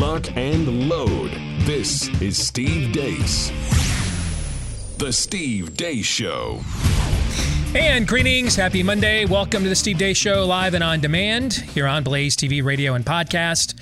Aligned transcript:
lock, 0.00 0.34
and 0.34 0.88
load. 0.88 1.30
This 1.66 2.08
is 2.22 2.38
Steve 2.38 2.90
Deace. 2.90 3.50
The 4.96 5.12
Steve 5.12 5.74
Deace 5.74 6.06
Show. 6.06 6.62
And 7.74 8.08
greetings. 8.08 8.56
Happy 8.56 8.82
Monday. 8.82 9.26
Welcome 9.26 9.62
to 9.62 9.68
the 9.68 9.76
Steve 9.76 9.98
Deace 9.98 10.16
Show, 10.16 10.46
live 10.46 10.72
and 10.72 10.82
on 10.82 11.00
demand 11.00 11.52
here 11.52 11.86
on 11.86 12.02
Blaze 12.02 12.34
TV, 12.34 12.64
radio, 12.64 12.94
and 12.94 13.04
podcast. 13.04 13.78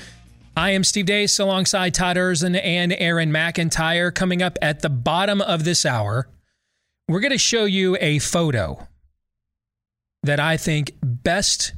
I 0.57 0.71
am 0.71 0.83
Steve 0.83 1.07
Deace 1.07 1.39
alongside 1.39 1.95
Todd 1.95 2.17
Erzen 2.17 2.61
and 2.65 2.93
Aaron 2.95 3.31
McIntyre. 3.31 4.13
Coming 4.13 4.43
up 4.43 4.59
at 4.61 4.81
the 4.81 4.91
bottom 4.91 5.41
of 5.41 5.63
this 5.63 5.87
hour, 5.87 6.29
we're 7.07 7.21
going 7.21 7.31
to 7.31 7.39
show 7.39 7.65
you 7.65 7.97
a 8.01 8.19
photo 8.19 8.89
that 10.25 10.41
I 10.41 10.57
think 10.57 10.95
best 11.01 11.75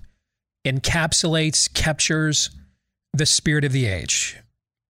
encapsulates, 0.64 1.70
captures 1.74 2.48
the 3.12 3.26
spirit 3.26 3.64
of 3.64 3.72
the 3.72 3.86
age. 3.86 4.36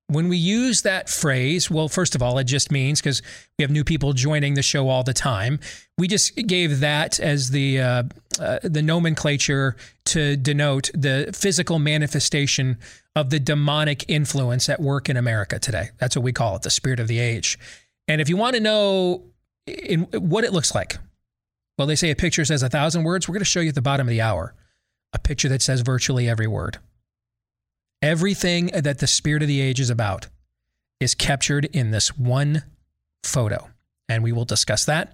When 0.08 0.28
we 0.28 0.36
use 0.36 0.82
that 0.82 1.08
phrase, 1.08 1.70
well, 1.70 1.88
first 1.88 2.16
of 2.16 2.22
all, 2.22 2.36
it 2.38 2.44
just 2.44 2.72
means 2.72 3.00
because 3.00 3.22
we 3.56 3.62
have 3.62 3.70
new 3.70 3.84
people 3.84 4.12
joining 4.12 4.54
the 4.54 4.62
show 4.62 4.88
all 4.88 5.04
the 5.04 5.14
time. 5.14 5.60
We 5.98 6.08
just 6.08 6.34
gave 6.34 6.80
that 6.80 7.20
as 7.20 7.50
the 7.50 7.80
uh, 7.80 8.02
uh, 8.40 8.58
the 8.64 8.82
nomenclature 8.82 9.76
to 10.06 10.36
denote 10.36 10.90
the 10.94 11.30
physical 11.32 11.78
manifestation 11.78 12.78
of 13.14 13.30
the 13.30 13.38
demonic 13.38 14.04
influence 14.08 14.68
at 14.68 14.80
work 14.80 15.08
in 15.08 15.16
America 15.16 15.60
today. 15.60 15.90
That's 15.98 16.16
what 16.16 16.24
we 16.24 16.32
call 16.32 16.56
it, 16.56 16.62
the 16.62 16.70
spirit 16.70 16.98
of 16.98 17.06
the 17.06 17.20
age. 17.20 17.56
And 18.08 18.20
if 18.20 18.28
you 18.28 18.36
want 18.36 18.54
to 18.56 18.60
know 18.60 19.24
in 19.66 20.02
what 20.12 20.42
it 20.42 20.52
looks 20.52 20.74
like, 20.74 20.96
well, 21.78 21.86
they 21.86 21.96
say 21.96 22.10
a 22.10 22.16
picture 22.16 22.44
says 22.44 22.62
a 22.64 22.68
thousand 22.68 23.04
words. 23.04 23.28
We're 23.28 23.34
going 23.34 23.40
to 23.40 23.44
show 23.44 23.60
you 23.60 23.68
at 23.68 23.74
the 23.76 23.82
bottom 23.82 24.08
of 24.08 24.10
the 24.10 24.20
hour 24.20 24.54
a 25.12 25.18
picture 25.18 25.48
that 25.48 25.62
says 25.62 25.80
virtually 25.80 26.28
every 26.28 26.46
word. 26.46 26.78
Everything 28.02 28.68
that 28.68 28.98
the 28.98 29.06
spirit 29.06 29.42
of 29.42 29.48
the 29.48 29.60
age 29.60 29.78
is 29.78 29.90
about 29.90 30.28
is 31.00 31.14
captured 31.14 31.66
in 31.66 31.90
this 31.90 32.16
one 32.16 32.62
photo. 33.22 33.68
And 34.10 34.24
we 34.24 34.32
will 34.32 34.44
discuss 34.44 34.86
that. 34.86 35.12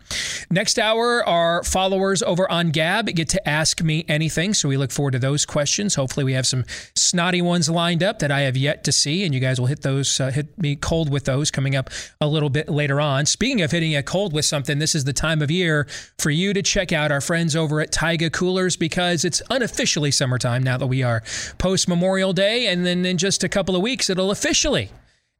Next 0.51 0.79
hour, 0.79 1.23
our 1.29 1.63
followers 1.63 2.23
over 2.23 2.51
on 2.51 2.71
Gab 2.71 3.07
get 3.15 3.29
to 3.29 3.47
ask 3.47 3.83
me 3.83 4.07
anything. 4.09 4.55
So 4.55 4.71
we 4.71 4.79
look 4.79 4.91
forward 4.91 5.11
to 5.11 5.19
those 5.19 5.45
questions. 5.45 5.97
Hopefully, 5.97 6.25
we 6.25 6.33
have 6.33 6.47
some 6.47 6.65
snotty 6.95 7.43
ones 7.43 7.69
lined 7.69 8.03
up 8.03 8.21
that 8.21 8.31
I 8.31 8.41
have 8.41 8.57
yet 8.57 8.85
to 8.85 8.93
see. 8.93 9.23
And 9.27 9.35
you 9.35 9.41
guys 9.41 9.61
will 9.61 9.67
hit 9.67 9.83
those, 9.83 10.19
uh, 10.19 10.31
hit 10.31 10.57
me 10.59 10.77
cold 10.77 11.11
with 11.11 11.27
those 11.27 11.51
coming 11.51 11.77
up 11.77 11.91
a 12.23 12.27
little 12.27 12.49
bit 12.49 12.71
later 12.71 12.99
on. 12.99 13.27
Speaking 13.27 13.61
of 13.61 13.71
hitting 13.71 13.95
a 13.95 14.03
cold 14.03 14.33
with 14.33 14.47
something, 14.47 14.79
this 14.79 14.95
is 14.95 15.05
the 15.05 15.13
time 15.13 15.43
of 15.43 15.51
year 15.51 15.87
for 16.19 16.31
you 16.31 16.55
to 16.55 16.63
check 16.63 16.91
out 16.91 17.13
our 17.13 17.21
friends 17.21 17.55
over 17.55 17.83
at 17.83 17.93
Taiga 17.93 18.31
Coolers 18.31 18.77
because 18.77 19.27
it's 19.27 19.43
unofficially 19.51 20.11
summertime 20.11 20.63
now 20.63 20.79
that 20.79 20.87
we 20.87 21.03
are 21.03 21.23
post 21.59 21.87
Memorial 21.87 22.33
Day. 22.33 22.67
And 22.67 22.87
then 22.87 23.05
in 23.05 23.19
just 23.19 23.45
a 23.45 23.49
couple 23.51 23.77
of 23.77 23.83
weeks, 23.83 24.09
it'll 24.09 24.31
officially 24.31 24.91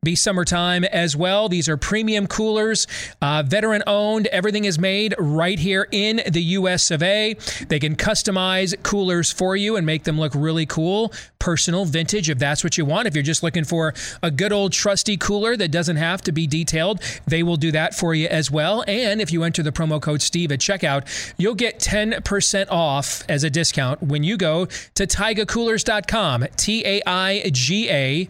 be 0.07 0.15
summertime 0.15 0.85
as 0.85 1.17
well. 1.17 1.49
These 1.49 1.69
are 1.69 1.77
premium 1.77 2.29
coolers, 2.29 2.87
uh, 3.21 3.43
veteran 3.45 3.83
owned. 3.89 4.29
Everything 4.29 4.65
is 4.65 4.79
made 4.79 5.17
right 5.19 5.59
here 5.59 5.89
in 5.91 6.23
the 6.29 6.43
US 6.43 6.93
of 6.93 7.03
A. 7.03 7.35
They 7.67 7.81
can 7.81 7.97
customize 7.97 8.81
coolers 8.85 9.33
for 9.33 9.57
you 9.57 9.75
and 9.75 9.85
make 9.85 10.05
them 10.05 10.17
look 10.17 10.33
really 10.37 10.65
cool, 10.65 11.13
personal, 11.41 11.85
vintage, 11.87 12.31
if 12.31 12.39
that's 12.39 12.63
what 12.63 12.79
you 12.79 12.85
want. 12.85 13.09
If 13.09 13.17
you're 13.17 13.25
just 13.25 13.43
looking 13.43 13.65
for 13.65 13.95
a 14.23 14.31
good 14.31 14.53
old 14.53 14.73
trusty 14.73 15.17
cooler 15.17 15.57
that 15.57 15.73
doesn't 15.73 15.97
have 15.97 16.23
to 16.23 16.31
be 16.31 16.47
detailed, 16.47 17.03
they 17.27 17.43
will 17.43 17.57
do 17.57 17.73
that 17.73 17.93
for 17.93 18.15
you 18.15 18.29
as 18.29 18.49
well. 18.49 18.85
And 18.87 19.21
if 19.21 19.33
you 19.33 19.43
enter 19.43 19.65
the 19.65 19.73
promo 19.73 20.01
code 20.01 20.23
Steve 20.23 20.53
at 20.53 20.61
checkout, 20.61 21.35
you'll 21.37 21.57
get 21.57 21.81
10% 21.81 22.71
off 22.71 23.25
as 23.29 23.43
a 23.43 23.51
discount 23.51 24.05
when 24.05 24.23
you 24.23 24.37
go 24.37 24.67
to 24.67 25.05
taigacoolers.com. 25.05 26.47
T 26.57 26.87
A 26.87 27.03
I 27.05 27.51
G 27.53 27.91
A. 27.91 28.29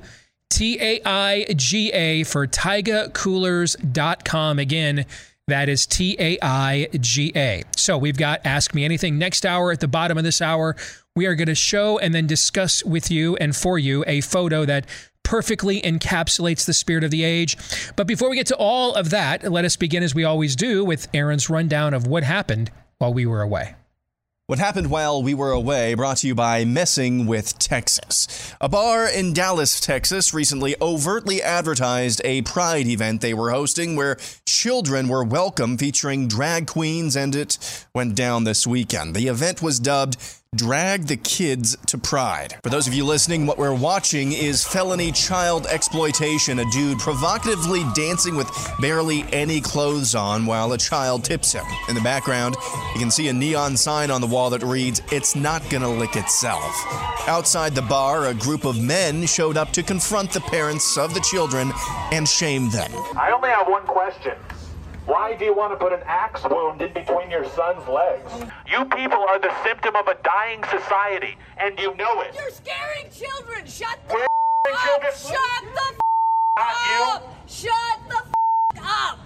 T 0.51 0.79
A 0.81 1.01
I 1.05 1.45
G 1.55 1.93
A 1.93 2.25
for 2.25 2.47
taigacoolers.com. 2.47 4.59
Again, 4.59 5.07
that 5.49 5.69
is 5.69 5.87
T 5.87 6.17
A 6.19 6.39
I 6.43 6.89
G 7.01 7.33
A. 7.37 7.63
So 7.77 7.99
we've 7.99 8.17
got 8.17 8.41
Ask 8.45 8.75
Me 8.75 8.85
Anything 8.85 9.19
next 9.19 9.47
hour. 9.47 9.73
At 9.73 9.81
the 9.81 9.89
bottom 9.89 10.19
of 10.19 10.25
this 10.25 10.43
hour, 10.43 10.77
we 11.15 11.27
are 11.27 11.35
going 11.35 11.47
to 11.47 11.55
show 11.55 11.99
and 11.99 12.15
then 12.15 12.27
discuss 12.27 12.85
with 12.85 13.11
you 13.11 13.37
and 13.37 13.55
for 13.55 13.79
you 13.79 14.05
a 14.07 14.21
photo 14.21 14.65
that 14.65 14.87
perfectly 15.23 15.81
encapsulates 15.83 16.67
the 16.67 16.73
spirit 16.73 17.03
of 17.03 17.11
the 17.11 17.25
age. 17.25 17.57
But 17.97 18.07
before 18.07 18.31
we 18.31 18.37
get 18.37 18.47
to 18.49 18.57
all 18.57 18.95
of 18.95 19.11
that, 19.11 19.51
let 19.51 19.65
us 19.65 19.77
begin 19.77 20.03
as 20.03 20.15
we 20.15 20.25
always 20.25 20.55
do 20.55 20.85
with 20.85 21.09
Aaron's 21.13 21.51
rundown 21.51 21.95
of 21.95 22.07
what 22.07 22.23
happened 22.23 22.71
while 22.99 23.13
we 23.13 23.27
were 23.27 23.43
away. 23.43 23.75
What 24.49 24.61
happened 24.61 24.91
while 24.91 25.25
we 25.25 25.35
were 25.35 25.51
away 25.51 25.95
brought 25.95 26.19
to 26.19 26.29
you 26.29 26.37
by 26.37 26.65
Messing 26.65 27.27
with 27.27 27.59
Texas. 27.59 28.55
A 28.61 28.69
bar 28.69 29.09
in 29.09 29.33
Dallas, 29.33 29.81
Texas 29.81 30.33
recently 30.33 30.77
overtly 30.81 31.43
advertised 31.43 32.21
a 32.25 32.43
pride 32.43 32.87
event 32.87 33.23
they 33.23 33.35
were 33.35 33.51
hosting 33.51 33.97
where 33.97 34.17
children 34.47 35.09
were 35.09 35.25
welcome 35.25 35.77
featuring 35.77 36.29
drag 36.29 36.69
queens 36.69 37.17
and 37.17 37.35
it 37.35 37.87
went 37.93 38.15
down 38.15 38.45
this 38.45 38.69
weekend. 38.69 39.17
The 39.17 39.27
event 39.27 39.63
was 39.63 39.81
dubbed 39.81 40.17
Drag 40.57 41.07
the 41.07 41.19
Kids 41.19 41.77
to 41.89 41.99
Pride. 41.99 42.59
For 42.63 42.71
those 42.71 42.87
of 42.87 42.95
you 42.95 43.05
listening, 43.05 43.47
what 43.47 43.59
we're 43.59 43.75
watching 43.75 44.33
is 44.33 44.65
felony 44.65 45.13
child 45.13 45.67
exploitation, 45.67 46.61
a 46.61 46.71
dude 46.71 46.99
provocatively 46.99 47.85
dancing 47.95 48.37
with 48.37 48.51
barely 48.81 49.25
any 49.33 49.61
clothes 49.61 50.15
on 50.15 50.47
while 50.47 50.73
a 50.73 50.79
child 50.79 51.25
tips 51.25 51.53
him. 51.53 51.65
In 51.91 51.95
the 51.95 52.01
background, 52.01 52.57
you 52.95 53.01
can 53.01 53.11
see 53.11 53.29
a 53.29 53.35
neon 53.35 53.77
sign 53.77 54.11
on 54.11 54.23
the 54.23 54.27
wall 54.27 54.49
that 54.51 54.63
reads, 54.63 55.03
It's 55.13 55.37
not 55.37 55.69
gonna 55.69 55.91
lick 55.91 56.17
itself. 56.17 56.75
Outside 57.29 57.75
the 57.75 57.83
bar, 57.83 58.29
a 58.29 58.35
group 58.35 58.65
of 58.65 58.81
men 58.81 59.27
showed 59.27 59.59
up 59.59 59.73
to 59.73 59.83
confront 59.83 60.33
the 60.33 60.41
parents 60.41 60.97
of 60.97 61.13
the 61.13 61.21
children 61.21 61.71
and 62.13 62.27
shame 62.27 62.71
them. 62.71 62.91
I 63.15 63.31
only 63.31 63.51
have 63.51 63.69
one 63.69 63.85
question. 63.85 64.33
Why 65.07 65.35
do 65.37 65.45
you 65.45 65.55
want 65.55 65.73
to 65.73 65.77
put 65.77 65.93
an 65.93 66.01
axe 66.05 66.43
wound 66.51 66.83
in 66.83 66.93
between 66.93 67.31
your 67.31 67.45
son's 67.51 67.87
legs? 67.89 68.31
You 68.67 68.85
people 68.87 69.19
are 69.29 69.39
the 69.39 69.53
symptom 69.63 69.95
of 69.95 70.09
a 70.09 70.17
dying 70.25 70.63
society, 70.65 71.37
and 71.59 71.79
you 71.79 71.95
know 71.97 72.21
it. 72.23 72.35
You're 72.35 72.51
scaring 72.51 73.07
children. 73.13 73.65
Shut 73.67 73.99
the 74.09 74.15
We're 74.15 74.23
f- 74.25 74.75
up. 74.75 74.83
children. 74.83 75.13
Shut 75.15 75.63
the 75.75 75.81
f- 75.81 75.99
Not 76.59 76.75
you. 76.91 77.05
up. 77.15 77.35
Shut 77.47 77.99
the 78.09 78.17
f- 78.17 78.83
up. 78.83 79.19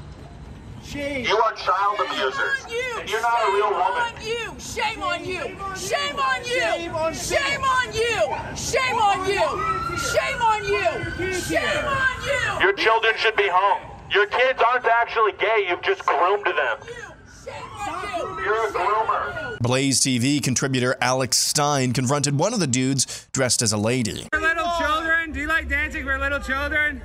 You 0.92 1.36
are 1.36 1.52
child 1.54 1.96
Shame 1.98 2.06
abusers, 2.10 2.64
on 2.64 2.70
you. 2.72 2.98
and 3.00 3.08
you're 3.10 3.22
not 3.22 3.48
a 3.48 3.52
real 3.52 3.70
woman. 3.70 4.58
Shame 4.58 5.02
on 5.02 5.24
you. 5.24 5.38
Shame 5.76 6.18
on 6.18 6.44
you. 6.44 6.56
Shame 6.56 6.84
on 6.84 7.14
you. 7.14 7.14
Shame 7.14 7.62
on 7.64 7.94
you. 7.94 8.56
Shame 8.56 8.96
on 8.98 9.24
you. 9.24 9.96
Shame 9.96 10.42
on 10.42 10.64
you. 10.64 11.32
Shame 11.40 11.84
on 11.86 12.22
you. 12.24 12.60
Your 12.66 12.72
children 12.72 13.14
should 13.16 13.36
be 13.36 13.48
home. 13.48 13.89
Your 14.12 14.26
kids 14.26 14.60
aren't 14.66 14.84
actually 14.86 15.32
gay. 15.32 15.66
You've 15.68 15.82
just 15.82 16.04
groomed 16.04 16.44
them. 16.46 16.78
You. 16.86 16.94
You're 18.44 18.68
a 18.68 18.72
groomer. 18.72 19.58
Blaze 19.60 20.00
TV 20.00 20.42
contributor 20.42 20.96
Alex 21.00 21.36
Stein 21.38 21.92
confronted 21.92 22.38
one 22.38 22.52
of 22.52 22.60
the 22.60 22.66
dudes 22.66 23.26
dressed 23.32 23.62
as 23.62 23.72
a 23.72 23.76
lady. 23.76 24.26
For 24.32 24.40
little 24.40 24.68
children? 24.78 25.32
Do 25.32 25.40
you 25.40 25.46
like 25.46 25.68
dancing 25.68 26.04
for 26.04 26.18
little 26.18 26.40
children? 26.40 27.00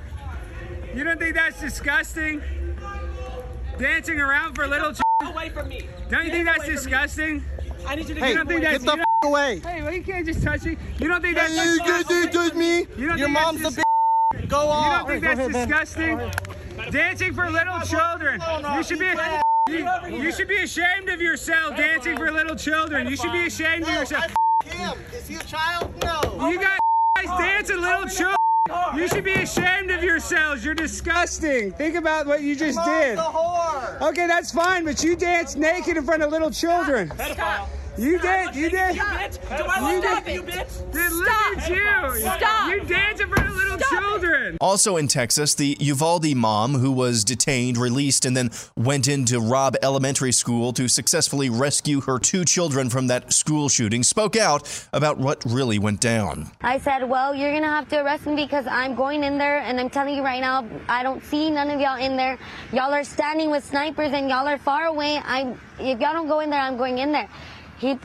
You 0.94 1.04
don't 1.04 1.18
think 1.18 1.34
that's 1.34 1.60
disgusting? 1.60 2.42
Dancing 3.78 4.20
around 4.20 4.54
for 4.54 4.66
little 4.66 4.88
children? 4.92 5.02
away 5.22 5.48
from 5.48 5.68
me. 5.68 5.88
Don't 6.10 6.24
you 6.26 6.30
think 6.30 6.44
that's 6.46 6.66
disgusting? 6.66 7.42
I 7.86 7.94
need 7.94 8.08
you 8.08 8.14
to 8.16 8.20
You 8.20 8.26
get 8.26 8.34
don't 8.36 8.46
think 8.48 8.62
that's 8.62 8.84
the 8.84 8.90
you 8.92 8.96
don't- 8.96 9.06
away. 9.30 9.60
Hey, 9.60 9.82
well, 9.82 9.92
you 9.92 10.02
can't 10.02 10.26
just 10.26 10.42
touch 10.42 10.62
me. 10.64 10.76
You 10.98 11.08
don't 11.08 11.22
think 11.22 11.36
that's 11.36 11.54
You 11.54 11.78
disgusting? 11.78 12.16
did 12.22 12.30
do 12.32 12.50
to 12.50 12.54
me. 12.56 12.78
You 12.98 13.08
don't 13.08 13.18
Your 13.18 13.28
think 13.28 13.30
mom's 13.30 13.60
a 13.60 13.62
that's 13.64 13.76
bitch. 13.76 14.48
Go 14.48 14.62
You 14.64 14.68
on. 14.70 14.98
don't 14.98 15.08
think 15.08 15.22
that's 15.24 15.52
disgusting? 15.52 16.18
Dancing 16.90 17.34
for 17.34 17.50
little 17.50 17.80
children. 17.80 18.40
You 18.74 18.82
should 18.82 18.98
be. 18.98 19.12
You, 19.68 19.88
you 20.08 20.30
should 20.30 20.46
be 20.46 20.58
ashamed 20.58 21.08
of 21.08 21.20
yourself 21.20 21.76
dancing 21.76 22.16
for 22.16 22.30
little 22.30 22.54
children. 22.54 23.08
You 23.08 23.16
should 23.16 23.32
be 23.32 23.46
ashamed 23.46 23.82
of 23.82 23.94
yourself. 23.94 24.26
him. 24.64 24.98
Is 25.12 25.26
he 25.26 25.34
a 25.34 25.42
child? 25.42 25.92
No. 26.04 26.48
You 26.48 26.60
guys 26.60 26.78
dancing 27.38 27.80
little 27.80 28.06
children. 28.06 28.36
You 28.94 29.08
should 29.08 29.24
be 29.24 29.32
ashamed 29.32 29.90
of 29.90 30.02
yourselves. 30.02 30.64
You're 30.64 30.74
disgusting. 30.74 31.72
Think 31.72 31.96
about 31.96 32.26
what 32.26 32.42
you 32.42 32.54
just 32.54 32.78
did. 32.84 33.18
The 33.18 33.22
whore. 33.22 34.00
Okay, 34.10 34.26
that's 34.26 34.52
fine, 34.52 34.84
but 34.84 35.02
you 35.02 35.16
danced 35.16 35.56
naked 35.56 35.96
in 35.96 36.04
front 36.04 36.22
of 36.22 36.30
little 36.30 36.50
children. 36.50 37.12
You 37.98 38.18
did. 38.18 38.54
You 38.54 38.70
did. 38.70 38.94
Do 38.96 39.00
I 39.00 39.92
You 39.92 39.96
look 40.00 40.06
up, 40.06 40.24
did. 40.24 40.34
you 40.34 40.42
bitch? 40.42 40.92
Then 40.92 41.12
look 41.18 41.28
at 41.28 41.70
you. 41.70 42.20
Stop. 42.20 42.70
You 42.70 42.80
dance 42.82 43.20
in 43.20 43.28
front 43.28 43.48
of 43.48 43.56
little 43.56 43.78
children. 43.78 44.58
Also 44.60 44.96
in 44.96 45.08
Texas, 45.08 45.54
the 45.54 45.76
Uvalde 45.80 46.34
mom 46.34 46.74
who 46.74 46.92
was 46.92 47.24
detained, 47.24 47.76
released, 47.78 48.24
and 48.24 48.36
then 48.36 48.50
went 48.76 49.08
into 49.08 49.40
Robb 49.40 49.76
Elementary 49.82 50.32
School 50.32 50.72
to 50.74 50.88
successfully 50.88 51.48
rescue 51.48 52.00
her 52.02 52.18
two 52.18 52.44
children 52.44 52.90
from 52.90 53.06
that 53.06 53.32
school 53.32 53.68
shooting 53.68 54.02
spoke 54.02 54.36
out 54.36 54.88
about 54.92 55.18
what 55.18 55.42
really 55.46 55.78
went 55.78 56.00
down. 56.00 56.50
I 56.60 56.78
said, 56.78 57.08
well, 57.08 57.34
you're 57.34 57.50
going 57.50 57.62
to 57.62 57.68
have 57.68 57.88
to 57.90 58.02
arrest 58.02 58.26
me 58.26 58.36
because 58.36 58.66
I'm 58.66 58.94
going 58.94 59.24
in 59.24 59.38
there 59.38 59.58
and 59.58 59.80
I'm 59.80 59.90
telling 59.90 60.14
you 60.14 60.22
right 60.22 60.40
now, 60.40 60.66
I 60.88 61.02
don't 61.02 61.24
see 61.24 61.50
none 61.50 61.70
of 61.70 61.80
y'all 61.80 61.98
in 61.98 62.16
there. 62.16 62.38
Y'all 62.72 62.92
are 62.92 63.04
standing 63.04 63.50
with 63.50 63.64
snipers 63.64 64.12
and 64.12 64.28
y'all 64.28 64.46
are 64.46 64.58
far 64.58 64.84
away. 64.86 65.20
I'm, 65.24 65.58
if 65.78 66.00
y'all 66.00 66.12
don't 66.12 66.28
go 66.28 66.40
in 66.40 66.50
there, 66.50 66.60
I'm 66.60 66.76
going 66.76 66.98
in 66.98 67.12
there. 67.12 67.28
He 67.78 67.98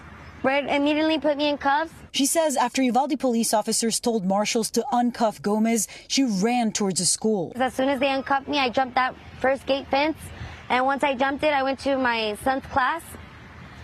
immediately 0.44 1.20
put 1.20 1.38
me 1.38 1.50
in 1.50 1.58
cuffs. 1.58 1.94
She 2.12 2.26
says 2.26 2.58
after 2.58 2.82
Uvalde 2.82 3.20
police 3.20 3.54
officers 3.54 4.00
told 4.00 4.26
marshals 4.26 4.70
to 4.72 4.84
uncuff 4.92 5.42
Gomez, 5.42 5.88
she 6.08 6.24
ran 6.24 6.72
towards 6.72 7.00
the 7.00 7.06
school. 7.06 7.54
As 7.56 7.74
soon 7.74 7.90
as 7.90 8.00
they 8.00 8.10
uncuffed 8.10 8.48
me, 8.48 8.60
I 8.60 8.70
jumped 8.70 8.96
that 8.96 9.16
first 9.40 9.66
gate 9.66 9.88
fence. 9.88 10.18
And 10.70 10.86
once 10.86 11.04
I 11.04 11.16
jumped 11.16 11.44
it, 11.44 11.54
I 11.54 11.64
went 11.64 11.80
to 11.80 11.98
my 11.98 12.38
son's 12.44 12.66
class 12.66 13.04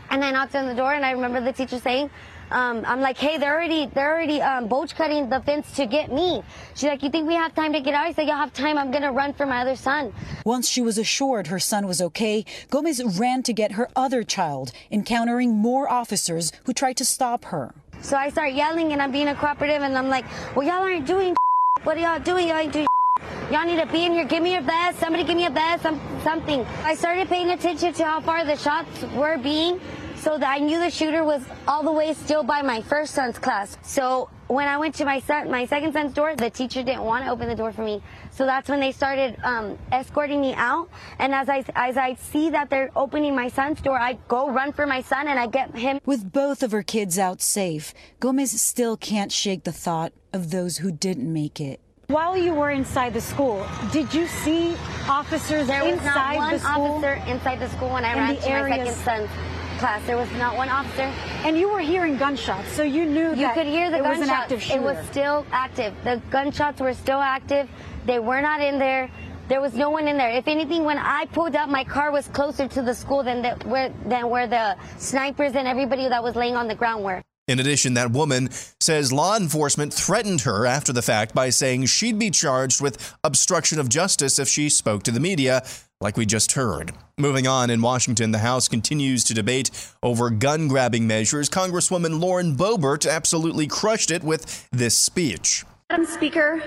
and 0.09 0.23
I 0.23 0.31
knocked 0.31 0.55
on 0.55 0.67
the 0.67 0.75
door. 0.75 0.93
And 0.93 1.05
I 1.05 1.11
remember 1.11 1.41
the 1.41 1.53
teacher 1.53 1.79
saying, 1.79 2.09
um, 2.51 2.83
I'm 2.87 3.01
like, 3.01 3.17
hey, 3.17 3.37
they're 3.37 3.53
already 3.53 3.87
they're 3.87 4.13
already 4.13 4.41
um, 4.41 4.67
bolt 4.67 4.93
cutting 4.95 5.29
the 5.29 5.41
fence 5.41 5.71
to 5.73 5.85
get 5.85 6.11
me. 6.11 6.41
She's 6.75 6.89
like, 6.89 7.03
you 7.03 7.09
think 7.09 7.27
we 7.27 7.35
have 7.35 7.53
time 7.53 7.73
to 7.73 7.81
get 7.81 7.93
out? 7.93 8.05
I 8.05 8.13
said, 8.13 8.27
y'all 8.27 8.37
have 8.37 8.53
time. 8.53 8.77
I'm 8.77 8.91
gonna 8.91 9.11
run 9.11 9.33
for 9.33 9.45
my 9.45 9.61
other 9.61 9.75
son. 9.75 10.13
Once 10.45 10.69
she 10.69 10.81
was 10.81 10.97
assured 10.97 11.47
her 11.47 11.59
son 11.59 11.87
was 11.87 12.01
okay, 12.01 12.45
Gomez 12.69 13.03
ran 13.19 13.43
to 13.43 13.53
get 13.53 13.73
her 13.73 13.89
other 13.95 14.23
child, 14.23 14.71
encountering 14.91 15.55
more 15.55 15.91
officers 15.91 16.51
who 16.65 16.73
tried 16.73 16.97
to 16.97 17.05
stop 17.05 17.45
her. 17.45 17.73
So 18.01 18.15
I 18.15 18.29
start 18.29 18.53
yelling 18.53 18.93
and 18.93 19.01
I'm 19.01 19.11
being 19.11 19.27
a 19.27 19.35
cooperative 19.35 19.81
and 19.81 19.97
I'm 19.97 20.07
like, 20.07 20.25
well, 20.55 20.65
y'all 20.65 20.83
aren't 20.83 21.05
doing. 21.05 21.35
What 21.83 21.95
are 21.95 21.99
y'all 21.99 22.19
doing? 22.19 22.47
Y'all 22.47 22.57
ain't 22.57 22.73
doing. 22.73 22.87
Y'all 23.51 23.65
need 23.65 23.79
to 23.79 23.85
be 23.85 24.03
in 24.05 24.13
here. 24.13 24.25
Give 24.25 24.41
me 24.43 24.53
your 24.53 24.61
vest. 24.61 24.99
Somebody 24.99 25.23
give 25.23 25.37
me 25.37 25.45
a 25.45 25.49
vest. 25.49 25.83
Some, 25.83 26.01
something. 26.23 26.65
I 26.83 26.95
started 26.95 27.29
paying 27.29 27.51
attention 27.51 27.93
to 27.93 28.03
how 28.03 28.19
far 28.19 28.43
the 28.43 28.57
shots 28.57 29.03
were 29.15 29.37
being 29.37 29.79
so 30.27 30.37
that 30.37 30.51
I 30.53 30.59
knew 30.59 30.77
the 30.77 30.89
shooter 30.89 31.23
was 31.23 31.41
all 31.69 31.83
the 31.83 31.91
way 31.91 32.13
still 32.13 32.43
by 32.43 32.61
my 32.61 32.81
first 32.81 33.13
son's 33.13 33.39
class. 33.39 33.77
So 33.81 34.29
when 34.47 34.67
I 34.67 34.77
went 34.77 34.93
to 34.95 35.05
my 35.05 35.21
son, 35.21 35.49
my 35.49 35.65
second 35.65 35.93
son's 35.93 36.11
door, 36.11 36.35
the 36.35 36.49
teacher 36.49 36.83
didn't 36.83 37.03
want 37.03 37.23
to 37.23 37.31
open 37.31 37.47
the 37.47 37.55
door 37.55 37.71
for 37.71 37.81
me. 37.81 38.01
So 38.31 38.45
that's 38.45 38.67
when 38.67 38.81
they 38.81 38.91
started 38.91 39.37
um, 39.41 39.77
escorting 39.89 40.41
me 40.41 40.53
out. 40.53 40.89
And 41.17 41.33
as 41.33 41.47
I 41.47 41.63
as 41.75 41.95
I 41.95 42.15
see 42.15 42.49
that 42.49 42.69
they're 42.69 42.91
opening 42.93 43.37
my 43.37 43.47
son's 43.47 43.79
door, 43.79 43.97
I 43.97 44.17
go 44.27 44.49
run 44.49 44.73
for 44.73 44.85
my 44.85 45.01
son 45.01 45.29
and 45.29 45.39
I 45.39 45.47
get 45.47 45.73
him. 45.77 46.01
With 46.05 46.29
both 46.33 46.61
of 46.61 46.71
her 46.73 46.83
kids 46.83 47.17
out 47.17 47.41
safe, 47.41 47.93
Gomez 48.19 48.61
still 48.61 48.97
can't 48.97 49.31
shake 49.31 49.63
the 49.63 49.71
thought 49.71 50.11
of 50.33 50.51
those 50.51 50.79
who 50.79 50.91
didn't 50.91 51.31
make 51.31 51.61
it. 51.61 51.79
While 52.07 52.35
you 52.35 52.53
were 52.53 52.71
inside 52.71 53.13
the 53.13 53.21
school, 53.21 53.65
did 53.93 54.13
you 54.13 54.27
see 54.27 54.75
officers 55.07 55.67
there 55.67 55.85
was 55.85 55.93
inside 55.93 56.35
not 56.35 56.37
one 56.37 56.53
the 56.53 56.59
school? 56.59 56.85
officer 56.85 57.13
inside 57.31 57.59
the 57.61 57.69
school 57.69 57.89
when 57.89 58.03
I 58.03 58.11
In 58.11 58.17
ran 58.17 58.35
the 58.35 58.41
to 58.41 58.49
my 58.49 58.69
second 58.69 58.93
son's 58.93 59.29
class. 59.77 60.05
There 60.05 60.17
was 60.17 60.31
not 60.33 60.55
one 60.57 60.69
officer. 60.69 61.03
And 61.45 61.57
you 61.57 61.69
were 61.69 61.79
hearing 61.79 62.17
gunshots, 62.17 62.69
so 62.73 62.83
you 62.83 63.05
knew 63.05 63.29
You 63.29 63.35
that 63.47 63.53
could 63.55 63.67
hear 63.67 63.89
the 63.89 63.97
it 63.97 64.01
was 64.03 64.17
gunshots. 64.19 64.29
an 64.29 64.35
active 64.35 64.61
shooter. 64.61 64.79
It 64.79 64.83
was 64.83 65.05
still 65.07 65.45
active. 65.51 65.93
The 66.03 66.21
gunshots 66.29 66.79
were 66.81 66.93
still 66.93 67.19
active. 67.19 67.69
They 68.05 68.19
were 68.19 68.41
not 68.41 68.61
in 68.61 68.79
there. 68.79 69.09
There 69.47 69.61
was 69.61 69.73
no 69.75 69.89
one 69.89 70.07
in 70.09 70.17
there. 70.17 70.29
If 70.31 70.47
anything, 70.47 70.83
when 70.83 70.97
I 70.97 71.25
pulled 71.25 71.55
up, 71.55 71.69
my 71.69 71.83
car 71.85 72.11
was 72.11 72.27
closer 72.27 72.67
to 72.67 72.81
the 72.81 72.93
school 72.93 73.23
than 73.23 73.41
the, 73.41 73.51
where 73.65 73.93
than 74.05 74.29
where 74.29 74.45
the 74.47 74.75
snipers 74.97 75.53
and 75.55 75.67
everybody 75.67 76.09
that 76.09 76.21
was 76.21 76.35
laying 76.35 76.55
on 76.57 76.67
the 76.67 76.75
ground 76.75 77.03
were. 77.05 77.23
In 77.47 77.59
addition, 77.59 77.93
that 77.93 78.11
woman 78.11 78.49
says 78.81 79.13
law 79.13 79.37
enforcement 79.37 79.93
threatened 79.93 80.41
her 80.41 80.65
after 80.65 80.91
the 80.91 81.01
fact 81.01 81.33
by 81.33 81.49
saying 81.49 81.85
she'd 81.85 82.19
be 82.19 82.29
charged 82.29 82.81
with 82.81 83.15
obstruction 83.23 83.79
of 83.79 83.87
justice 83.87 84.37
if 84.37 84.49
she 84.49 84.67
spoke 84.67 85.03
to 85.03 85.11
the 85.11 85.21
media, 85.21 85.63
like 86.01 86.17
we 86.17 86.25
just 86.25 86.51
heard. 86.51 86.91
Moving 87.17 87.47
on, 87.47 87.69
in 87.69 87.81
Washington, 87.81 88.31
the 88.31 88.39
House 88.39 88.67
continues 88.67 89.23
to 89.23 89.33
debate 89.33 89.71
over 90.03 90.29
gun 90.29 90.67
grabbing 90.67 91.07
measures. 91.07 91.49
Congresswoman 91.49 92.19
Lauren 92.19 92.53
Boebert 92.53 93.09
absolutely 93.09 93.65
crushed 93.65 94.11
it 94.11 94.23
with 94.25 94.69
this 94.71 94.97
speech. 94.97 95.63
Madam 95.89 96.05
Speaker, 96.05 96.61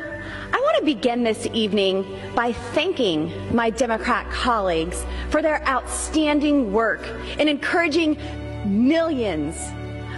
I 0.50 0.61
want 0.62 0.79
to 0.79 0.85
begin 0.85 1.25
this 1.25 1.47
evening 1.53 2.06
by 2.35 2.55
thanking 2.55 3.55
my 3.55 3.69
Democrat 3.69 4.31
colleagues 4.31 5.05
for 5.29 5.43
their 5.43 5.62
outstanding 5.69 6.73
work 6.73 7.06
in 7.38 7.49
encouraging 7.49 8.17
millions 8.65 9.56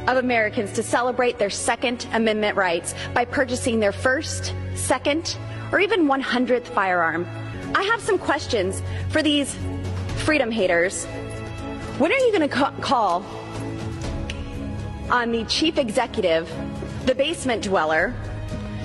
of 0.07 0.17
Americans 0.17 0.73
to 0.73 0.83
celebrate 0.83 1.39
their 1.39 1.51
Second 1.51 2.07
Amendment 2.13 2.57
rights 2.57 2.95
by 3.15 3.25
purchasing 3.25 3.81
their 3.81 3.93
first, 3.93 4.55
second, 4.75 5.37
or 5.71 5.81
even 5.81 6.07
100th 6.07 6.67
firearm. 6.67 7.27
I 7.75 7.83
have 7.85 8.01
some 8.01 8.19
questions 8.19 8.83
for 9.11 9.23
these 9.23 9.57
freedom 10.19 10.51
haters. 10.51 11.05
When 11.99 12.13
are 12.13 12.17
you 12.17 12.33
going 12.33 12.49
to 12.49 12.55
ca- 12.55 12.75
call 12.81 13.25
on 15.11 15.31
the 15.31 15.45
chief 15.45 15.79
executive, 15.79 16.51
the 17.07 17.15
basement 17.15 17.63
dweller, 17.63 18.15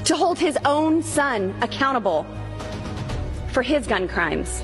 to 0.05 0.15
hold 0.15 0.39
his 0.39 0.57
own 0.65 1.03
son 1.03 1.53
accountable 1.61 2.25
for 3.51 3.61
his 3.61 3.87
gun 3.87 4.07
crimes. 4.07 4.63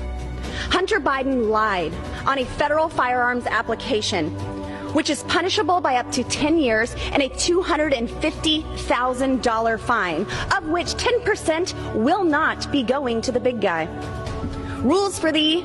Hunter 0.70 1.00
Biden 1.00 1.48
lied 1.48 1.92
on 2.26 2.38
a 2.38 2.44
federal 2.44 2.88
firearms 2.88 3.46
application, 3.46 4.34
which 4.94 5.10
is 5.10 5.22
punishable 5.24 5.82
by 5.82 5.96
up 5.96 6.10
to 6.12 6.24
10 6.24 6.56
years 6.58 6.94
and 7.12 7.22
a 7.22 7.28
$250,000 7.28 9.80
fine, 9.80 10.22
of 10.56 10.66
which 10.68 10.94
10% 10.94 11.94
will 11.94 12.24
not 12.24 12.72
be 12.72 12.82
going 12.82 13.20
to 13.20 13.30
the 13.30 13.40
big 13.40 13.60
guy. 13.60 13.86
Rules 14.80 15.18
for 15.18 15.30
thee, 15.30 15.62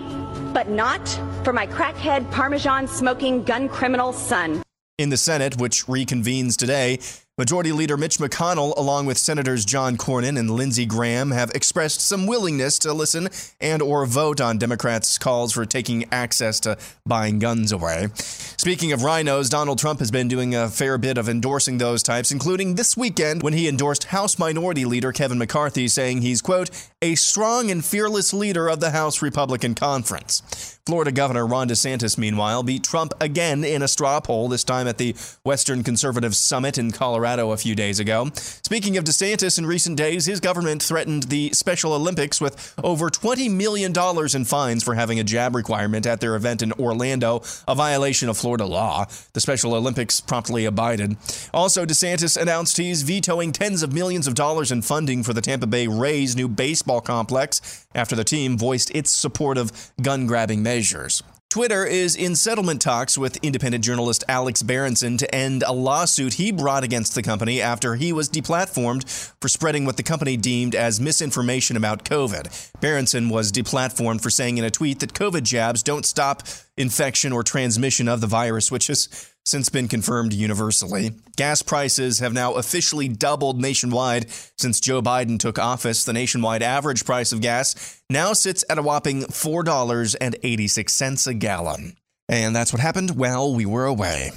but 0.53 0.67
not 0.69 1.07
for 1.43 1.53
my 1.53 1.67
crackhead 1.67 2.29
Parmesan 2.31 2.87
smoking 2.87 3.43
gun 3.43 3.69
criminal 3.69 4.11
son. 4.11 4.63
In 4.97 5.09
the 5.09 5.17
Senate, 5.17 5.57
which 5.57 5.85
reconvenes 5.85 6.57
today, 6.57 6.97
Majority 7.39 7.71
Leader 7.71 7.95
Mitch 7.95 8.17
McConnell, 8.17 8.75
along 8.75 9.05
with 9.05 9.17
Senators 9.17 9.63
John 9.63 9.95
Cornyn 9.95 10.37
and 10.37 10.51
Lindsey 10.51 10.85
Graham, 10.85 11.31
have 11.31 11.51
expressed 11.51 12.01
some 12.01 12.27
willingness 12.27 12.77
to 12.79 12.91
listen 12.91 13.29
and 13.61 13.81
or 13.81 14.05
vote 14.05 14.41
on 14.41 14.57
Democrats' 14.57 15.17
calls 15.17 15.53
for 15.53 15.65
taking 15.65 16.03
access 16.11 16.59
to 16.59 16.77
buying 17.05 17.39
guns 17.39 17.71
away. 17.71 18.09
Speaking 18.15 18.91
of 18.91 18.99
RINOs, 18.99 19.49
Donald 19.49 19.79
Trump 19.79 19.99
has 19.99 20.11
been 20.11 20.27
doing 20.27 20.53
a 20.53 20.67
fair 20.67 20.97
bit 20.97 21.17
of 21.17 21.29
endorsing 21.29 21.77
those 21.77 22.03
types, 22.03 22.29
including 22.29 22.75
this 22.75 22.97
weekend 22.97 23.41
when 23.41 23.53
he 23.53 23.69
endorsed 23.69 24.03
House 24.03 24.37
Minority 24.37 24.83
Leader 24.83 25.13
Kevin 25.13 25.37
McCarthy, 25.37 25.87
saying 25.87 26.21
he's, 26.21 26.41
quote, 26.41 26.69
a 27.01 27.15
strong 27.15 27.71
and 27.71 27.85
fearless 27.85 28.33
leader 28.33 28.67
of 28.67 28.81
the 28.81 28.91
House 28.91 29.21
Republican 29.21 29.75
Conference. 29.75 30.75
Florida 30.85 31.11
Governor 31.11 31.45
Ron 31.45 31.69
DeSantis, 31.69 32.17
meanwhile, 32.17 32.63
beat 32.63 32.83
Trump 32.83 33.13
again 33.21 33.63
in 33.63 33.83
a 33.83 33.87
straw 33.87 34.19
poll, 34.19 34.49
this 34.49 34.63
time 34.63 34.87
at 34.87 34.97
the 34.97 35.15
Western 35.45 35.83
Conservative 35.83 36.35
Summit 36.35 36.79
in 36.79 36.91
Colorado 36.91 37.28
a 37.37 37.57
few 37.57 37.75
days 37.75 37.99
ago. 37.99 38.31
Speaking 38.33 38.97
of 38.97 39.03
DeSantis, 39.03 39.59
in 39.59 39.65
recent 39.65 39.97
days, 39.97 40.25
his 40.25 40.39
government 40.39 40.81
threatened 40.81 41.23
the 41.23 41.51
Special 41.53 41.93
Olympics 41.93 42.41
with 42.41 42.73
over 42.83 43.09
$20 43.09 43.51
million 43.53 43.93
in 44.33 44.45
fines 44.45 44.83
for 44.83 44.95
having 44.95 45.19
a 45.19 45.23
jab 45.23 45.55
requirement 45.55 46.07
at 46.07 46.21
their 46.21 46.35
event 46.35 46.61
in 46.61 46.71
Orlando, 46.73 47.43
a 47.67 47.75
violation 47.75 48.29
of 48.29 48.37
Florida 48.37 48.65
law. 48.65 49.05
The 49.33 49.41
Special 49.41 49.75
Olympics 49.75 50.21
promptly 50.21 50.65
abided. 50.65 51.17
Also, 51.53 51.85
DeSantis 51.85 52.41
announced 52.41 52.77
he's 52.77 53.03
vetoing 53.03 53.51
tens 53.51 53.83
of 53.83 53.93
millions 53.93 54.25
of 54.25 54.33
dollars 54.33 54.71
in 54.71 54.81
funding 54.81 55.21
for 55.21 55.33
the 55.33 55.41
Tampa 55.41 55.67
Bay 55.67 55.87
Rays' 55.87 56.35
new 56.35 56.47
baseball 56.47 57.01
complex 57.01 57.85
after 57.93 58.15
the 58.15 58.23
team 58.23 58.57
voiced 58.57 58.89
its 58.95 59.11
support 59.11 59.57
of 59.57 59.91
gun 60.01 60.25
grabbing 60.25 60.63
measures. 60.63 61.21
Twitter 61.49 61.83
is 61.83 62.15
in 62.15 62.35
settlement 62.35 62.79
talks 62.79 63.17
with 63.17 63.35
independent 63.37 63.83
journalist 63.83 64.23
Alex 64.27 64.61
Berenson 64.61 65.17
to 65.17 65.33
end 65.33 65.63
a 65.65 65.73
lawsuit 65.73 66.35
he 66.35 66.51
brought 66.51 66.83
against 66.83 67.15
the 67.15 67.23
company 67.23 67.59
after 67.59 67.95
he 67.95 68.13
was 68.13 68.29
deplatformed 68.29 69.09
for 69.41 69.47
spreading 69.47 69.83
what 69.83 69.97
the 69.97 70.03
company 70.03 70.37
deemed 70.37 70.75
as 70.75 71.01
misinformation 71.01 71.75
about 71.75 72.05
COVID. 72.05 72.71
Berenson 72.81 73.29
was 73.29 73.51
deplatformed 73.51 74.21
for 74.21 74.29
saying 74.29 74.59
in 74.59 74.63
a 74.63 74.69
tweet 74.69 74.99
that 74.99 75.13
COVID 75.13 75.41
jabs 75.41 75.81
don't 75.81 76.05
stop 76.05 76.43
infection 76.77 77.33
or 77.33 77.41
transmission 77.41 78.07
of 78.07 78.21
the 78.21 78.27
virus, 78.27 78.71
which 78.71 78.85
has 78.85 79.33
since 79.49 79.69
been 79.69 79.87
confirmed 79.87 80.33
universally. 80.33 81.11
Gas 81.35 81.61
prices 81.61 82.19
have 82.19 82.33
now 82.33 82.53
officially 82.53 83.07
doubled 83.07 83.59
nationwide 83.59 84.29
since 84.57 84.79
Joe 84.79 85.01
Biden 85.01 85.39
took 85.39 85.57
office. 85.57 86.03
The 86.03 86.13
nationwide 86.13 86.61
average 86.61 87.05
price 87.05 87.31
of 87.31 87.41
gas 87.41 88.01
now 88.09 88.33
sits 88.33 88.63
at 88.69 88.77
a 88.77 88.81
whopping 88.81 89.23
$4.86 89.23 91.27
a 91.27 91.33
gallon. 91.33 91.95
And 92.27 92.55
that's 92.55 92.71
what 92.71 92.81
happened 92.81 93.11
while 93.11 93.53
we 93.53 93.65
were 93.65 93.85
away. 93.85 94.31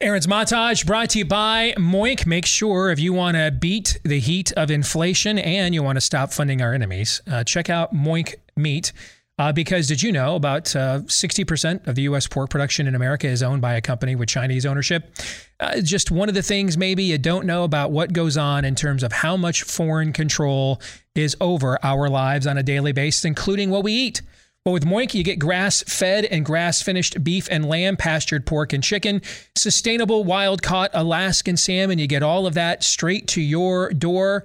Aaron's 0.00 0.26
Montage 0.26 0.84
brought 0.84 1.10
to 1.10 1.20
you 1.20 1.24
by 1.24 1.72
Moink. 1.78 2.26
Make 2.26 2.44
sure 2.44 2.90
if 2.90 2.98
you 2.98 3.12
want 3.12 3.36
to 3.36 3.50
beat 3.50 3.98
the 4.04 4.18
heat 4.18 4.52
of 4.52 4.70
inflation 4.70 5.38
and 5.38 5.72
you 5.72 5.82
want 5.82 5.96
to 5.96 6.00
stop 6.00 6.32
funding 6.32 6.60
our 6.60 6.74
enemies, 6.74 7.22
uh, 7.30 7.44
check 7.44 7.70
out 7.70 7.94
Moink 7.94 8.34
Meat. 8.56 8.92
Uh, 9.36 9.52
because 9.52 9.88
did 9.88 10.00
you 10.00 10.12
know 10.12 10.36
about 10.36 10.74
uh, 10.76 11.00
60% 11.00 11.88
of 11.88 11.96
the 11.96 12.02
U.S. 12.02 12.28
pork 12.28 12.50
production 12.50 12.86
in 12.86 12.94
America 12.94 13.26
is 13.26 13.42
owned 13.42 13.60
by 13.60 13.74
a 13.74 13.80
company 13.80 14.14
with 14.14 14.28
Chinese 14.28 14.64
ownership? 14.64 15.12
Uh, 15.58 15.80
just 15.80 16.12
one 16.12 16.28
of 16.28 16.36
the 16.36 16.42
things 16.42 16.78
maybe 16.78 17.02
you 17.02 17.18
don't 17.18 17.44
know 17.44 17.64
about 17.64 17.90
what 17.90 18.12
goes 18.12 18.36
on 18.36 18.64
in 18.64 18.76
terms 18.76 19.02
of 19.02 19.12
how 19.12 19.36
much 19.36 19.64
foreign 19.64 20.12
control 20.12 20.80
is 21.16 21.36
over 21.40 21.84
our 21.84 22.08
lives 22.08 22.46
on 22.46 22.56
a 22.58 22.62
daily 22.62 22.92
basis, 22.92 23.24
including 23.24 23.70
what 23.70 23.82
we 23.82 23.92
eat. 23.92 24.22
But 24.64 24.70
with 24.70 24.84
Moink, 24.84 25.14
you 25.14 25.24
get 25.24 25.38
grass 25.38 25.82
fed 25.82 26.24
and 26.24 26.44
grass 26.44 26.80
finished 26.80 27.22
beef 27.22 27.48
and 27.50 27.66
lamb, 27.66 27.96
pastured 27.96 28.46
pork 28.46 28.72
and 28.72 28.82
chicken, 28.82 29.20
sustainable 29.56 30.24
wild 30.24 30.62
caught 30.62 30.90
Alaskan 30.94 31.56
salmon. 31.56 31.98
You 31.98 32.06
get 32.06 32.22
all 32.22 32.46
of 32.46 32.54
that 32.54 32.82
straight 32.84 33.26
to 33.28 33.42
your 33.42 33.90
door. 33.90 34.44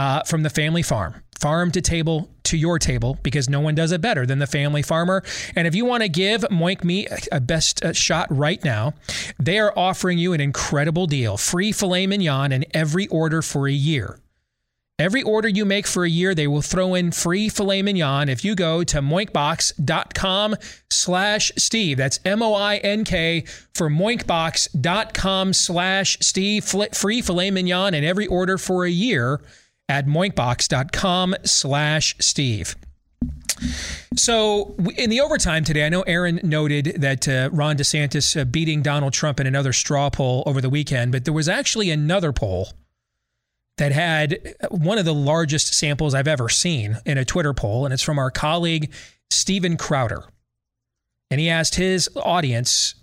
Uh, 0.00 0.22
from 0.22 0.44
the 0.44 0.50
family 0.50 0.80
farm. 0.80 1.12
Farm 1.40 1.70
to 1.72 1.80
table 1.80 2.30
to 2.44 2.56
your 2.56 2.78
table 2.78 3.18
because 3.22 3.48
no 3.48 3.60
one 3.60 3.74
does 3.74 3.92
it 3.92 4.00
better 4.00 4.26
than 4.26 4.38
the 4.38 4.46
family 4.46 4.82
farmer. 4.82 5.22
And 5.54 5.66
if 5.66 5.74
you 5.74 5.84
want 5.84 6.02
to 6.02 6.08
give 6.08 6.42
Moink 6.42 6.84
Meat 6.84 7.08
a 7.30 7.40
best 7.40 7.84
uh, 7.84 7.92
shot 7.92 8.26
right 8.30 8.62
now, 8.64 8.94
they 9.38 9.58
are 9.58 9.72
offering 9.76 10.18
you 10.18 10.32
an 10.32 10.40
incredible 10.40 11.06
deal 11.06 11.36
free 11.36 11.72
filet 11.72 12.06
mignon 12.06 12.52
in 12.52 12.64
every 12.74 13.06
order 13.08 13.42
for 13.42 13.68
a 13.68 13.72
year. 13.72 14.18
Every 15.00 15.22
order 15.22 15.46
you 15.46 15.64
make 15.64 15.86
for 15.86 16.04
a 16.04 16.10
year, 16.10 16.34
they 16.34 16.48
will 16.48 16.60
throw 16.60 16.94
in 16.94 17.12
free 17.12 17.48
filet 17.48 17.82
mignon 17.82 18.28
if 18.28 18.44
you 18.44 18.56
go 18.56 18.82
to 18.82 19.00
moinkbox.com 19.00 20.56
slash 20.90 21.52
Steve. 21.56 21.98
That's 21.98 22.18
M-O-I-N-K 22.24 23.44
for 23.74 23.88
moinkbox.com 23.88 25.52
slash 25.52 26.18
Steve. 26.20 26.64
Free 26.64 27.22
filet 27.22 27.52
mignon 27.52 27.94
in 27.94 28.02
every 28.02 28.26
order 28.26 28.58
for 28.58 28.84
a 28.84 28.90
year 28.90 29.40
at 29.88 30.06
moinkbox.com 30.06 31.34
slash 31.44 32.14
Steve. 32.18 32.76
So 34.16 34.76
in 34.96 35.10
the 35.10 35.20
overtime 35.20 35.64
today, 35.64 35.84
I 35.84 35.88
know 35.88 36.02
Aaron 36.02 36.40
noted 36.42 36.96
that 36.98 37.28
uh, 37.28 37.50
Ron 37.52 37.76
DeSantis 37.76 38.40
uh, 38.40 38.44
beating 38.44 38.82
Donald 38.82 39.12
Trump 39.12 39.40
in 39.40 39.46
another 39.46 39.72
straw 39.72 40.10
poll 40.10 40.42
over 40.46 40.60
the 40.60 40.70
weekend, 40.70 41.12
but 41.12 41.24
there 41.24 41.34
was 41.34 41.48
actually 41.48 41.90
another 41.90 42.32
poll 42.32 42.68
that 43.78 43.92
had 43.92 44.54
one 44.70 44.98
of 44.98 45.04
the 45.04 45.14
largest 45.14 45.72
samples 45.74 46.14
I've 46.14 46.28
ever 46.28 46.48
seen 46.48 46.98
in 47.06 47.16
a 47.18 47.24
Twitter 47.24 47.54
poll, 47.54 47.84
and 47.84 47.94
it's 47.94 48.02
from 48.02 48.18
our 48.18 48.30
colleague 48.30 48.92
Stephen 49.30 49.76
Crowder. 49.76 50.24
And 51.30 51.40
he 51.40 51.48
asked 51.48 51.76
his 51.76 52.08
audience, 52.16 52.94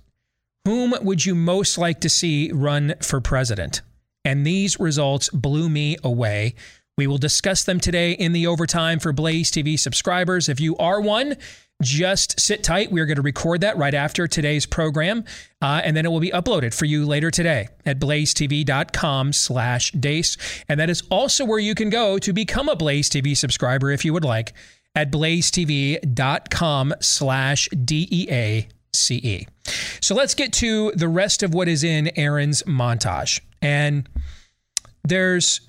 Whom 0.66 0.94
would 1.02 1.26
you 1.26 1.36
most 1.36 1.78
like 1.78 2.02
to 2.02 2.10
see 2.10 2.52
run 2.52 2.96
for 3.02 3.22
president? 3.22 3.82
And 4.26 4.46
these 4.46 4.80
results 4.80 5.30
blew 5.30 5.70
me 5.70 5.96
away. 6.04 6.56
We 6.98 7.08
will 7.08 7.18
discuss 7.18 7.64
them 7.64 7.80
today 7.80 8.12
in 8.12 8.32
the 8.32 8.48
overtime 8.48 9.00
for 9.00 9.14
Blaze 9.14 9.52
TV 9.52 9.78
subscribers. 9.78 10.50
If 10.50 10.60
you 10.60 10.76
are 10.78 11.00
one, 11.00 11.36
just 11.82 12.40
sit 12.40 12.64
tight. 12.64 12.90
We 12.90 13.02
are 13.02 13.06
going 13.06 13.18
to 13.18 13.22
record 13.22 13.62
that 13.62 13.78
right 13.78 13.94
after 13.94 14.28
today's 14.28 14.66
program, 14.66 15.26
uh, 15.62 15.82
and 15.84 15.96
then 15.96 16.06
it 16.06 16.10
will 16.10 16.22
be 16.22 16.32
uploaded 16.32 16.74
for 16.74 16.86
you 16.86 17.06
later 17.06 17.32
today 17.32 17.68
at 17.86 18.00
blazetv.com 18.00 19.34
slash 19.34 19.92
deace. 19.92 20.38
And 20.70 20.80
that 20.80 20.90
is 20.90 21.04
also 21.10 21.44
where 21.44 21.60
you 21.60 21.76
can 21.76 21.90
go 21.90 22.18
to 22.20 22.32
become 22.32 22.70
a 22.70 22.78
Blaze 22.78 23.10
TV 23.10 23.36
subscriber 23.36 23.92
if 23.92 24.06
you 24.06 24.14
would 24.14 24.24
like 24.24 24.54
at 24.96 25.12
blazetv.com 25.12 26.94
slash 27.02 27.68
D-E-A-C-E. 27.84 29.48
So 30.00 30.16
let's 30.16 30.34
get 30.34 30.54
to 30.54 30.92
the 30.92 31.10
rest 31.10 31.44
of 31.44 31.54
what 31.54 31.68
is 31.68 31.84
in 31.84 32.18
Aaron's 32.18 32.64
montage. 32.64 33.42
And 33.66 34.08
there's 35.04 35.60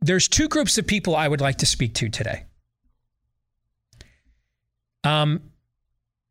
there's 0.00 0.28
two 0.28 0.48
groups 0.48 0.78
of 0.78 0.86
people 0.86 1.14
I 1.14 1.28
would 1.28 1.42
like 1.42 1.58
to 1.58 1.66
speak 1.66 1.92
to 1.94 2.08
today. 2.08 2.44
Um, 5.04 5.42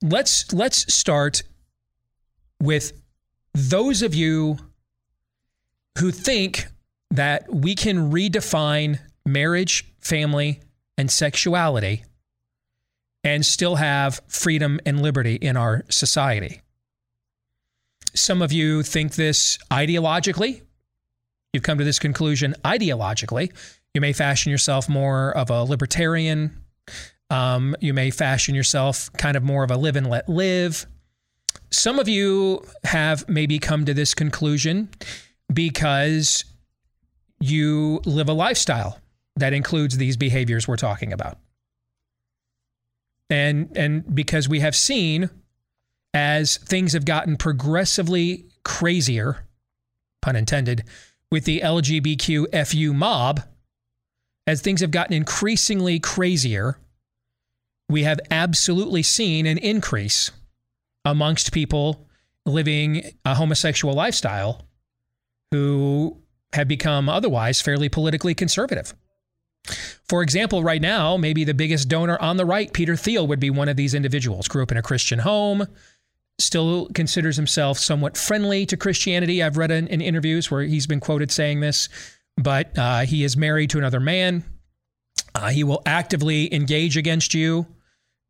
let's 0.02 0.52
let's 0.54 0.92
start 0.92 1.44
with 2.60 2.94
those 3.54 4.02
of 4.02 4.16
you 4.16 4.58
who 6.00 6.10
think 6.10 6.66
that 7.12 7.54
we 7.54 7.76
can 7.76 8.12
redefine 8.12 9.00
marriage, 9.24 9.86
family, 10.02 10.62
and 10.98 11.12
sexuality 11.12 12.06
and 13.24 13.46
still 13.46 13.76
have 13.76 14.20
freedom 14.28 14.80
and 14.84 15.04
liberty 15.04 15.36
in 15.36 15.58
our 15.58 15.86
society. 15.90 16.62
Some 18.16 18.42
of 18.42 18.52
you 18.52 18.82
think 18.82 19.14
this 19.14 19.60
ideologically. 19.70 20.64
You've 21.54 21.64
come 21.64 21.78
to 21.78 21.84
this 21.84 22.00
conclusion 22.00 22.56
ideologically. 22.64 23.52
You 23.94 24.02
may 24.02 24.14
fashion 24.14 24.52
yourself 24.52 24.88
more 24.88 25.36
of 25.36 25.50
a 25.50 25.64
libertarian, 25.64 26.64
um, 27.30 27.76
you 27.82 27.94
may 27.94 28.10
fashion 28.12 28.56
yourself 28.56 29.12
kind 29.18 29.36
of 29.36 29.44
more 29.44 29.64
of 29.64 29.72
a 29.72 29.78
live 29.78 29.96
and 29.96 30.10
let 30.10 30.30
live. 30.30 30.86
Some 31.72 32.00
of 32.00 32.08
you 32.08 32.64
have 32.86 33.28
maybe 33.28 33.60
come 33.60 33.86
to 33.86 33.94
this 33.94 34.14
conclusion 34.14 34.90
because 35.54 36.46
you 37.40 38.02
live 38.06 38.30
a 38.30 38.34
lifestyle 38.34 39.00
that 39.36 39.54
includes 39.54 39.98
these 39.98 40.18
behaviors 40.18 40.68
we're 40.68 40.78
talking 40.78 41.12
about. 41.12 41.38
And 43.30 43.76
and 43.76 44.16
because 44.16 44.48
we 44.48 44.62
have 44.62 44.76
seen 44.76 45.30
as 46.14 46.58
things 46.58 46.94
have 46.94 47.04
gotten 47.04 47.36
progressively 47.36 48.46
crazier, 48.64 49.46
pun 50.22 50.38
intended, 50.38 50.86
with 51.32 51.46
the 51.46 51.62
LGBTQ 51.62 52.66
FU 52.68 52.94
mob, 52.94 53.42
as 54.46 54.62
things 54.62 54.82
have 54.82 54.92
gotten 54.92 55.14
increasingly 55.14 56.00
crazier, 56.00 56.80
we 57.90 58.04
have 58.04 58.20
absolutely 58.32 59.04
seen 59.04 59.46
an 59.46 59.58
increase 59.58 60.32
amongst 61.06 61.52
people 61.52 62.08
living 62.46 63.04
a 63.26 63.36
homosexual 63.36 63.94
lifestyle 63.94 64.66
who 65.52 66.18
have 66.54 66.68
become 66.68 67.10
otherwise 67.10 67.62
fairly 67.62 67.90
politically 67.90 68.34
conservative. 68.34 68.94
For 70.08 70.22
example, 70.22 70.64
right 70.64 70.82
now, 70.82 71.18
maybe 71.18 71.44
the 71.44 71.54
biggest 71.54 71.90
donor 71.90 72.18
on 72.22 72.38
the 72.38 72.46
right, 72.46 72.72
Peter 72.72 72.96
Thiel, 72.96 73.28
would 73.28 73.40
be 73.40 73.50
one 73.50 73.68
of 73.68 73.76
these 73.76 73.94
individuals. 73.94 74.48
Grew 74.48 74.64
up 74.64 74.72
in 74.72 74.78
a 74.78 74.82
Christian 74.82 75.20
home, 75.20 75.68
still 76.40 76.88
considers 76.94 77.36
himself 77.36 77.80
somewhat 77.80 78.18
friendly 78.18 78.66
to 78.68 78.78
Christianity. 78.78 79.42
I've 79.42 79.58
read 79.58 79.72
in, 79.72 79.88
in 79.88 80.02
interviews 80.02 80.52
where 80.52 80.64
he's 80.64 80.88
been 80.88 81.00
quoted 81.00 81.32
saying 81.32 81.60
this, 81.60 81.90
but 82.38 82.78
uh, 82.78 83.02
he 83.02 83.24
is 83.24 83.36
married 83.36 83.72
to 83.72 83.78
another 83.78 84.00
man. 84.00 84.44
Uh, 85.34 85.50
he 85.50 85.64
will 85.64 85.82
actively 85.86 86.54
engage 86.54 86.98
against 86.98 87.34
you 87.34 87.66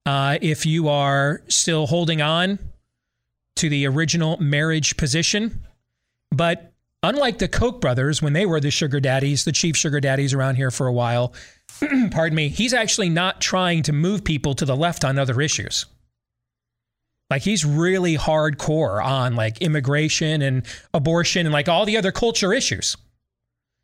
uh, 0.05 0.37
if 0.41 0.65
you 0.65 0.87
are 0.87 1.41
still 1.47 1.87
holding 1.87 2.21
on 2.21 2.59
to 3.57 3.69
the 3.69 3.85
original 3.87 4.37
marriage 4.37 4.95
position. 4.97 5.65
But 6.31 6.73
unlike 7.03 7.39
the 7.39 7.47
Koch 7.47 7.81
brothers, 7.81 8.21
when 8.21 8.33
they 8.33 8.45
were 8.45 8.59
the 8.59 8.71
sugar 8.71 8.99
daddies, 8.99 9.43
the 9.43 9.51
chief 9.51 9.75
sugar 9.75 9.99
daddies 9.99 10.33
around 10.33 10.55
here 10.55 10.71
for 10.71 10.87
a 10.87 10.93
while, 10.93 11.33
pardon 12.11 12.35
me, 12.35 12.49
he's 12.49 12.73
actually 12.73 13.09
not 13.09 13.41
trying 13.41 13.83
to 13.83 13.93
move 13.93 14.23
people 14.23 14.53
to 14.55 14.65
the 14.65 14.75
left 14.75 15.03
on 15.03 15.17
other 15.17 15.41
issues. 15.41 15.85
Like 17.29 17.41
he's 17.41 17.65
really 17.65 18.15
hardcore 18.17 19.03
on 19.03 19.35
like 19.35 19.61
immigration 19.61 20.41
and 20.41 20.65
abortion 20.93 21.45
and 21.45 21.53
like 21.53 21.67
all 21.67 21.85
the 21.85 21.97
other 21.97 22.11
culture 22.11 22.53
issues. 22.53 22.95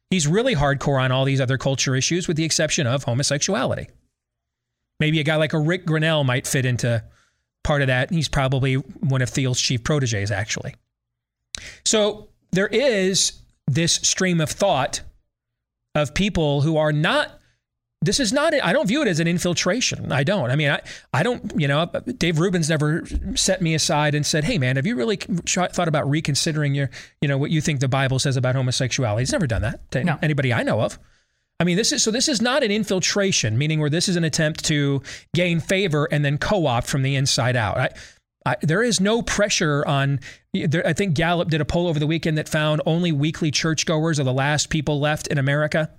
He's 0.10 0.28
really 0.28 0.56
hardcore 0.56 1.02
on 1.02 1.12
all 1.12 1.26
these 1.26 1.42
other 1.42 1.58
culture 1.58 1.96
issues 1.96 2.28
with 2.28 2.38
the 2.38 2.46
exception 2.46 2.88
of 2.88 3.04
homosexuality. 3.04 3.90
Maybe 5.00 5.20
a 5.20 5.24
guy 5.24 5.36
like 5.36 5.54
a 5.54 5.60
Rick 5.60 5.86
Grenell 5.86 6.26
might 6.26 6.48
fit 6.48 6.66
into 6.66 7.04
part 7.64 7.82
of 7.82 7.88
that. 7.88 8.12
He's 8.12 8.30
probably 8.30 8.76
one 8.76 9.22
of 9.22 9.30
Thiel's 9.30 9.60
chief 9.60 9.84
proteges, 9.84 10.32
actually. 10.32 10.76
So 11.84 12.30
there 12.52 12.68
is 12.68 13.34
this 13.68 13.94
stream 13.96 14.40
of 14.40 14.50
thought 14.50 15.02
of 15.96 16.14
people 16.14 16.62
who 16.62 16.78
are 16.78 16.94
not 16.94 17.40
this 18.06 18.20
is 18.20 18.34
not 18.34 18.54
i 18.64 18.74
don't 18.74 18.88
view 18.88 19.02
it 19.02 19.08
as 19.08 19.20
an 19.20 19.28
infiltration 19.28 20.12
i 20.12 20.24
don't 20.24 20.52
i 20.52 20.56
mean 20.56 20.70
i, 20.70 20.82
I 21.14 21.24
don't 21.24 21.54
you 21.60 21.68
know 21.68 21.86
dave 22.18 22.40
rubin's 22.40 22.70
never 22.70 23.06
set 23.36 23.62
me 23.62 23.74
aside 23.74 24.16
and 24.16 24.26
said 24.26 24.44
hey 24.44 24.58
man 24.58 24.76
have 24.76 24.86
you 24.86 24.96
really 24.96 25.18
thought 25.18 25.88
about 25.88 26.10
reconsidering 26.10 26.76
your 26.76 26.90
you 27.22 27.28
know 27.28 27.38
what 27.38 27.52
you 27.52 27.62
think 27.62 27.80
the 27.80 27.88
bible 27.88 28.20
says 28.20 28.38
about 28.38 28.56
homosexuality 28.56 29.22
he's 29.22 29.32
never 29.32 29.48
done 29.48 29.62
that 29.62 29.90
to 29.92 30.04
no. 30.04 30.20
anybody 30.22 30.54
i 30.54 30.64
know 30.64 30.82
of 30.82 31.00
I 31.60 31.66
mean, 31.66 31.78
this 31.78 31.92
is 31.94 32.04
so. 32.04 32.12
This 32.12 32.28
is 32.28 32.42
not 32.42 32.64
an 32.64 32.72
infiltration, 32.72 33.58
meaning 33.58 33.80
where 33.80 33.90
this 33.90 34.10
is 34.10 34.16
an 34.16 34.24
attempt 34.24 34.66
to 34.66 35.02
gain 35.34 35.60
favor 35.60 36.10
and 36.12 36.26
then 36.26 36.38
co-opt 36.38 36.88
from 36.88 37.04
the 37.04 37.16
inside 37.16 37.56
out. 37.56 37.78
I, 37.78 37.90
I, 38.46 38.56
there 38.62 38.84
is 38.84 39.00
no 39.00 39.22
pressure 39.22 39.86
on. 39.88 40.20
There, 40.54 40.86
I 40.86 40.92
think 40.92 41.14
Gallup 41.14 41.50
did 41.50 41.62
a 41.62 41.66
poll 41.66 41.88
over 41.88 42.00
the 42.00 42.08
weekend 42.08 42.38
that 42.38 42.50
found 42.50 42.82
only 42.86 43.12
weekly 43.12 43.50
churchgoers 43.50 44.20
are 44.20 44.24
the 44.24 44.34
last 44.34 44.70
people 44.70 45.00
left 45.00 45.28
in 45.28 45.38
America, 45.38 45.90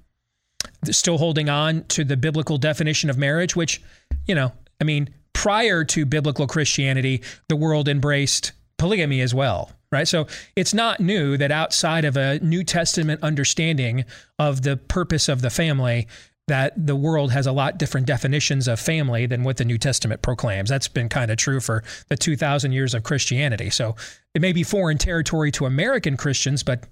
still 0.91 1.19
holding 1.19 1.49
on 1.49 1.85
to 1.85 2.05
the 2.05 2.17
biblical 2.17 2.59
definition 2.59 3.11
of 3.11 3.19
marriage. 3.19 3.57
Which, 3.57 3.83
you 4.27 4.35
know, 4.35 4.53
I 4.81 4.85
mean, 4.85 5.11
prior 5.33 5.85
to 5.85 6.07
biblical 6.07 6.47
Christianity, 6.47 7.23
the 7.49 7.57
world 7.57 7.89
embraced 7.89 8.53
polygamy 8.79 9.21
as 9.21 9.35
well 9.35 9.71
right? 9.95 10.09
So 10.09 10.27
it's 10.57 10.75
not 10.75 10.99
new 10.99 11.37
that 11.37 11.53
outside 11.53 12.05
of 12.05 12.17
a 12.17 12.41
New 12.41 12.65
Testament 12.65 13.23
understanding 13.23 14.05
of 14.41 14.63
the 14.63 14.77
purpose 14.77 15.29
of 15.29 15.41
the 15.41 15.51
family, 15.51 16.09
that 16.47 16.75
the 16.87 16.97
world 16.97 17.33
has 17.33 17.47
a 17.47 17.53
lot 17.53 17.79
different 17.79 18.07
definitions 18.07 18.69
of 18.69 18.79
family 18.79 19.25
than 19.25 19.45
what 19.45 19.57
the 19.57 19.65
New 19.65 19.79
Testament 19.79 20.21
proclaims. 20.21 20.69
That's 20.69 20.89
been 20.89 21.09
kind 21.09 21.31
of 21.31 21.39
true 21.39 21.61
for 21.61 21.83
the 22.09 22.17
2,000 22.17 22.73
years 22.73 22.93
of 22.93 23.03
Christianity. 23.03 23.71
So 23.71 23.97
it 24.35 24.43
may 24.43 24.53
be 24.53 24.63
foreign 24.63 24.99
territory 24.99 25.51
to 25.53 25.65
American 25.65 26.17
Christians, 26.17 26.63
but 26.63 26.85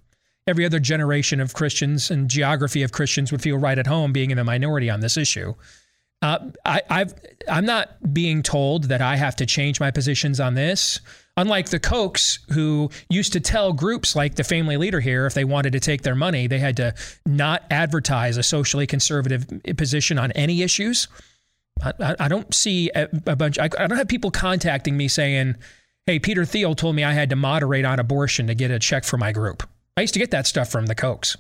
every 0.47 0.65
other 0.65 0.81
generation 0.81 1.41
of 1.41 1.55
Christians 1.55 2.11
and 2.11 2.29
geography 2.29 2.83
of 2.83 2.93
Christians 2.93 3.31
would 3.33 3.43
feel 3.43 3.59
right 3.59 3.79
at 3.79 3.87
home 3.87 4.13
being 4.13 4.31
in 4.31 4.37
the 4.37 4.45
minority 4.45 4.91
on 4.91 5.01
this 5.01 5.17
issue. 5.17 5.55
Uh, 6.21 6.39
I, 6.65 6.83
I've 6.89 7.15
I'm 7.49 7.67
not 7.67 8.15
being 8.15 8.43
told 8.43 8.85
that 8.85 9.03
I 9.03 9.17
have 9.17 9.35
to 9.37 9.47
change 9.47 9.81
my 9.81 9.91
positions 9.91 10.39
on 10.39 10.55
this. 10.55 11.01
Unlike 11.37 11.71
the 11.71 11.81
Kochs, 11.81 12.39
who 12.53 12.91
used 13.09 13.33
to 13.33 13.41
tell 13.41 13.73
groups 13.73 14.15
like 14.15 14.35
the 14.35 14.45
family 14.45 14.77
leader 14.77 15.01
here, 15.01 15.27
if 15.27 15.35
they 15.35 15.45
wanted 15.45 15.73
to 15.73 15.81
take 15.81 16.03
their 16.03 16.15
money, 16.15 16.47
they 16.47 16.59
had 16.59 16.77
to 16.77 16.95
not 17.27 17.65
advertise 17.71 18.37
a 18.37 18.43
socially 18.43 18.87
conservative 18.87 19.47
position 19.77 20.19
on 20.19 20.31
any 20.33 20.63
issues. 20.63 21.09
I, 21.83 22.15
I 22.21 22.29
don't 22.29 22.55
see 22.55 22.91
a, 22.95 23.09
a 23.27 23.35
bunch. 23.35 23.59
I, 23.59 23.65
I 23.65 23.87
don't 23.87 23.99
have 23.99 24.09
people 24.09 24.31
contacting 24.31 24.97
me 24.97 25.09
saying, 25.09 25.57
"Hey, 26.07 26.21
Peter 26.21 26.45
Thiel 26.45 26.75
told 26.77 26.95
me 26.95 27.03
I 27.03 27.15
had 27.15 27.31
to 27.31 27.37
moderate 27.37 27.85
on 27.85 27.99
abortion 27.99 28.47
to 28.47 28.55
get 28.55 28.71
a 28.71 28.79
check 28.79 29.05
for 29.05 29.17
my 29.17 29.33
group." 29.33 29.65
I 29.97 30.01
used 30.01 30.15
to 30.15 30.21
get 30.21 30.31
that 30.31 30.47
stuff 30.47 30.71
from 30.71 30.87
the 30.87 30.95
Kochs, 30.95 31.37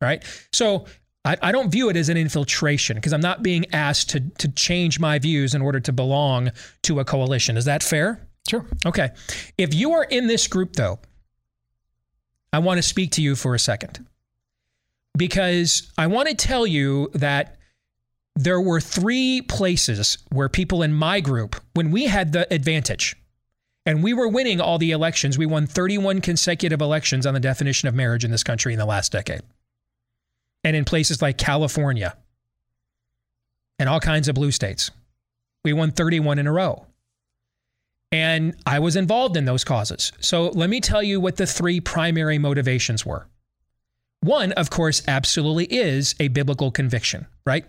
right? 0.00 0.24
So 0.52 0.86
I, 1.24 1.36
I 1.42 1.52
don't 1.52 1.70
view 1.70 1.90
it 1.90 1.96
as 1.96 2.08
an 2.08 2.16
infiltration 2.16 2.96
because 2.96 3.12
I'm 3.12 3.20
not 3.20 3.42
being 3.42 3.66
asked 3.72 4.10
to 4.10 4.20
to 4.20 4.48
change 4.48 4.98
my 4.98 5.18
views 5.18 5.54
in 5.54 5.62
order 5.62 5.80
to 5.80 5.92
belong 5.92 6.50
to 6.82 7.00
a 7.00 7.04
coalition. 7.04 7.56
Is 7.56 7.66
that 7.66 7.82
fair? 7.82 8.26
Sure. 8.48 8.64
Okay. 8.86 9.10
If 9.58 9.74
you 9.74 9.92
are 9.92 10.04
in 10.04 10.26
this 10.26 10.46
group, 10.46 10.74
though, 10.74 10.98
I 12.52 12.58
want 12.58 12.78
to 12.78 12.82
speak 12.82 13.12
to 13.12 13.22
you 13.22 13.36
for 13.36 13.54
a 13.54 13.58
second 13.58 14.04
because 15.16 15.90
I 15.98 16.06
want 16.06 16.28
to 16.28 16.34
tell 16.34 16.66
you 16.66 17.10
that 17.14 17.56
there 18.34 18.60
were 18.60 18.80
three 18.80 19.42
places 19.42 20.18
where 20.30 20.48
people 20.48 20.82
in 20.82 20.94
my 20.94 21.20
group, 21.20 21.56
when 21.74 21.90
we 21.90 22.06
had 22.06 22.32
the 22.32 22.52
advantage 22.52 23.16
and 23.86 24.02
we 24.02 24.12
were 24.12 24.28
winning 24.28 24.60
all 24.60 24.78
the 24.78 24.90
elections, 24.90 25.38
we 25.38 25.46
won 25.46 25.66
31 25.66 26.20
consecutive 26.20 26.80
elections 26.80 27.26
on 27.26 27.34
the 27.34 27.40
definition 27.40 27.88
of 27.88 27.94
marriage 27.94 28.24
in 28.24 28.30
this 28.30 28.44
country 28.44 28.72
in 28.72 28.78
the 28.78 28.86
last 28.86 29.12
decade. 29.12 29.42
And 30.62 30.76
in 30.76 30.84
places 30.84 31.22
like 31.22 31.38
California 31.38 32.16
and 33.78 33.88
all 33.88 34.00
kinds 34.00 34.28
of 34.28 34.34
blue 34.34 34.50
states, 34.50 34.90
we 35.64 35.72
won 35.72 35.90
31 35.90 36.38
in 36.38 36.46
a 36.46 36.52
row. 36.52 36.86
And 38.12 38.56
I 38.66 38.80
was 38.80 38.96
involved 38.96 39.36
in 39.36 39.44
those 39.44 39.64
causes. 39.64 40.12
So 40.20 40.48
let 40.48 40.68
me 40.68 40.80
tell 40.80 41.02
you 41.02 41.20
what 41.20 41.36
the 41.36 41.46
three 41.46 41.80
primary 41.80 42.38
motivations 42.38 43.06
were. 43.06 43.26
One, 44.20 44.52
of 44.52 44.68
course, 44.68 45.02
absolutely 45.08 45.64
is 45.66 46.14
a 46.20 46.28
biblical 46.28 46.70
conviction, 46.70 47.26
right? 47.46 47.64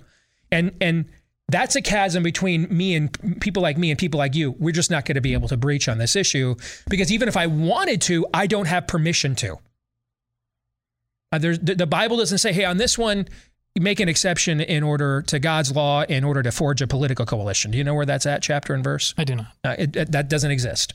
And 0.51 0.75
and 0.81 1.05
that's 1.51 1.75
a 1.75 1.81
chasm 1.81 2.23
between 2.23 2.67
me 2.75 2.95
and 2.95 3.39
people 3.41 3.61
like 3.61 3.77
me 3.77 3.91
and 3.91 3.99
people 3.99 4.17
like 4.17 4.35
you. 4.35 4.51
We're 4.51 4.71
just 4.71 4.91
not 4.91 5.05
going 5.05 5.15
to 5.15 5.21
be 5.21 5.33
able 5.33 5.47
to 5.49 5.57
breach 5.57 5.87
on 5.87 5.97
this 5.97 6.15
issue 6.15 6.55
because 6.89 7.11
even 7.11 7.27
if 7.27 7.37
I 7.37 7.47
wanted 7.47 8.01
to, 8.03 8.25
I 8.33 8.47
don't 8.47 8.67
have 8.67 8.87
permission 8.87 9.35
to. 9.35 9.57
Uh, 11.31 11.37
the, 11.37 11.75
the 11.77 11.87
Bible 11.87 12.17
doesn't 12.17 12.39
say, 12.39 12.51
hey, 12.51 12.65
on 12.65 12.77
this 12.77 12.97
one, 12.97 13.27
make 13.79 13.99
an 13.99 14.09
exception 14.09 14.59
in 14.59 14.83
order 14.83 15.21
to 15.23 15.39
God's 15.39 15.73
law 15.73 16.03
in 16.03 16.23
order 16.23 16.43
to 16.43 16.51
forge 16.51 16.81
a 16.81 16.87
political 16.87 17.25
coalition. 17.25 17.71
Do 17.71 17.77
you 17.77 17.83
know 17.83 17.95
where 17.95 18.05
that's 18.05 18.25
at, 18.25 18.41
chapter 18.41 18.73
and 18.73 18.83
verse? 18.83 19.13
I 19.17 19.23
do 19.23 19.35
not. 19.35 19.47
Uh, 19.63 19.75
it, 19.77 19.95
it, 19.95 20.11
that 20.11 20.29
doesn't 20.29 20.51
exist. 20.51 20.93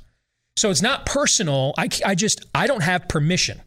So 0.56 0.70
it's 0.70 0.82
not 0.82 1.06
personal. 1.06 1.74
I, 1.78 1.88
I 2.04 2.14
just, 2.14 2.44
I 2.54 2.66
don't 2.66 2.82
have 2.82 3.08
permission. 3.08 3.60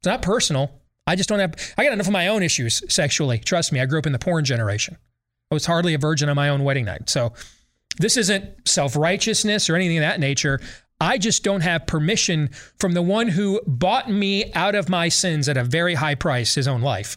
It's 0.00 0.06
not 0.06 0.22
personal. 0.22 0.70
I 1.06 1.16
just 1.16 1.28
don't 1.28 1.40
have, 1.40 1.54
I 1.76 1.84
got 1.84 1.92
enough 1.92 2.06
of 2.06 2.12
my 2.12 2.28
own 2.28 2.42
issues 2.42 2.82
sexually. 2.92 3.38
Trust 3.38 3.72
me, 3.72 3.80
I 3.80 3.86
grew 3.86 3.98
up 3.98 4.06
in 4.06 4.12
the 4.12 4.18
porn 4.18 4.44
generation. 4.44 4.96
I 5.50 5.54
was 5.54 5.66
hardly 5.66 5.94
a 5.94 5.98
virgin 5.98 6.28
on 6.28 6.36
my 6.36 6.48
own 6.48 6.62
wedding 6.62 6.84
night. 6.84 7.10
So 7.10 7.32
this 7.98 8.16
isn't 8.16 8.68
self 8.68 8.96
righteousness 8.96 9.68
or 9.68 9.76
anything 9.76 9.98
of 9.98 10.02
that 10.02 10.20
nature. 10.20 10.60
I 11.00 11.18
just 11.18 11.42
don't 11.42 11.62
have 11.62 11.86
permission 11.86 12.50
from 12.78 12.92
the 12.92 13.02
one 13.02 13.28
who 13.28 13.60
bought 13.66 14.10
me 14.10 14.52
out 14.52 14.74
of 14.74 14.88
my 14.88 15.08
sins 15.08 15.48
at 15.48 15.56
a 15.56 15.64
very 15.64 15.94
high 15.94 16.14
price, 16.14 16.54
his 16.54 16.68
own 16.68 16.82
life. 16.82 17.16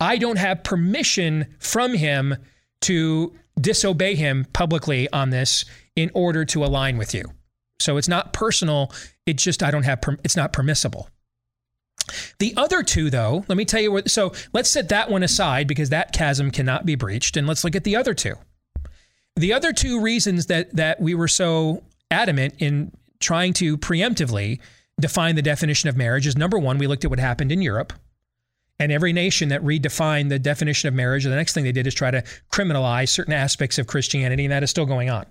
I 0.00 0.18
don't 0.18 0.38
have 0.38 0.64
permission 0.64 1.54
from 1.58 1.94
him 1.94 2.36
to 2.82 3.34
disobey 3.60 4.14
him 4.14 4.46
publicly 4.52 5.08
on 5.12 5.30
this 5.30 5.64
in 5.94 6.10
order 6.14 6.44
to 6.46 6.64
align 6.64 6.98
with 6.98 7.14
you. 7.14 7.24
So 7.78 7.96
it's 7.96 8.08
not 8.08 8.32
personal. 8.32 8.92
It's 9.26 9.42
just 9.42 9.62
I 9.62 9.70
don't 9.70 9.84
have 9.84 10.00
it's 10.24 10.36
not 10.36 10.52
permissible. 10.52 11.08
The 12.38 12.54
other 12.56 12.82
two, 12.82 13.10
though, 13.10 13.44
let 13.48 13.56
me 13.56 13.64
tell 13.64 13.80
you 13.80 13.92
what. 13.92 14.10
So 14.10 14.32
let's 14.52 14.70
set 14.70 14.88
that 14.88 15.10
one 15.10 15.22
aside 15.22 15.68
because 15.68 15.90
that 15.90 16.12
chasm 16.12 16.50
cannot 16.50 16.86
be 16.86 16.94
breached, 16.94 17.36
and 17.36 17.46
let's 17.46 17.64
look 17.64 17.76
at 17.76 17.84
the 17.84 17.96
other 17.96 18.14
two. 18.14 18.34
The 19.36 19.52
other 19.52 19.72
two 19.72 20.00
reasons 20.00 20.46
that 20.46 20.74
that 20.76 21.00
we 21.00 21.14
were 21.14 21.28
so 21.28 21.82
adamant 22.10 22.54
in 22.58 22.92
trying 23.20 23.52
to 23.54 23.78
preemptively 23.78 24.60
define 25.00 25.34
the 25.34 25.42
definition 25.42 25.88
of 25.88 25.96
marriage 25.96 26.26
is 26.26 26.36
number 26.36 26.58
one, 26.58 26.78
we 26.78 26.86
looked 26.86 27.04
at 27.04 27.10
what 27.10 27.20
happened 27.20 27.52
in 27.52 27.62
Europe. 27.62 27.92
And 28.78 28.90
every 28.90 29.12
nation 29.12 29.50
that 29.50 29.62
redefined 29.62 30.30
the 30.30 30.38
definition 30.38 30.88
of 30.88 30.94
marriage, 30.94 31.24
the 31.24 31.30
next 31.30 31.52
thing 31.52 31.64
they 31.64 31.72
did 31.72 31.86
is 31.86 31.94
try 31.94 32.10
to 32.10 32.24
criminalize 32.50 33.10
certain 33.10 33.34
aspects 33.34 33.78
of 33.78 33.86
Christianity, 33.86 34.46
and 34.46 34.52
that 34.52 34.62
is 34.62 34.70
still 34.70 34.86
going 34.86 35.10
on. 35.10 35.26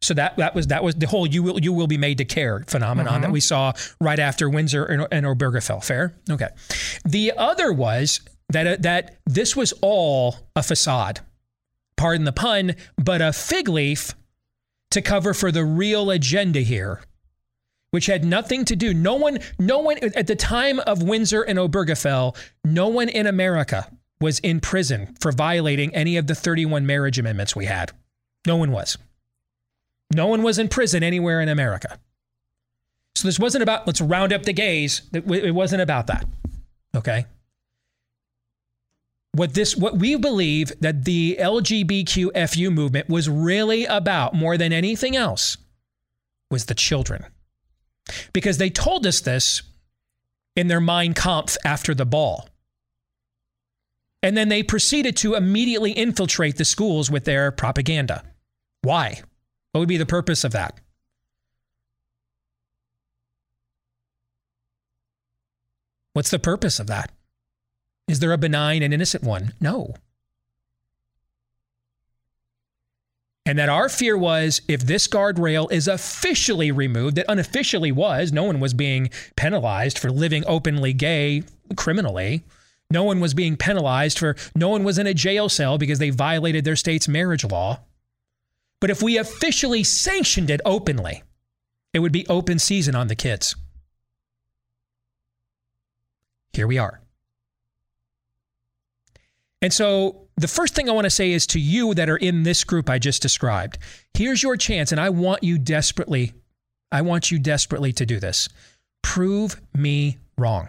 So 0.00 0.14
that 0.14 0.36
that 0.36 0.54
was 0.54 0.68
that 0.68 0.84
was 0.84 0.94
the 0.94 1.06
whole 1.06 1.26
"you 1.26 1.42
will 1.42 1.60
you 1.60 1.72
will 1.72 1.88
be 1.88 1.98
made 1.98 2.18
to 2.18 2.24
care" 2.24 2.62
phenomenon 2.66 3.14
mm-hmm. 3.14 3.22
that 3.22 3.30
we 3.32 3.40
saw 3.40 3.72
right 4.00 4.18
after 4.18 4.48
Windsor 4.48 4.84
and, 4.84 5.06
and 5.10 5.26
Obergefell. 5.26 5.82
Fair, 5.82 6.14
okay. 6.30 6.48
The 7.04 7.32
other 7.36 7.72
was 7.72 8.20
that 8.50 8.82
that 8.82 9.18
this 9.26 9.56
was 9.56 9.72
all 9.82 10.36
a 10.54 10.62
facade, 10.62 11.20
pardon 11.96 12.24
the 12.24 12.32
pun, 12.32 12.76
but 12.96 13.20
a 13.20 13.32
fig 13.32 13.68
leaf 13.68 14.14
to 14.90 15.02
cover 15.02 15.34
for 15.34 15.50
the 15.50 15.64
real 15.64 16.10
agenda 16.10 16.60
here, 16.60 17.00
which 17.90 18.06
had 18.06 18.24
nothing 18.24 18.64
to 18.66 18.76
do. 18.76 18.94
No 18.94 19.16
one, 19.16 19.40
no 19.58 19.80
one 19.80 19.98
at 19.98 20.26
the 20.26 20.36
time 20.36 20.80
of 20.80 21.02
Windsor 21.02 21.42
and 21.42 21.58
Obergefell, 21.58 22.36
no 22.64 22.88
one 22.88 23.08
in 23.08 23.26
America 23.26 23.90
was 24.20 24.38
in 24.40 24.60
prison 24.60 25.14
for 25.20 25.32
violating 25.32 25.94
any 25.94 26.16
of 26.16 26.26
the 26.26 26.34
31 26.34 26.86
marriage 26.86 27.18
amendments 27.18 27.54
we 27.54 27.66
had. 27.66 27.92
No 28.46 28.56
one 28.56 28.72
was. 28.72 28.96
No 30.10 30.26
one 30.26 30.42
was 30.42 30.58
in 30.58 30.68
prison 30.68 31.02
anywhere 31.02 31.40
in 31.40 31.48
America. 31.48 31.98
So 33.14 33.26
this 33.26 33.38
wasn't 33.38 33.62
about 33.62 33.86
let's 33.86 34.00
round 34.00 34.32
up 34.32 34.44
the 34.44 34.52
gays. 34.52 35.02
It 35.12 35.54
wasn't 35.54 35.82
about 35.82 36.06
that. 36.06 36.26
Okay. 36.94 37.26
What 39.32 39.54
this 39.54 39.76
what 39.76 39.98
we 39.98 40.16
believe 40.16 40.72
that 40.80 41.04
the 41.04 41.36
LGBTQFU 41.40 42.72
movement 42.72 43.08
was 43.08 43.28
really 43.28 43.84
about 43.84 44.34
more 44.34 44.56
than 44.56 44.72
anything 44.72 45.16
else 45.16 45.58
was 46.50 46.66
the 46.66 46.74
children. 46.74 47.26
Because 48.32 48.58
they 48.58 48.70
told 48.70 49.06
us 49.06 49.20
this 49.20 49.62
in 50.56 50.68
their 50.68 50.80
Mein 50.80 51.12
Kampf 51.12 51.56
after 51.64 51.94
the 51.94 52.06
ball. 52.06 52.48
And 54.22 54.36
then 54.36 54.48
they 54.48 54.62
proceeded 54.62 55.16
to 55.18 55.34
immediately 55.34 55.92
infiltrate 55.92 56.56
the 56.56 56.64
schools 56.64 57.10
with 57.10 57.24
their 57.24 57.52
propaganda. 57.52 58.24
Why? 58.82 59.22
What 59.72 59.80
would 59.80 59.88
be 59.88 59.96
the 59.96 60.06
purpose 60.06 60.44
of 60.44 60.52
that? 60.52 60.80
What's 66.14 66.30
the 66.30 66.38
purpose 66.38 66.80
of 66.80 66.88
that? 66.88 67.12
Is 68.08 68.20
there 68.20 68.32
a 68.32 68.38
benign 68.38 68.82
and 68.82 68.92
innocent 68.92 69.22
one? 69.22 69.52
No. 69.60 69.94
And 73.46 73.58
that 73.58 73.68
our 73.68 73.88
fear 73.88 74.18
was 74.18 74.60
if 74.68 74.80
this 74.80 75.06
guardrail 75.06 75.70
is 75.70 75.88
officially 75.88 76.70
removed, 76.70 77.16
that 77.16 77.30
unofficially 77.30 77.92
was, 77.92 78.32
no 78.32 78.44
one 78.44 78.60
was 78.60 78.74
being 78.74 79.10
penalized 79.36 79.98
for 79.98 80.10
living 80.10 80.44
openly 80.46 80.92
gay 80.92 81.44
criminally. 81.76 82.42
No 82.90 83.04
one 83.04 83.20
was 83.20 83.32
being 83.32 83.56
penalized 83.56 84.18
for, 84.18 84.34
no 84.54 84.68
one 84.70 84.84
was 84.84 84.98
in 84.98 85.06
a 85.06 85.14
jail 85.14 85.48
cell 85.48 85.78
because 85.78 85.98
they 85.98 86.10
violated 86.10 86.64
their 86.64 86.76
state's 86.76 87.08
marriage 87.08 87.44
law. 87.44 87.80
But 88.80 88.90
if 88.90 89.02
we 89.02 89.18
officially 89.18 89.82
sanctioned 89.82 90.50
it 90.50 90.60
openly, 90.64 91.22
it 91.92 91.98
would 91.98 92.12
be 92.12 92.26
open 92.28 92.58
season 92.58 92.94
on 92.94 93.08
the 93.08 93.16
kids. 93.16 93.56
Here 96.52 96.66
we 96.66 96.78
are. 96.78 97.00
And 99.60 99.72
so, 99.72 100.28
the 100.36 100.46
first 100.46 100.74
thing 100.74 100.88
I 100.88 100.92
want 100.92 101.06
to 101.06 101.10
say 101.10 101.32
is 101.32 101.46
to 101.48 101.58
you 101.58 101.94
that 101.94 102.08
are 102.08 102.16
in 102.16 102.44
this 102.44 102.62
group 102.62 102.88
I 102.88 103.00
just 103.00 103.20
described 103.22 103.78
here's 104.14 104.42
your 104.42 104.56
chance, 104.56 104.92
and 104.92 105.00
I 105.00 105.10
want 105.10 105.42
you 105.42 105.58
desperately, 105.58 106.32
I 106.92 107.02
want 107.02 107.30
you 107.32 107.38
desperately 107.40 107.92
to 107.94 108.06
do 108.06 108.20
this. 108.20 108.48
Prove 109.02 109.60
me 109.74 110.18
wrong. 110.36 110.68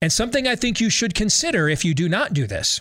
And 0.00 0.12
something 0.12 0.48
I 0.48 0.56
think 0.56 0.80
you 0.80 0.90
should 0.90 1.14
consider 1.14 1.68
if 1.68 1.84
you 1.84 1.94
do 1.94 2.08
not 2.08 2.32
do 2.32 2.48
this 2.48 2.80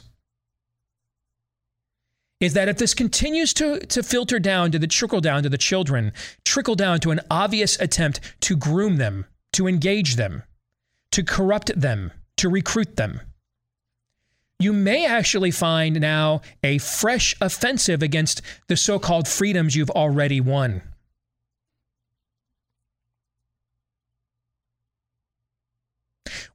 is 2.41 2.54
that 2.54 2.67
if 2.67 2.77
this 2.77 2.93
continues 2.93 3.54
to, 3.54 3.80
to 3.80 4.04
filter 4.04 4.39
down 4.39 4.71
to 4.71 4.80
the 4.80 4.88
trickle 4.88 5.21
down 5.21 5.43
to 5.43 5.49
the 5.49 5.58
children, 5.58 6.12
trickle 6.43 6.75
down 6.75 6.99
to 6.99 7.12
an 7.12 7.21
obvious 7.32 7.80
attempt 7.80 8.19
to 8.41 8.58
groom 8.58 8.97
them, 8.97 9.25
to 9.54 9.67
engage 9.67 10.17
them, 10.17 10.43
to 11.12 11.23
corrupt 11.23 11.71
them, 11.80 12.12
to 12.36 12.49
recruit 12.49 12.97
them, 12.97 13.21
you 14.62 14.73
may 14.73 15.08
actually 15.08 15.49
find 15.49 15.99
now 15.99 16.41
a 16.63 16.77
fresh 16.77 17.36
offensive 17.41 18.04
against 18.04 18.43
the 18.67 18.77
so 18.77 18.99
called 18.99 19.27
freedoms 19.27 19.75
you've 19.75 19.89
already 19.89 20.39
won. 20.39 20.84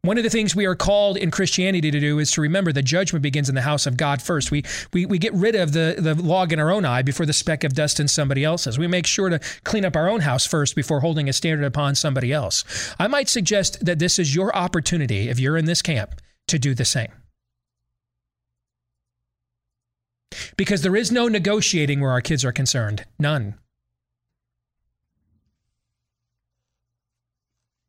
One 0.07 0.19
of 0.19 0.23
the 0.23 0.31
things 0.31 0.55
we 0.55 0.66
are 0.66 0.77
called 0.77 1.16
in 1.16 1.33
Christianity 1.33 1.90
to 1.90 1.99
do 1.99 2.21
is 2.21 2.31
to 2.33 2.40
remember 2.40 2.73
that 2.73 2.85
judgment 2.85 3.25
begins 3.25 3.49
in 3.49 3.57
the 3.57 3.62
house 3.62 3.87
of 3.87 3.97
God 3.97 4.23
first. 4.23 4.53
We, 4.53 4.62
we, 4.92 5.05
we 5.05 5.19
get 5.19 5.35
rid 5.35 5.57
of 5.57 5.73
the, 5.73 5.97
the 5.99 6.14
log 6.14 6.53
in 6.53 6.61
our 6.61 6.71
own 6.71 6.85
eye 6.85 7.03
before 7.03 7.27
the 7.27 7.33
speck 7.33 7.64
of 7.64 7.75
dust 7.75 7.99
in 7.99 8.07
somebody 8.07 8.45
else's. 8.45 8.79
We 8.79 8.87
make 8.87 9.05
sure 9.05 9.31
to 9.31 9.40
clean 9.64 9.85
up 9.85 9.97
our 9.97 10.09
own 10.09 10.21
house 10.21 10.47
first 10.47 10.77
before 10.77 11.01
holding 11.01 11.29
a 11.29 11.33
standard 11.33 11.64
upon 11.66 11.97
somebody 11.97 12.33
else. 12.33 12.95
I 13.01 13.09
might 13.09 13.29
suggest 13.29 13.85
that 13.85 13.99
this 13.99 14.21
is 14.21 14.33
your 14.33 14.55
opportunity, 14.55 15.29
if 15.29 15.40
you're 15.40 15.57
in 15.57 15.64
this 15.64 15.83
camp, 15.83 16.21
to 16.47 16.59
do 16.59 16.73
the 16.73 16.85
same. 16.85 17.11
Because 20.57 20.83
there 20.83 20.95
is 20.95 21.11
no 21.11 21.27
negotiating 21.27 22.01
where 22.01 22.12
our 22.12 22.21
kids 22.21 22.45
are 22.45 22.53
concerned. 22.53 23.05
None. 23.19 23.59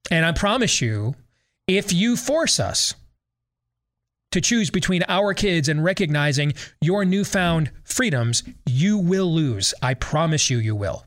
And 0.09 0.25
I 0.25 0.31
promise 0.31 0.81
you, 0.81 1.13
if 1.67 1.91
you 1.91 2.15
force 2.15 2.59
us 2.59 2.95
to 4.31 4.41
choose 4.41 4.69
between 4.69 5.03
our 5.07 5.33
kids 5.33 5.69
and 5.69 5.83
recognizing 5.83 6.53
your 6.81 7.05
newfound 7.05 7.71
freedoms, 7.83 8.43
you 8.65 8.97
will 8.97 9.31
lose. 9.33 9.73
I 9.81 9.93
promise 9.93 10.49
you, 10.49 10.57
you 10.57 10.75
will. 10.75 11.05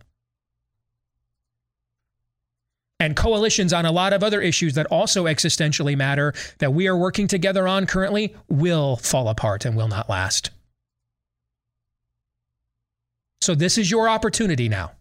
And 2.98 3.16
coalitions 3.16 3.72
on 3.72 3.86
a 3.86 3.92
lot 3.92 4.12
of 4.12 4.22
other 4.22 4.42
issues 4.42 4.74
that 4.74 4.86
also 4.86 5.24
existentially 5.24 5.96
matter 5.96 6.34
that 6.58 6.74
we 6.74 6.86
are 6.86 6.96
working 6.96 7.26
together 7.26 7.66
on 7.66 7.86
currently 7.86 8.36
will 8.50 8.96
fall 8.96 9.28
apart 9.28 9.64
and 9.64 9.74
will 9.74 9.88
not 9.88 10.10
last. 10.10 10.50
So, 13.40 13.54
this 13.54 13.78
is 13.78 13.90
your 13.90 14.06
opportunity 14.06 14.68
now. 14.68 14.92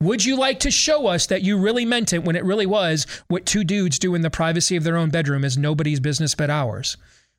Would 0.00 0.24
you 0.24 0.36
like 0.36 0.60
to 0.60 0.70
show 0.70 1.08
us 1.08 1.26
that 1.26 1.42
you 1.42 1.58
really 1.58 1.84
meant 1.84 2.12
it 2.12 2.22
when 2.22 2.36
it 2.36 2.44
really 2.44 2.66
was 2.66 3.04
what 3.26 3.44
two 3.44 3.64
dudes 3.64 3.98
do 3.98 4.14
in 4.14 4.22
the 4.22 4.30
privacy 4.30 4.76
of 4.76 4.84
their 4.84 4.96
own 4.96 5.10
bedroom 5.10 5.44
is 5.44 5.58
nobody's 5.58 5.98
business 5.98 6.36
but 6.36 6.50
ours? 6.50 6.96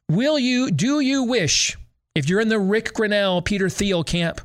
Will 0.10 0.38
you, 0.38 0.70
do 0.70 1.00
you 1.00 1.24
wish, 1.24 1.78
if 2.16 2.28
you're 2.28 2.42
in 2.42 2.50
the 2.50 2.60
Rick 2.60 2.94
Grenell, 2.94 3.46
Peter 3.46 3.70
Thiel 3.70 4.04
camp, 4.04 4.42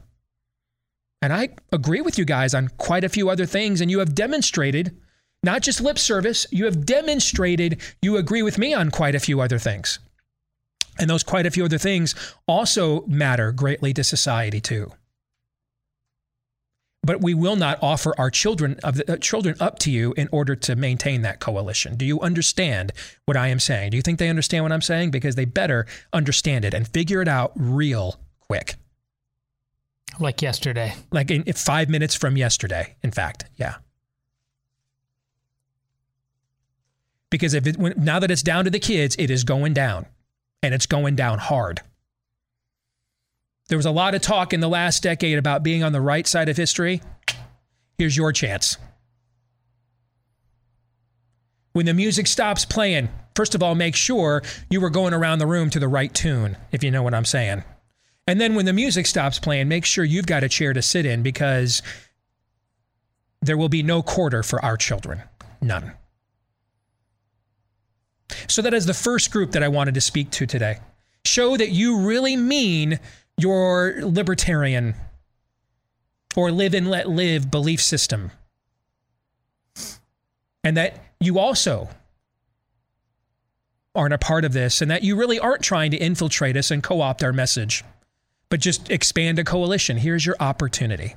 and 1.21 1.33
I 1.33 1.49
agree 1.73 2.03
with 2.03 2.17
you 2.17 2.25
guys 2.25 2.55
on 2.55 2.69
quite 2.77 3.03
a 3.03 3.09
few 3.09 3.31
other 3.31 3.47
things, 3.47 3.81
and 3.81 3.91
you 3.91 3.99
have 3.99 4.15
demonstrated, 4.15 4.97
not 5.43 5.63
just 5.63 5.81
lip 5.81 5.99
service, 5.99 6.47
you 6.53 6.67
have 6.67 6.87
demonstrated 6.87 7.81
you 8.01 8.17
agree 8.17 8.43
with 8.43 8.59
me 8.59 8.73
on 8.75 8.93
quite 8.93 9.17
a 9.17 9.21
few 9.21 9.41
other 9.41 9.59
things. 9.59 9.99
And 11.01 11.11
those 11.11 11.25
quite 11.25 11.47
a 11.47 11.51
few 11.51 11.65
other 11.65 11.79
things 11.79 12.15
also 12.47 13.05
matter 13.07 13.51
greatly 13.51 13.93
to 13.95 14.05
society 14.05 14.61
too 14.61 14.93
but 17.05 17.21
we 17.21 17.35
will 17.35 17.57
not 17.57 17.79
offer 17.83 18.15
our 18.19 18.31
children 18.31 18.79
of 18.83 18.97
the, 18.97 19.13
uh, 19.13 19.17
children 19.17 19.57
up 19.61 19.79
to 19.81 19.91
you 19.91 20.15
in 20.17 20.29
order 20.33 20.57
to 20.57 20.75
maintain 20.75 21.23
that 21.23 21.41
coalition. 21.41 21.97
Do 21.97 22.05
you 22.05 22.21
understand 22.21 22.93
what 23.27 23.37
I 23.37 23.49
am 23.49 23.61
saying? 23.61 23.91
Do 23.91 23.97
you 23.97 24.03
think 24.03 24.19
they 24.19 24.31
understand 24.31 24.65
what 24.65 24.73
I'm 24.73 24.83
saying? 24.83 25.11
Because 25.11 25.35
they 25.35 25.45
better 25.45 25.87
understand 26.13 26.65
it 26.65 26.75
and 26.75 26.89
figure 26.89 27.21
it 27.21 27.29
out 27.29 27.53
real 27.55 28.17
quick. 28.41 28.77
Like 30.19 30.43
yesterday. 30.43 30.95
Like 31.11 31.31
in, 31.31 31.43
in 31.43 31.53
five 31.55 31.89
minutes 31.89 32.15
from 32.15 32.37
yesterday. 32.37 32.97
In 33.03 33.11
fact, 33.11 33.45
yeah. 33.57 33.77
Because 37.31 37.53
if 37.53 37.67
it, 37.67 37.77
when, 37.77 37.95
now 37.97 38.21
that 38.21 38.31
it's 38.31 38.43
down 38.43 38.65
to 38.65 38.71
the 38.71 38.79
kids, 38.79 39.17
it 39.19 39.29
is 39.29 39.43
going 39.43 39.75
down, 39.75 40.07
and 40.63 40.73
it's 40.73 40.87
going 40.87 41.17
down 41.17 41.39
hard. 41.39 41.81
There 43.69 43.79
was 43.79 43.87
a 43.87 43.91
lot 43.91 44.15
of 44.15 44.21
talk 44.21 44.53
in 44.53 44.61
the 44.61 44.69
last 44.69 45.03
decade 45.03 45.39
about 45.39 45.63
being 45.63 45.83
on 45.83 45.93
the 45.93 46.01
right 46.01 46.27
side 46.27 46.49
of 46.49 46.57
history. 46.57 47.01
Here's 47.99 48.17
your 48.17 48.33
chance. 48.33 48.77
When 51.73 51.87
the 51.87 51.95
music 51.95 52.27
stops 52.27 52.65
playing, 52.65 53.09
first 53.35 53.55
of 53.55 53.63
all, 53.63 53.75
make 53.75 53.97
sure 53.97 54.43
you 54.71 54.81
were 54.81 54.91
going 54.91 55.15
around 55.15 55.39
the 55.39 55.47
room 55.47 55.71
to 55.71 55.81
the 55.81 55.89
right 55.89 56.13
tune, 56.13 56.57
if 56.73 56.85
you 56.85 56.91
know 56.91 57.03
what 57.03 57.15
I'm 57.15 57.25
saying. 57.25 57.65
And 58.27 58.41
then 58.41 58.55
when 58.55 58.65
the 58.65 58.73
music 58.73 59.07
stops 59.07 59.39
playing, 59.39 59.69
make 59.69 59.85
sure 59.85 60.05
you've 60.05 60.27
got 60.27 60.45
a 60.45 60.49
chair 60.49 60.73
to 60.73 60.83
sit 60.83 61.05
in 61.05 61.23
because 61.23 61.83
there 63.43 63.57
will 63.57 63.69
be 63.69 63.83
no 63.83 64.03
quarter 64.03 64.43
for 64.43 64.65
our 64.65 64.77
children. 64.77 65.23
None. 65.61 65.93
So, 68.49 68.63
that 68.63 68.75
is 68.75 68.87
the 68.87 68.95
first 68.95 69.31
group 69.31 69.53
that 69.53 69.63
I 69.63 69.69
wanted 69.69 69.95
to 69.95 70.01
speak 70.01 70.31
to 70.33 70.47
today. 70.47 70.79
Show 71.25 71.57
that 71.57 71.71
you 71.71 72.01
really 72.01 72.37
mean 72.37 72.99
your 73.37 73.97
libertarian 74.01 74.95
or 76.37 76.51
live 76.51 76.75
and 76.75 76.89
let 76.89 77.09
live 77.09 77.51
belief 77.51 77.81
system. 77.81 78.31
And 80.63 80.77
that 80.77 80.99
you 81.21 81.39
also 81.39 81.89
aren't 83.95 84.15
a 84.15 84.19
part 84.19 84.45
of 84.45 84.53
this, 84.53 84.83
and 84.83 84.91
that 84.91 85.05
you 85.05 85.15
really 85.15 85.39
aren't 85.39 85.63
trying 85.63 85.91
to 85.93 85.97
infiltrate 85.97 86.57
us 86.57 86.71
and 86.71 86.83
co 86.83 87.01
opt 87.01 87.23
our 87.23 87.33
message, 87.33 87.85
but 88.49 88.61
just 88.61 88.91
expand 88.91 89.39
a 89.39 89.45
coalition. 89.45 89.97
Here's 89.97 90.27
your 90.27 90.37
opportunity. 90.41 91.15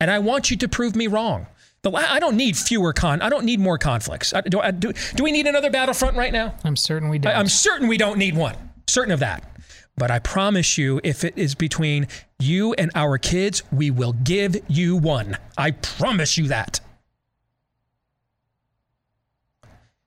And 0.00 0.10
I 0.10 0.18
want 0.18 0.50
you 0.50 0.56
to 0.56 0.68
prove 0.68 0.96
me 0.96 1.06
wrong. 1.06 1.46
I 1.84 2.18
don't 2.18 2.36
need 2.36 2.56
fewer 2.56 2.92
con. 2.92 3.20
I 3.20 3.28
don't 3.28 3.44
need 3.44 3.60
more 3.60 3.76
conflicts. 3.76 4.32
I, 4.32 4.40
do, 4.40 4.58
I, 4.58 4.70
do, 4.70 4.92
do 5.14 5.22
we 5.22 5.30
need 5.30 5.46
another 5.46 5.70
battlefront 5.70 6.16
right 6.16 6.32
now? 6.32 6.54
I'm 6.64 6.76
certain 6.76 7.10
we 7.10 7.18
don't. 7.18 7.32
I, 7.32 7.38
I'm 7.38 7.48
certain 7.48 7.88
we 7.88 7.98
don't 7.98 8.18
need 8.18 8.34
one. 8.34 8.56
Certain 8.86 9.12
of 9.12 9.20
that. 9.20 9.53
But 9.96 10.10
I 10.10 10.18
promise 10.18 10.76
you, 10.76 11.00
if 11.04 11.22
it 11.24 11.36
is 11.36 11.54
between 11.54 12.08
you 12.38 12.74
and 12.74 12.90
our 12.94 13.16
kids, 13.16 13.62
we 13.70 13.90
will 13.90 14.12
give 14.12 14.56
you 14.68 14.96
one. 14.96 15.38
I 15.56 15.70
promise 15.70 16.36
you 16.36 16.48
that. 16.48 16.80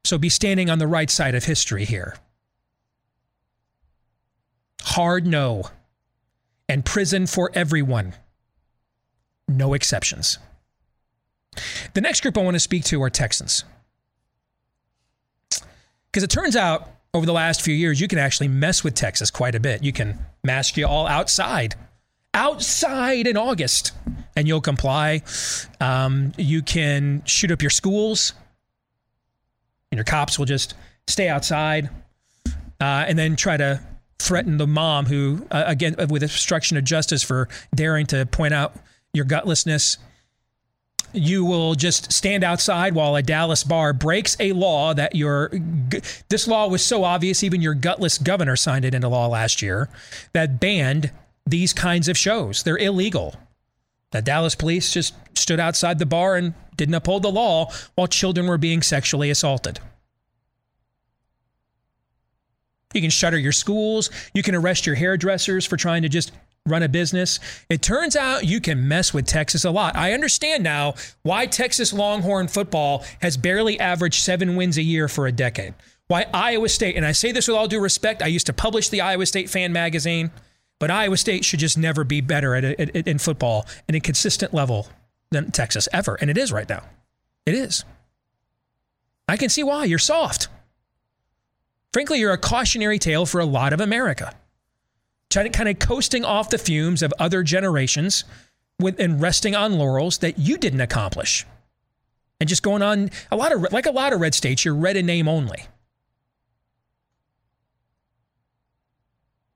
So 0.03 0.17
be 0.17 0.29
standing 0.29 0.69
on 0.69 0.79
the 0.79 0.87
right 0.87 1.09
side 1.09 1.35
of 1.35 1.45
history 1.45 1.85
here. 1.85 2.15
Hard 4.81 5.25
no. 5.25 5.69
And 6.69 6.83
prison 6.83 7.27
for 7.27 7.49
everyone. 7.53 8.13
No 9.47 9.73
exceptions. 9.73 10.37
The 11.93 12.01
next 12.01 12.21
group 12.21 12.37
I 12.37 12.41
want 12.43 12.55
to 12.55 12.59
speak 12.59 12.83
to 12.85 13.01
are 13.03 13.09
Texans. 13.09 13.63
Because 16.11 16.23
it 16.23 16.29
turns 16.29 16.55
out 16.55 16.89
over 17.17 17.25
the 17.25 17.33
last 17.33 17.63
few 17.63 17.73
years, 17.73 17.99
you 17.99 18.07
can 18.07 18.19
actually 18.19 18.47
mess 18.47 18.83
with 18.83 18.93
Texas 18.93 19.31
quite 19.31 19.55
a 19.55 19.59
bit. 19.59 19.83
You 19.83 19.91
can 19.91 20.19
mask 20.43 20.77
you 20.77 20.85
all 20.85 21.07
outside, 21.07 21.73
outside 22.35 23.25
in 23.25 23.35
August, 23.35 23.91
and 24.35 24.47
you'll 24.47 24.61
comply. 24.61 25.23
Um, 25.81 26.31
you 26.37 26.61
can 26.61 27.23
shoot 27.25 27.51
up 27.51 27.63
your 27.63 27.71
schools, 27.71 28.33
and 29.91 29.97
your 29.97 30.05
cops 30.05 30.37
will 30.37 30.45
just 30.45 30.75
stay 31.07 31.27
outside 31.27 31.89
uh, 32.79 33.05
and 33.07 33.17
then 33.17 33.35
try 33.35 33.57
to 33.57 33.81
threaten 34.19 34.57
the 34.57 34.67
mom 34.67 35.07
who, 35.07 35.43
uh, 35.49 35.63
again, 35.65 35.95
with 36.09 36.21
obstruction 36.21 36.77
of 36.77 36.83
justice 36.83 37.23
for 37.23 37.49
daring 37.73 38.05
to 38.05 38.27
point 38.27 38.53
out 38.53 38.75
your 39.11 39.25
gutlessness 39.25 39.97
you 41.13 41.43
will 41.45 41.75
just 41.75 42.11
stand 42.11 42.43
outside 42.43 42.93
while 42.93 43.15
a 43.15 43.23
Dallas 43.23 43.63
bar 43.63 43.93
breaks 43.93 44.37
a 44.39 44.51
law 44.51 44.93
that 44.93 45.15
your 45.15 45.51
this 46.29 46.47
law 46.47 46.67
was 46.67 46.83
so 46.83 47.03
obvious 47.03 47.43
even 47.43 47.61
your 47.61 47.73
gutless 47.73 48.17
governor 48.17 48.55
signed 48.55 48.85
it 48.85 48.93
into 48.93 49.07
law 49.07 49.27
last 49.27 49.61
year 49.61 49.89
that 50.33 50.59
banned 50.59 51.11
these 51.45 51.73
kinds 51.73 52.07
of 52.07 52.17
shows. 52.17 52.63
They're 52.63 52.77
illegal. 52.77 53.35
The 54.11 54.21
Dallas 54.21 54.55
police 54.55 54.93
just 54.93 55.13
stood 55.37 55.59
outside 55.59 55.99
the 55.99 56.05
bar 56.05 56.35
and 56.35 56.53
didn't 56.75 56.95
uphold 56.95 57.23
the 57.23 57.31
law 57.31 57.71
while 57.95 58.07
children 58.07 58.47
were 58.47 58.57
being 58.57 58.81
sexually 58.81 59.29
assaulted. 59.29 59.79
You 62.93 63.01
can 63.01 63.09
shutter 63.09 63.37
your 63.37 63.51
schools. 63.51 64.09
You 64.33 64.43
can 64.43 64.55
arrest 64.55 64.85
your 64.85 64.95
hairdressers 64.95 65.65
for 65.65 65.77
trying 65.77 66.03
to 66.03 66.09
just 66.09 66.31
run 66.67 66.83
a 66.83 66.89
business. 66.89 67.39
It 67.69 67.81
turns 67.81 68.15
out 68.15 68.45
you 68.45 68.61
can 68.61 68.87
mess 68.87 69.13
with 69.13 69.25
Texas 69.25 69.65
a 69.65 69.71
lot. 69.71 69.95
I 69.95 70.13
understand 70.13 70.63
now 70.63 70.95
why 71.23 71.45
Texas 71.45 71.93
Longhorn 71.93 72.47
football 72.47 73.03
has 73.21 73.37
barely 73.37 73.79
averaged 73.79 74.23
seven 74.23 74.55
wins 74.55 74.77
a 74.77 74.83
year 74.83 75.07
for 75.07 75.27
a 75.27 75.31
decade. 75.31 75.73
Why 76.07 76.25
Iowa 76.33 76.69
State, 76.69 76.95
and 76.95 77.05
I 77.05 77.11
say 77.11 77.31
this 77.31 77.47
with 77.47 77.57
all 77.57 77.67
due 77.67 77.79
respect, 77.79 78.21
I 78.21 78.27
used 78.27 78.45
to 78.45 78.53
publish 78.53 78.89
the 78.89 79.01
Iowa 79.01 79.25
State 79.25 79.49
fan 79.49 79.73
magazine, 79.73 80.31
but 80.79 80.91
Iowa 80.91 81.17
State 81.17 81.43
should 81.43 81.59
just 81.59 81.77
never 81.77 82.03
be 82.03 82.21
better 82.21 82.55
at, 82.55 82.63
at, 82.63 82.95
at 82.95 83.07
in 83.07 83.17
football 83.17 83.65
at 83.89 83.95
a 83.95 83.99
consistent 83.99 84.53
level 84.53 84.87
than 85.31 85.51
Texas 85.51 85.89
ever. 85.91 86.15
And 86.15 86.29
it 86.29 86.37
is 86.37 86.51
right 86.51 86.69
now. 86.69 86.83
It 87.45 87.55
is. 87.55 87.83
I 89.27 89.35
can 89.35 89.49
see 89.49 89.63
why. 89.63 89.85
You're 89.85 89.99
soft. 89.99 90.47
Frankly, 91.91 92.19
you're 92.19 92.31
a 92.31 92.37
cautionary 92.37 92.99
tale 92.99 93.25
for 93.25 93.39
a 93.39 93.45
lot 93.45 93.73
of 93.73 93.81
America 93.81 94.33
kind 95.29 95.69
of 95.69 95.79
coasting 95.79 96.25
off 96.25 96.49
the 96.49 96.57
fumes 96.57 97.03
of 97.03 97.13
other 97.19 97.43
generations 97.43 98.23
with, 98.79 98.99
and 98.99 99.21
resting 99.21 99.55
on 99.55 99.77
laurels 99.77 100.19
that 100.19 100.39
you 100.39 100.57
didn't 100.57 100.81
accomplish. 100.81 101.45
And 102.39 102.47
just 102.47 102.63
going 102.63 102.81
on 102.81 103.09
a 103.31 103.35
lot 103.35 103.51
of, 103.51 103.71
like 103.71 103.85
a 103.85 103.91
lot 103.91 104.13
of 104.13 104.21
red 104.21 104.35
states, 104.35 104.63
you're 104.63 104.75
red 104.75 104.95
in 104.95 105.05
name 105.05 105.27
only. 105.27 105.63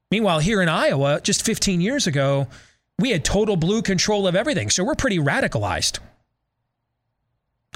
Meanwhile, 0.09 0.39
here 0.39 0.61
in 0.61 0.67
Iowa, 0.67 1.21
just 1.21 1.45
15 1.45 1.79
years 1.79 2.05
ago, 2.05 2.47
we 2.99 3.11
had 3.11 3.23
total 3.23 3.55
blue 3.55 3.81
control 3.81 4.27
of 4.27 4.35
everything. 4.35 4.69
So 4.69 4.83
we're 4.83 4.95
pretty 4.95 5.19
radicalized. 5.19 5.99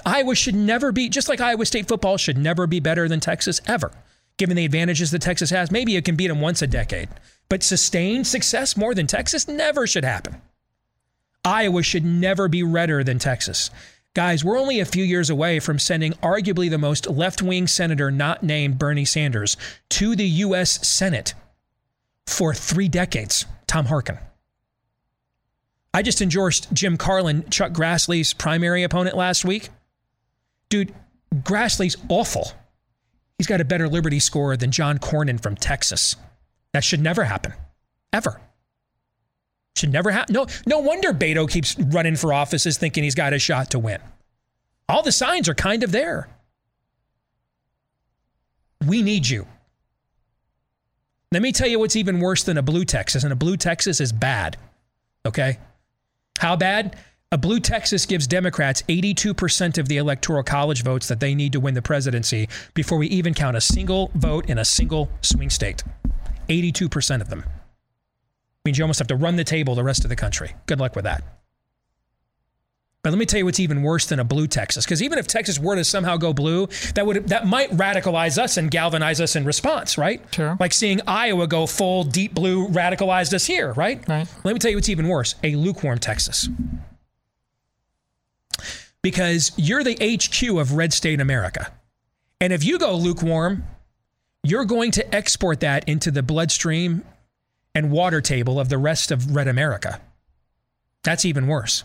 Iowa 0.06 0.36
should 0.36 0.56
never 0.56 0.92
be, 0.92 1.08
just 1.08 1.30
like 1.30 1.40
Iowa 1.40 1.66
State 1.66 1.88
football 1.88 2.18
should 2.18 2.38
never 2.38 2.68
be 2.68 2.82
better 2.82 3.08
than 3.08 3.22
Texas 3.22 3.62
ever, 3.66 3.92
given 4.38 4.56
the 4.56 4.66
advantages 4.66 5.12
that 5.12 5.22
Texas 5.22 5.50
has. 5.50 5.72
Maybe 5.72 5.96
it 5.96 6.06
can 6.06 6.16
beat 6.16 6.28
them 6.28 6.42
once 6.42 6.62
a 6.62 6.68
decade, 6.68 7.10
but 7.50 7.64
sustained 7.64 8.28
success 8.28 8.76
more 8.76 8.94
than 8.94 9.08
Texas 9.08 9.48
never 9.48 9.88
should 9.88 10.04
happen. 10.04 10.42
Iowa 11.44 11.84
should 11.84 12.06
never 12.06 12.48
be 12.48 12.64
redder 12.64 13.04
than 13.04 13.20
Texas. 13.20 13.70
Guys, 14.16 14.44
we're 14.44 14.58
only 14.58 14.80
a 14.80 14.86
few 14.86 15.04
years 15.04 15.30
away 15.30 15.60
from 15.60 15.78
sending 15.78 16.14
arguably 16.14 16.70
the 16.70 16.78
most 16.78 17.08
left 17.08 17.42
wing 17.42 17.68
senator 17.68 18.10
not 18.10 18.44
named 18.44 18.80
Bernie 18.80 19.06
Sanders 19.06 19.58
to 19.90 20.16
the 20.16 20.26
U.S. 20.26 20.88
Senate 20.88 21.34
for 22.26 22.54
three 22.54 22.88
decades. 22.88 23.46
Tom 23.68 23.86
Harkin. 23.86 24.18
I 25.94 26.02
just 26.02 26.22
endorsed 26.22 26.72
Jim 26.74 26.98
Carlin, 26.98 27.50
Chuck 27.50 27.72
Grassley's 27.72 28.34
primary 28.34 28.84
opponent 28.84 29.16
last 29.16 29.46
week. 29.46 29.70
Dude, 30.70 30.94
Grassley's 31.34 31.98
awful. 32.10 32.52
He's 33.38 33.48
got 33.48 33.62
a 33.62 33.66
better 33.66 33.88
Liberty 33.90 34.20
score 34.20 34.56
than 34.56 34.72
John 34.72 34.98
Cornyn 34.98 35.42
from 35.42 35.56
Texas. 35.56 36.16
That 36.74 36.84
should 36.84 37.02
never 37.02 37.24
happen. 37.24 37.54
Ever. 38.14 38.40
Should 39.76 39.92
never 39.92 40.12
happen. 40.12 40.34
No, 40.34 40.48
no 40.66 40.80
wonder 40.80 41.14
Beto 41.14 41.50
keeps 41.50 41.78
running 41.78 42.16
for 42.16 42.32
offices 42.32 42.78
thinking 42.78 43.04
he's 43.04 43.16
got 43.16 43.34
a 43.34 43.40
shot 43.40 43.72
to 43.72 43.80
win. 43.80 44.00
All 44.88 45.04
the 45.04 45.12
signs 45.12 45.50
are 45.50 45.56
kind 45.56 45.84
of 45.84 45.92
there. 45.92 46.30
We 48.86 49.02
need 49.02 49.28
you. 49.28 49.48
Let 51.32 51.42
me 51.42 51.52
tell 51.52 51.68
you 51.68 51.80
what's 51.80 51.96
even 51.96 52.20
worse 52.20 52.44
than 52.44 52.58
a 52.58 52.62
blue 52.62 52.86
Texas, 52.86 53.24
and 53.24 53.34
a 53.34 53.36
blue 53.36 53.58
Texas 53.58 54.00
is 54.00 54.14
bad. 54.14 54.58
Okay? 55.26 55.58
How 56.40 56.56
bad? 56.56 56.96
A 57.36 57.38
blue 57.38 57.60
Texas 57.60 58.06
gives 58.06 58.28
Democrats 58.28 58.82
82% 58.84 59.78
of 59.78 59.90
the 59.90 59.98
electoral 59.98 60.42
college 60.42 60.84
votes 60.84 61.10
that 61.10 61.20
they 61.20 61.36
need 61.36 61.52
to 61.52 61.60
win 61.60 61.74
the 61.74 61.82
presidency 61.82 62.48
before 62.74 62.98
we 62.98 63.08
even 63.08 63.34
count 63.34 63.58
a 63.58 63.62
single 63.62 64.10
vote 64.16 64.50
in 64.50 64.58
a 64.58 64.64
single 64.64 65.10
swing 65.20 65.50
state. 65.50 65.84
82% 66.48 67.20
of 67.20 67.30
them 67.30 67.44
means 68.64 68.78
you 68.78 68.86
almost 68.86 69.00
have 69.00 69.10
to 69.10 69.18
run 69.18 69.36
the 69.36 69.44
table 69.44 69.76
the 69.76 69.84
rest 69.84 70.06
of 70.06 70.10
the 70.10 70.16
country. 70.16 70.56
Good 70.66 70.80
luck 70.80 70.96
with 70.96 71.04
that. 71.04 71.26
But 73.04 73.10
let 73.10 73.20
me 73.20 73.26
tell 73.26 73.40
you 73.40 73.44
what's 73.44 73.60
even 73.60 73.84
worse 73.84 74.06
than 74.06 74.22
a 74.22 74.24
blue 74.24 74.48
Texas, 74.48 74.86
because 74.86 75.04
even 75.04 75.20
if 75.20 75.28
Texas 75.28 75.60
were 75.60 75.76
to 75.76 75.84
somehow 75.84 76.16
go 76.16 76.32
blue, 76.32 76.70
that 76.94 77.06
would 77.06 77.28
that 77.28 77.46
might 77.46 77.70
radicalize 77.72 78.38
us 78.38 78.56
and 78.56 78.72
galvanize 78.72 79.20
us 79.20 79.36
in 79.36 79.44
response, 79.44 79.98
right? 79.98 80.22
Sure. 80.34 80.56
Like 80.58 80.72
seeing 80.72 81.02
Iowa 81.06 81.48
go 81.48 81.68
full 81.68 82.06
deep 82.06 82.34
blue 82.34 82.70
radicalized 82.70 83.34
us 83.34 83.46
here, 83.46 83.74
right? 83.74 84.08
Right. 84.08 84.26
Let 84.46 84.54
me 84.54 84.60
tell 84.60 84.72
you 84.72 84.78
what's 84.78 84.88
even 84.88 85.10
worse: 85.10 85.36
a 85.44 85.56
lukewarm 85.56 86.00
Texas. 86.00 86.48
Because 89.06 89.52
you're 89.56 89.84
the 89.84 89.94
HQ 90.02 90.58
of 90.58 90.72
red 90.72 90.92
state 90.92 91.22
America. 91.22 91.72
And 92.42 92.52
if 92.52 92.64
you 92.64 92.80
go 92.80 92.96
lukewarm, 92.96 93.64
you're 94.42 94.66
going 94.66 94.90
to 94.94 95.16
export 95.16 95.60
that 95.60 95.88
into 95.88 96.10
the 96.10 96.24
bloodstream 96.24 97.06
and 97.76 97.92
water 97.92 98.20
table 98.20 98.60
of 98.60 98.70
the 98.70 98.80
rest 98.80 99.12
of 99.12 99.36
red 99.36 99.48
America. 99.48 100.02
That's 101.04 101.24
even 101.24 101.46
worse. 101.46 101.84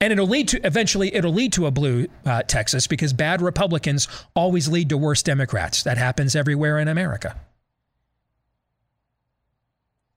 And 0.00 0.12
it'll 0.12 0.26
lead 0.26 0.48
to 0.48 0.66
eventually 0.66 1.14
it'll 1.14 1.32
lead 1.32 1.52
to 1.52 1.66
a 1.66 1.70
blue 1.70 2.08
uh, 2.26 2.42
Texas 2.42 2.88
because 2.88 3.12
bad 3.12 3.40
Republicans 3.40 4.08
always 4.34 4.66
lead 4.66 4.88
to 4.88 4.98
worse 4.98 5.22
Democrats. 5.22 5.84
That 5.84 5.98
happens 5.98 6.34
everywhere 6.34 6.80
in 6.80 6.88
America. 6.88 7.36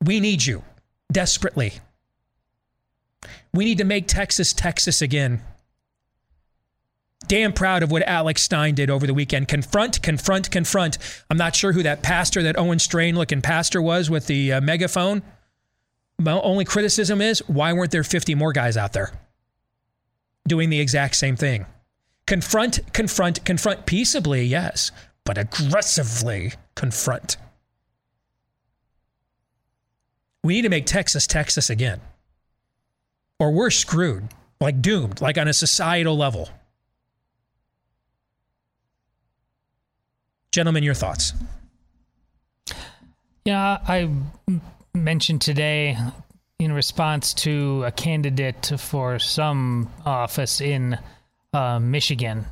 We 0.03 0.19
need 0.19 0.43
you 0.43 0.63
desperately. 1.11 1.73
We 3.53 3.65
need 3.65 3.77
to 3.77 3.83
make 3.83 4.07
Texas 4.07 4.53
Texas 4.53 5.01
again. 5.01 5.41
Damn 7.27 7.53
proud 7.53 7.83
of 7.83 7.91
what 7.91 8.03
Alex 8.03 8.41
Stein 8.41 8.75
did 8.75 8.89
over 8.89 9.07
the 9.07 9.13
weekend. 9.13 9.47
Confront, 9.47 10.01
confront, 10.01 10.51
confront. 10.51 10.97
I'm 11.29 11.38
not 11.38 11.55
sure 11.55 11.71
who 11.71 11.83
that 11.83 12.03
pastor, 12.03 12.43
that 12.43 12.57
Owen 12.57 12.79
Strachan 12.79 13.15
looking 13.15 13.41
pastor 13.41 13.81
was 13.81 14.09
with 14.09 14.27
the 14.27 14.53
uh, 14.53 14.62
megaphone. 14.62 15.21
My 16.19 16.33
only 16.33 16.65
criticism 16.65 17.21
is 17.21 17.39
why 17.47 17.71
weren't 17.73 17.91
there 17.91 18.03
50 18.03 18.36
more 18.36 18.51
guys 18.51 18.75
out 18.75 18.93
there? 18.93 19.13
doing 20.47 20.69
the 20.69 20.79
exact 20.79 21.15
same 21.15 21.36
thing. 21.36 21.65
Confront, 22.25 22.79
confront, 22.93 23.43
confront 23.45 23.86
peaceably, 23.86 24.43
yes, 24.43 24.91
but 25.25 25.38
aggressively 25.38 26.53
confront. 26.75 27.38
We 30.43 30.55
need 30.55 30.62
to 30.63 30.69
make 30.69 30.86
Texas 30.86 31.27
Texas 31.27 31.69
again. 31.69 32.01
Or 33.43 33.51
we're 33.51 33.71
screwed, 33.71 34.29
like 34.62 34.82
doomed, 34.82 35.19
like 35.19 35.38
on 35.38 35.49
a 35.49 35.53
societal 35.53 36.15
level. 36.15 36.47
Gentlemen, 40.53 40.82
your 40.82 40.93
thoughts. 40.93 41.34
Yeah, 43.43 43.79
I 43.86 44.10
mentioned 44.93 45.41
today 45.41 45.97
in 46.58 46.71
response 46.71 47.34
to 47.34 47.84
a 47.84 47.91
candidate 47.91 48.71
for 48.77 49.19
some 49.19 49.89
office 50.06 50.62
in 50.62 50.97
uh, 51.51 51.79
Michigan 51.79 52.45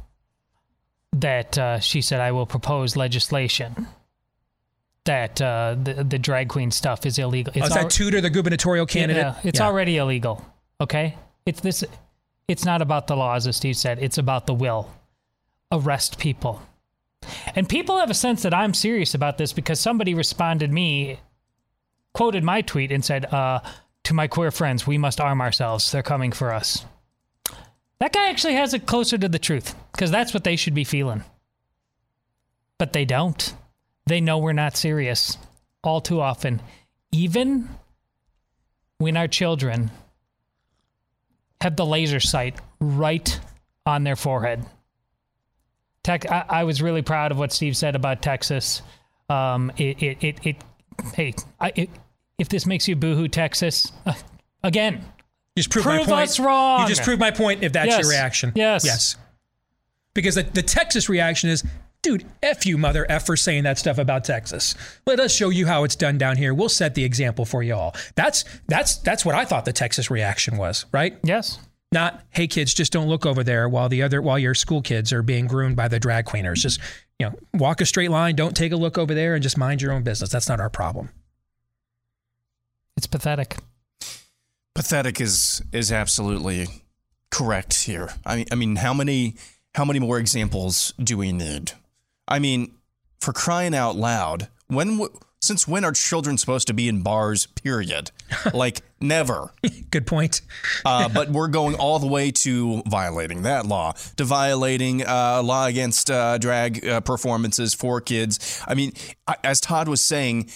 that 1.14 1.58
uh, 1.58 1.80
she 1.80 2.02
said, 2.02 2.20
I 2.20 2.34
will 2.34 2.46
propose 2.46 2.98
legislation 2.98 3.88
that 5.06 5.42
uh, 5.42 5.78
the, 5.82 6.04
the 6.04 6.20
drag 6.20 6.50
queen 6.50 6.70
stuff 6.70 7.06
is 7.06 7.18
illegal. 7.18 7.54
It's 7.56 7.64
oh, 7.64 7.68
is 7.68 7.74
that 7.76 7.84
al- 7.84 7.90
Tudor, 7.90 8.20
the 8.20 8.30
gubernatorial 8.30 8.88
candidate? 8.88 9.24
Yeah, 9.24 9.36
it's 9.46 9.60
yeah. 9.60 9.68
already 9.68 9.96
illegal. 9.96 10.46
Okay? 10.82 11.16
It's 11.46 11.62
this. 11.62 11.84
It's 12.48 12.66
not 12.66 12.82
about 12.82 13.08
the 13.08 13.16
laws, 13.16 13.48
as 13.48 13.56
Steve 13.56 13.78
said. 13.78 14.00
It's 14.02 14.18
about 14.18 14.48
the 14.48 14.54
will. 14.54 14.92
Arrest 15.72 16.18
people. 16.18 16.62
And 17.56 17.70
people 17.70 18.00
have 18.00 18.10
a 18.10 18.16
sense 18.16 18.44
that 18.44 18.54
I'm 18.54 18.74
serious 18.74 19.14
about 19.14 19.38
this 19.38 19.54
because 19.54 19.80
somebody 19.80 20.14
responded 20.14 20.72
me, 20.72 21.20
quoted 22.14 22.44
my 22.44 22.62
tweet, 22.62 22.92
and 22.92 23.06
said, 23.06 23.26
uh, 23.26 23.62
to 24.06 24.14
my 24.14 24.28
queer 24.28 24.52
friends, 24.52 24.88
we 24.88 24.98
must 24.98 25.22
arm 25.22 25.40
ourselves. 25.40 25.92
They're 25.92 26.04
coming 26.04 26.32
for 26.32 26.52
us. 26.52 26.84
That 28.00 28.14
guy 28.14 28.30
actually 28.30 28.56
has 28.56 28.74
it 28.74 28.88
closer 28.88 29.18
to 29.18 29.30
the 29.30 29.40
truth 29.40 29.76
because 29.92 30.10
that's 30.10 30.34
what 30.34 30.44
they 30.44 30.56
should 30.56 30.74
be 30.74 30.84
feeling. 30.84 31.24
But 32.80 32.94
they 32.94 33.06
don't. 33.06 33.54
They 34.08 34.20
know 34.20 34.40
we're 34.40 34.54
not 34.54 34.76
serious 34.76 35.38
all 35.84 36.02
too 36.02 36.20
often, 36.20 36.62
even 37.12 37.70
when 38.98 39.18
our 39.18 39.28
children 39.28 39.92
have 41.62 41.76
the 41.76 41.86
laser 41.86 42.20
sight 42.20 42.60
right 42.80 43.40
on 43.86 44.04
their 44.04 44.16
forehead. 44.16 44.66
Tech, 46.04 46.30
I, 46.32 46.46
I 46.50 46.64
was 46.64 46.82
really 46.82 47.04
proud 47.04 47.32
of 47.32 47.38
what 47.38 47.54
Steve 47.54 47.78
said 47.78 47.96
about 47.96 48.22
Texas. 48.24 48.82
Um, 49.30 49.72
it, 49.78 50.02
it, 50.02 50.24
it, 50.24 50.46
it 50.46 50.56
hey, 51.14 51.34
I, 51.60 51.72
it, 51.76 51.90
if 52.40 52.50
this 52.50 52.66
makes 52.66 52.88
you 52.88 52.96
boohoo, 52.96 53.28
Texas, 53.28 53.92
uh, 54.08 54.14
again, 54.64 55.06
you 55.56 55.64
just 55.64 55.70
prove, 55.70 55.86
prove 55.86 56.00
my 56.00 56.06
point. 56.06 56.30
us 56.30 56.40
wrong. 56.40 56.82
You 56.82 56.88
just 56.88 57.04
prove 57.04 57.20
my 57.20 57.30
point 57.32 57.64
if 57.64 57.74
that's 57.74 57.90
yes. 57.90 58.02
your 58.02 58.10
reaction. 58.10 58.52
Yes. 58.56 58.84
Yes. 58.84 59.16
Because 60.14 60.36
the, 60.36 60.44
the 60.44 60.64
Texas 60.64 61.08
reaction 61.08 61.52
is, 61.52 61.64
dude, 62.02 62.26
F 62.42 62.66
you, 62.66 62.78
mother 62.78 63.06
F, 63.10 63.26
for 63.26 63.38
saying 63.38 63.64
that 63.64 63.78
stuff 63.78 63.98
about 63.98 64.24
Texas. 64.24 64.76
Let 65.06 65.20
us 65.20 65.34
show 65.34 65.50
you 65.50 65.68
how 65.68 65.84
it's 65.84 65.96
done 65.96 66.18
down 66.18 66.38
here. 66.38 66.54
We'll 66.54 66.70
set 66.70 66.96
the 66.96 67.04
example 67.04 67.46
for 67.46 67.64
you 67.64 67.76
all. 67.76 67.96
That's 68.16 68.46
that's 68.68 68.98
that's 68.98 69.26
what 69.26 69.36
I 69.36 69.46
thought 69.46 69.66
the 69.66 69.74
Texas 69.74 70.10
reaction 70.10 70.58
was, 70.58 70.86
right? 70.92 71.18
Yes. 71.24 71.60
Not, 71.94 72.24
hey 72.30 72.48
kids, 72.48 72.74
just 72.74 72.94
don't 72.94 73.10
look 73.10 73.26
over 73.26 73.44
there 73.44 73.68
while 73.68 73.90
the 73.90 74.02
other 74.02 74.22
while 74.22 74.40
your 74.40 74.56
school 74.56 74.82
kids 74.82 75.12
are 75.12 75.22
being 75.22 75.46
groomed 75.46 75.76
by 75.76 75.90
the 75.90 76.00
drag 76.00 76.26
queeners. 76.26 76.62
Just, 76.62 76.80
you 77.20 77.26
know, 77.26 77.36
walk 77.54 77.82
a 77.82 77.86
straight 77.86 78.12
line, 78.12 78.36
don't 78.36 78.56
take 78.56 78.72
a 78.72 78.78
look 78.78 78.98
over 78.98 79.14
there 79.14 79.34
and 79.34 79.44
just 79.44 79.58
mind 79.58 79.82
your 79.82 79.92
own 79.92 80.02
business. 80.02 80.30
That's 80.30 80.48
not 80.48 80.62
our 80.62 80.70
problem. 80.70 81.10
It's 82.96 83.08
pathetic. 83.08 83.58
Pathetic 84.74 85.20
is 85.20 85.62
is 85.74 85.92
absolutely 85.92 86.68
correct 87.30 87.84
here. 87.84 88.10
I 88.26 88.38
mean, 88.38 88.46
I 88.52 88.56
mean, 88.56 88.76
how 88.78 88.94
many 88.94 89.36
how 89.76 89.84
many 89.84 90.00
more 90.00 90.18
examples 90.18 90.94
do 90.98 91.18
we 91.18 91.34
need? 91.34 91.74
I 92.32 92.40
mean, 92.40 92.76
for 93.20 93.34
crying 93.34 93.76
out 93.76 93.96
loud, 93.96 94.48
when 94.68 94.98
w- 94.98 95.20
since 95.42 95.68
when 95.68 95.84
are 95.84 95.92
children 95.92 96.38
supposed 96.38 96.68
to 96.68 96.74
be 96.74 96.88
in 96.88 97.02
bars? 97.02 97.48
Period. 97.48 98.12
like 98.54 98.82
never. 99.02 99.54
Good 99.90 100.08
point. 100.08 100.42
uh, 100.86 101.10
but 101.10 101.30
we're 101.30 101.50
going 101.50 101.76
all 101.76 102.00
the 102.00 102.08
way 102.08 102.32
to 102.32 102.84
violating 102.88 103.42
that 103.44 103.66
law, 103.66 103.94
to 104.18 104.24
violating 104.24 105.06
uh, 105.06 105.42
law 105.44 105.66
against 105.66 106.10
uh, 106.10 106.38
drag 106.38 106.88
uh, 106.88 107.02
performances 107.02 107.74
for 107.74 108.00
kids. 108.00 108.64
I 108.68 108.76
mean, 108.76 108.94
as 109.44 109.60
Todd 109.60 109.88
was 109.88 110.02
saying, 110.02 110.50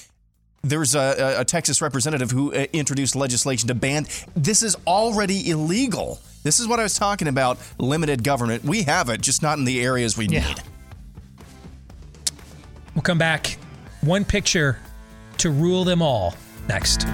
there's 0.64 0.96
a, 0.96 1.36
a, 1.40 1.46
Texas 1.46 1.82
representative 1.82 2.32
who 2.32 2.54
uh, 2.54 2.66
introduced 2.74 3.16
legislation 3.16 3.68
to 3.68 3.76
ban. 3.76 4.08
This 4.36 4.64
is 4.64 4.76
already 4.88 5.50
illegal. 5.50 6.20
This 6.44 6.60
is 6.60 6.68
what 6.68 6.80
I 6.80 6.84
was 6.84 6.96
talking 6.96 7.28
about 7.28 7.58
limited 7.78 8.24
government. 8.24 8.64
We 8.64 8.84
have 8.84 9.10
it, 9.10 9.22
just 9.22 9.44
not 9.44 9.60
in 9.60 9.66
the 9.66 9.82
areas 9.84 10.18
we 10.18 10.28
yeah. 10.28 10.48
need. 10.48 10.62
We'll 12.96 13.04
come 13.04 13.18
back. 13.18 13.58
One 14.02 14.24
picture 14.26 14.80
to 15.38 15.50
rule 15.50 15.84
them 15.84 16.02
all 16.02 16.36
next. 16.68 17.06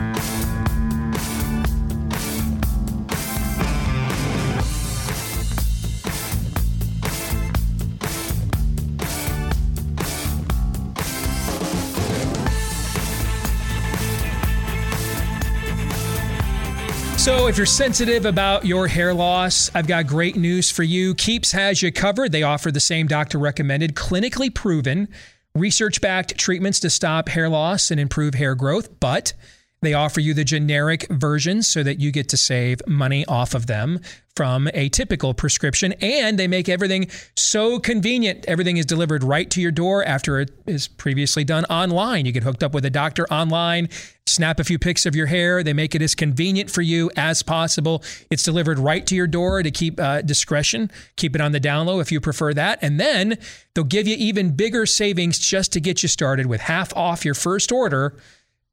So, 17.17 17.45
if 17.47 17.55
you're 17.55 17.67
sensitive 17.67 18.25
about 18.25 18.65
your 18.65 18.87
hair 18.87 19.13
loss, 19.13 19.69
I've 19.75 19.85
got 19.85 20.07
great 20.07 20.35
news 20.35 20.71
for 20.71 20.81
you. 20.81 21.13
Keeps 21.13 21.51
has 21.51 21.83
you 21.83 21.91
covered. 21.91 22.31
They 22.31 22.41
offer 22.41 22.71
the 22.71 22.79
same 22.79 23.05
doctor 23.05 23.37
recommended, 23.37 23.93
clinically 23.93 24.51
proven 24.51 25.07
research 25.55 26.01
backed 26.01 26.37
treatments 26.37 26.79
to 26.81 26.89
stop 26.89 27.29
hair 27.29 27.49
loss 27.49 27.91
and 27.91 27.99
improve 27.99 28.33
hair 28.33 28.55
growth, 28.55 28.99
but 28.99 29.33
they 29.81 29.93
offer 29.95 30.19
you 30.19 30.33
the 30.33 30.43
generic 30.43 31.07
versions 31.09 31.67
so 31.67 31.81
that 31.81 31.99
you 31.99 32.11
get 32.11 32.29
to 32.29 32.37
save 32.37 32.81
money 32.87 33.25
off 33.25 33.55
of 33.55 33.65
them 33.65 33.99
from 34.35 34.69
a 34.73 34.89
typical 34.89 35.33
prescription. 35.33 35.93
And 36.01 36.37
they 36.37 36.47
make 36.47 36.69
everything 36.69 37.09
so 37.35 37.79
convenient. 37.79 38.45
Everything 38.47 38.77
is 38.77 38.85
delivered 38.85 39.23
right 39.23 39.49
to 39.49 39.59
your 39.59 39.71
door 39.71 40.05
after 40.05 40.39
it 40.39 40.51
is 40.67 40.87
previously 40.87 41.43
done 41.43 41.65
online. 41.65 42.25
You 42.25 42.31
get 42.31 42.43
hooked 42.43 42.63
up 42.63 42.73
with 42.73 42.85
a 42.85 42.89
doctor 42.91 43.25
online, 43.33 43.89
snap 44.27 44.59
a 44.59 44.63
few 44.63 44.77
pics 44.77 45.07
of 45.07 45.15
your 45.15 45.25
hair. 45.25 45.63
They 45.63 45.73
make 45.73 45.95
it 45.95 46.01
as 46.01 46.13
convenient 46.13 46.69
for 46.69 46.83
you 46.83 47.09
as 47.17 47.41
possible. 47.41 48.03
It's 48.29 48.43
delivered 48.43 48.77
right 48.77 49.05
to 49.07 49.15
your 49.15 49.27
door 49.27 49.63
to 49.63 49.71
keep 49.71 49.99
uh, 49.99 50.21
discretion, 50.21 50.91
keep 51.15 51.35
it 51.35 51.41
on 51.41 51.53
the 51.53 51.59
down 51.59 51.87
low 51.87 51.99
if 51.99 52.11
you 52.11 52.21
prefer 52.21 52.53
that. 52.53 52.79
And 52.83 52.99
then 52.99 53.37
they'll 53.73 53.83
give 53.83 54.07
you 54.07 54.15
even 54.17 54.55
bigger 54.55 54.85
savings 54.85 55.39
just 55.39 55.73
to 55.73 55.81
get 55.81 56.03
you 56.03 56.09
started 56.09 56.45
with 56.45 56.61
half 56.61 56.95
off 56.95 57.25
your 57.25 57.33
first 57.33 57.71
order 57.71 58.15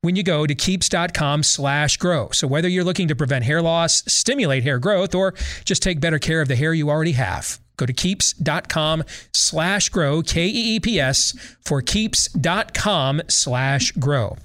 when 0.00 0.14
you 0.14 0.22
go 0.22 0.46
to 0.46 0.54
keeps.com 0.54 1.42
slash 1.42 1.96
grow. 1.96 2.30
So 2.30 2.46
whether 2.46 2.68
you're 2.68 2.84
looking 2.84 3.08
to 3.08 3.16
prevent 3.16 3.44
hair 3.44 3.60
loss, 3.60 4.04
stimulate 4.06 4.62
hair 4.62 4.78
growth, 4.78 5.14
or 5.14 5.34
just 5.64 5.82
take 5.82 6.00
better 6.00 6.18
care 6.18 6.40
of 6.40 6.48
the 6.48 6.56
hair 6.56 6.72
you 6.72 6.88
already 6.88 7.12
have, 7.12 7.58
go 7.76 7.86
to 7.86 7.92
keeps.com 7.92 9.04
slash 9.32 9.88
grow, 9.88 10.22
K-E-E-P-S, 10.22 11.56
for 11.64 11.82
keeps.com 11.82 13.22
slash 13.28 13.92
grow. 13.92 14.36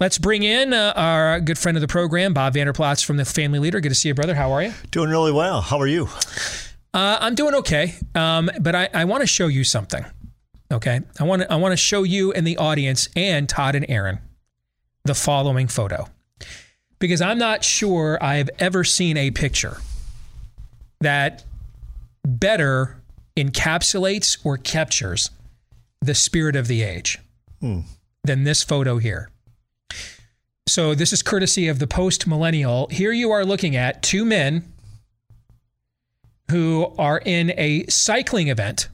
Let's 0.00 0.18
bring 0.18 0.42
in 0.42 0.72
uh, 0.72 0.94
our 0.96 1.38
good 1.38 1.58
friend 1.58 1.76
of 1.76 1.82
the 1.82 1.88
program, 1.88 2.32
Bob 2.32 2.54
Vander 2.54 2.72
Plaats 2.72 3.04
from 3.04 3.18
the 3.18 3.24
Family 3.24 3.58
Leader. 3.58 3.80
Good 3.80 3.90
to 3.90 3.94
see 3.94 4.08
you, 4.08 4.14
brother. 4.14 4.34
How 4.34 4.50
are 4.52 4.62
you? 4.62 4.72
Doing 4.90 5.10
really 5.10 5.32
well. 5.32 5.60
How 5.60 5.78
are 5.78 5.86
you? 5.86 6.08
Uh, 6.94 7.18
I'm 7.20 7.34
doing 7.34 7.54
okay, 7.56 7.94
um, 8.14 8.50
but 8.60 8.74
I, 8.74 8.88
I 8.94 9.04
want 9.04 9.20
to 9.20 9.26
show 9.26 9.48
you 9.48 9.62
something. 9.62 10.04
Okay, 10.70 11.00
I 11.20 11.24
want 11.24 11.42
to 11.42 11.52
I 11.52 11.56
want 11.56 11.72
to 11.72 11.76
show 11.76 12.02
you 12.02 12.32
and 12.32 12.46
the 12.46 12.56
audience 12.56 13.08
and 13.14 13.46
Todd 13.46 13.74
and 13.74 13.84
Aaron 13.90 14.20
the 15.04 15.14
following 15.14 15.66
photo 15.68 16.08
because 16.98 17.20
I'm 17.20 17.38
not 17.38 17.64
sure 17.64 18.22
I've 18.22 18.48
ever 18.58 18.84
seen 18.84 19.16
a 19.16 19.30
picture 19.32 19.78
that 21.00 21.44
better 22.24 22.96
encapsulates 23.36 24.38
or 24.44 24.56
captures 24.56 25.30
the 26.00 26.14
spirit 26.14 26.54
of 26.56 26.68
the 26.68 26.82
age 26.82 27.18
Hmm. 27.60 27.80
than 28.24 28.44
this 28.44 28.62
photo 28.62 28.98
here. 28.98 29.28
So, 30.68 30.94
this 30.94 31.12
is 31.12 31.22
courtesy 31.22 31.66
of 31.68 31.80
the 31.80 31.86
post 31.88 32.26
millennial. 32.26 32.86
Here 32.90 33.12
you 33.12 33.30
are 33.32 33.44
looking 33.44 33.74
at 33.74 34.02
two 34.02 34.24
men 34.24 34.64
who 36.50 36.94
are 36.98 37.18
in 37.24 37.52
a 37.58 37.84
cycling 37.88 38.48
event 38.48 38.88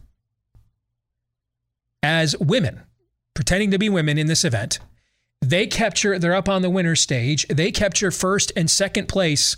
as 2.03 2.37
women, 2.39 2.81
pretending 3.35 3.71
to 3.73 3.79
be 3.79 3.89
women 3.91 4.17
in 4.19 4.27
this 4.29 4.45
event. 4.45 4.79
They 5.41 5.67
capture, 5.67 6.19
they're 6.19 6.35
up 6.35 6.49
on 6.49 6.63
the 6.63 6.71
winner 6.71 6.97
stage. 6.97 7.47
They 7.49 7.71
capture 7.71 8.11
first 8.11 8.53
and 8.57 8.71
second 8.71 9.09
place 9.09 9.57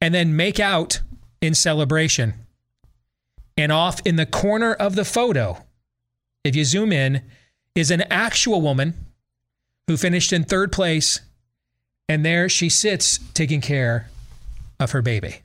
and 0.00 0.14
then 0.14 0.36
make 0.36 0.60
out 0.60 1.00
in 1.40 1.54
celebration. 1.54 2.34
And 3.56 3.72
off 3.72 4.00
in 4.04 4.16
the 4.16 4.26
corner 4.26 4.72
of 4.72 4.94
the 4.94 5.04
photo, 5.04 5.64
if 6.44 6.54
you 6.54 6.64
zoom 6.64 6.92
in, 6.92 7.22
is 7.74 7.90
an 7.90 8.02
actual 8.10 8.60
woman 8.60 9.06
who 9.86 9.96
finished 9.96 10.32
in 10.32 10.44
third 10.44 10.70
place. 10.70 11.20
And 12.08 12.24
there 12.24 12.48
she 12.48 12.68
sits 12.68 13.18
taking 13.34 13.60
care 13.60 14.08
of 14.78 14.92
her 14.92 15.02
baby. 15.02 15.40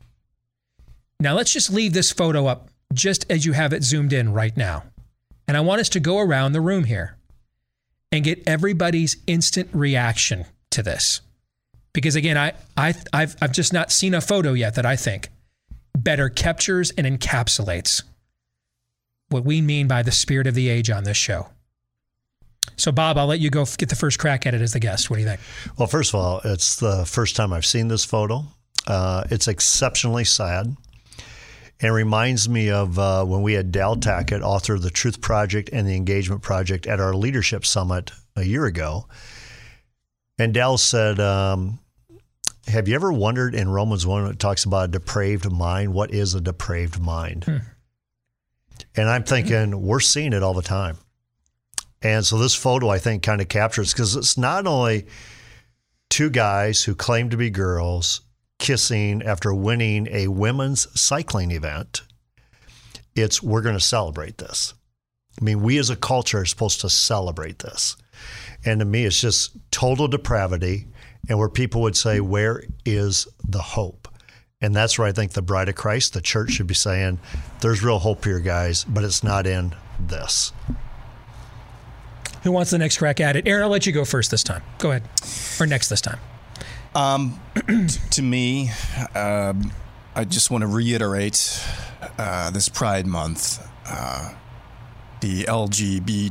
Now 1.19 1.33
let's 1.33 1.53
just 1.53 1.71
leave 1.71 1.93
this 1.93 2.11
photo 2.11 2.47
up 2.47 2.69
just 2.93 3.25
as 3.29 3.45
you 3.45 3.53
have 3.53 3.73
it 3.73 3.83
zoomed 3.83 4.13
in 4.13 4.33
right 4.33 4.55
now. 4.55 4.83
And 5.47 5.57
I 5.57 5.61
want 5.61 5.81
us 5.81 5.89
to 5.89 5.99
go 5.99 6.19
around 6.19 6.51
the 6.51 6.61
room 6.61 6.83
here 6.83 7.17
and 8.13 8.23
get 8.23 8.43
everybody's 8.47 9.17
instant 9.25 9.67
reaction 9.73 10.45
to 10.69 10.83
this. 10.83 11.21
Because 11.93 12.15
again, 12.15 12.37
I, 12.37 12.53
I, 12.77 12.93
I've, 13.11 13.35
I've 13.41 13.51
just 13.51 13.73
not 13.73 13.91
seen 13.91 14.13
a 14.13 14.21
photo 14.21 14.53
yet 14.53 14.75
that 14.75 14.85
I 14.85 14.95
think 14.95 15.29
better 15.97 16.29
captures 16.29 16.91
and 16.91 17.07
encapsulates 17.07 18.03
what 19.29 19.43
we 19.43 19.61
mean 19.61 19.87
by 19.87 20.03
the 20.03 20.11
spirit 20.11 20.45
of 20.45 20.53
the 20.53 20.69
age 20.69 20.91
on 20.91 21.05
this 21.05 21.17
show. 21.17 21.47
So, 22.75 22.91
Bob, 22.91 23.17
I'll 23.17 23.25
let 23.25 23.39
you 23.39 23.49
go 23.49 23.65
get 23.77 23.89
the 23.89 23.95
first 23.95 24.19
crack 24.19 24.45
at 24.45 24.53
it 24.53 24.61
as 24.61 24.73
the 24.73 24.79
guest. 24.79 25.09
What 25.09 25.15
do 25.17 25.23
you 25.23 25.27
think? 25.27 25.41
Well, 25.77 25.87
first 25.87 26.13
of 26.13 26.19
all, 26.19 26.39
it's 26.43 26.75
the 26.75 27.05
first 27.05 27.35
time 27.35 27.51
I've 27.51 27.65
seen 27.65 27.87
this 27.87 28.05
photo. 28.05 28.43
Uh, 28.85 29.23
it's 29.31 29.47
exceptionally 29.47 30.23
sad. 30.23 30.75
And 31.83 31.89
it 31.89 31.95
reminds 31.95 32.47
me 32.47 32.69
of 32.69 32.97
uh, 32.97 33.25
when 33.25 33.41
we 33.41 33.51
had 33.51 33.73
Del 33.73 33.97
Tackett, 33.97 34.41
author 34.41 34.75
of 34.75 34.83
the 34.83 34.89
Truth 34.89 35.19
Project 35.19 35.69
and 35.73 35.85
the 35.85 35.97
Engagement 35.97 36.41
Project, 36.41 36.87
at 36.87 37.01
our 37.01 37.13
leadership 37.13 37.65
summit 37.65 38.09
a 38.37 38.43
year 38.43 38.65
ago. 38.65 39.05
And 40.39 40.53
Del 40.53 40.77
said, 40.77 41.19
um, 41.19 41.79
Have 42.67 42.87
you 42.87 42.95
ever 42.95 43.11
wondered 43.11 43.53
in 43.53 43.67
Romans 43.67 44.07
1 44.07 44.23
when 44.23 44.31
it 44.31 44.39
talks 44.39 44.63
about 44.63 44.85
a 44.85 44.91
depraved 44.93 45.51
mind? 45.51 45.93
What 45.93 46.11
is 46.13 46.33
a 46.33 46.39
depraved 46.39 47.01
mind? 47.01 47.43
Hmm. 47.43 47.57
And 48.95 49.09
I'm 49.09 49.25
thinking, 49.25 49.81
we're 49.81 49.99
seeing 49.99 50.31
it 50.31 50.41
all 50.41 50.53
the 50.53 50.61
time. 50.61 50.99
And 52.01 52.25
so 52.25 52.37
this 52.37 52.55
photo, 52.55 52.87
I 52.87 52.97
think, 52.97 53.23
kind 53.23 53.41
of 53.41 53.49
captures 53.49 53.91
because 53.91 54.15
it's 54.15 54.37
not 54.37 54.67
only 54.67 55.07
two 56.09 56.29
guys 56.29 56.81
who 56.81 56.95
claim 56.95 57.29
to 57.31 57.35
be 57.35 57.49
girls 57.49 58.21
kissing 58.59 59.21
after 59.23 59.53
winning 59.53 60.07
a 60.09 60.27
women's 60.27 60.87
cycling 60.99 61.51
event. 61.51 62.01
It's 63.15 63.43
we're 63.43 63.61
going 63.61 63.75
to 63.77 63.81
celebrate 63.81 64.37
this. 64.37 64.73
I 65.39 65.43
mean, 65.43 65.61
we 65.61 65.77
as 65.77 65.89
a 65.89 65.95
culture 65.95 66.39
are 66.39 66.45
supposed 66.45 66.81
to 66.81 66.89
celebrate 66.89 67.59
this. 67.59 67.97
And 68.65 68.79
to 68.79 68.85
me, 68.85 69.05
it's 69.05 69.19
just 69.19 69.51
total 69.71 70.07
depravity. 70.07 70.87
And 71.29 71.39
where 71.39 71.49
people 71.49 71.81
would 71.81 71.97
say, 71.97 72.19
Where 72.19 72.63
is 72.85 73.27
the 73.47 73.61
hope? 73.61 74.07
And 74.61 74.75
that's 74.75 74.97
where 74.97 75.07
I 75.07 75.11
think 75.11 75.33
the 75.33 75.41
bride 75.41 75.69
of 75.69 75.75
Christ, 75.75 76.13
the 76.13 76.21
church, 76.21 76.51
should 76.51 76.67
be 76.67 76.73
saying, 76.73 77.19
There's 77.61 77.83
real 77.83 77.99
hope 77.99 78.23
here, 78.25 78.39
guys, 78.39 78.83
but 78.83 79.03
it's 79.03 79.23
not 79.23 79.47
in 79.47 79.75
this. 79.99 80.53
Who 82.43 82.51
wants 82.51 82.71
the 82.71 82.77
next 82.77 82.97
crack 82.97 83.21
at 83.21 83.35
it? 83.35 83.47
Aaron, 83.47 83.63
I'll 83.63 83.69
let 83.69 83.85
you 83.85 83.93
go 83.93 84.03
first 84.03 84.29
this 84.31 84.43
time. 84.43 84.63
Go 84.77 84.91
ahead. 84.91 85.03
Or 85.59 85.65
next 85.65 85.87
this 85.89 86.01
time. 86.01 86.19
Um, 86.95 87.39
to 88.11 88.21
me, 88.21 88.71
um, 89.15 89.71
I 90.15 90.25
just 90.25 90.51
want 90.51 90.61
to 90.61 90.67
reiterate 90.67 91.59
uh, 92.17 92.51
this 92.51 92.69
Pride 92.69 93.07
Month, 93.07 93.67
uh, 93.87 94.33
the 95.21 95.43
LGBTQIA 95.45 96.23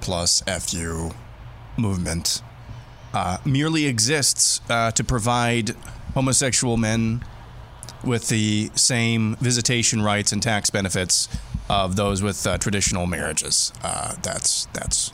plus 0.00 0.42
FU 0.42 1.10
movement 1.76 2.42
uh, 3.12 3.38
merely 3.44 3.86
exists 3.86 4.60
uh, 4.70 4.90
to 4.92 5.02
provide 5.02 5.70
homosexual 6.14 6.76
men 6.76 7.24
with 8.04 8.28
the 8.28 8.70
same 8.74 9.36
visitation 9.36 10.02
rights 10.02 10.32
and 10.32 10.42
tax 10.42 10.70
benefits 10.70 11.28
of 11.68 11.96
those 11.96 12.22
with 12.22 12.46
uh, 12.46 12.58
traditional 12.58 13.06
marriages. 13.06 13.72
Uh, 13.82 14.14
that's 14.22 14.66
that's 14.72 15.12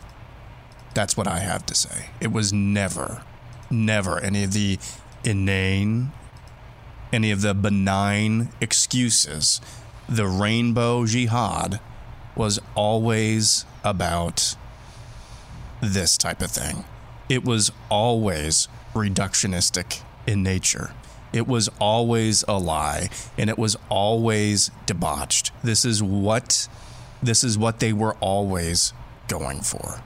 that's 0.94 1.16
what 1.16 1.26
I 1.26 1.40
have 1.40 1.66
to 1.66 1.74
say. 1.74 2.10
It 2.20 2.32
was 2.32 2.52
never, 2.52 3.22
never 3.70 4.18
any 4.20 4.44
of 4.44 4.52
the 4.52 4.78
inane, 5.24 6.12
any 7.12 7.30
of 7.30 7.40
the 7.40 7.54
benign 7.54 8.50
excuses. 8.60 9.60
The 10.08 10.26
rainbow 10.26 11.06
jihad 11.06 11.80
was 12.36 12.60
always 12.74 13.64
about 13.82 14.56
this 15.80 16.16
type 16.16 16.42
of 16.42 16.50
thing. 16.50 16.84
It 17.28 17.44
was 17.44 17.72
always 17.90 18.68
reductionistic 18.94 20.02
in 20.26 20.42
nature. 20.42 20.92
It 21.32 21.46
was 21.46 21.68
always 21.80 22.44
a 22.46 22.58
lie 22.58 23.08
and 23.36 23.50
it 23.50 23.58
was 23.58 23.76
always 23.88 24.70
debauched. 24.86 25.50
This 25.62 25.84
is 25.84 26.02
what 26.02 26.68
this 27.22 27.42
is 27.42 27.58
what 27.58 27.80
they 27.80 27.92
were 27.92 28.14
always 28.20 28.92
going 29.28 29.60
for. 29.60 30.00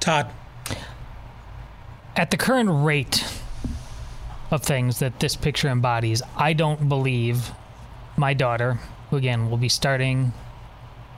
Todd. 0.00 0.30
At 2.16 2.30
the 2.30 2.38
current 2.38 2.70
rate 2.70 3.24
of 4.50 4.62
things 4.62 5.00
that 5.00 5.20
this 5.20 5.36
picture 5.36 5.68
embodies, 5.68 6.22
I 6.34 6.54
don't 6.54 6.88
believe 6.88 7.52
my 8.16 8.32
daughter, 8.32 8.78
who 9.10 9.16
again 9.16 9.50
will 9.50 9.58
be 9.58 9.68
starting 9.68 10.32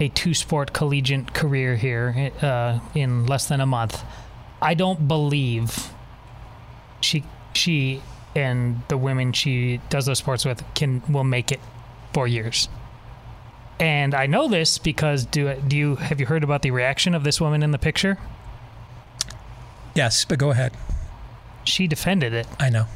a 0.00 0.08
two 0.08 0.34
sport 0.34 0.72
collegiate 0.72 1.34
career 1.34 1.76
here 1.76 2.32
uh, 2.42 2.80
in 2.94 3.26
less 3.26 3.46
than 3.46 3.60
a 3.60 3.66
month, 3.66 4.02
I 4.60 4.74
don't 4.74 5.06
believe 5.06 5.90
she 7.00 7.22
she 7.52 8.02
and 8.34 8.82
the 8.88 8.96
women 8.96 9.32
she 9.32 9.80
does 9.90 10.06
those 10.06 10.18
sports 10.18 10.44
with 10.44 10.62
can 10.74 11.02
will 11.08 11.24
make 11.24 11.52
it 11.52 11.60
four 12.12 12.26
years. 12.26 12.68
And 13.78 14.14
I 14.14 14.26
know 14.26 14.48
this 14.48 14.78
because 14.78 15.24
do 15.24 15.54
do 15.54 15.76
you 15.76 15.94
have 15.96 16.18
you 16.18 16.26
heard 16.26 16.42
about 16.42 16.62
the 16.62 16.72
reaction 16.72 17.14
of 17.14 17.22
this 17.22 17.40
woman 17.40 17.62
in 17.62 17.70
the 17.70 17.78
picture? 17.78 18.18
Yes, 19.94 20.24
but 20.24 20.38
go 20.38 20.50
ahead. 20.50 20.72
She 21.68 21.86
defended 21.86 22.32
it. 22.32 22.46
I 22.58 22.70
know. 22.70 22.86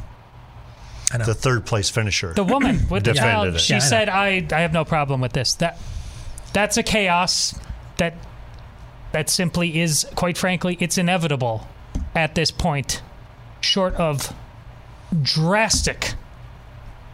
I 1.12 1.18
know. 1.18 1.24
The 1.24 1.34
third 1.34 1.66
place 1.66 1.90
finisher. 1.90 2.32
The 2.32 2.44
woman 2.44 2.88
with 2.88 3.04
the 3.04 3.12
child, 3.12 3.54
it. 3.54 3.60
she 3.60 3.80
said, 3.80 4.08
I, 4.08 4.46
"I 4.50 4.60
have 4.60 4.72
no 4.72 4.84
problem 4.84 5.20
with 5.20 5.32
this." 5.32 5.54
That 5.54 5.78
that's 6.52 6.76
a 6.76 6.82
chaos 6.82 7.58
that 7.98 8.14
that 9.12 9.28
simply 9.28 9.80
is, 9.80 10.06
quite 10.14 10.38
frankly, 10.38 10.78
it's 10.80 10.96
inevitable 10.96 11.68
at 12.14 12.34
this 12.34 12.50
point, 12.50 13.02
short 13.60 13.94
of 13.94 14.34
drastic 15.22 16.14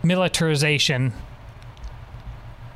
militarization 0.02 1.12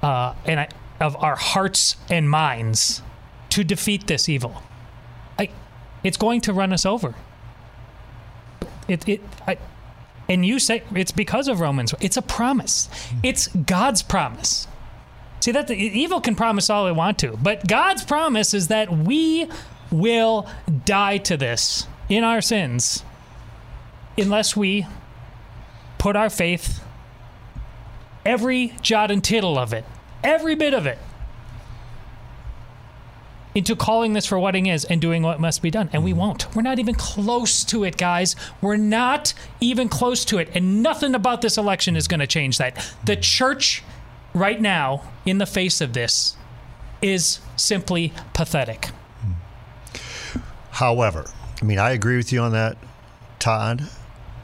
uh, 0.02 0.34
and 0.44 0.60
I, 0.60 0.68
of 1.00 1.16
our 1.22 1.36
hearts 1.36 1.96
and 2.10 2.28
minds 2.28 3.02
to 3.50 3.62
defeat 3.62 4.06
this 4.08 4.28
evil. 4.28 4.62
I, 5.38 5.50
it's 6.02 6.16
going 6.16 6.40
to 6.42 6.52
run 6.52 6.72
us 6.72 6.84
over. 6.84 7.14
It, 8.88 9.08
it, 9.08 9.20
I, 9.46 9.58
and 10.28 10.44
you 10.46 10.58
say 10.58 10.82
it's 10.94 11.12
because 11.12 11.48
of 11.48 11.60
Romans. 11.60 11.94
It's 12.00 12.16
a 12.16 12.22
promise. 12.22 12.86
Hmm. 12.86 13.18
It's 13.22 13.48
God's 13.48 14.02
promise. 14.02 14.66
See 15.40 15.52
that 15.52 15.66
the 15.66 15.74
evil 15.74 16.20
can 16.20 16.36
promise 16.36 16.70
all 16.70 16.84
they 16.84 16.92
want 16.92 17.18
to, 17.18 17.36
but 17.36 17.66
God's 17.66 18.04
promise 18.04 18.54
is 18.54 18.68
that 18.68 18.96
we 18.96 19.48
will 19.90 20.48
die 20.84 21.18
to 21.18 21.36
this 21.36 21.86
in 22.08 22.22
our 22.24 22.40
sins 22.40 23.04
unless 24.16 24.56
we 24.56 24.86
put 25.98 26.16
our 26.16 26.30
faith 26.30 26.82
every 28.24 28.74
jot 28.82 29.10
and 29.10 29.22
tittle 29.22 29.58
of 29.58 29.72
it, 29.72 29.84
every 30.22 30.54
bit 30.54 30.74
of 30.74 30.86
it, 30.86 30.98
into 33.54 33.76
calling 33.76 34.12
this 34.12 34.26
for 34.26 34.38
what 34.38 34.56
it 34.56 34.66
is 34.66 34.84
and 34.84 35.00
doing 35.00 35.22
what 35.22 35.40
must 35.40 35.62
be 35.62 35.70
done. 35.70 35.90
And 35.92 36.04
we 36.04 36.12
mm. 36.12 36.16
won't. 36.16 36.54
We're 36.54 36.62
not 36.62 36.78
even 36.78 36.94
close 36.94 37.64
to 37.64 37.84
it, 37.84 37.96
guys. 37.96 38.34
We're 38.60 38.76
not 38.76 39.34
even 39.60 39.88
close 39.88 40.24
to 40.26 40.38
it. 40.38 40.48
And 40.54 40.82
nothing 40.82 41.14
about 41.14 41.42
this 41.42 41.58
election 41.58 41.96
is 41.96 42.08
going 42.08 42.20
to 42.20 42.26
change 42.26 42.58
that. 42.58 42.94
The 43.04 43.16
church, 43.16 43.82
right 44.34 44.60
now, 44.60 45.02
in 45.26 45.38
the 45.38 45.46
face 45.46 45.80
of 45.80 45.92
this, 45.92 46.36
is 47.00 47.40
simply 47.56 48.12
pathetic. 48.32 48.86
Hmm. 49.20 50.40
However, 50.70 51.26
I 51.60 51.64
mean, 51.64 51.78
I 51.78 51.90
agree 51.90 52.16
with 52.16 52.32
you 52.32 52.40
on 52.40 52.52
that, 52.52 52.76
Todd, 53.38 53.82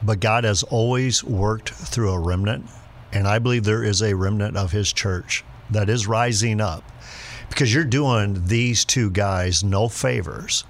but 0.03 0.19
God 0.19 0.43
has 0.43 0.63
always 0.63 1.23
worked 1.23 1.69
through 1.69 2.11
a 2.11 2.19
remnant, 2.19 2.65
and 3.11 3.27
I 3.27 3.39
believe 3.39 3.63
there 3.63 3.83
is 3.83 4.01
a 4.01 4.13
remnant 4.13 4.55
of 4.55 4.71
His 4.71 4.93
church 4.93 5.43
that 5.69 5.89
is 5.89 6.07
rising 6.07 6.61
up 6.61 6.83
because 7.49 7.73
you're 7.73 7.83
doing 7.83 8.45
these 8.45 8.85
two 8.85 9.09
guys 9.09 9.63
no 9.63 9.89
favors 9.89 10.63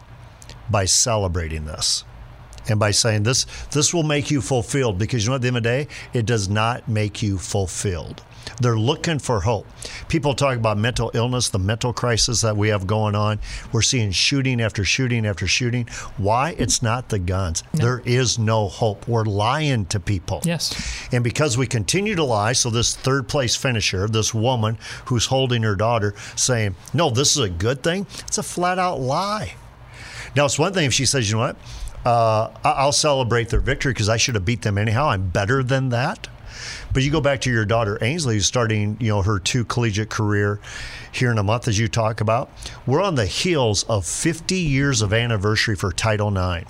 by 0.70 0.86
celebrating 0.86 1.66
this 1.66 2.04
and 2.68 2.80
by 2.80 2.92
saying 2.92 3.24
this 3.24 3.46
this 3.72 3.94
will 3.94 4.04
make 4.04 4.32
you 4.32 4.42
fulfilled. 4.42 4.98
Because 4.98 5.24
you 5.24 5.30
know 5.30 5.36
at 5.36 5.42
the 5.42 5.48
end 5.48 5.58
of 5.58 5.64
the 5.64 5.70
day 5.70 5.88
it 6.14 6.26
does 6.26 6.50
not 6.50 6.88
make 6.88 7.22
you 7.22 7.38
fulfilled 7.38 8.24
they're 8.62 8.78
looking 8.78 9.20
for 9.20 9.42
hope. 9.42 9.68
People 10.08 10.34
talk 10.34 10.58
about 10.58 10.78
mental 10.78 11.12
illness 11.14 11.50
the 11.50 11.60
mental 11.60 11.94
crisis 11.94 12.42
that 12.42 12.56
we 12.56 12.70
have 12.70 12.88
going 12.88 13.16
on. 13.16 13.40
We're 13.72 13.82
seeing 13.82 14.12
shooting 14.12 14.62
after 14.62 14.84
shooting 14.84 15.26
after 15.26 15.48
shooting. 15.48 15.88
Why? 16.18 16.56
It's 16.58 16.82
not 16.82 17.10
the 17.10 17.20
guns. 17.20 17.64
There 17.74 18.02
is 18.06 18.38
no 18.38 18.68
hope. 18.68 19.08
We're 19.08 19.24
lying 19.24 19.86
to 19.88 20.00
people. 20.00 20.42
Yes. 20.44 21.08
And 21.12 21.24
because 21.24 21.58
we 21.58 21.68
continue 21.68 22.16
to 22.16 22.24
lie 22.24 22.54
so 22.54 22.70
this 22.70 22.96
third 22.96 23.28
place 23.28 23.56
finisher 23.56 24.08
this 24.08 24.34
woman 24.34 24.78
who's 25.06 25.26
holding 25.26 25.64
her 25.64 25.76
daughter 25.76 26.14
saying 26.36 26.76
no 26.94 27.10
this 27.10 27.36
is 27.36 27.44
a 27.44 27.50
good 27.50 27.84
thing 27.84 28.06
it's 28.28 28.38
a 28.38 28.44
flat 28.44 28.80
out 28.80 29.00
lie. 29.00 29.54
Now, 30.36 30.46
it's 30.46 30.60
one 30.60 30.74
thing 30.74 30.86
if 30.86 30.94
she 30.94 31.06
says, 31.06 31.30
you 31.30 31.38
know 31.38 31.42
what, 31.42 31.58
uh, 32.06 32.50
I'll 32.64 32.92
celebrate 32.92 33.50
their 33.50 33.60
victory 33.60 33.94
because 33.94 34.10
I 34.10 34.18
should 34.18 34.36
have 34.36 34.46
beat 34.46 34.62
them 34.62 34.78
anyhow. 34.78 35.10
I'm 35.10 35.30
better 35.30 35.64
than 35.64 35.90
that. 35.90 36.28
But 36.94 37.04
you 37.04 37.12
go 37.12 37.22
back 37.22 37.42
to 37.42 37.52
your 37.52 37.66
daughter 37.66 37.98
Ainsley, 38.02 38.36
who's 38.36 38.46
starting, 38.46 38.98
you 39.00 39.10
know, 39.10 39.22
her 39.22 39.40
two 39.40 39.64
collegiate 39.66 40.10
career 40.10 40.60
here 41.12 41.32
in 41.32 41.38
a 41.38 41.44
month, 41.44 41.68
as 41.68 41.78
you 41.78 41.88
talk 41.88 42.22
about. 42.22 42.50
We're 42.86 43.02
on 43.02 43.16
the 43.16 43.26
heels 43.26 43.84
of 43.84 44.06
50 44.06 44.56
years 44.56 45.02
of 45.02 45.14
anniversary 45.14 45.76
for 45.76 45.92
Title 45.92 46.30
IX, 46.30 46.70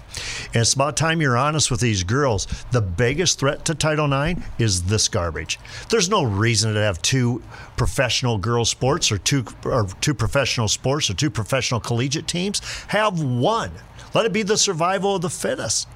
and 0.54 0.56
it's 0.56 0.74
about 0.74 0.98
time 0.98 1.22
you're 1.22 1.38
honest 1.38 1.72
with 1.72 1.80
these 1.80 2.04
girls. 2.04 2.48
The 2.72 2.82
biggest 2.82 3.40
threat 3.40 3.66
to 3.66 3.76
Title 3.76 4.12
IX 4.12 4.42
is 4.58 4.84
this 4.84 5.08
garbage. 5.08 5.60
There's 5.90 6.10
no 6.10 6.24
reason 6.24 6.74
to 6.74 6.80
have 6.82 7.02
two 7.02 7.42
professional 7.78 8.38
girls 8.38 8.70
sports 8.70 9.12
or 9.12 9.18
two 9.18 9.46
or 9.64 9.88
two 10.02 10.14
professional 10.14 10.68
sports 10.68 11.10
or 11.10 11.14
two 11.14 11.30
professional 11.30 11.80
collegiate 11.80 12.28
teams. 12.28 12.60
Have 12.88 13.22
one. 13.22 13.72
Let 14.14 14.26
it 14.26 14.34
be 14.34 14.44
the 14.44 14.58
survival 14.58 15.16
of 15.16 15.22
the 15.22 15.30
fittest. 15.30 15.88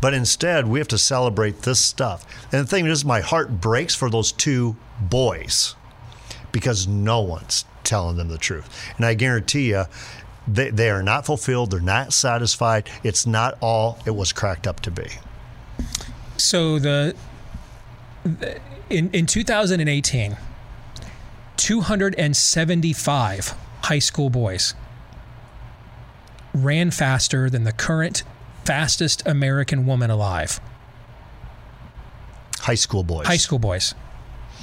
But 0.00 0.14
instead, 0.14 0.66
we 0.66 0.78
have 0.78 0.88
to 0.88 0.98
celebrate 0.98 1.62
this 1.62 1.80
stuff. 1.80 2.26
And 2.52 2.62
the 2.62 2.66
thing 2.66 2.86
is, 2.86 3.04
my 3.04 3.20
heart 3.20 3.60
breaks 3.60 3.94
for 3.94 4.10
those 4.10 4.32
two 4.32 4.76
boys 5.00 5.74
because 6.50 6.86
no 6.86 7.20
one's 7.20 7.64
telling 7.84 8.16
them 8.16 8.28
the 8.28 8.38
truth. 8.38 8.68
And 8.96 9.06
I 9.06 9.14
guarantee 9.14 9.70
you, 9.70 9.84
they, 10.46 10.70
they 10.70 10.90
are 10.90 11.02
not 11.02 11.26
fulfilled. 11.26 11.70
They're 11.70 11.80
not 11.80 12.12
satisfied. 12.12 12.88
It's 13.02 13.26
not 13.26 13.56
all 13.60 13.98
it 14.06 14.14
was 14.14 14.32
cracked 14.32 14.66
up 14.66 14.80
to 14.80 14.90
be. 14.90 15.08
So 16.36 16.78
the, 16.78 17.14
the 18.24 18.60
in 18.90 19.10
in 19.10 19.26
2018, 19.26 20.36
275 21.56 23.54
high 23.82 23.98
school 23.98 24.30
boys 24.30 24.74
ran 26.54 26.90
faster 26.90 27.48
than 27.48 27.64
the 27.64 27.72
current 27.72 28.24
fastest 28.64 29.22
American 29.26 29.86
woman 29.86 30.10
alive. 30.10 30.60
High 32.60 32.74
school 32.74 33.02
boys. 33.02 33.26
High 33.26 33.36
school 33.36 33.58
boys. 33.58 33.94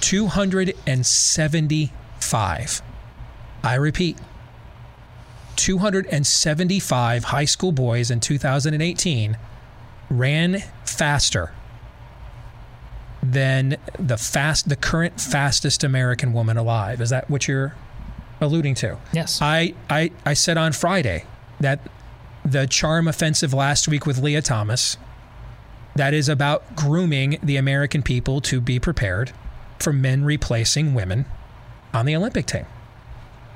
275. 0.02 2.82
I 3.64 3.76
repeat. 3.76 4.18
275 5.58 7.24
high 7.26 7.46
school 7.46 7.74
boys 7.74 8.10
in 8.10 8.22
2018 8.22 9.38
ran 10.10 10.64
faster 10.86 11.52
than 13.22 13.76
the 13.98 14.16
fast 14.16 14.70
the 14.70 14.78
current 14.78 15.20
fastest 15.20 15.84
American 15.84 16.32
woman 16.32 16.56
alive. 16.56 17.02
Is 17.02 17.10
that 17.10 17.30
what 17.30 17.50
you're 17.50 17.76
alluding 18.40 18.76
to? 18.76 18.98
Yes. 19.12 19.42
I 19.42 19.74
I, 19.90 20.12
I 20.26 20.34
said 20.34 20.58
on 20.58 20.72
Friday 20.72 21.26
that 21.60 21.82
the 22.44 22.66
charm 22.68 23.08
offensive 23.08 23.54
last 23.54 23.88
week 23.88 24.06
with 24.06 24.20
Lia 24.20 24.42
Thomas 24.42 24.98
that 25.96 26.14
is 26.14 26.30
about 26.30 26.76
grooming 26.76 27.38
the 27.44 27.58
American 27.58 28.02
people 28.02 28.42
to 28.42 28.62
be 28.62 28.80
prepared 28.80 29.32
for 29.80 29.92
men 29.92 30.24
replacing 30.24 30.94
women 30.94 31.26
on 31.94 32.06
the 32.06 32.16
Olympic 32.16 32.46
team 32.46 32.66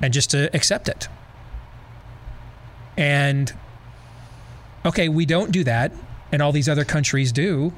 and 0.02 0.12
just 0.12 0.30
to 0.30 0.54
accept 0.54 0.88
it. 0.88 1.08
And 2.96 3.52
okay, 4.84 5.08
we 5.08 5.26
don't 5.26 5.50
do 5.50 5.64
that, 5.64 5.92
and 6.30 6.42
all 6.42 6.52
these 6.52 6.68
other 6.68 6.84
countries 6.84 7.32
do. 7.32 7.72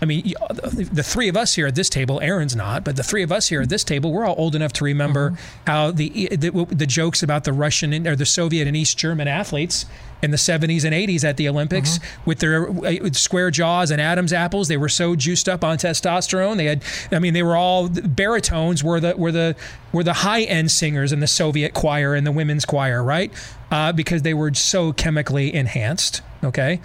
I 0.00 0.04
mean, 0.04 0.34
the 0.50 1.02
three 1.02 1.28
of 1.28 1.36
us 1.36 1.54
here 1.54 1.66
at 1.66 1.74
this 1.74 1.88
table, 1.88 2.20
Aaron's 2.20 2.54
not, 2.54 2.84
but 2.84 2.96
the 2.96 3.02
three 3.02 3.22
of 3.22 3.32
us 3.32 3.48
here 3.48 3.62
at 3.62 3.68
this 3.68 3.82
table, 3.84 4.12
we're 4.12 4.24
all 4.24 4.36
old 4.38 4.54
enough 4.54 4.72
to 4.74 4.84
remember 4.84 5.36
how 5.66 5.90
the, 5.90 6.28
the 6.36 6.50
the 6.70 6.86
jokes 6.86 7.22
about 7.22 7.44
the 7.44 7.52
Russian 7.52 8.06
or 8.06 8.14
the 8.14 8.26
Soviet 8.26 8.68
and 8.68 8.76
East 8.76 8.96
German 8.98 9.26
athletes 9.28 9.86
in 10.22 10.30
the 10.30 10.36
70s 10.36 10.84
and 10.84 10.94
80s 10.94 11.24
at 11.24 11.36
the 11.36 11.48
Olympics 11.48 11.98
with 12.24 12.40
their 12.40 12.68
uh, 12.68 13.10
square 13.12 13.50
jaws 13.50 13.90
and 13.90 14.00
Adam's 14.00 14.32
apples. 14.32 14.66
They 14.68 14.76
were 14.76 14.88
so 14.88 15.14
juiced 15.14 15.48
up 15.48 15.62
on 15.62 15.78
testosterone. 15.78 16.56
They 16.56 16.64
had, 16.66 16.82
I 17.12 17.18
mean, 17.20 17.34
they 17.34 17.42
were 17.42 17.56
all 17.56 17.88
baritones. 17.88 18.82
Were 18.82 19.00
the 19.00 19.16
were 19.16 19.32
the 19.32 19.54
were 19.92 20.04
the 20.04 20.12
high 20.14 20.42
end 20.42 20.70
singers 20.70 21.12
in 21.12 21.20
the 21.20 21.26
Soviet 21.26 21.72
choir 21.74 22.14
and 22.14 22.26
the 22.26 22.32
women's 22.32 22.64
choir, 22.64 23.02
right? 23.02 23.32
Uh, 23.70 23.92
because 23.92 24.22
they 24.22 24.34
were 24.34 24.52
so 24.54 24.92
chemically 24.92 25.54
enhanced. 25.54 26.22
Okay. 26.42 26.80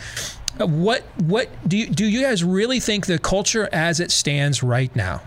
Uh, 0.59 0.67
What 0.67 1.03
what 1.17 1.49
do 1.67 1.77
you 1.77 1.87
do 1.87 2.05
you 2.05 2.21
guys 2.21 2.43
really 2.43 2.79
think 2.79 3.05
the 3.05 3.19
culture 3.19 3.69
as 3.71 3.99
it 3.99 4.11
stands 4.11 4.61
right 4.63 4.95
now? 4.95 5.21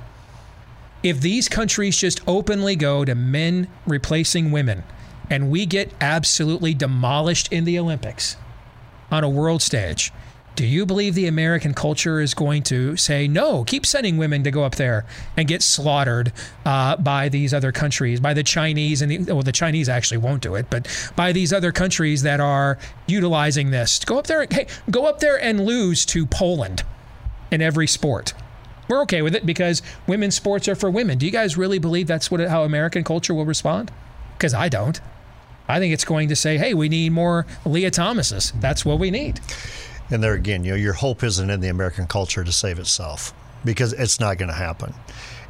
If 1.03 1.20
these 1.20 1.49
countries 1.49 1.97
just 1.97 2.20
openly 2.27 2.74
go 2.77 3.05
to 3.05 3.14
men 3.14 3.68
replacing 3.87 4.51
women 4.51 4.83
and 5.31 5.51
we 5.51 5.66
get 5.66 5.93
absolutely 6.01 6.74
demolished 6.74 7.53
in 7.53 7.64
the 7.64 7.79
Olympics 7.79 8.37
on 9.11 9.22
a 9.22 9.29
world 9.29 9.62
stage, 9.62 10.12
do 10.57 10.66
you 10.66 10.86
believe 10.86 11.14
the 11.14 11.26
American 11.26 11.74
culture 11.74 12.20
is 12.20 12.32
going 12.32 12.62
to 12.64 12.96
say, 12.96 13.28
no, 13.28 13.62
keep 13.64 13.84
sending 13.84 14.16
women 14.16 14.42
to 14.44 14.50
go 14.50 14.64
up 14.64 14.76
there 14.76 15.04
and 15.36 15.46
get 15.46 15.62
slaughtered 15.62 16.32
uh, 16.64 16.96
by 16.96 17.28
these 17.28 17.52
other 17.52 17.72
countries, 17.72 18.20
by 18.20 18.32
the 18.32 18.42
Chinese? 18.42 19.02
And 19.02 19.12
the, 19.12 19.34
well, 19.34 19.42
the 19.42 19.52
Chinese 19.52 19.88
actually 19.88 20.16
won't 20.16 20.42
do 20.42 20.54
it, 20.54 20.66
but 20.70 20.88
by 21.14 21.32
these 21.32 21.52
other 21.52 21.72
countries 21.72 22.22
that 22.22 22.40
are 22.40 22.78
utilizing 23.07 23.70
this. 23.70 24.02
Go 24.04 24.18
up 24.18 24.26
there, 24.26 24.46
hey, 24.50 24.66
go 24.90 25.04
up 25.04 25.20
there 25.20 25.38
and 25.40 25.64
lose 25.64 26.07
to 26.07 26.24
Poland 26.24 26.82
in 27.50 27.61
every 27.61 27.86
sport. 27.86 28.32
We're 28.88 29.02
okay 29.02 29.20
with 29.20 29.34
it 29.34 29.44
because 29.44 29.82
women's 30.07 30.36
sports 30.36 30.68
are 30.68 30.74
for 30.74 30.90
women. 30.90 31.18
Do 31.18 31.26
you 31.26 31.32
guys 31.32 31.59
really 31.59 31.78
believe 31.78 32.07
that's 32.07 32.30
what 32.30 32.40
how 32.40 32.64
American 32.64 33.04
culture 33.04 33.34
will 33.34 33.44
respond? 33.44 33.90
Because 34.38 34.54
I 34.54 34.68
don't. 34.68 35.00
I 35.68 35.80
think 35.80 35.92
it's 35.92 36.04
going 36.04 36.28
to 36.28 36.36
say, 36.36 36.57
"Hey, 36.57 36.72
we 36.72 36.88
need 36.88 37.11
more 37.11 37.44
Lia 37.64 37.90
Thomases. 37.90 38.52
That's 38.61 38.84
what 38.84 39.00
we 39.00 39.11
need." 39.11 39.40
And 40.11 40.22
there 40.22 40.34
again, 40.34 40.64
you 40.64 40.72
know, 40.72 40.76
your 40.76 40.92
hope 40.92 41.22
isn't 41.22 41.50
in 41.50 41.61
the 41.61 41.68
American 41.68 42.07
culture 42.07 42.44
to 42.44 42.52
save 42.52 42.78
itself 42.78 43.34
because 43.64 43.92
it's 43.92 44.20
not 44.20 44.38
going 44.38 44.48
to 44.48 44.54
happen. 44.54 44.94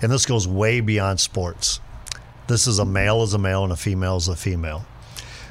And 0.00 0.10
this 0.10 0.26
goes 0.26 0.48
way 0.48 0.80
beyond 0.80 1.20
sports. 1.20 1.80
This 2.46 2.66
is 2.66 2.78
a 2.78 2.84
male 2.84 3.22
is 3.22 3.34
a 3.34 3.38
male 3.38 3.64
and 3.64 3.72
a 3.72 3.76
female 3.76 4.16
is 4.16 4.28
a 4.28 4.36
female. 4.36 4.84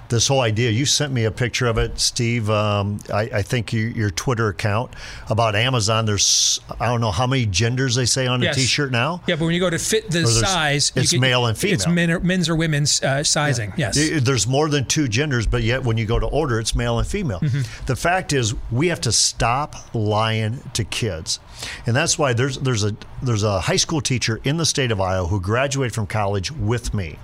This 0.09 0.27
whole 0.27 0.41
idea, 0.41 0.71
you 0.71 0.85
sent 0.85 1.11
me 1.11 1.25
a 1.25 1.31
picture 1.31 1.65
of 1.67 1.77
it, 1.77 1.99
Steve. 1.99 2.49
Um, 2.49 2.99
I, 3.13 3.21
I, 3.33 3.41
think 3.41 3.73
you, 3.73 3.87
your 3.87 4.09
Twitter 4.11 4.49
account 4.49 4.93
about 5.29 5.55
Amazon. 5.55 6.05
There's 6.05 6.59
I 6.79 6.87
don't 6.87 7.01
know 7.01 7.11
how 7.11 7.25
many 7.27 7.45
genders 7.45 7.95
they 7.95 8.05
say 8.05 8.27
on 8.27 8.41
Yes. 8.41 8.55
a 8.55 8.59
T-shirt 8.59 8.91
now. 8.91 9.21
Yeah, 9.27 9.35
but 9.35 9.45
when 9.45 9.53
you 9.53 9.59
go 9.59 9.69
to 9.69 9.79
fit 9.79 10.11
the 10.11 10.27
size, 10.27 10.91
it's 10.95 11.11
get- 11.11 11.21
male 11.21 11.45
and 11.47 11.57
female. 11.57 11.73
It's 11.73 11.87
men 11.87 12.11
or, 12.11 12.19
men's 12.19 12.49
or 12.49 12.55
women's 12.55 13.01
uh, 13.01 13.23
sizing. 13.23 13.73
Yes. 13.77 13.97
There's 14.21 14.47
more 14.47 14.69
than 14.69 14.85
two 14.85 15.07
genders, 15.07 15.47
but 15.47 15.63
yet 15.63 15.83
when 15.83 15.97
you 15.97 16.05
go 16.05 16.19
to 16.19 16.27
order, 16.27 16.59
it's 16.59 16.75
male 16.75 16.99
and 16.99 17.07
female. 17.07 17.39
Mm-hmm. 17.39 17.85
The 17.85 17.95
fact 17.95 18.33
is, 18.33 18.53
we 18.71 18.87
have 18.87 19.01
to 19.01 19.11
stop 19.11 19.75
lying 19.95 20.59
to 20.73 20.83
kids, 20.83 21.39
and 21.85 21.95
that's 21.95 22.19
why 22.19 22.33
there's 22.33 22.57
there's 22.59 22.83
a 22.83 22.95
there's 23.21 23.43
a 23.43 23.61
high 23.61 23.75
school 23.75 24.01
teacher 24.01 24.39
in 24.43 24.57
the 24.57 24.65
state 24.65 24.91
of 24.91 25.01
Iowa 25.01 25.27
who 25.27 25.39
graduated 25.39 25.93
from 25.93 26.07
college 26.07 26.51
with 26.51 26.93
me. 26.93 27.17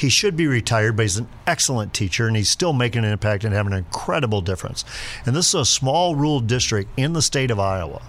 He 0.00 0.08
should 0.08 0.34
be 0.34 0.46
retired, 0.46 0.96
but 0.96 1.02
he's 1.02 1.18
an 1.18 1.28
excellent 1.46 1.92
teacher, 1.92 2.26
and 2.26 2.34
he's 2.34 2.48
still 2.48 2.72
making 2.72 3.04
an 3.04 3.12
impact 3.12 3.44
and 3.44 3.52
having 3.52 3.72
an 3.72 3.78
incredible 3.80 4.40
difference. 4.40 4.82
And 5.26 5.36
this 5.36 5.48
is 5.48 5.54
a 5.54 5.64
small 5.66 6.14
rural 6.14 6.40
district 6.40 6.90
in 6.96 7.12
the 7.12 7.20
state 7.20 7.50
of 7.50 7.60
Iowa. 7.60 8.00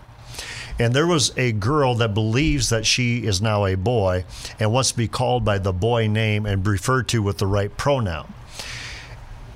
And 0.80 0.94
there 0.94 1.06
was 1.06 1.38
a 1.38 1.52
girl 1.52 1.96
that 1.96 2.14
believes 2.14 2.70
that 2.70 2.86
she 2.86 3.26
is 3.26 3.42
now 3.42 3.66
a 3.66 3.76
boy 3.76 4.24
and 4.58 4.72
wants 4.72 4.92
to 4.92 4.98
be 4.98 5.10
called 5.10 5.44
by 5.44 5.58
the 5.58 5.74
boy 5.74 6.08
name 6.08 6.46
and 6.46 6.66
referred 6.66 7.10
to 7.10 7.22
with 7.22 7.40
the 7.40 7.46
right 7.46 7.76
pronoun. 7.76 8.34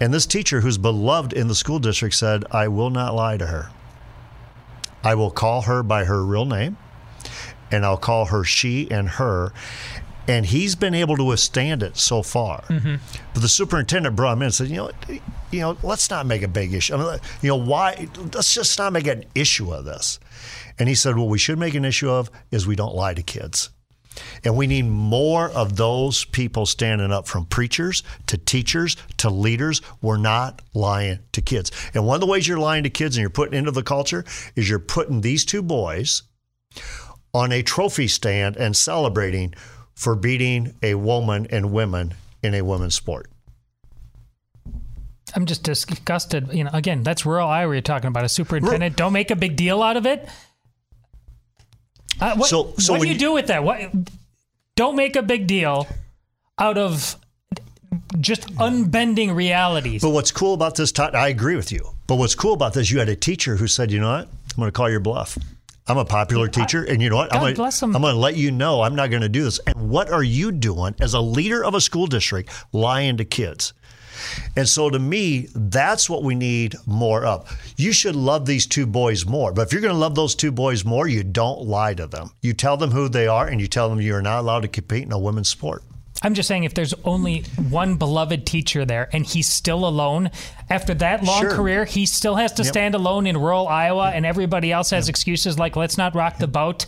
And 0.01 0.13
this 0.13 0.25
teacher, 0.25 0.59
who's 0.59 0.77
beloved 0.77 1.31
in 1.31 1.47
the 1.47 1.55
school 1.55 1.79
district, 1.79 2.15
said, 2.15 2.43
I 2.51 2.67
will 2.67 2.89
not 2.89 3.15
lie 3.15 3.37
to 3.37 3.47
her. 3.47 3.71
I 5.05 5.15
will 5.15 5.31
call 5.31 5.61
her 5.61 5.83
by 5.83 6.03
her 6.03 6.23
real 6.25 6.45
name, 6.45 6.75
and 7.71 7.85
I'll 7.85 7.95
call 7.95 8.25
her 8.25 8.43
she 8.43 8.91
and 8.91 9.07
her. 9.07 9.53
And 10.27 10.45
he's 10.45 10.75
been 10.75 10.95
able 10.95 11.17
to 11.17 11.23
withstand 11.23 11.83
it 11.83 11.97
so 11.97 12.23
far. 12.23 12.61
Mm-hmm. 12.63 12.95
But 13.33 13.41
the 13.41 13.47
superintendent 13.47 14.15
brought 14.15 14.33
him 14.33 14.41
in 14.41 14.45
and 14.45 14.53
said, 14.53 14.69
you 14.69 14.77
know, 14.77 14.91
you 15.51 15.59
know, 15.59 15.77
let's 15.83 16.09
not 16.09 16.25
make 16.25 16.41
a 16.41 16.47
big 16.47 16.73
issue. 16.73 16.95
I 16.95 16.97
mean, 16.97 17.19
you 17.41 17.49
know, 17.49 17.55
why? 17.55 18.07
Let's 18.33 18.53
just 18.53 18.77
not 18.79 18.91
make 18.91 19.07
an 19.07 19.25
issue 19.35 19.71
of 19.71 19.85
this. 19.85 20.19
And 20.79 20.89
he 20.89 20.95
said, 20.95 21.15
what 21.15 21.29
we 21.29 21.37
should 21.37 21.59
make 21.59 21.75
an 21.75 21.85
issue 21.85 22.09
of 22.09 22.31
is 22.51 22.65
we 22.65 22.75
don't 22.75 22.95
lie 22.95 23.13
to 23.13 23.23
kids. 23.23 23.69
And 24.43 24.55
we 24.55 24.67
need 24.67 24.83
more 24.83 25.49
of 25.49 25.75
those 25.75 26.25
people 26.25 26.65
standing 26.65 27.11
up 27.11 27.27
from 27.27 27.45
preachers 27.45 28.01
to 28.27 28.37
teachers 28.37 28.95
to 29.17 29.29
leaders. 29.29 29.81
We're 30.01 30.17
not 30.17 30.61
lying 30.73 31.19
to 31.33 31.41
kids. 31.41 31.71
And 31.93 32.05
one 32.05 32.15
of 32.15 32.21
the 32.21 32.27
ways 32.27 32.47
you're 32.47 32.57
lying 32.57 32.83
to 32.83 32.89
kids 32.89 33.17
and 33.17 33.21
you're 33.21 33.29
putting 33.29 33.57
into 33.57 33.71
the 33.71 33.83
culture 33.83 34.23
is 34.55 34.69
you're 34.69 34.79
putting 34.79 35.21
these 35.21 35.45
two 35.45 35.61
boys 35.61 36.23
on 37.33 37.51
a 37.51 37.61
trophy 37.61 38.07
stand 38.07 38.55
and 38.55 38.75
celebrating 38.75 39.53
for 39.95 40.15
beating 40.15 40.75
a 40.83 40.95
woman 40.95 41.47
and 41.49 41.71
women 41.71 42.13
in 42.43 42.53
a 42.53 42.61
women's 42.61 42.95
sport. 42.95 43.29
I'm 45.33 45.45
just 45.45 45.63
disgusted. 45.63 46.53
You 46.53 46.65
know, 46.65 46.69
again, 46.73 47.03
that's 47.03 47.25
rural 47.25 47.47
Iowa 47.47 47.73
you're 47.73 47.81
talking 47.81 48.07
about. 48.07 48.23
A 48.23 48.29
superintendent. 48.29 48.95
Don't 48.95 49.13
make 49.13 49.31
a 49.31 49.35
big 49.35 49.55
deal 49.55 49.81
out 49.81 49.97
of 49.97 50.05
it. 50.05 50.29
Uh, 52.21 52.35
what 52.35 52.49
So- 52.49 52.73
so 52.77 52.93
what 52.93 53.01
do 53.01 53.07
you 53.07 53.13
you- 53.13 53.19
do 53.19 53.33
with 53.33 53.47
that? 53.47 53.63
What? 53.63 53.79
Don't 54.75 54.95
make 54.95 55.15
a 55.15 55.21
big 55.21 55.47
deal 55.47 55.87
out 56.57 56.77
of 56.77 57.17
just 58.19 58.47
unbending 58.59 59.33
realities. 59.33 60.01
But 60.01 60.09
what's 60.11 60.31
cool 60.31 60.53
about 60.53 60.75
this, 60.75 60.91
Todd, 60.91 61.15
I 61.15 61.27
agree 61.29 61.55
with 61.55 61.71
you. 61.71 61.89
But 62.07 62.15
what's 62.15 62.35
cool 62.35 62.53
about 62.53 62.73
this, 62.73 62.91
you 62.91 62.99
had 62.99 63.09
a 63.09 63.15
teacher 63.15 63.55
who 63.57 63.67
said, 63.67 63.91
you 63.91 63.99
know 63.99 64.09
what? 64.11 64.27
I'm 64.27 64.57
going 64.57 64.67
to 64.67 64.71
call 64.71 64.89
your 64.89 64.99
bluff. 64.99 65.37
I'm 65.87 65.97
a 65.99 66.05
popular 66.05 66.47
teacher, 66.47 66.83
and 66.83 66.99
you 66.99 67.09
know 67.11 67.17
what? 67.17 67.31
I'm 67.31 67.39
God 67.39 67.45
going 67.45 67.55
bless 67.55 67.79
to 67.79 67.85
'em. 67.85 67.95
I'm 67.95 68.01
going 68.01 68.15
to 68.15 68.19
let 68.19 68.35
you 68.35 68.49
know 68.49 68.81
I'm 68.81 68.95
not 68.95 69.11
going 69.11 69.21
to 69.21 69.29
do 69.29 69.43
this. 69.43 69.59
And 69.67 69.89
what 69.89 70.09
are 70.09 70.23
you 70.23 70.51
doing 70.51 70.95
as 70.99 71.13
a 71.13 71.21
leader 71.21 71.63
of 71.63 71.75
a 71.75 71.81
school 71.81 72.07
district 72.07 72.49
lying 72.71 73.17
to 73.17 73.25
kids? 73.25 73.73
And 74.55 74.67
so 74.67 74.89
to 74.89 74.97
me, 74.97 75.47
that's 75.53 76.09
what 76.09 76.23
we 76.23 76.33
need 76.33 76.75
more 76.87 77.25
of. 77.25 77.51
You 77.77 77.91
should 77.91 78.15
love 78.15 78.45
these 78.47 78.65
two 78.65 78.87
boys 78.87 79.25
more. 79.27 79.53
But 79.53 79.67
if 79.67 79.73
you're 79.73 79.81
going 79.81 79.93
to 79.93 79.99
love 79.99 80.15
those 80.15 80.33
two 80.33 80.51
boys 80.51 80.85
more, 80.85 81.07
you 81.07 81.23
don't 81.23 81.61
lie 81.61 81.93
to 81.93 82.07
them. 82.07 82.31
You 82.41 82.53
tell 82.53 82.77
them 82.77 82.91
who 82.91 83.07
they 83.07 83.27
are 83.27 83.45
and 83.47 83.61
you 83.61 83.67
tell 83.67 83.89
them 83.89 84.01
you 84.01 84.15
are 84.15 84.21
not 84.21 84.39
allowed 84.39 84.61
to 84.61 84.67
compete 84.67 85.03
in 85.03 85.11
a 85.11 85.19
women's 85.19 85.49
sport. 85.49 85.83
I'm 86.21 86.33
just 86.33 86.47
saying, 86.47 86.63
if 86.63 86.73
there's 86.73 86.93
only 87.03 87.41
one 87.69 87.95
beloved 87.95 88.45
teacher 88.45 88.85
there 88.85 89.09
and 89.11 89.25
he's 89.25 89.47
still 89.47 89.85
alone, 89.85 90.31
after 90.69 90.93
that 90.95 91.23
long 91.23 91.41
Sure. 91.41 91.51
career, 91.53 91.85
he 91.85 92.05
still 92.05 92.35
has 92.35 92.51
to 92.53 92.63
Yep. 92.63 92.71
stand 92.73 92.95
alone 92.95 93.27
in 93.27 93.37
rural 93.37 93.67
Iowa, 93.67 94.11
and 94.11 94.25
everybody 94.25 94.71
else 94.71 94.89
has 94.91 95.09
excuses 95.09 95.59
like 95.59 95.75
"Let's 95.75 95.97
not 95.97 96.15
rock 96.15 96.37
the 96.37 96.47
boat." 96.47 96.85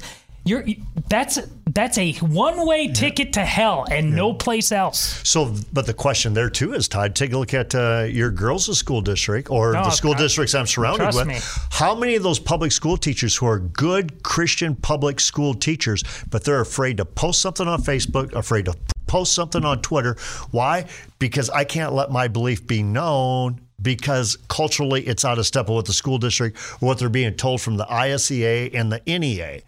You're 0.47 0.63
that's 1.09 1.39
that's 1.67 1.97
a 1.97 2.13
one-way 2.13 2.87
ticket 2.87 3.33
to 3.33 3.45
hell 3.45 3.85
and 3.91 4.15
no 4.15 4.33
place 4.33 4.71
else. 4.71 5.21
So, 5.27 5.53
but 5.71 5.85
the 5.85 5.93
question 5.93 6.33
there 6.33 6.49
too 6.49 6.73
is, 6.73 6.87
Todd, 6.87 7.15
take 7.15 7.33
a 7.33 7.37
look 7.37 7.53
at 7.53 7.75
uh, 7.75 8.07
your 8.09 8.31
girls' 8.31 8.75
school 8.77 9.01
district 9.01 9.49
or 9.51 9.73
No, 9.73 9.83
the 9.83 9.89
school 9.91 10.13
I- 10.15 10.17
districts 10.17 10.55
I'm 10.55 10.65
surrounded 10.65 11.03
trust 11.03 11.17
with. 11.19 11.27
me. 11.27 11.37
How 11.71 11.93
many 11.95 12.15
of 12.15 12.23
those 12.23 12.39
public 12.39 12.71
school 12.71 12.97
teachers 12.97 13.35
who 13.35 13.45
are 13.45 13.59
good 13.59 14.23
Christian 14.23 14.75
public 14.75 15.19
school 15.19 15.53
teachers, 15.53 16.03
but 16.29 16.43
they're 16.43 16.61
afraid 16.61 16.97
to 16.97 17.05
post 17.05 17.41
something 17.41 17.67
on 17.67 17.81
Facebook, 17.83 18.33
afraid 18.33 18.65
to 18.65 18.73
post 19.05 19.33
something 19.33 19.63
on 19.65 19.81
Twitter? 19.81 20.15
Why? 20.51 20.85
Because 21.19 21.49
I 21.49 21.63
can't 21.63 21.93
let 21.93 22.09
my 22.11 22.27
belief 22.27 22.65
be 22.65 22.81
known. 22.83 23.61
Because 23.79 24.37
culturally, 24.47 25.05
it's 25.05 25.23
out 25.23 25.37
of 25.37 25.45
step 25.45 25.67
with 25.67 25.75
what 25.75 25.85
the 25.85 25.93
school 25.93 26.17
district 26.17 26.57
what 26.81 26.97
they're 26.97 27.09
being 27.09 27.35
told 27.35 27.61
from 27.61 27.77
the 27.77 27.85
ISEA 27.85 28.73
and 28.73 28.91
the 28.91 29.01
NEA. 29.05 29.61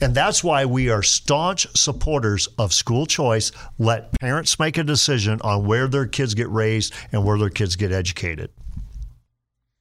And 0.00 0.14
that's 0.14 0.44
why 0.44 0.66
we 0.66 0.90
are 0.90 1.02
staunch 1.02 1.66
supporters 1.74 2.48
of 2.58 2.72
school 2.72 3.06
choice. 3.06 3.50
Let 3.78 4.18
parents 4.20 4.58
make 4.58 4.76
a 4.76 4.84
decision 4.84 5.40
on 5.42 5.66
where 5.66 5.88
their 5.88 6.06
kids 6.06 6.34
get 6.34 6.50
raised 6.50 6.94
and 7.12 7.24
where 7.24 7.38
their 7.38 7.50
kids 7.50 7.76
get 7.76 7.92
educated. 7.92 8.50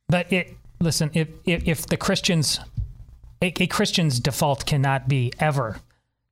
But 0.07 0.32
it 0.32 0.55
listen, 0.80 1.12
if 1.14 1.28
if, 1.45 1.68
if 1.68 1.86
the 1.86 1.97
Christians, 1.97 2.60
a, 3.41 3.53
a 3.62 3.68
Christian's 3.68 4.20
default 4.20 4.66
cannot 4.66 5.07
be 5.07 5.32
ever 5.39 5.82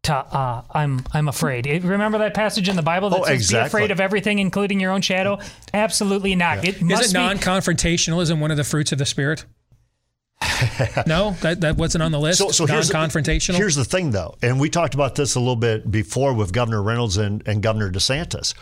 to 0.08 0.16
uh, 0.16 0.62
I'm 0.72 1.04
I'm 1.14 1.28
afraid. 1.28 1.66
It- 1.68 1.84
remember 1.84 2.18
that 2.18 2.34
passage 2.34 2.68
in 2.68 2.76
the 2.76 2.82
Bible 2.82 3.10
that 3.12 3.20
Oh, 3.22 3.24
says 3.26 3.36
exactly. 3.36 3.64
be 3.64 3.68
afraid 3.68 3.92
of 3.92 4.00
everything, 4.00 4.40
including 4.40 4.80
your 4.80 4.92
own 4.92 5.02
shadow. 5.02 5.40
Absolutely 5.74 6.36
not. 6.36 6.66
It 6.66 6.82
must 6.82 7.04
Isn't 7.06 7.14
non-confrontationalism 7.22 8.40
one 8.40 8.52
of 8.52 8.58
the 8.58 8.64
fruits 8.64 8.92
of 8.92 8.98
the 8.98 9.06
spirit? 9.06 9.46
no, 11.08 11.32
that, 11.42 11.62
that 11.62 11.78
wasn't 11.78 12.04
on 12.04 12.12
the 12.12 12.20
list. 12.20 12.38
So, 12.40 12.52
so 12.52 12.66
here's, 12.68 12.92
non-confrontational. 12.94 13.56
here's 13.56 13.76
the 13.76 13.86
thing, 13.86 14.12
though, 14.12 14.36
and 14.44 14.60
we 14.60 14.70
talked 14.70 14.94
about 14.94 15.16
this 15.16 15.36
a 15.36 15.40
little 15.40 15.56
bit 15.56 15.90
before 15.90 16.34
with 16.34 16.54
Governor 16.54 16.84
Reynolds 16.84 17.18
and, 17.18 17.42
and 17.48 17.64
Governor 17.64 17.92
DeSantis. 17.92 18.54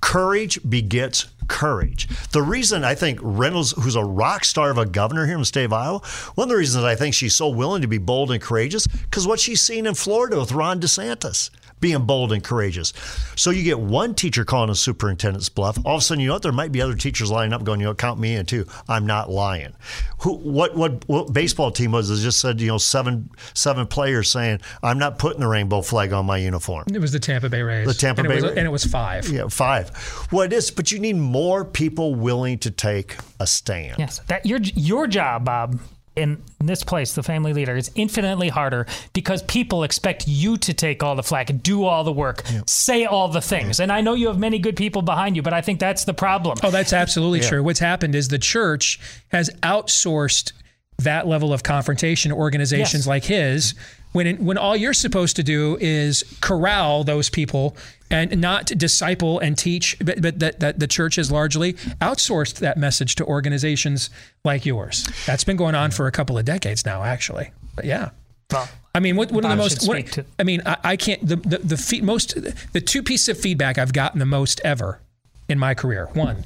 Courage 0.00 0.58
begets 0.68 1.26
courage. 1.48 2.08
The 2.30 2.42
reason 2.42 2.84
I 2.84 2.94
think 2.94 3.18
Reynolds, 3.22 3.72
who's 3.72 3.96
a 3.96 4.04
rock 4.04 4.44
star 4.44 4.70
of 4.70 4.78
a 4.78 4.86
governor 4.86 5.26
here 5.26 5.34
in 5.34 5.40
the 5.40 5.46
state 5.46 5.64
of 5.64 5.72
Iowa, 5.72 6.00
one 6.34 6.46
of 6.46 6.48
the 6.50 6.56
reasons 6.56 6.84
I 6.84 6.94
think 6.94 7.14
she's 7.14 7.34
so 7.34 7.48
willing 7.48 7.82
to 7.82 7.88
be 7.88 7.98
bold 7.98 8.30
and 8.30 8.40
courageous, 8.40 8.86
because 8.86 9.26
what 9.26 9.40
she's 9.40 9.60
seen 9.60 9.86
in 9.86 9.94
Florida 9.94 10.38
with 10.38 10.52
Ron 10.52 10.80
DeSantis 10.80 11.50
being 11.80 12.04
bold 12.06 12.32
and 12.32 12.42
courageous. 12.42 12.92
So 13.36 13.50
you 13.50 13.62
get 13.62 13.78
one 13.78 14.14
teacher 14.14 14.44
calling 14.44 14.70
a 14.70 14.74
superintendent's 14.74 15.48
bluff. 15.48 15.78
All 15.84 15.96
of 15.96 16.00
a 16.00 16.04
sudden, 16.04 16.20
you 16.20 16.28
know 16.28 16.34
what? 16.34 16.42
There 16.42 16.52
might 16.52 16.72
be 16.72 16.80
other 16.80 16.94
teachers 16.94 17.30
lining 17.30 17.52
up 17.52 17.64
going, 17.64 17.80
you 17.80 17.86
know, 17.86 17.94
count 17.94 18.18
me 18.18 18.34
in 18.34 18.46
too. 18.46 18.66
I'm 18.88 19.06
not 19.06 19.30
lying. 19.30 19.74
Who? 20.20 20.36
What? 20.36 20.76
What? 20.76 21.06
What 21.08 21.32
baseball 21.32 21.70
team 21.70 21.92
was? 21.92 22.10
It 22.10 22.22
just 22.22 22.40
said, 22.40 22.60
you 22.60 22.68
know, 22.68 22.78
seven 22.78 23.30
seven 23.54 23.86
players 23.86 24.30
saying, 24.30 24.60
I'm 24.82 24.98
not 24.98 25.18
putting 25.18 25.40
the 25.40 25.48
rainbow 25.48 25.82
flag 25.82 26.12
on 26.12 26.26
my 26.26 26.38
uniform. 26.38 26.84
it 26.92 26.98
was 26.98 27.12
the 27.12 27.20
Tampa 27.20 27.48
Bay 27.48 27.62
Rays. 27.62 27.86
The 27.86 27.94
Tampa 27.94 28.20
and 28.20 28.28
Bay 28.28 28.36
was, 28.36 28.44
Rays. 28.44 28.56
and 28.56 28.66
it 28.66 28.70
was 28.70 28.84
five. 28.84 29.28
Yeah, 29.28 29.48
five. 29.48 29.90
Well, 30.32 30.42
it 30.46 30.52
is, 30.52 30.70
but 30.70 30.90
you 30.92 30.98
need 30.98 31.16
more 31.16 31.64
people 31.64 32.14
willing 32.14 32.58
to 32.60 32.70
take 32.70 33.16
a 33.40 33.46
stand. 33.46 33.96
Yes, 33.98 34.20
that 34.28 34.46
your 34.46 34.60
your 34.60 35.06
job, 35.06 35.44
Bob, 35.44 35.78
in 36.16 36.42
this 36.58 36.82
place, 36.82 37.14
the 37.14 37.22
family 37.22 37.52
leader, 37.52 37.76
is 37.76 37.90
infinitely 37.94 38.48
harder 38.48 38.86
because 39.12 39.42
people 39.42 39.82
expect 39.84 40.26
you 40.26 40.56
to 40.56 40.72
take 40.72 41.02
all 41.02 41.14
the 41.14 41.22
flack, 41.22 41.50
do 41.62 41.84
all 41.84 42.04
the 42.04 42.12
work, 42.12 42.42
say 42.66 43.04
all 43.04 43.28
the 43.28 43.42
things. 43.42 43.78
And 43.80 43.92
I 43.92 44.00
know 44.00 44.14
you 44.14 44.28
have 44.28 44.38
many 44.38 44.58
good 44.58 44.76
people 44.76 45.02
behind 45.02 45.36
you, 45.36 45.42
but 45.42 45.52
I 45.52 45.60
think 45.60 45.78
that's 45.78 46.04
the 46.04 46.14
problem. 46.14 46.58
Oh, 46.62 46.70
that's 46.70 46.94
absolutely 46.94 47.40
Yeah. 47.40 47.48
true. 47.50 47.62
What's 47.62 47.80
happened 47.80 48.14
is 48.14 48.28
the 48.28 48.38
church 48.38 48.98
has 49.28 49.50
outsourced 49.62 50.52
that 50.98 51.26
level 51.26 51.52
of 51.52 51.62
confrontation 51.62 52.32
organizations 52.32 53.02
Yes. 53.02 53.06
like 53.06 53.24
his. 53.24 53.74
When 54.12 54.26
it, 54.26 54.40
when 54.40 54.56
all 54.56 54.74
you're 54.74 54.94
supposed 54.94 55.36
to 55.36 55.42
do 55.42 55.76
is 55.78 56.24
corral 56.40 57.04
those 57.04 57.28
people 57.28 57.76
and 58.10 58.40
not 58.40 58.64
disciple 58.66 59.38
and 59.40 59.58
teach, 59.58 59.94
but, 60.02 60.22
but 60.22 60.38
that, 60.38 60.60
that 60.60 60.78
the 60.78 60.86
church 60.86 61.16
has 61.16 61.30
largely 61.30 61.74
outsourced 62.00 62.60
that 62.60 62.78
message 62.78 63.16
to 63.16 63.26
organizations 63.26 64.08
like 64.42 64.64
yours. 64.64 65.06
That's 65.26 65.44
been 65.44 65.56
going 65.58 65.74
on 65.74 65.90
for 65.90 66.06
a 66.06 66.12
couple 66.12 66.38
of 66.38 66.46
decades 66.46 66.86
now, 66.86 67.04
actually. 67.04 67.50
But 67.74 67.84
yeah. 67.84 68.10
Well, 68.50 68.66
I 68.94 69.00
mean, 69.00 69.16
what, 69.16 69.30
one 69.32 69.44
of 69.44 69.50
the 69.50 69.56
most. 69.56 69.86
What, 69.86 70.18
I 70.38 70.44
mean, 70.44 70.62
I, 70.64 70.76
I 70.84 70.96
can't. 70.96 71.20
The 71.26 71.36
the, 71.36 71.58
the 71.58 71.76
fe- 71.76 72.00
most 72.00 72.36
the 72.72 72.80
two 72.80 73.02
pieces 73.02 73.28
of 73.28 73.38
feedback 73.38 73.76
I've 73.76 73.92
gotten 73.92 74.18
the 74.20 74.24
most 74.24 74.60
ever 74.64 75.00
in 75.48 75.58
my 75.58 75.74
career. 75.74 76.08
One, 76.14 76.44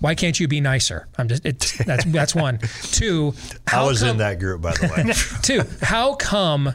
Why 0.00 0.14
can't 0.14 0.38
you 0.38 0.48
be 0.48 0.60
nicer? 0.60 1.08
I'm 1.16 1.28
just 1.28 1.44
it's 1.44 1.78
that's 1.84 2.04
that's 2.06 2.34
one. 2.34 2.58
Two, 2.82 3.34
I 3.72 3.84
was 3.84 4.02
in 4.02 4.18
that 4.18 4.38
group, 4.38 4.62
by 4.62 4.72
the 4.72 4.88
way. 4.88 5.12
Two, 5.42 5.62
how 5.82 6.14
come 6.14 6.74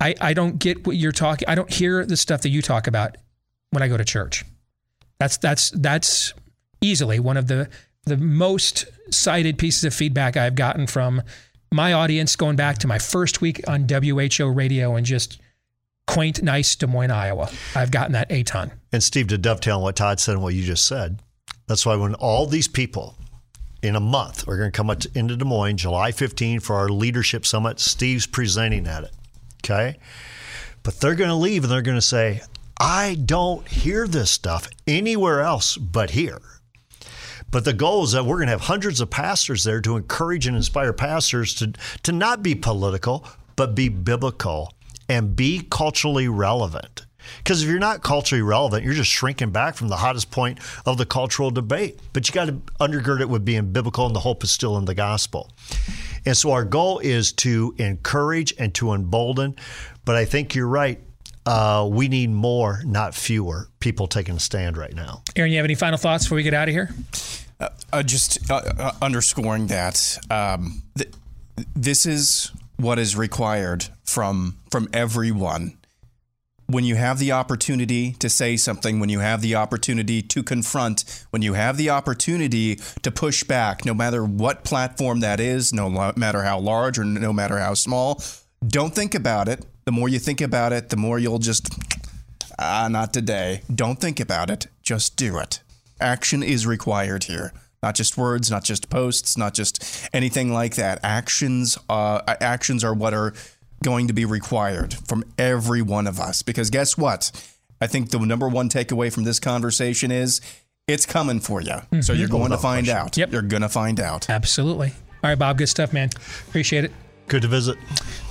I, 0.00 0.14
I 0.20 0.34
don't 0.34 0.58
get 0.58 0.86
what 0.86 0.96
you're 0.96 1.12
talking 1.12 1.48
I 1.48 1.54
don't 1.54 1.72
hear 1.72 2.04
the 2.04 2.16
stuff 2.16 2.42
that 2.42 2.50
you 2.50 2.62
talk 2.62 2.86
about 2.86 3.16
when 3.70 3.82
I 3.82 3.88
go 3.88 3.96
to 3.96 4.04
church. 4.04 4.44
That's 5.18 5.36
that's 5.36 5.70
that's 5.70 6.34
easily 6.80 7.20
one 7.20 7.36
of 7.36 7.46
the 7.46 7.68
the 8.04 8.16
most 8.16 8.86
cited 9.10 9.58
pieces 9.58 9.84
of 9.84 9.94
feedback 9.94 10.36
I've 10.36 10.54
gotten 10.54 10.86
from 10.86 11.22
my 11.72 11.92
audience 11.92 12.36
going 12.36 12.56
back 12.56 12.78
to 12.78 12.86
my 12.86 12.98
first 12.98 13.40
week 13.40 13.60
on 13.68 13.86
WHO 13.88 14.46
radio 14.46 14.94
and 14.94 15.06
just 15.06 15.40
quaint, 16.06 16.42
nice 16.42 16.76
Des 16.76 16.86
Moines, 16.86 17.10
Iowa. 17.10 17.50
I've 17.74 17.90
gotten 17.90 18.12
that 18.12 18.30
a 18.30 18.42
ton. 18.42 18.72
And 18.92 19.02
Steve, 19.02 19.28
to 19.28 19.38
dovetail 19.38 19.76
on 19.76 19.82
what 19.82 19.96
Todd 19.96 20.20
said 20.20 20.34
and 20.34 20.42
what 20.42 20.54
you 20.54 20.62
just 20.62 20.86
said, 20.86 21.20
that's 21.66 21.86
why 21.86 21.96
when 21.96 22.14
all 22.14 22.46
these 22.46 22.68
people 22.68 23.16
in 23.82 23.96
a 23.96 24.00
month 24.00 24.46
are 24.48 24.56
going 24.56 24.70
to 24.70 24.76
come 24.76 24.90
up 24.90 25.00
to, 25.00 25.10
into 25.14 25.36
Des 25.36 25.44
Moines, 25.44 25.76
July 25.76 26.12
15 26.12 26.60
for 26.60 26.76
our 26.76 26.88
leadership 26.88 27.44
summit, 27.44 27.80
Steve's 27.80 28.26
presenting 28.26 28.86
at 28.86 29.04
it. 29.04 29.12
Okay. 29.64 29.98
But 30.82 31.00
they're 31.00 31.14
going 31.14 31.30
to 31.30 31.36
leave 31.36 31.64
and 31.64 31.72
they're 31.72 31.82
going 31.82 31.96
to 31.96 32.02
say, 32.02 32.42
I 32.78 33.16
don't 33.24 33.66
hear 33.68 34.08
this 34.08 34.30
stuff 34.30 34.68
anywhere 34.86 35.40
else 35.42 35.76
but 35.76 36.10
here. 36.10 36.40
But 37.50 37.64
the 37.64 37.74
goal 37.74 38.04
is 38.04 38.12
that 38.12 38.24
we're 38.24 38.38
going 38.38 38.46
to 38.46 38.52
have 38.52 38.62
hundreds 38.62 39.00
of 39.00 39.10
pastors 39.10 39.62
there 39.62 39.80
to 39.82 39.96
encourage 39.96 40.46
and 40.46 40.56
inspire 40.56 40.92
pastors 40.92 41.54
to, 41.56 41.72
to 42.02 42.12
not 42.12 42.42
be 42.42 42.54
political, 42.54 43.26
but 43.56 43.74
be 43.74 43.88
biblical 43.88 44.72
and 45.08 45.36
be 45.36 45.66
culturally 45.70 46.28
relevant. 46.28 47.04
Because 47.38 47.62
if 47.62 47.68
you're 47.68 47.78
not 47.78 48.02
culturally 48.02 48.42
relevant, 48.42 48.84
you're 48.84 48.94
just 48.94 49.10
shrinking 49.10 49.50
back 49.50 49.74
from 49.74 49.88
the 49.88 49.96
hottest 49.96 50.30
point 50.30 50.58
of 50.86 50.98
the 50.98 51.06
cultural 51.06 51.50
debate. 51.50 51.98
But 52.12 52.28
you 52.28 52.34
got 52.34 52.46
to 52.46 52.54
undergird 52.80 53.20
it 53.20 53.28
with 53.28 53.44
being 53.44 53.72
biblical, 53.72 54.06
and 54.06 54.14
the 54.14 54.20
hope 54.20 54.44
is 54.44 54.50
still 54.50 54.76
in 54.78 54.84
the 54.84 54.94
gospel. 54.94 55.50
And 56.24 56.36
so 56.36 56.52
our 56.52 56.64
goal 56.64 56.98
is 57.00 57.32
to 57.34 57.74
encourage 57.78 58.54
and 58.58 58.74
to 58.74 58.92
embolden. 58.92 59.56
But 60.04 60.16
I 60.16 60.24
think 60.24 60.54
you're 60.54 60.68
right. 60.68 61.00
Uh, 61.44 61.88
we 61.90 62.06
need 62.06 62.30
more, 62.30 62.82
not 62.84 63.14
fewer, 63.14 63.68
people 63.80 64.06
taking 64.06 64.36
a 64.36 64.40
stand 64.40 64.76
right 64.76 64.94
now. 64.94 65.22
Aaron, 65.34 65.50
you 65.50 65.58
have 65.58 65.64
any 65.64 65.74
final 65.74 65.98
thoughts 65.98 66.24
before 66.24 66.36
we 66.36 66.44
get 66.44 66.54
out 66.54 66.68
of 66.68 66.74
here? 66.74 66.90
Uh, 67.58 67.68
uh, 67.92 68.02
just 68.02 68.50
uh, 68.50 68.62
uh, 68.78 68.92
underscoring 69.02 69.66
that 69.68 70.18
um, 70.30 70.82
th- 70.96 71.12
this 71.74 72.06
is 72.06 72.52
what 72.76 72.98
is 72.98 73.16
required 73.16 73.86
from 74.04 74.56
from 74.70 74.88
everyone. 74.92 75.76
When 76.66 76.84
you 76.84 76.94
have 76.94 77.18
the 77.18 77.32
opportunity 77.32 78.12
to 78.12 78.28
say 78.28 78.56
something, 78.56 78.98
when 78.98 79.08
you 79.08 79.18
have 79.18 79.42
the 79.42 79.56
opportunity 79.56 80.22
to 80.22 80.42
confront, 80.42 81.26
when 81.30 81.42
you 81.42 81.54
have 81.54 81.76
the 81.76 81.90
opportunity 81.90 82.76
to 83.02 83.10
push 83.10 83.44
back, 83.44 83.84
no 83.84 83.92
matter 83.92 84.24
what 84.24 84.64
platform 84.64 85.20
that 85.20 85.40
is, 85.40 85.72
no 85.72 86.12
matter 86.16 86.42
how 86.42 86.58
large 86.58 86.98
or 86.98 87.04
no 87.04 87.32
matter 87.32 87.58
how 87.58 87.74
small, 87.74 88.22
don't 88.66 88.94
think 88.94 89.14
about 89.14 89.48
it. 89.48 89.66
The 89.84 89.92
more 89.92 90.08
you 90.08 90.18
think 90.18 90.40
about 90.40 90.72
it, 90.72 90.88
the 90.88 90.96
more 90.96 91.18
you'll 91.18 91.40
just, 91.40 91.68
ah, 92.58 92.88
not 92.90 93.12
today. 93.12 93.62
Don't 93.74 94.00
think 94.00 94.20
about 94.20 94.48
it. 94.48 94.68
Just 94.82 95.16
do 95.16 95.38
it. 95.38 95.60
Action 96.00 96.42
is 96.42 96.66
required 96.66 97.24
here. 97.24 97.52
Not 97.82 97.96
just 97.96 98.16
words, 98.16 98.48
not 98.48 98.62
just 98.62 98.88
posts, 98.88 99.36
not 99.36 99.54
just 99.54 100.08
anything 100.12 100.52
like 100.52 100.76
that. 100.76 101.00
Actions, 101.02 101.76
uh, 101.88 102.20
actions 102.40 102.84
are 102.84 102.94
what 102.94 103.12
are 103.12 103.34
going 103.82 104.06
to 104.06 104.12
be 104.12 104.24
required 104.24 104.94
from 105.06 105.24
every 105.36 105.82
one 105.82 106.06
of 106.06 106.18
us. 106.18 106.42
Because 106.42 106.70
guess 106.70 106.96
what? 106.96 107.30
I 107.80 107.86
think 107.86 108.10
the 108.10 108.18
number 108.20 108.48
one 108.48 108.68
takeaway 108.68 109.12
from 109.12 109.24
this 109.24 109.40
conversation 109.40 110.10
is 110.10 110.40
it's 110.88 111.04
coming 111.04 111.40
for 111.40 111.60
you. 111.60 111.74
So 111.74 112.12
mm-hmm. 112.12 112.14
you're 112.14 112.28
going 112.28 112.50
to 112.52 112.58
find 112.58 112.88
out. 112.88 113.16
Yep. 113.16 113.32
You're 113.32 113.42
going 113.42 113.62
to 113.62 113.68
find 113.68 114.00
out. 114.00 114.30
Absolutely. 114.30 114.92
All 115.22 115.30
right, 115.30 115.38
Bob, 115.38 115.58
good 115.58 115.68
stuff, 115.68 115.92
man. 115.92 116.10
Appreciate 116.48 116.84
it. 116.84 116.92
Good 117.28 117.42
to 117.42 117.48
visit. 117.48 117.78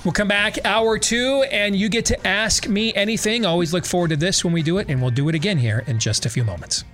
We'll 0.04 0.12
come 0.12 0.28
back 0.28 0.64
hour 0.64 0.98
two, 0.98 1.44
and 1.50 1.74
you 1.74 1.88
get 1.88 2.04
to 2.06 2.26
ask 2.26 2.68
me 2.68 2.94
anything. 2.94 3.46
Always 3.46 3.72
look 3.72 3.86
forward 3.86 4.10
to 4.10 4.16
this 4.16 4.44
when 4.44 4.52
we 4.52 4.62
do 4.62 4.78
it, 4.78 4.88
and 4.88 5.00
we'll 5.00 5.10
do 5.10 5.28
it 5.28 5.34
again 5.34 5.58
here 5.58 5.82
in 5.86 5.98
just 5.98 6.26
a 6.26 6.30
few 6.30 6.44
moments. 6.44 6.84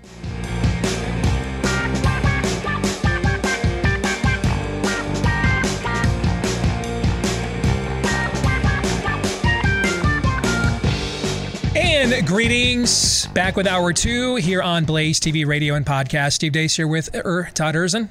And 12.10 12.26
greetings. 12.26 13.26
Back 13.28 13.54
with 13.54 13.66
hour 13.66 13.92
two 13.92 14.36
here 14.36 14.62
on 14.62 14.86
Blaze 14.86 15.20
TV, 15.20 15.44
radio, 15.44 15.74
and 15.74 15.84
podcast. 15.84 16.32
Steve 16.32 16.52
Deace 16.52 16.74
here 16.74 16.88
with 16.88 17.14
er, 17.14 17.50
Todd 17.52 17.74
Erzen. 17.74 18.08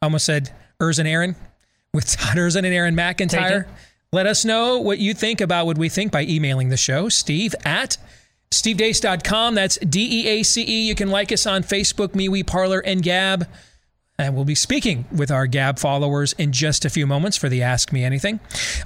I 0.00 0.06
almost 0.06 0.24
said 0.24 0.52
Erzen 0.78 1.06
Aaron 1.06 1.34
with 1.92 2.06
Todd 2.16 2.36
Erzen 2.36 2.58
and 2.58 2.66
Aaron 2.66 2.94
McIntyre. 2.94 3.66
Let 4.12 4.26
us 4.26 4.44
know 4.44 4.78
what 4.78 4.98
you 4.98 5.14
think 5.14 5.40
about 5.40 5.66
what 5.66 5.78
we 5.78 5.88
think 5.88 6.12
by 6.12 6.22
emailing 6.22 6.68
the 6.68 6.76
show, 6.76 7.08
Steve 7.08 7.54
at 7.64 7.96
stevedeace.com. 8.52 9.56
That's 9.56 9.78
D 9.78 10.22
E 10.22 10.28
A 10.28 10.42
C 10.44 10.62
E. 10.62 10.86
You 10.86 10.94
can 10.94 11.10
like 11.10 11.32
us 11.32 11.44
on 11.44 11.64
Facebook, 11.64 12.10
MeWe, 12.10 12.46
Parler, 12.46 12.78
and 12.78 13.02
Gab. 13.02 13.48
And 14.16 14.36
we'll 14.36 14.44
be 14.44 14.54
speaking 14.54 15.06
with 15.10 15.32
our 15.32 15.48
Gab 15.48 15.80
followers 15.80 16.34
in 16.34 16.52
just 16.52 16.84
a 16.84 16.90
few 16.90 17.06
moments 17.06 17.36
for 17.36 17.48
the 17.48 17.64
Ask 17.64 17.92
Me 17.92 18.04
Anything. 18.04 18.38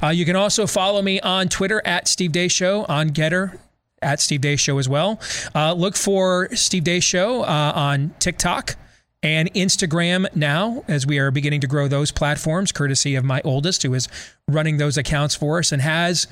Uh, 0.02 0.08
you 0.08 0.24
can 0.24 0.36
also 0.36 0.66
follow 0.66 1.02
me 1.02 1.20
on 1.20 1.48
Twitter 1.48 1.82
at 1.84 2.08
Steve 2.08 2.32
Deace 2.32 2.52
Show, 2.52 2.86
on 2.88 3.10
Gettr 3.10 3.58
at 4.04 4.20
Steve 4.20 4.42
Deace 4.42 4.60
Show 4.60 4.78
as 4.78 4.88
well. 4.88 5.20
Uh, 5.54 5.72
look 5.72 5.96
for 5.96 6.48
Steve 6.54 6.84
Deace 6.84 7.02
Show 7.02 7.42
uh, 7.42 7.72
on 7.74 8.14
TikTok 8.20 8.76
and 9.22 9.52
Instagram 9.54 10.26
now 10.36 10.84
as 10.86 11.06
we 11.06 11.18
are 11.18 11.30
beginning 11.30 11.62
to 11.62 11.66
grow 11.66 11.88
those 11.88 12.12
platforms, 12.12 12.70
courtesy 12.70 13.14
of 13.16 13.24
my 13.24 13.40
oldest, 13.42 13.82
who 13.82 13.94
is 13.94 14.06
running 14.46 14.76
those 14.76 14.98
accounts 14.98 15.34
for 15.34 15.58
us 15.58 15.72
and 15.72 15.80
has 15.80 16.28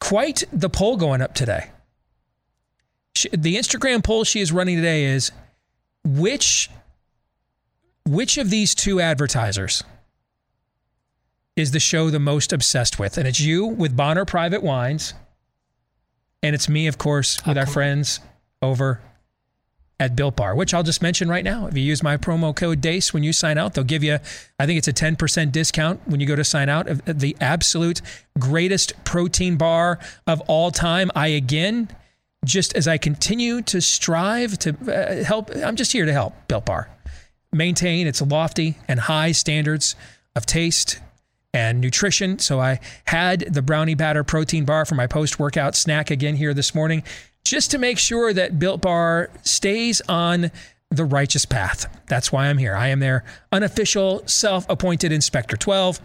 quite 0.00 0.44
the 0.52 0.70
poll 0.70 0.96
going 0.96 1.20
up 1.20 1.34
today. 1.34 1.70
She, 3.16 3.28
the 3.30 3.56
Instagram 3.56 4.04
poll 4.04 4.24
she 4.24 4.40
is 4.40 4.52
running 4.52 4.76
today 4.76 5.04
is 5.04 5.32
which 6.04 6.70
which 8.04 8.38
of 8.38 8.50
these 8.50 8.74
two 8.74 9.00
advertisers 9.00 9.82
is 11.56 11.72
the 11.72 11.80
show 11.80 12.10
the 12.10 12.20
most 12.20 12.52
obsessed 12.52 12.98
with? 12.98 13.18
And 13.18 13.26
it's 13.26 13.40
you 13.40 13.66
with 13.66 13.96
Bonner 13.96 14.24
Private 14.24 14.62
Wines, 14.62 15.14
and 16.42 16.54
it's 16.54 16.68
me, 16.68 16.86
of 16.86 16.98
course, 16.98 17.44
with 17.46 17.58
our 17.58 17.66
friends 17.66 18.20
over 18.62 19.00
at 19.98 20.14
Built 20.14 20.36
Bar, 20.36 20.54
which 20.54 20.74
I'll 20.74 20.82
just 20.82 21.00
mention 21.00 21.28
right 21.28 21.44
now. 21.44 21.66
If 21.66 21.76
you 21.76 21.82
use 21.82 22.02
my 22.02 22.16
promo 22.16 22.54
code 22.54 22.80
DEACE 22.80 23.14
when 23.14 23.22
you 23.22 23.32
sign 23.32 23.56
out, 23.56 23.74
they'll 23.74 23.84
give 23.84 24.04
you, 24.04 24.18
I 24.58 24.66
think 24.66 24.78
it's 24.78 24.88
a 24.88 24.92
10% 24.92 25.52
discount 25.52 26.00
when 26.06 26.20
you 26.20 26.26
go 26.26 26.36
to 26.36 26.44
sign 26.44 26.68
out. 26.68 26.86
Of 26.86 27.02
The 27.06 27.36
absolute 27.40 28.02
greatest 28.38 28.92
protein 29.04 29.56
bar 29.56 29.98
of 30.26 30.42
all 30.42 30.70
time. 30.70 31.10
I 31.14 31.28
again, 31.28 31.88
just 32.44 32.76
as 32.76 32.86
I 32.86 32.98
continue 32.98 33.62
to 33.62 33.80
strive 33.80 34.58
to 34.58 34.76
uh, 34.86 35.24
help, 35.24 35.50
I'm 35.56 35.76
just 35.76 35.92
here 35.92 36.04
to 36.04 36.12
help 36.12 36.34
Built 36.46 36.66
Bar 36.66 36.90
maintain 37.52 38.06
its 38.06 38.20
lofty 38.20 38.76
and 38.86 39.00
high 39.00 39.32
standards 39.32 39.96
of 40.34 40.44
taste 40.44 41.00
and 41.56 41.80
nutrition. 41.80 42.38
So 42.38 42.60
I 42.60 42.80
had 43.06 43.40
the 43.52 43.62
brownie 43.62 43.94
batter 43.94 44.22
protein 44.22 44.66
bar 44.66 44.84
for 44.84 44.94
my 44.94 45.06
post 45.06 45.38
workout 45.38 45.74
snack 45.74 46.10
again 46.10 46.36
here 46.36 46.52
this 46.52 46.74
morning, 46.74 47.02
just 47.44 47.70
to 47.70 47.78
make 47.78 47.98
sure 47.98 48.34
that 48.34 48.58
Built 48.58 48.82
Bar 48.82 49.30
stays 49.42 50.02
on 50.06 50.50
the 50.90 51.04
righteous 51.06 51.46
path. 51.46 51.86
That's 52.08 52.30
why 52.30 52.48
I'm 52.48 52.58
here. 52.58 52.74
I 52.76 52.88
am 52.88 53.00
their 53.00 53.24
unofficial 53.50 54.22
self 54.26 54.68
appointed 54.68 55.12
Inspector 55.12 55.56
12. 55.56 55.98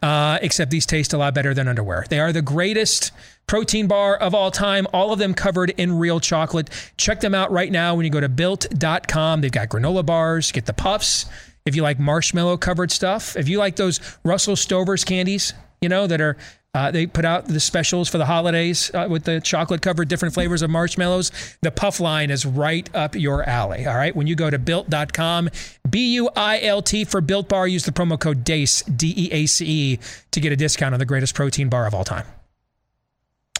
Uh, 0.00 0.38
except 0.42 0.70
these 0.70 0.86
taste 0.86 1.12
a 1.12 1.18
lot 1.18 1.34
better 1.34 1.54
than 1.54 1.66
underwear. 1.66 2.04
They 2.08 2.20
are 2.20 2.32
the 2.32 2.42
greatest 2.42 3.10
protein 3.48 3.88
bar 3.88 4.16
of 4.16 4.32
all 4.32 4.52
time, 4.52 4.86
all 4.92 5.12
of 5.12 5.18
them 5.18 5.34
covered 5.34 5.70
in 5.70 5.98
real 5.98 6.20
chocolate. 6.20 6.70
Check 6.96 7.18
them 7.20 7.34
out 7.34 7.50
right 7.50 7.70
now 7.70 7.96
when 7.96 8.04
you 8.04 8.10
go 8.10 8.20
to 8.20 8.28
built.com. 8.28 9.40
They've 9.40 9.50
got 9.50 9.68
granola 9.68 10.06
bars, 10.06 10.52
get 10.52 10.66
the 10.66 10.72
puffs. 10.72 11.26
If 11.68 11.76
you 11.76 11.82
like 11.82 11.98
marshmallow 11.98 12.56
covered 12.56 12.90
stuff, 12.90 13.36
if 13.36 13.48
you 13.48 13.58
like 13.58 13.76
those 13.76 14.00
Russell 14.24 14.56
Stover's 14.56 15.04
candies, 15.04 15.52
you 15.80 15.88
know, 15.88 16.06
that 16.06 16.20
are 16.20 16.36
uh, 16.74 16.90
they 16.90 17.06
put 17.06 17.24
out 17.24 17.46
the 17.46 17.60
specials 17.60 18.08
for 18.08 18.18
the 18.18 18.26
holidays 18.26 18.90
uh, 18.94 19.06
with 19.08 19.24
the 19.24 19.40
chocolate 19.40 19.80
covered 19.80 20.06
different 20.08 20.34
flavors 20.34 20.62
of 20.62 20.70
marshmallows. 20.70 21.32
The 21.62 21.70
puff 21.70 21.98
line 21.98 22.30
is 22.30 22.44
right 22.44 22.88
up 22.94 23.14
your 23.14 23.42
alley. 23.48 23.86
All 23.86 23.96
right. 23.96 24.14
When 24.14 24.26
you 24.26 24.36
go 24.36 24.50
to 24.50 24.58
built.com, 24.58 25.50
B 25.88 26.14
U 26.14 26.28
I 26.36 26.60
L 26.60 26.82
T 26.82 27.04
for 27.04 27.20
Built 27.20 27.48
Bar, 27.48 27.66
use 27.68 27.84
the 27.84 27.92
promo 27.92 28.20
code 28.20 28.44
DEACE, 28.44 28.82
D 28.82 29.14
E 29.16 29.28
A 29.32 29.46
C 29.46 29.66
E, 29.66 29.98
to 30.30 30.40
get 30.40 30.52
a 30.52 30.56
discount 30.56 30.94
on 30.94 30.98
the 30.98 31.06
greatest 31.06 31.34
protein 31.34 31.68
bar 31.68 31.86
of 31.86 31.94
all 31.94 32.04
time. 32.04 32.26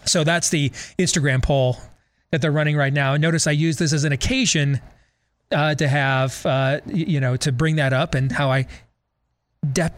So 0.04 0.22
that's 0.22 0.50
the 0.50 0.70
Instagram 0.98 1.42
poll 1.42 1.78
that 2.30 2.42
they're 2.42 2.52
running 2.52 2.76
right 2.76 2.92
now. 2.92 3.14
And 3.14 3.22
notice 3.22 3.46
I 3.46 3.52
use 3.52 3.78
this 3.78 3.92
as 3.92 4.04
an 4.04 4.12
occasion 4.12 4.80
uh, 5.52 5.74
to 5.74 5.88
have, 5.88 6.44
uh, 6.46 6.80
you 6.86 7.20
know, 7.20 7.36
to 7.36 7.52
bring 7.52 7.76
that 7.76 7.92
up 7.92 8.14
and 8.14 8.30
how 8.32 8.50
I 8.50 8.66
de- 9.72 9.90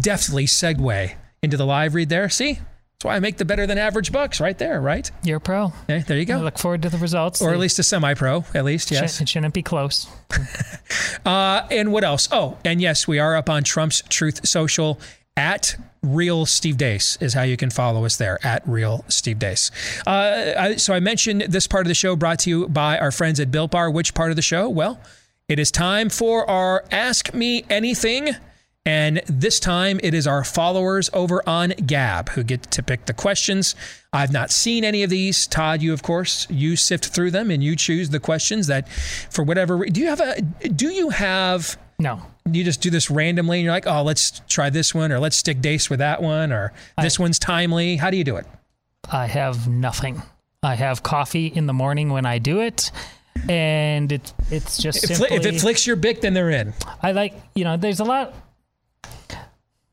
deftly 0.00 0.44
segue 0.46 1.12
into 1.42 1.56
the 1.56 1.66
live 1.66 1.94
read 1.94 2.08
there. 2.08 2.28
See, 2.28 2.54
That's 2.54 3.04
why 3.04 3.16
I 3.16 3.20
make 3.20 3.36
the 3.36 3.44
better 3.44 3.66
than 3.66 3.78
average 3.78 4.10
bucks 4.12 4.40
right 4.40 4.58
there, 4.58 4.80
right? 4.80 5.10
You're 5.22 5.36
a 5.36 5.40
pro. 5.40 5.66
Okay, 5.84 6.00
there 6.00 6.16
you 6.16 6.22
I 6.22 6.24
go. 6.24 6.38
look 6.38 6.58
forward 6.58 6.82
to 6.82 6.90
the 6.90 6.98
results. 6.98 7.40
Or 7.40 7.52
at 7.52 7.58
least 7.58 7.78
a 7.78 7.82
semi 7.82 8.14
pro, 8.14 8.44
at 8.54 8.64
least, 8.64 8.90
yes. 8.90 9.20
it 9.20 9.28
shouldn't 9.28 9.54
be 9.54 9.62
close. 9.62 10.06
Uh, 11.26 11.66
and 11.70 11.92
what 11.92 12.04
else? 12.04 12.28
Oh, 12.32 12.56
and 12.64 12.80
yes, 12.80 13.06
we 13.06 13.18
are 13.18 13.36
up 13.36 13.50
on 13.50 13.62
Trump's 13.62 14.02
Truth 14.08 14.48
Social 14.48 14.98
at 15.38 15.76
Real 16.02 16.44
Steve 16.44 16.76
Deace 16.76 17.16
is 17.22 17.32
how 17.32 17.42
you 17.42 17.56
can 17.56 17.70
follow 17.70 18.04
us 18.04 18.16
there 18.16 18.44
at 18.44 18.66
Real 18.66 19.04
Steve 19.08 19.38
Deace. 19.38 19.70
Uh, 20.06 20.54
I, 20.58 20.76
so 20.76 20.92
I 20.92 21.00
mentioned 21.00 21.42
this 21.42 21.66
part 21.66 21.86
of 21.86 21.88
the 21.88 21.94
show 21.94 22.16
brought 22.16 22.40
to 22.40 22.50
you 22.50 22.68
by 22.68 22.98
our 22.98 23.12
friends 23.12 23.38
at 23.40 23.50
Built 23.50 23.70
Bar. 23.70 23.90
Which 23.90 24.14
part 24.14 24.30
of 24.30 24.36
the 24.36 24.42
show? 24.42 24.68
Well, 24.68 25.00
it 25.48 25.58
is 25.58 25.70
time 25.70 26.10
for 26.10 26.48
our 26.50 26.84
Ask 26.90 27.32
Me 27.32 27.64
Anything. 27.70 28.34
And 28.84 29.20
this 29.26 29.60
time 29.60 30.00
it 30.02 30.14
is 30.14 30.26
our 30.26 30.44
followers 30.44 31.10
over 31.12 31.46
on 31.48 31.70
Gab 31.86 32.30
who 32.30 32.42
get 32.42 32.62
to 32.70 32.82
pick 32.82 33.06
the 33.06 33.12
questions. 33.12 33.74
I've 34.12 34.32
not 34.32 34.50
seen 34.50 34.82
any 34.82 35.02
of 35.02 35.10
these. 35.10 35.46
Todd, 35.46 35.82
you 35.82 35.92
of 35.92 36.02
course, 36.02 36.46
you 36.48 36.74
sift 36.74 37.06
through 37.06 37.32
them 37.32 37.50
and 37.50 37.62
you 37.62 37.76
choose 37.76 38.10
the 38.10 38.18
questions 38.18 38.66
that 38.68 38.88
for 38.88 39.44
whatever 39.44 39.84
do 39.84 40.00
you 40.00 40.06
have 40.06 40.20
a 40.20 40.40
do 40.40 40.88
you 40.88 41.10
have 41.10 41.78
No. 41.98 42.22
you 42.50 42.62
just 42.64 42.80
do 42.80 42.90
this 42.90 43.10
randomly 43.10 43.58
and 43.58 43.64
you're 43.64 43.72
like, 43.74 43.86
"Oh, 43.86 44.02
let's 44.02 44.40
try 44.48 44.70
this 44.70 44.94
one 44.94 45.10
or 45.10 45.18
let's 45.18 45.36
stick 45.36 45.60
Deace 45.60 45.90
with 45.90 45.98
that 45.98 46.22
one 46.22 46.52
or 46.52 46.72
this 47.00 47.18
one's 47.18 47.38
timely." 47.38 47.96
How 47.96 48.10
do 48.10 48.16
you 48.16 48.24
do 48.24 48.36
it? 48.36 48.46
I 49.10 49.26
have 49.26 49.66
nothing. 49.68 50.22
I 50.62 50.74
have 50.76 51.02
coffee 51.02 51.46
in 51.48 51.66
the 51.66 51.72
morning 51.72 52.10
when 52.10 52.24
I 52.26 52.38
do 52.38 52.60
it, 52.60 52.90
and 53.48 54.12
it 54.12 54.32
it's 54.50 54.78
just 54.78 55.02
If, 55.10 55.16
simply. 55.16 55.36
if 55.36 55.46
it 55.46 55.60
flicks 55.60 55.86
your 55.86 55.96
bick, 55.96 56.20
then 56.20 56.34
they're 56.34 56.50
in. 56.50 56.72
I 57.02 57.12
like 57.12 57.34
you 57.54 57.64
know. 57.64 57.76
There's 57.76 58.00
a 58.00 58.04
lot. 58.04 58.34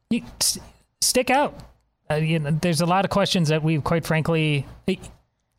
You 0.09 0.21
stick 1.01 1.29
out. 1.29 1.57
Uh, 2.09 2.15
you 2.15 2.37
know, 2.37 2.51
there's 2.51 2.81
a 2.81 2.85
lot 2.85 3.03
of 3.05 3.09
questions 3.11 3.49
that 3.49 3.63
we've 3.63 3.83
quite 3.83 4.05
frankly 4.05 4.65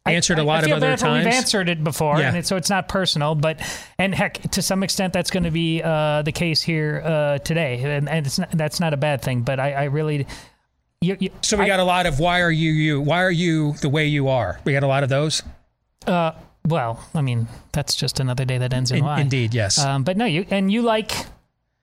I- 0.06 0.12
Answered 0.12 0.38
a 0.38 0.42
I- 0.42 0.44
lot 0.44 0.54
I 0.54 0.58
of 0.60 0.64
feel 0.66 0.76
other 0.76 0.86
bad 0.90 1.00
for 1.00 1.12
We've 1.12 1.26
answered 1.26 1.68
it 1.68 1.82
before, 1.84 2.18
Yeah. 2.18 2.28
and 2.28 2.36
it, 2.38 2.46
so 2.46 2.56
it's 2.56 2.70
not 2.70 2.88
personal. 2.88 3.34
But 3.34 3.60
and 3.98 4.14
heck, 4.14 4.40
to 4.52 4.62
some 4.62 4.82
extent, 4.82 5.12
that's 5.12 5.30
going 5.30 5.44
to 5.44 5.50
be 5.50 5.82
uh, 5.82 6.22
the 6.22 6.32
case 6.32 6.62
here 6.62 7.02
uh, 7.04 7.38
today, 7.38 7.82
and, 7.82 8.08
and 8.08 8.26
it's 8.26 8.38
not, 8.38 8.50
that's 8.52 8.80
not 8.80 8.94
a 8.94 8.96
bad 8.96 9.22
thing. 9.22 9.42
But 9.42 9.58
I, 9.60 9.72
I 9.72 9.84
really. 9.84 10.26
You, 11.02 11.16
you, 11.20 11.30
So 11.42 11.56
we 11.58 11.66
got 11.66 11.78
a 11.78 11.84
lot 11.84 12.06
of 12.06 12.18
why 12.18 12.40
are 12.40 12.50
you 12.50 12.70
you? 12.72 13.00
Why 13.02 13.22
are 13.22 13.30
you 13.30 13.74
the 13.82 13.88
way 13.88 14.06
you 14.06 14.28
are? 14.28 14.58
We 14.64 14.72
got 14.72 14.82
a 14.82 14.86
lot 14.86 15.02
of 15.02 15.08
those. 15.10 15.42
Uh, 16.06 16.32
well, 16.66 17.04
I 17.14 17.20
mean, 17.20 17.48
that's 17.72 17.94
just 17.94 18.18
another 18.18 18.44
day 18.44 18.58
that 18.58 18.72
ends 18.72 18.90
in, 18.90 18.98
In- 18.98 19.04
Y. 19.04 19.20
indeed, 19.20 19.54
yes. 19.54 19.78
Um, 19.78 20.04
but 20.04 20.16
no, 20.16 20.24
you 20.24 20.46
and 20.50 20.72
you 20.72 20.82
like. 20.82 21.12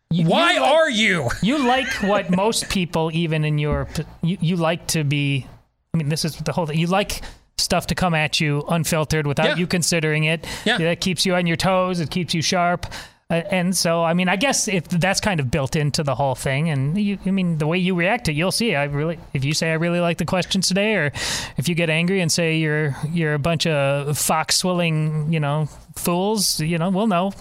You, 0.10 0.28
Why 0.28 0.54
you 0.54 0.62
like- 0.62 0.72
are 0.72 0.90
you? 0.90 1.30
You 1.42 1.66
like 1.66 1.88
what 2.04 2.30
most 2.30 2.70
people, 2.70 3.10
even 3.14 3.44
in 3.46 3.58
your, 3.58 3.88
you, 4.22 4.38
you 4.42 4.56
like 4.58 4.88
to 4.88 5.04
be. 5.04 5.48
I 5.94 5.98
mean, 5.98 6.10
this 6.10 6.26
is 6.26 6.36
the 6.38 6.52
whole 6.52 6.66
thing. 6.66 6.78
You 6.80 6.88
like 6.88 7.22
stuff 7.58 7.88
to 7.88 7.96
come 7.96 8.14
at 8.14 8.40
you 8.40 8.64
unfiltered 8.70 9.28
without 9.28 9.46
Yeah. 9.48 9.56
you 9.56 9.68
considering 9.68 10.24
it. 10.26 10.46
Yeah. 10.66 10.78
That 10.78 11.02
keeps 11.02 11.26
you 11.26 11.36
on 11.36 11.46
your 11.48 11.58
toes. 11.58 12.00
It 12.00 12.10
keeps 12.12 12.34
you 12.34 12.42
sharp. 12.42 12.86
Uh, 13.30 13.36
and 13.52 13.76
so, 13.76 14.04
I 14.04 14.14
mean, 14.14 14.28
I 14.28 14.36
guess 14.36 14.68
if 14.68 14.88
that's 14.90 15.20
kind 15.22 15.40
of 15.40 15.50
built 15.50 15.76
into 15.76 16.04
the 16.04 16.14
whole 16.14 16.36
thing, 16.36 16.70
and 16.70 16.98
you, 16.98 17.18
I 17.26 17.32
mean, 17.32 17.58
the 17.58 17.66
way 17.66 17.78
you 17.78 17.96
react 17.96 18.26
to, 18.26 18.32
it, 18.32 18.36
you'll 18.36 18.52
see. 18.52 18.76
I 18.76 18.84
really, 18.84 19.18
if 19.34 19.46
you 19.46 19.54
say 19.54 19.72
I 19.72 19.76
really 19.76 20.02
like 20.02 20.18
the 20.18 20.26
questions 20.26 20.68
today, 20.68 20.96
or 20.96 21.12
if 21.58 21.70
you 21.70 21.74
get 21.74 21.90
angry 21.90 22.20
and 22.22 22.32
say 22.32 22.58
you're 22.58 22.96
you're 23.12 23.34
a 23.34 23.40
bunch 23.40 23.66
of 23.66 24.18
fox 24.18 24.58
swilling, 24.58 25.32
you 25.32 25.40
know, 25.40 25.68
fools, 25.96 26.60
you 26.60 26.78
know, 26.78 26.90
we'll 26.90 27.08
know. 27.08 27.32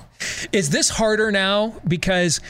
Is 0.53 0.71
this 0.71 0.89
harder 0.89 1.33
now 1.33 1.75
because 1.87 2.41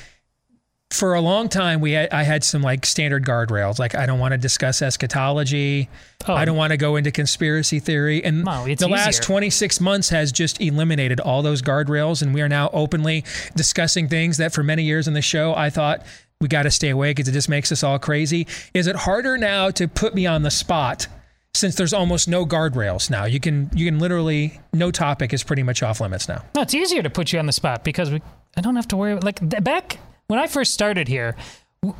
for 0.92 1.14
a 1.14 1.20
long 1.20 1.48
time 1.48 1.80
we 1.80 1.92
had, 1.92 2.10
I 2.12 2.22
had 2.22 2.44
some 2.44 2.62
like 2.62 2.84
standard 2.84 3.24
guardrails 3.24 3.78
like 3.78 3.94
I 3.94 4.04
don't 4.04 4.18
want 4.18 4.32
to 4.32 4.38
discuss 4.38 4.82
eschatology. 4.82 5.88
Oh. 6.28 6.34
I 6.34 6.44
don't 6.44 6.56
want 6.56 6.72
to 6.72 6.76
go 6.76 6.96
into 6.96 7.10
conspiracy 7.10 7.80
theory 7.80 8.22
and 8.22 8.44
No, 8.44 8.66
the 8.66 8.88
last 8.88 9.22
26 9.22 9.80
months 9.80 10.10
has 10.10 10.30
just 10.30 10.60
eliminated 10.60 11.18
all 11.18 11.42
those 11.42 11.62
guardrails 11.62 12.22
and 12.22 12.34
we 12.34 12.42
are 12.42 12.48
now 12.48 12.68
openly 12.72 13.24
discussing 13.56 14.08
things 14.08 14.36
that 14.36 14.52
for 14.52 14.62
many 14.62 14.82
years 14.82 15.08
in 15.08 15.14
the 15.14 15.22
show 15.22 15.54
I 15.54 15.70
thought 15.70 16.04
we 16.40 16.48
got 16.48 16.64
to 16.64 16.70
stay 16.70 16.90
away 16.90 17.10
because 17.10 17.26
it 17.28 17.32
just 17.32 17.48
makes 17.48 17.72
us 17.72 17.82
all 17.82 17.98
crazy. 17.98 18.46
Is 18.74 18.86
it 18.86 18.96
harder 18.96 19.38
now 19.38 19.70
to 19.70 19.88
put 19.88 20.14
me 20.14 20.26
on 20.26 20.42
the 20.42 20.50
spot 20.50 21.06
since 21.54 21.74
there's 21.76 21.94
almost 21.94 22.28
no 22.28 22.44
guardrails 22.44 23.08
now? 23.08 23.24
You 23.24 23.40
can 23.40 23.70
you 23.74 23.86
can 23.86 23.98
literally 23.98 24.60
no 24.74 24.90
topic 24.90 25.32
is 25.32 25.42
pretty 25.42 25.62
much 25.62 25.82
off 25.82 26.00
limits 26.00 26.28
now. 26.28 26.44
No, 26.54 26.62
it's 26.62 26.74
easier 26.74 27.02
to 27.02 27.10
put 27.10 27.32
you 27.32 27.38
on 27.38 27.46
the 27.46 27.52
spot 27.52 27.82
because 27.82 28.10
we, 28.10 28.20
I 28.56 28.60
don't 28.60 28.76
have 28.76 28.88
to 28.88 28.96
worry. 28.96 29.14
Like 29.14 29.38
back 29.62 29.98
when 30.32 30.40
I 30.40 30.46
first 30.46 30.72
started 30.72 31.08
here, 31.08 31.36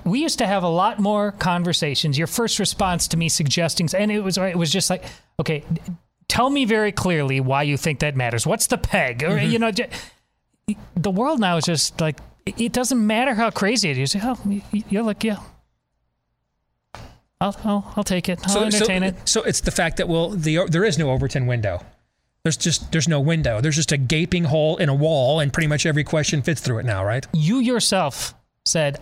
we 0.04 0.22
used 0.22 0.38
to 0.38 0.46
have 0.46 0.62
a 0.62 0.68
lot 0.68 0.98
more 0.98 1.32
conversations. 1.32 2.16
Your 2.16 2.26
first 2.26 2.58
response 2.58 3.08
to 3.08 3.18
me 3.18 3.28
suggesting, 3.28 3.90
and 3.94 4.10
it 4.10 4.20
was 4.20 4.38
it 4.38 4.56
was 4.56 4.72
just 4.72 4.88
like, 4.88 5.04
okay, 5.38 5.62
tell 6.28 6.48
me 6.48 6.64
very 6.64 6.92
clearly 6.92 7.40
why 7.40 7.62
you 7.62 7.76
think 7.76 7.98
that 7.98 8.16
matters. 8.16 8.46
What's 8.46 8.68
the 8.68 8.78
peg? 8.78 9.22
Or 9.22 9.36
mm-hmm. 9.36 9.50
you 9.50 9.58
know, 9.58 9.70
the 10.96 11.10
world 11.10 11.40
now 11.40 11.58
is 11.58 11.66
just 11.66 12.00
like 12.00 12.20
it 12.46 12.72
doesn't 12.72 13.06
matter 13.06 13.34
how 13.34 13.50
crazy 13.50 13.90
it 13.90 13.98
is. 13.98 14.16
Oh, 14.18 14.38
you're 14.72 15.02
like, 15.02 15.24
yeah. 15.24 15.40
I'll, 17.38 17.54
I'll, 17.64 17.92
I'll 17.96 18.04
take 18.04 18.30
it. 18.30 18.40
I'll 18.44 18.64
entertain 18.64 19.02
so, 19.02 19.08
it. 19.08 19.28
So 19.28 19.42
it's 19.42 19.60
the 19.60 19.72
fact 19.72 19.98
that 19.98 20.08
well, 20.08 20.30
the 20.30 20.64
there 20.70 20.84
is 20.86 20.96
no 20.96 21.10
Overton 21.10 21.46
window. 21.46 21.84
There's 22.44 22.56
just 22.56 22.90
there's 22.90 23.06
no 23.06 23.20
window. 23.20 23.60
There's 23.60 23.76
just 23.76 23.92
a 23.92 23.96
gaping 23.96 24.42
hole 24.44 24.76
in 24.78 24.88
a 24.88 24.94
wall, 24.94 25.38
and 25.38 25.52
pretty 25.52 25.68
much 25.68 25.86
every 25.86 26.02
question 26.02 26.42
fits 26.42 26.60
through 26.60 26.78
it 26.78 26.84
now, 26.84 27.04
right? 27.04 27.24
You 27.32 27.58
yourself 27.58 28.34
said, 28.64 28.98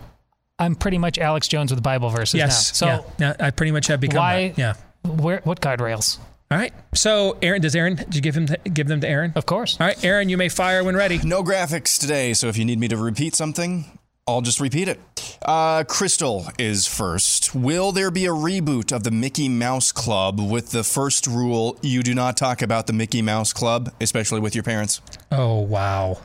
"I'm 0.58 0.74
pretty 0.74 0.98
much 0.98 1.18
Alex 1.18 1.48
Jones 1.48 1.70
with 1.70 1.82
Bible 1.82 2.10
verses 2.10 2.34
yes. 2.34 2.70
now." 2.70 2.74
So 2.74 2.86
yeah. 2.86 3.02
Now, 3.18 3.46
I 3.46 3.50
pretty 3.50 3.72
much 3.72 3.86
have 3.86 4.00
become 4.00 4.18
why? 4.18 4.48
that. 4.48 4.58
Yeah. 4.58 4.74
Where? 5.10 5.40
What 5.44 5.62
guardrails? 5.62 6.18
All 6.50 6.58
right. 6.58 6.74
So 6.94 7.38
Aaron, 7.40 7.62
does 7.62 7.74
Aaron? 7.74 7.94
Did 7.94 8.14
you 8.14 8.20
give 8.20 8.34
him 8.34 8.48
give 8.74 8.88
them 8.88 9.00
to 9.00 9.08
Aaron? 9.08 9.32
Of 9.34 9.46
course. 9.46 9.78
All 9.80 9.86
right, 9.86 10.04
Aaron, 10.04 10.28
you 10.28 10.36
may 10.36 10.50
fire 10.50 10.84
when 10.84 10.94
ready. 10.94 11.18
No 11.24 11.42
graphics 11.42 11.98
today, 11.98 12.34
so 12.34 12.48
if 12.48 12.58
you 12.58 12.66
need 12.66 12.78
me 12.78 12.88
to 12.88 12.96
repeat 12.98 13.34
something, 13.34 13.98
I'll 14.34 14.40
just 14.40 14.60
repeat 14.60 14.88
it. 14.88 15.00
Uh, 15.42 15.84
Crystal 15.84 16.46
is 16.58 16.86
first. 16.86 17.54
Will 17.54 17.92
there 17.92 18.10
be 18.10 18.26
a 18.26 18.30
reboot 18.30 18.92
of 18.92 19.04
the 19.04 19.10
Mickey 19.10 19.48
Mouse 19.48 19.92
Club 19.92 20.40
with 20.40 20.70
the 20.70 20.84
first 20.84 21.26
rule 21.26 21.78
you 21.82 22.02
do 22.02 22.14
not 22.14 22.36
talk 22.36 22.62
about 22.62 22.86
the 22.86 22.92
Mickey 22.92 23.22
Mouse 23.22 23.52
Club, 23.52 23.92
especially 24.00 24.40
with 24.40 24.54
your 24.54 24.64
parents? 24.64 25.00
Oh 25.32 25.60
wow. 25.60 26.18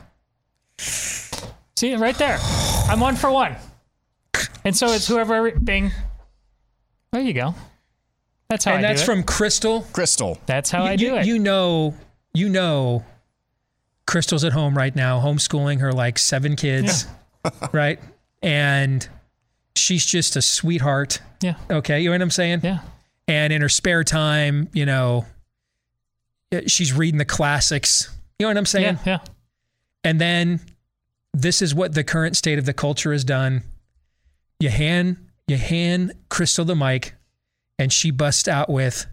See 0.78 1.94
right 1.94 2.16
there. 2.16 2.38
I'm 2.88 3.00
one 3.00 3.16
for 3.16 3.30
one. 3.30 3.56
And 4.64 4.76
so 4.76 4.88
it's 4.88 5.06
whoever. 5.06 5.50
Bing. 5.52 5.92
There 7.12 7.22
you 7.22 7.32
go. 7.32 7.54
That's 8.48 8.64
how 8.64 8.74
and 8.74 8.84
I 8.84 8.88
that's 8.88 9.04
do 9.04 9.12
it. 9.12 9.14
from 9.14 9.22
Crystal. 9.24 9.82
Crystal. 9.92 10.38
That's 10.46 10.70
how 10.70 10.84
you, 10.84 10.90
I 10.90 10.96
do 10.96 11.04
you, 11.06 11.16
it. 11.16 11.26
You 11.26 11.38
know, 11.38 11.94
you 12.34 12.48
know, 12.48 13.04
Crystal's 14.06 14.44
at 14.44 14.52
home 14.52 14.76
right 14.76 14.94
now, 14.94 15.20
homeschooling 15.20 15.80
her 15.80 15.92
like 15.92 16.18
seven 16.18 16.56
kids, 16.56 17.06
right? 17.72 17.98
And 18.42 19.06
she's 19.74 20.04
just 20.04 20.36
a 20.36 20.42
sweetheart. 20.42 21.20
Yeah. 21.42 21.56
Okay, 21.70 22.00
you 22.00 22.08
know 22.08 22.14
what 22.14 22.22
I'm 22.22 22.30
saying? 22.30 22.60
Yeah. 22.62 22.80
And 23.28 23.52
in 23.52 23.62
her 23.62 23.68
spare 23.68 24.04
time, 24.04 24.68
you 24.72 24.86
know, 24.86 25.26
eh, 26.52 26.62
she's 26.66 26.92
reading 26.92 27.18
the 27.18 27.24
classics. 27.24 28.10
You 28.38 28.44
know 28.44 28.50
what 28.50 28.56
I'm 28.56 28.66
saying? 28.66 28.98
Yeah. 29.04 29.18
Yeah. 29.18 29.32
And 30.04 30.20
then 30.20 30.60
this 31.34 31.60
is 31.60 31.74
what 31.74 31.94
the 31.94 32.04
current 32.04 32.36
state 32.36 32.58
of 32.58 32.64
the 32.64 32.72
culture 32.72 33.12
has 33.12 33.24
done. 33.24 33.62
You 34.60 34.70
hand 34.70 35.18
you 35.48 35.56
hand 35.56 36.12
Crystal 36.28 36.64
the 36.64 36.74
mic, 36.74 37.14
and 37.78 37.92
she 37.92 38.10
busts 38.10 38.48
out 38.48 38.68
with, 38.68 39.06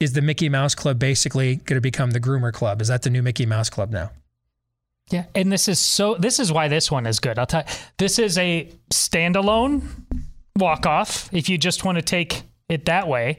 "Is 0.00 0.12
the 0.12 0.20
Mickey 0.20 0.48
Mouse 0.48 0.74
Club 0.74 0.98
basically 0.98 1.56
going 1.56 1.76
to 1.76 1.80
become 1.80 2.10
the 2.10 2.20
Groomer 2.20 2.52
Club? 2.52 2.82
Is 2.82 2.88
that 2.88 3.02
the 3.02 3.10
new 3.10 3.22
Mickey 3.22 3.46
Mouse 3.46 3.70
Club 3.70 3.90
now?" 3.90 4.10
Yeah, 5.10 5.26
and 5.34 5.52
this 5.52 5.68
is 5.68 5.78
so. 5.78 6.16
This 6.16 6.40
is 6.40 6.50
why 6.50 6.68
this 6.68 6.90
one 6.90 7.06
is 7.06 7.20
good. 7.20 7.38
I'll 7.38 7.46
tell 7.46 7.62
you. 7.66 7.72
This 7.96 8.18
is 8.18 8.36
a 8.38 8.68
standalone 8.90 9.82
walk 10.56 10.84
off. 10.84 11.32
If 11.32 11.48
you 11.48 11.58
just 11.58 11.84
want 11.84 11.96
to 11.96 12.02
take 12.02 12.42
it 12.68 12.86
that 12.86 13.06
way, 13.06 13.38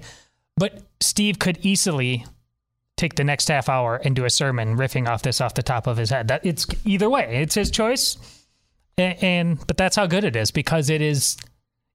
but 0.56 0.82
Steve 1.02 1.40
could 1.40 1.58
easily 1.64 2.26
take 2.96 3.16
the 3.16 3.24
next 3.24 3.50
half 3.50 3.68
hour 3.68 3.98
and 3.98 4.16
do 4.16 4.26
a 4.26 4.30
sermon 4.30 4.78
riffing 4.78 5.08
off 5.08 5.22
this 5.22 5.42
off 5.42 5.54
the 5.56 5.64
top 5.64 5.88
of 5.88 5.98
his 5.98 6.10
head. 6.10 6.30
That 6.30 6.46
it's 6.46 6.66
either 6.86 7.10
way. 7.10 7.42
It's 7.42 7.56
his 7.56 7.70
choice, 7.70 8.18
and, 8.98 9.24
and 9.24 9.68
but 9.68 9.76
that's 9.76 9.98
how 9.98 10.08
good 10.08 10.24
it 10.24 10.36
is 10.36 10.52
because 10.52 10.90
it 10.90 11.02
is. 11.02 11.38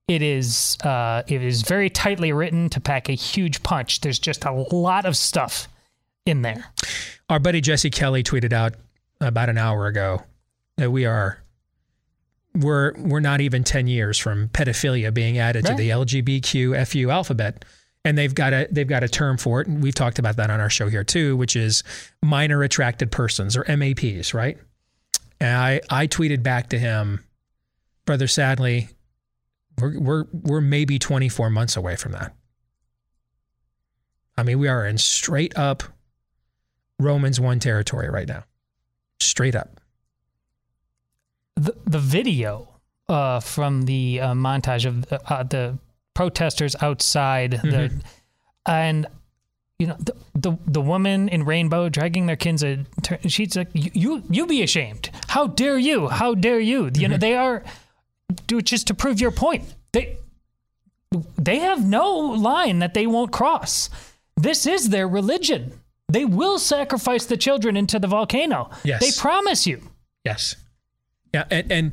It 0.08 0.20
is 0.20 0.76
uh, 0.84 1.22
it 1.28 1.42
is 1.42 1.62
very 1.62 1.88
tightly 1.88 2.32
written 2.32 2.68
to 2.70 2.80
pack 2.80 3.08
a 3.08 3.12
huge 3.12 3.62
punch. 3.62 4.00
There's 4.02 4.18
just 4.18 4.44
a 4.44 4.52
lot 4.52 5.06
of 5.06 5.16
stuff 5.16 5.68
in 6.26 6.42
there. 6.42 6.66
Our 7.30 7.38
buddy 7.38 7.62
Jesse 7.62 7.88
Kelly 7.88 8.22
tweeted 8.22 8.52
out 8.52 8.74
about 9.22 9.48
an 9.48 9.58
hour 9.58 9.86
ago 9.86 10.22
that 10.76 10.90
we 10.90 11.06
are 11.06 11.42
we're 12.54 12.92
we're 12.98 13.20
not 13.20 13.40
even 13.40 13.64
10 13.64 13.86
years 13.86 14.18
from 14.18 14.48
pedophilia 14.48 15.12
being 15.12 15.38
added 15.38 15.64
to 15.64 15.74
the 15.74 15.90
LGBTQ 15.90 17.10
alphabet. 17.10 17.64
And 18.04 18.18
they've 18.18 18.34
got 18.34 18.52
a 18.52 18.68
they've 18.70 18.86
got 18.86 19.04
a 19.04 19.08
term 19.08 19.38
for 19.38 19.60
it. 19.60 19.68
And 19.68 19.82
we've 19.82 19.94
talked 19.94 20.18
about 20.18 20.36
that 20.36 20.50
on 20.50 20.60
our 20.60 20.70
show 20.70 20.88
here 20.88 21.04
too 21.04 21.36
which 21.36 21.56
is 21.56 21.82
minor 22.22 22.62
attracted 22.62 23.10
persons 23.10 23.56
or 23.56 23.64
MAPs 23.64 24.34
right? 24.34 24.58
And 25.40 25.56
I 25.56 25.80
I 25.88 26.06
tweeted 26.06 26.42
back 26.42 26.68
to 26.70 26.78
him 26.78 27.24
brother 28.04 28.26
sadly 28.26 28.88
we're 29.78 29.98
we're 29.98 30.24
we're 30.32 30.60
maybe 30.60 30.98
24 30.98 31.50
months 31.50 31.76
away 31.76 31.96
from 31.96 32.12
that. 32.12 32.34
I 34.36 34.42
mean, 34.42 34.58
we 34.58 34.68
are 34.68 34.86
in 34.86 34.98
straight 34.98 35.56
up 35.56 35.82
Romans 36.98 37.38
1 37.38 37.58
territory 37.58 38.08
right 38.08 38.28
now. 38.28 38.44
Straight 39.22 39.54
up. 39.54 39.80
The, 41.56 41.74
the 41.84 41.98
video 41.98 42.68
uh, 43.08 43.40
from 43.40 43.82
the 43.82 44.20
uh, 44.20 44.32
montage 44.32 44.86
of 44.86 45.06
the, 45.06 45.20
uh, 45.32 45.42
the 45.42 45.78
protesters 46.14 46.74
outside 46.80 47.52
the 47.62 47.90
Mhm. 47.90 48.02
and 48.66 49.06
you 49.78 49.86
know 49.88 49.96
the, 49.98 50.14
the 50.34 50.56
the 50.66 50.80
woman 50.80 51.28
in 51.28 51.44
rainbow 51.44 51.88
dragging 51.88 52.26
their 52.26 52.36
kids 52.36 52.64
she's 53.26 53.56
like 53.56 53.68
you 53.72 53.90
you, 53.94 54.22
you 54.30 54.46
be 54.46 54.62
ashamed. 54.62 55.10
How 55.28 55.46
dare 55.46 55.78
you? 55.78 56.08
How 56.08 56.34
dare 56.34 56.60
you? 56.60 56.90
You 56.94 57.08
know 57.08 57.16
they 57.16 57.34
are 57.34 57.62
do 58.46 58.58
it 58.58 58.66
just 58.66 58.86
to 58.88 58.94
prove 58.94 59.20
your 59.20 59.30
point 59.32 59.64
they 59.92 60.16
they 61.38 61.58
have 61.58 61.86
no 61.86 62.08
line 62.16 62.78
that 62.78 62.94
they 62.94 63.06
won't 63.06 63.32
cross. 63.32 63.90
This 64.36 64.66
is 64.66 64.88
their 64.90 65.06
religion 65.08 65.78
they 66.12 66.24
will 66.24 66.58
sacrifice 66.58 67.26
the 67.26 67.36
children 67.36 67.76
into 67.76 67.98
the 67.98 68.06
volcano 68.06 68.70
Yes. 68.84 69.00
they 69.00 69.20
promise 69.20 69.66
you 69.66 69.92
Yes. 70.24 70.56
Yeah, 71.34 71.44
and, 71.50 71.72
and 71.72 71.92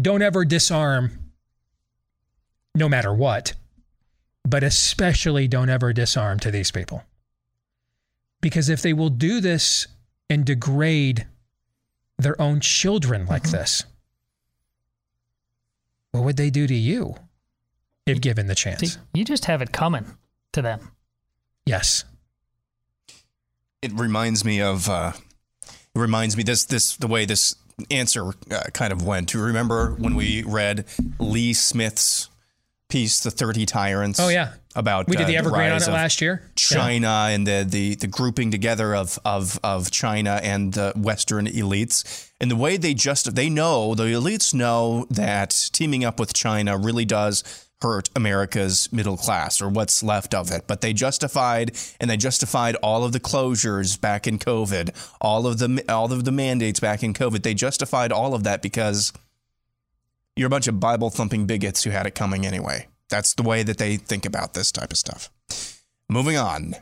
don't 0.00 0.22
ever 0.22 0.44
disarm 0.44 1.30
no 2.74 2.88
matter 2.88 3.12
what, 3.12 3.54
but 4.44 4.62
especially 4.62 5.46
don't 5.48 5.68
ever 5.68 5.92
disarm 5.92 6.38
to 6.40 6.50
these 6.50 6.70
people. 6.70 7.02
Because 8.40 8.68
if 8.68 8.82
they 8.82 8.92
will 8.92 9.10
do 9.10 9.40
this 9.40 9.86
and 10.30 10.44
degrade 10.44 11.26
their 12.18 12.40
own 12.40 12.60
children 12.60 13.26
like 13.26 13.42
mm-hmm. 13.42 13.56
this, 13.56 13.84
what 16.12 16.24
would 16.24 16.36
they 16.36 16.50
do 16.50 16.66
to 16.66 16.74
you 16.74 17.14
if 18.06 18.20
given 18.20 18.46
the 18.46 18.54
chance? 18.54 18.80
See, 18.80 18.98
you 19.12 19.24
just 19.24 19.44
have 19.44 19.60
it 19.60 19.72
coming 19.72 20.06
to 20.52 20.62
them 20.62 20.92
Yes. 21.66 22.04
It 23.82 23.92
reminds 23.92 24.44
me 24.44 24.60
of. 24.60 24.88
Uh, 24.88 25.12
it 25.64 25.98
reminds 25.98 26.36
me 26.36 26.42
this 26.42 26.64
this 26.64 26.96
the 26.96 27.06
way 27.06 27.24
this 27.24 27.54
answer 27.90 28.28
uh, 28.50 28.62
kind 28.72 28.92
of 28.92 29.04
went. 29.04 29.30
Do 29.30 29.38
you 29.38 29.44
remember 29.44 29.94
when 29.98 30.14
we 30.14 30.42
read 30.42 30.84
Lee 31.18 31.52
Smith's 31.52 32.28
piece, 32.88 33.20
"The 33.20 33.30
Thirty 33.30 33.66
Tyrants"? 33.66 34.18
Oh, 34.20 34.28
yeah. 34.28 34.54
about 34.74 35.08
We 35.08 35.16
did 35.16 35.24
uh, 35.24 35.28
the 35.28 35.36
Evergreen 35.36 35.66
on 35.66 35.72
rise 35.72 35.88
it 35.88 35.92
last 35.92 36.20
year. 36.20 36.42
Yeah. 36.44 36.52
China 36.54 37.28
and 37.30 37.46
the, 37.46 37.66
the 37.68 37.94
the 37.96 38.06
grouping 38.06 38.50
together 38.50 38.94
of 38.94 39.18
of 39.24 39.58
of 39.62 39.90
China 39.90 40.40
and 40.42 40.72
the 40.74 40.92
Western 40.96 41.46
elites, 41.46 42.28
and 42.40 42.50
the 42.50 42.56
way 42.56 42.76
they 42.76 42.94
just 42.94 43.34
they 43.34 43.48
know 43.50 43.94
the 43.94 44.04
elites 44.04 44.54
know 44.54 45.06
that 45.10 45.68
teaming 45.72 46.04
up 46.04 46.18
with 46.18 46.32
China 46.32 46.76
really 46.78 47.04
does 47.04 47.67
hurt 47.80 48.10
America's 48.16 48.92
middle 48.92 49.16
class 49.16 49.62
or 49.62 49.68
what's 49.68 50.02
left 50.02 50.34
of 50.34 50.50
it. 50.50 50.64
But 50.66 50.80
they 50.80 50.92
justified 50.92 51.76
and 52.00 52.10
they 52.10 52.16
justified 52.16 52.74
all 52.76 53.04
of 53.04 53.12
the 53.12 53.20
closures 53.20 54.00
back 54.00 54.26
in 54.26 54.38
COVID, 54.38 54.90
all 55.20 55.46
of 55.46 55.58
the 55.58 55.84
all 55.88 56.12
of 56.12 56.24
the 56.24 56.32
mandates 56.32 56.80
back 56.80 57.02
in 57.02 57.14
COVID. 57.14 57.42
They 57.42 57.54
justified 57.54 58.12
all 58.12 58.34
of 58.34 58.44
that 58.44 58.62
because 58.62 59.12
you're 60.36 60.46
a 60.46 60.50
bunch 60.50 60.68
of 60.68 60.80
Bible 60.80 61.10
thumping 61.10 61.46
bigots 61.46 61.84
who 61.84 61.90
had 61.90 62.06
it 62.06 62.14
coming 62.14 62.46
anyway. 62.46 62.88
That's 63.08 63.34
the 63.34 63.42
way 63.42 63.62
that 63.62 63.78
they 63.78 63.96
think 63.96 64.26
about 64.26 64.54
this 64.54 64.70
type 64.70 64.90
of 64.90 64.98
stuff. 64.98 65.30
Moving 66.08 66.36
on. 66.36 66.74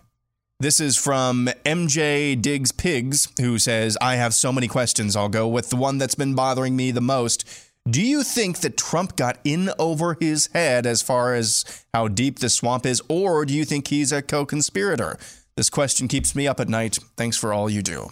This 0.58 0.80
is 0.80 0.96
from 0.96 1.50
MJ 1.66 2.40
Diggs 2.40 2.72
Pigs, 2.72 3.28
who 3.38 3.58
says, 3.58 3.98
I 4.00 4.16
have 4.16 4.32
so 4.32 4.50
many 4.50 4.68
questions. 4.68 5.14
I'll 5.14 5.28
go 5.28 5.46
with 5.46 5.68
the 5.68 5.76
one 5.76 5.98
that's 5.98 6.14
been 6.14 6.34
bothering 6.34 6.74
me 6.74 6.90
the 6.90 7.02
most. 7.02 7.44
Do 7.88 8.02
you 8.02 8.22
think 8.22 8.60
that 8.60 8.76
Trump 8.76 9.16
got 9.16 9.38
in 9.44 9.70
over 9.78 10.16
his 10.20 10.48
head 10.52 10.86
as 10.86 11.02
far 11.02 11.34
as 11.34 11.64
how 11.94 12.08
deep 12.08 12.40
the 12.40 12.48
swamp 12.48 12.84
is, 12.84 13.00
or 13.08 13.44
do 13.44 13.54
you 13.54 13.64
think 13.64 13.88
he's 13.88 14.10
a 14.12 14.22
co 14.22 14.44
conspirator? 14.44 15.18
This 15.56 15.70
question 15.70 16.08
keeps 16.08 16.34
me 16.34 16.46
up 16.46 16.60
at 16.60 16.68
night. 16.68 16.98
Thanks 17.16 17.36
for 17.36 17.52
all 17.52 17.70
you 17.70 17.82
do. 17.82 18.10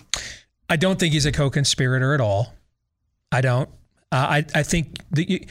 I 0.68 0.76
don't 0.76 0.98
think 0.98 1.12
he's 1.12 1.26
a 1.26 1.32
co-conspirator 1.32 2.14
at 2.14 2.20
all. 2.20 2.54
I 3.30 3.40
don't. 3.40 3.68
Uh, 4.10 4.16
I 4.16 4.44
I 4.54 4.62
think 4.62 4.98
the 5.10 5.46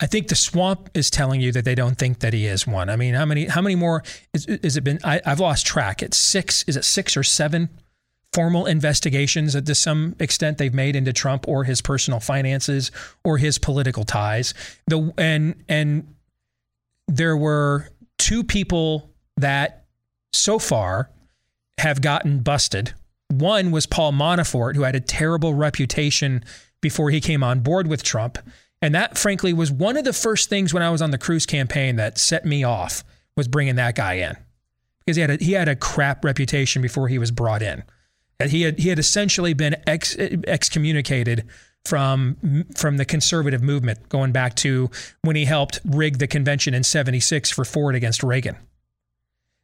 I 0.00 0.06
think 0.06 0.28
the 0.28 0.34
swamp 0.34 0.90
is 0.94 1.10
telling 1.10 1.40
you 1.40 1.50
that 1.52 1.64
they 1.64 1.74
don't 1.74 1.96
think 1.98 2.20
that 2.20 2.32
he 2.32 2.46
is 2.46 2.66
one. 2.66 2.90
I 2.90 2.96
mean, 2.96 3.14
how 3.14 3.24
many 3.24 3.46
how 3.46 3.60
many 3.60 3.74
more 3.74 4.02
is, 4.32 4.46
is 4.46 4.76
it 4.76 4.84
been? 4.84 4.98
I, 5.02 5.20
I've 5.24 5.40
lost 5.40 5.66
track. 5.66 6.02
It's 6.02 6.16
six. 6.16 6.62
Is 6.64 6.76
it 6.76 6.84
six 6.84 7.16
or 7.16 7.22
seven 7.22 7.70
formal 8.34 8.66
investigations 8.66 9.52
that 9.52 9.64
to 9.66 9.74
some 9.74 10.16
extent 10.18 10.58
they've 10.58 10.74
made 10.74 10.96
into 10.96 11.12
Trump 11.12 11.46
or 11.46 11.62
his 11.62 11.80
personal 11.80 12.18
finances 12.18 12.90
or 13.22 13.38
his 13.38 13.58
political 13.58 14.04
ties. 14.04 14.52
The 14.88 15.14
and 15.16 15.62
and 15.68 16.14
there 17.06 17.36
were 17.36 17.88
two 18.18 18.42
people 18.42 19.10
that 19.36 19.84
so 20.32 20.58
far 20.58 21.10
have 21.78 22.00
gotten 22.00 22.40
busted. 22.40 22.92
One 23.28 23.70
was 23.70 23.86
Paul 23.86 24.12
Manafort, 24.12 24.74
who 24.74 24.82
had 24.82 24.96
a 24.96 25.00
terrible 25.00 25.54
reputation 25.54 26.44
before 26.80 27.10
he 27.10 27.20
came 27.20 27.42
on 27.42 27.60
board 27.60 27.86
with 27.86 28.02
Trump. 28.02 28.38
And 28.82 28.94
that, 28.94 29.16
frankly, 29.16 29.52
was 29.52 29.72
one 29.72 29.96
of 29.96 30.04
the 30.04 30.12
first 30.12 30.50
things 30.50 30.74
when 30.74 30.82
I 30.82 30.90
was 30.90 31.00
on 31.00 31.10
the 31.10 31.18
Cruz 31.18 31.46
campaign 31.46 31.96
that 31.96 32.18
set 32.18 32.44
me 32.44 32.64
off 32.64 33.02
was 33.36 33.48
bringing 33.48 33.76
that 33.76 33.94
guy 33.94 34.14
in 34.14 34.36
because 34.98 35.16
he 35.16 35.22
had 35.22 35.30
a, 35.30 35.36
he 35.36 35.52
had 35.52 35.68
a 35.68 35.76
crap 35.76 36.24
reputation 36.24 36.82
before 36.82 37.08
he 37.08 37.18
was 37.18 37.30
brought 37.30 37.62
in. 37.62 37.82
He 38.42 38.62
had 38.62 38.78
he 38.78 38.88
had 38.88 38.98
essentially 38.98 39.54
been 39.54 39.76
ex, 39.86 40.16
excommunicated 40.16 41.46
from 41.84 42.64
from 42.74 42.96
the 42.96 43.04
conservative 43.04 43.62
movement 43.62 44.08
going 44.08 44.32
back 44.32 44.54
to 44.56 44.90
when 45.22 45.36
he 45.36 45.44
helped 45.44 45.80
rig 45.84 46.18
the 46.18 46.26
convention 46.26 46.74
in 46.74 46.82
76 46.82 47.50
for 47.50 47.64
Ford 47.64 47.94
against 47.94 48.22
Reagan. 48.22 48.56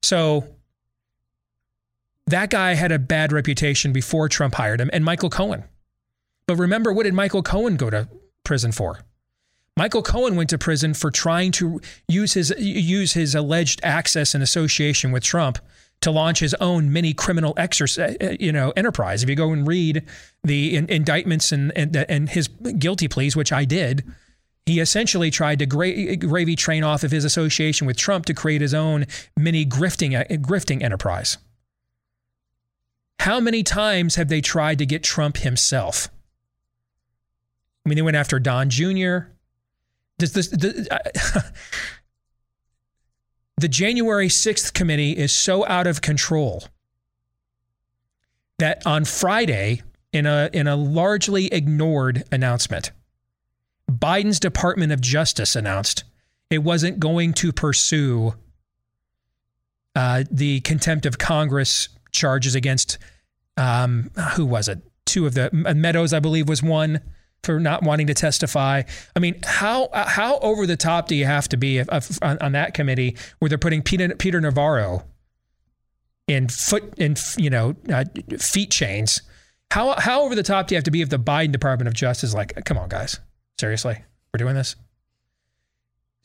So 0.02 0.46
that 2.26 2.50
guy 2.50 2.74
had 2.74 2.92
a 2.92 2.98
bad 2.98 3.32
reputation 3.32 3.92
before 3.92 4.28
Trump 4.28 4.54
hired 4.54 4.80
him 4.80 4.90
and 4.92 5.04
Michael 5.04 5.30
Cohen. 5.30 5.64
But 6.46 6.56
remember 6.56 6.92
what 6.92 7.04
did 7.04 7.14
Michael 7.14 7.42
Cohen 7.42 7.76
go 7.76 7.90
to 7.90 8.08
prison 8.44 8.72
for? 8.72 9.00
Michael 9.76 10.02
Cohen 10.02 10.36
went 10.36 10.50
to 10.50 10.58
prison 10.58 10.94
for 10.94 11.10
trying 11.10 11.52
to 11.52 11.80
use 12.06 12.34
his 12.34 12.52
use 12.58 13.14
his 13.14 13.34
alleged 13.34 13.80
access 13.82 14.34
and 14.34 14.42
association 14.42 15.10
with 15.10 15.22
Trump 15.22 15.58
to 16.01 16.11
launch 16.11 16.40
his 16.40 16.55
own 16.55 16.92
mini 16.92 17.12
criminal 17.12 17.53
exercise, 17.57 18.16
uh, 18.20 18.26
uh, 18.26 18.36
you 18.40 18.53
know, 18.53 18.72
enterprise. 18.76 19.22
If 19.22 19.28
you 19.28 19.36
go 19.36 19.53
and 19.53 19.66
read 19.66 20.03
the 20.42 20.76
in, 20.76 20.88
indictments 20.88 21.53
and, 21.53 21.72
and 21.76 21.94
and 21.96 22.28
his 22.28 22.48
guilty 22.48 23.09
pleas, 23.09 23.36
which 23.36 23.53
I 23.53 23.64
did, 23.64 24.05
he 24.66 24.80
essentially 24.80 25.30
tried 25.30 25.59
to 25.59 25.66
gra- 25.66 26.16
gravy 26.16 26.57
train 26.57 26.84
off 26.84 27.05
of 27.05 27.11
his 27.11 27.24
association 27.24 27.86
with 27.86 27.96
Trump 27.96 28.26
to 28.26 28.34
create 28.34 28.61
his 28.61 28.72
own 28.72 29.07
mini 29.36 29.66
grifting 29.66 30.18
uh, 30.18 30.24
grifting 30.36 30.82
enterprise. 30.82 31.38
How 33.20 33.38
many 33.38 33.62
times 33.62 34.14
have 34.14 34.28
they 34.28 34.40
tried 34.40 34.78
to 34.78 34.86
get 34.86 35.03
Trump 35.03 35.38
himself? 35.38 36.09
I 37.84 37.88
mean, 37.88 37.96
they 37.96 38.03
went 38.03 38.16
after 38.16 38.38
Don 38.38 38.70
Jr. 38.70 39.18
Does 40.18 40.32
this, 40.32 40.48
the, 40.48 40.86
uh, 40.90 41.40
the 43.61 43.68
January 43.68 44.28
6th 44.28 44.72
committee 44.72 45.12
is 45.12 45.32
so 45.32 45.66
out 45.66 45.86
of 45.86 46.00
control 46.00 46.64
that 48.58 48.86
on 48.86 49.04
Friday, 49.04 49.82
in 50.12 50.26
a, 50.26 50.48
in 50.52 50.66
a 50.66 50.76
largely 50.76 51.46
ignored 51.48 52.24
announcement, 52.32 52.90
Biden's 53.90 54.40
Department 54.40 54.92
of 54.92 55.00
Justice 55.00 55.54
announced 55.54 56.04
it 56.48 56.58
wasn't 56.58 57.00
going 57.00 57.34
to 57.34 57.52
pursue 57.52 58.34
uh, 59.94 60.24
the 60.30 60.61
contempt 60.61 61.04
of 61.04 61.18
Congress 61.18 61.90
charges 62.12 62.54
against 62.54 62.98
um, 63.56 64.11
who 64.36 64.46
was 64.46 64.68
it? 64.68 64.78
Two 65.04 65.26
of 65.26 65.34
the 65.34 65.50
Meadows, 65.52 66.14
I 66.14 66.20
believe, 66.20 66.48
was 66.48 66.62
one 66.62 67.00
for 67.43 67.59
not 67.59 67.82
wanting 67.82 68.07
to 68.09 68.14
testify. 68.14 68.82
I 69.16 69.18
mean, 69.18 69.41
how 69.45 69.88
how 69.93 70.38
over 70.38 70.66
the 70.66 70.76
top 70.76 71.09
do 71.09 71.14
you 71.14 71.26
have 71.26 71.49
to 71.49 71.57
be 71.57 71.78
if, 71.78 71.88
if, 71.91 72.22
on, 72.22 72.38
on 72.38 72.53
that 72.53 72.74
committee 72.74 73.16
where 73.38 73.49
they're 73.49 73.59
putting 73.59 73.82
Peter, 73.82 74.14
Peter 74.16 74.41
Navarro 74.41 75.05
in 76.28 76.49
foot 76.49 76.95
in 76.99 77.16
you 77.36 77.51
know 77.51 77.74
uh, 77.93 78.05
feet 78.38 78.70
chains? 78.70 79.22
How 79.70 79.99
how 79.99 80.22
over 80.22 80.34
the 80.34 80.43
top 80.43 80.66
do 80.66 80.74
you 80.74 80.76
have 80.76 80.84
to 80.84 80.91
be 80.91 81.01
if 81.01 81.09
the 81.09 81.18
Biden 81.18 81.53
Department 81.53 81.88
of 81.88 81.95
Justice 81.95 82.30
is 82.30 82.34
like, 82.34 82.64
come 82.64 82.76
on, 82.76 82.88
guys, 82.88 83.20
seriously, 83.59 84.03
we're 84.32 84.38
doing 84.38 84.55
this? 84.55 84.76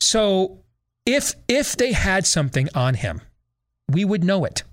So 0.00 0.62
if 1.06 1.34
if 1.48 1.76
they 1.76 1.92
had 1.92 2.26
something 2.26 2.68
on 2.74 2.94
him, 2.94 3.22
we 3.88 4.04
would 4.04 4.24
know 4.24 4.44
it. 4.44 4.64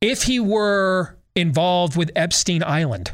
If 0.00 0.24
he 0.24 0.40
were 0.40 1.16
involved 1.34 1.96
with 1.96 2.10
Epstein 2.14 2.62
Island. 2.62 3.12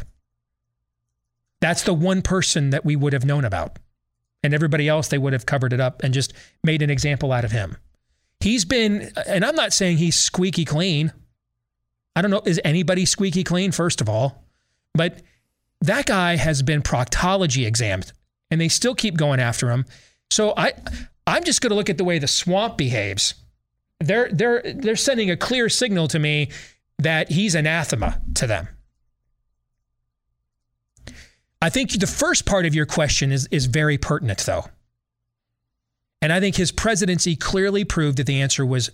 That's 1.61 1.83
the 1.83 1.95
one 1.95 2.23
person 2.23 2.71
that 2.71 2.85
we 2.85 2.97
would 2.97 3.13
have 3.13 3.25
known 3.25 3.45
about. 3.45 3.79
And 4.43 4.55
everybody 4.55 4.89
else, 4.89 5.09
they 5.09 5.19
would 5.19 5.35
have 5.35 5.47
covered 5.47 5.73
it 5.73 5.81
up 5.81 6.03
and 6.03 6.15
just 6.15 6.33
made 6.65 6.81
an 6.81 6.91
example 6.91 7.33
out 7.33 7.45
of 7.45 7.53
him. 7.53 7.77
He's 8.41 8.65
been, 8.65 9.11
and 9.27 9.45
I'm 9.45 9.55
not 9.55 9.73
saying 9.73 9.99
he's 9.99 10.19
squeaky 10.19 10.65
clean. 10.65 11.13
I 12.17 12.23
don't 12.23 12.31
know, 12.31 12.43
is 12.47 12.61
anybody 12.65 13.05
squeaky 13.05 13.45
clean, 13.45 13.71
first 13.71 14.01
of 14.01 14.09
all? 14.09 14.45
But 14.95 15.21
that 15.83 16.07
guy 16.07 16.37
has 16.37 16.63
been 16.63 16.83
proctology 16.83 17.67
examined 17.67 18.13
and 18.51 18.61
they 18.61 18.69
still 18.69 18.95
keep 18.95 19.17
going 19.17 19.41
after 19.41 19.71
him. 19.71 19.85
So 20.31 20.55
I, 20.57 20.73
I'm 21.27 21.45
just 21.45 21.61
going 21.61 21.71
to 21.71 21.77
look 21.77 21.91
at 21.91 21.99
the 21.99 22.05
way 22.05 22.19
the 22.19 22.27
swamp 22.29 22.77
behaves. 22.77 23.35
They're 24.01 24.31
they're 24.33 24.63
they're 24.63 24.97
sending 24.97 25.31
a 25.31 25.37
clear 25.37 25.69
signal 25.69 26.09
to 26.09 26.19
me 26.19 26.49
that 27.03 27.31
he's 27.31 27.55
anathema 27.55 28.21
to 28.35 28.47
them. 28.47 28.69
I 31.63 31.69
think 31.69 31.93
the 31.93 32.07
first 32.07 32.47
part 32.47 32.65
of 32.65 32.75
your 32.75 32.87
question 32.87 33.33
is 33.33 33.47
is 33.51 33.67
very 33.67 33.99
pertinent 33.99 34.41
though. 34.41 34.65
And 36.23 36.33
I 36.33 36.41
think 36.41 36.57
his 36.57 36.73
presidency 36.73 37.37
clearly 37.37 37.85
proved 37.85 38.19
that 38.19 38.27
the 38.27 38.41
answer 38.41 38.65
was 38.65 38.91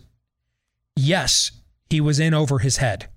yes, 0.94 1.50
he 1.90 2.00
was 2.00 2.18
in 2.18 2.34
over 2.34 2.58
his 2.58 2.78
head. 2.78 3.08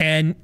And 0.00 0.36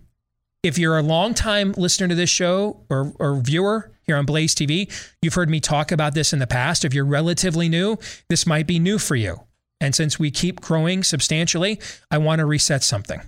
if 0.62 0.79
you're 0.79 0.99
a 0.99 1.03
longtime 1.03 1.72
listener 1.72 2.09
to 2.09 2.14
this 2.14 2.31
show 2.31 2.85
or, 2.91 3.12
or 3.18 3.37
viewer 3.41 3.93
here 4.03 4.16
on 4.16 4.27
Blaze 4.27 4.55
TV, 4.55 4.93
you've 5.22 5.35
heard 5.35 5.51
me 5.51 5.61
talk 5.61 5.93
about 5.93 6.14
this 6.14 6.33
in 6.33 6.39
the 6.39 6.47
past. 6.47 6.85
If 6.85 6.95
you're 6.95 7.05
relatively 7.05 7.68
new, 7.68 7.99
this 8.29 8.47
might 8.47 8.66
be 8.66 8.79
new 8.79 8.99
for 8.99 9.14
you. 9.14 9.41
And 9.81 9.95
since 9.95 10.18
we 10.18 10.31
keep 10.31 10.61
growing 10.61 11.03
substantially, 11.03 11.81
I 12.11 12.18
want 12.18 12.39
to 12.39 12.47
reset 12.47 12.83
something. 12.83 13.20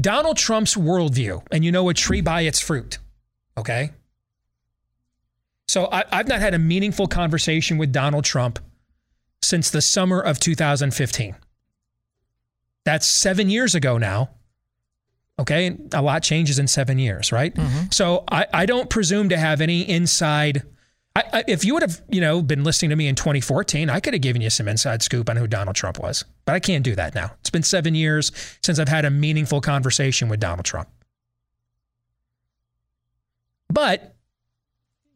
Donald 0.00 0.36
Trump's 0.36 0.74
worldview, 0.74 1.46
and 1.50 1.64
you 1.64 1.72
know 1.72 1.88
a 1.88 1.94
tree 1.94 2.20
by 2.20 2.42
its 2.42 2.60
fruit, 2.60 2.98
okay? 3.56 3.90
So 5.68 5.88
I, 5.92 6.04
have 6.10 6.26
not 6.26 6.40
had 6.40 6.54
a 6.54 6.58
meaningful 6.58 7.06
conversation 7.06 7.78
with 7.78 7.92
Donald 7.92 8.24
Trump 8.24 8.58
since 9.42 9.70
the 9.70 9.80
summer 9.80 10.20
of 10.20 10.40
2015. 10.40 11.36
That's 12.84 13.06
seven 13.06 13.50
years 13.50 13.74
ago 13.74 13.98
now. 13.98 14.30
Okay. 15.38 15.76
A 15.92 16.02
lot 16.02 16.22
changes 16.22 16.58
in 16.58 16.66
seven 16.66 16.98
years, 16.98 17.32
right? 17.32 17.54
Mm-hmm. 17.54 17.84
So 17.92 18.24
I, 18.28 18.46
I 18.52 18.66
don't 18.66 18.90
presume 18.90 19.28
to 19.30 19.38
have 19.38 19.60
any 19.60 19.88
inside. 19.88 20.62
I, 21.16 21.24
I, 21.32 21.44
if 21.48 21.64
you 21.64 21.74
would 21.74 21.82
have, 21.82 22.00
you 22.08 22.20
know, 22.20 22.40
been 22.40 22.62
listening 22.62 22.90
to 22.90 22.96
me 22.96 23.08
in 23.08 23.16
2014, 23.16 23.90
I 23.90 23.98
could 24.00 24.14
have 24.14 24.22
given 24.22 24.42
you 24.42 24.50
some 24.50 24.68
inside 24.68 25.02
scoop 25.02 25.28
on 25.28 25.36
who 25.36 25.46
Donald 25.46 25.74
Trump 25.74 25.98
was, 25.98 26.24
but 26.44 26.54
I 26.54 26.60
can't 26.60 26.84
do 26.84 26.94
that 26.94 27.14
now. 27.14 27.32
It's 27.40 27.50
been 27.50 27.64
seven 27.64 27.94
years 27.94 28.30
since 28.62 28.78
I've 28.78 28.88
had 28.88 29.04
a 29.04 29.10
meaningful 29.10 29.60
conversation 29.60 30.28
with 30.28 30.38
Donald 30.38 30.64
Trump. 30.64 30.88
But 33.68 34.14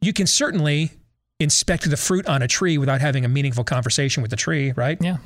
you 0.01 0.11
can 0.13 0.27
certainly 0.27 0.91
inspect 1.39 1.89
the 1.89 1.97
fruit 1.97 2.27
on 2.27 2.41
a 2.41 2.47
tree 2.47 2.77
without 2.77 3.01
having 3.01 3.25
a 3.25 3.29
meaningful 3.29 3.63
conversation 3.63 4.21
with 4.21 4.31
the 4.31 4.37
tree, 4.37 4.73
right? 4.73 4.97
Yeah. 5.01 5.17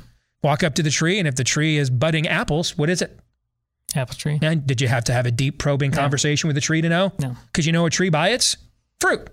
Walk 0.42 0.62
up 0.62 0.74
to 0.76 0.82
the 0.82 0.90
tree, 0.90 1.18
and 1.18 1.28
if 1.28 1.36
the 1.36 1.44
tree 1.44 1.76
is 1.76 1.90
budding 1.90 2.26
apples, 2.26 2.78
what 2.78 2.88
is 2.88 3.02
it? 3.02 3.18
Apple 3.94 4.14
tree. 4.14 4.38
And 4.40 4.66
did 4.66 4.80
you 4.80 4.88
have 4.88 5.04
to 5.04 5.12
have 5.12 5.26
a 5.26 5.30
deep 5.30 5.58
probing 5.58 5.90
conversation 5.90 6.48
with 6.48 6.54
the 6.54 6.60
tree 6.60 6.80
to 6.80 6.88
know? 6.88 7.12
No. 7.18 7.36
Because 7.46 7.66
you 7.66 7.72
know 7.72 7.86
a 7.86 7.90
tree 7.90 8.08
by 8.08 8.30
its 8.30 8.56
fruit. 9.00 9.28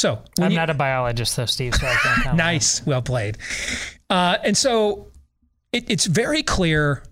So 0.00 0.18
I'm 0.40 0.52
you, 0.52 0.56
not 0.56 0.70
a 0.70 0.74
biologist, 0.74 1.36
though, 1.36 1.44
Steve. 1.44 1.74
So 1.74 1.86
I 1.86 1.94
can't 1.94 2.22
comment. 2.22 2.38
nice, 2.38 2.84
well 2.86 3.02
played. 3.02 3.36
Uh, 4.08 4.38
and 4.42 4.56
so 4.56 5.08
it, 5.72 5.90
it's 5.90 6.06
very 6.06 6.42
clear 6.42 7.02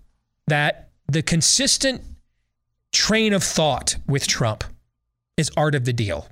that 0.47 0.89
the 1.07 1.21
consistent 1.21 2.01
train 2.91 3.33
of 3.33 3.43
thought 3.43 3.97
with 4.07 4.25
Trump 4.25 4.63
is 5.37 5.51
art 5.55 5.75
of 5.75 5.85
the 5.85 5.93
deal. 5.93 6.29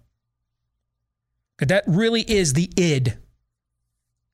That 1.60 1.84
really 1.86 2.22
is 2.22 2.53
the 2.53 2.72
id, 2.76 3.18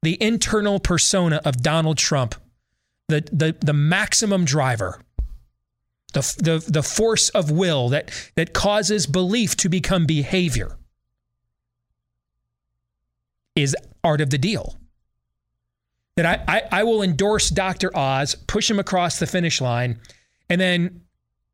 the 0.01 0.21
internal 0.23 0.79
persona 0.79 1.41
of 1.43 1.61
Donald 1.61 1.97
Trump, 1.97 2.35
the, 3.09 3.27
the, 3.33 3.53
the 3.59 3.73
maximum 3.73 4.45
driver, 4.45 5.01
the, 6.13 6.21
the, 6.37 6.71
the 6.71 6.83
force 6.83 7.27
of 7.29 7.51
will 7.51 7.89
that, 7.89 8.11
that 8.35 8.53
causes 8.53 9.07
belief 9.07 9.57
to 9.57 9.67
become 9.67 10.05
behavior 10.05 10.77
is 13.55 13.75
art 14.03 14.21
of 14.21 14.29
the 14.29 14.37
deal. 14.37 14.77
That 16.15 16.25
I, 16.25 16.57
I, 16.57 16.61
I 16.79 16.83
will 16.83 17.01
endorse 17.01 17.49
Dr. 17.49 17.95
Oz, 17.97 18.35
push 18.35 18.69
him 18.69 18.79
across 18.79 19.19
the 19.19 19.25
finish 19.25 19.59
line, 19.61 19.99
and 20.49 20.61
then 20.61 21.01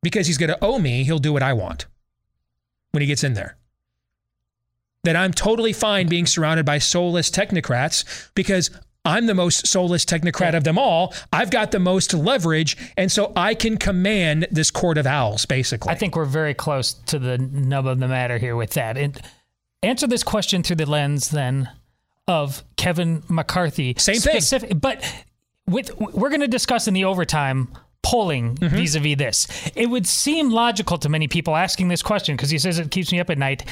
because 0.01 0.27
he's 0.27 0.37
going 0.37 0.49
to 0.49 0.57
owe 0.61 0.79
me, 0.79 1.03
he'll 1.03 1.19
do 1.19 1.31
what 1.31 1.43
I 1.43 1.53
want 1.53 1.85
when 2.91 3.01
he 3.01 3.07
gets 3.07 3.23
in 3.23 3.33
there 3.35 3.59
that 5.03 5.15
I'm 5.15 5.31
totally 5.31 5.73
fine 5.73 6.07
being 6.07 6.25
surrounded 6.25 6.65
by 6.65 6.77
soulless 6.77 7.29
technocrats 7.29 8.29
because 8.35 8.69
I'm 9.05 9.27
the 9.27 9.33
most 9.33 9.65
soulless 9.65 10.03
technocrat 10.05 10.55
of 10.55 10.65
them 10.65 10.77
all. 10.77 11.13
I've 11.31 11.51
got 11.51 11.71
the 11.71 11.79
most 11.79 12.13
leverage, 12.13 12.75
and 12.97 13.11
so 13.11 13.31
I 13.35 13.53
can 13.53 13.77
command 13.77 14.47
this 14.51 14.69
court 14.69 14.97
of 14.97 15.07
owls, 15.07 15.45
basically. 15.45 15.91
I 15.91 15.95
think 15.95 16.15
we're 16.15 16.25
very 16.25 16.53
close 16.53 16.93
to 16.93 17.17
the 17.17 17.37
nub 17.37 17.87
of 17.87 17.99
the 17.99 18.09
matter 18.09 18.37
here 18.37 18.57
with 18.57 18.71
that. 18.71 18.97
And 18.97 19.19
answer 19.81 20.05
this 20.05 20.23
question 20.23 20.63
through 20.63 20.75
the 20.77 20.85
lens 20.85 21.29
then 21.29 21.69
of 22.29 22.63
Kevin 22.77 23.23
McCarthy. 23.27 23.95
Same 23.97 24.15
specific, 24.15 24.69
thing. 24.69 24.79
But 24.79 25.03
with 25.67 25.99
we're 25.99 26.29
going 26.29 26.41
to 26.41 26.47
discuss 26.47 26.87
in 26.87 26.93
the 26.93 27.03
overtime 27.03 27.67
polling 28.01 28.55
mm-hmm. 28.55 28.75
vis-a-vis 28.75 29.17
this. 29.17 29.71
It 29.75 29.87
would 29.87 30.07
seem 30.07 30.51
logical 30.51 30.97
to 30.99 31.09
many 31.09 31.27
people 31.27 31.55
asking 31.55 31.89
this 31.89 32.01
question 32.01 32.37
because 32.37 32.49
he 32.49 32.57
says 32.57 32.79
it 32.79 32.91
keeps 32.91 33.11
me 33.11 33.19
up 33.19 33.29
at 33.29 33.37
night 33.37 33.65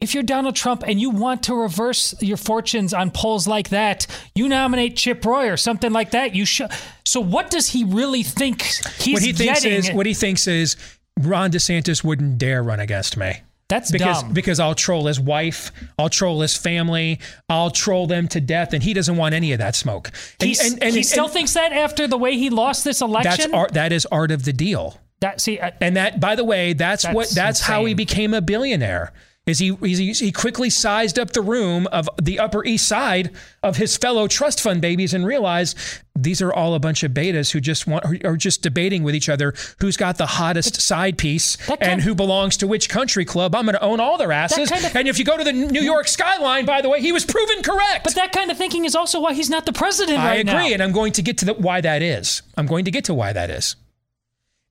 if 0.00 0.14
you're 0.14 0.22
Donald 0.22 0.56
Trump 0.56 0.82
and 0.86 1.00
you 1.00 1.10
want 1.10 1.42
to 1.44 1.54
reverse 1.54 2.14
your 2.22 2.38
fortunes 2.38 2.94
on 2.94 3.10
polls 3.10 3.46
like 3.46 3.68
that, 3.68 4.06
you 4.34 4.48
nominate 4.48 4.96
Chip 4.96 5.24
Roy 5.24 5.50
or 5.50 5.58
something 5.58 5.92
like 5.92 6.12
that. 6.12 6.34
You 6.34 6.46
should. 6.46 6.70
So, 7.04 7.20
what 7.20 7.50
does 7.50 7.68
he 7.68 7.84
really 7.84 8.22
think 8.22 8.62
he's 8.62 9.14
what 9.14 9.22
he 9.22 9.32
thinks 9.32 9.62
getting? 9.62 9.78
Is, 9.78 9.92
what 9.92 10.06
he 10.06 10.14
thinks 10.14 10.46
is 10.46 10.76
Ron 11.20 11.50
DeSantis 11.50 12.02
wouldn't 12.02 12.38
dare 12.38 12.62
run 12.62 12.80
against 12.80 13.16
me. 13.16 13.42
That's 13.70 13.90
because 13.90 14.22
dumb. 14.22 14.32
because 14.32 14.60
I'll 14.60 14.74
troll 14.74 15.06
his 15.06 15.18
wife, 15.18 15.72
I'll 15.98 16.08
troll 16.10 16.40
his 16.40 16.56
family, 16.56 17.20
I'll 17.48 17.70
troll 17.70 18.06
them 18.06 18.28
to 18.28 18.40
death, 18.40 18.74
and 18.74 18.82
he 18.82 18.92
doesn't 18.92 19.16
want 19.16 19.34
any 19.34 19.52
of 19.52 19.60
that 19.60 19.76
smoke. 19.76 20.10
And, 20.40 20.56
and, 20.60 20.82
and 20.82 20.94
he 20.94 21.04
still 21.04 21.28
thinks 21.28 21.54
that 21.54 21.72
after 21.72 22.06
the 22.06 22.18
way 22.18 22.36
he 22.36 22.50
lost 22.50 22.84
this 22.84 23.00
election. 23.00 23.52
That's 23.52 23.54
art. 23.54 23.74
That 23.74 23.92
is 23.92 24.06
art 24.06 24.32
of 24.32 24.44
the 24.44 24.52
deal. 24.52 25.00
That 25.20 25.40
see, 25.40 25.60
I, 25.60 25.72
and 25.80 25.96
that 25.96 26.18
by 26.18 26.34
the 26.34 26.44
way, 26.44 26.72
that's, 26.72 27.04
that's 27.04 27.14
what 27.14 27.30
that's 27.30 27.60
insane. 27.60 27.74
how 27.74 27.84
he 27.84 27.94
became 27.94 28.34
a 28.34 28.40
billionaire 28.40 29.12
is 29.50 29.58
he, 29.58 29.74
he 29.82 30.12
he 30.12 30.32
quickly 30.32 30.70
sized 30.70 31.18
up 31.18 31.32
the 31.32 31.42
room 31.42 31.86
of 31.88 32.08
the 32.20 32.38
Upper 32.38 32.64
East 32.64 32.88
Side 32.88 33.30
of 33.62 33.76
his 33.76 33.96
fellow 33.96 34.26
trust 34.28 34.60
fund 34.60 34.80
babies 34.80 35.12
and 35.12 35.26
realized 35.26 35.76
these 36.16 36.42
are 36.42 36.52
all 36.52 36.74
a 36.74 36.78
bunch 36.78 37.02
of 37.02 37.12
betas 37.12 37.50
who 37.52 37.60
just 37.60 37.86
want 37.86 38.24
are 38.24 38.36
just 38.36 38.62
debating 38.62 39.02
with 39.02 39.14
each 39.14 39.28
other 39.28 39.54
who's 39.80 39.96
got 39.96 40.18
the 40.18 40.26
hottest 40.26 40.80
side 40.80 41.16
piece 41.18 41.56
and 41.80 42.00
who 42.02 42.14
belongs 42.14 42.56
to 42.58 42.66
which 42.66 42.88
country 42.88 43.24
club. 43.24 43.54
I'm 43.54 43.64
going 43.64 43.74
to 43.74 43.82
own 43.82 44.00
all 44.00 44.18
their 44.18 44.32
asses. 44.32 44.68
Kind 44.70 44.84
of, 44.84 44.94
and 44.96 45.08
if 45.08 45.18
you 45.18 45.24
go 45.24 45.36
to 45.36 45.44
the 45.44 45.52
New 45.52 45.80
York 45.82 46.08
skyline, 46.08 46.66
by 46.66 46.80
the 46.82 46.88
way, 46.88 47.00
he 47.00 47.12
was 47.12 47.24
proven 47.24 47.62
correct. 47.62 48.04
But 48.04 48.14
that 48.14 48.32
kind 48.32 48.50
of 48.50 48.56
thinking 48.58 48.84
is 48.84 48.94
also 48.94 49.20
why 49.20 49.34
he's 49.34 49.50
not 49.50 49.66
the 49.66 49.72
president 49.72 50.18
I 50.18 50.28
right 50.28 50.40
agree, 50.40 50.68
now. 50.68 50.74
and 50.74 50.82
I'm 50.82 50.92
going 50.92 51.12
to 51.14 51.22
get 51.22 51.38
to 51.38 51.44
the, 51.46 51.54
why 51.54 51.80
that 51.80 52.02
is. 52.02 52.42
I'm 52.56 52.66
going 52.66 52.84
to 52.84 52.90
get 52.90 53.04
to 53.06 53.14
why 53.14 53.32
that 53.32 53.50
is. 53.50 53.76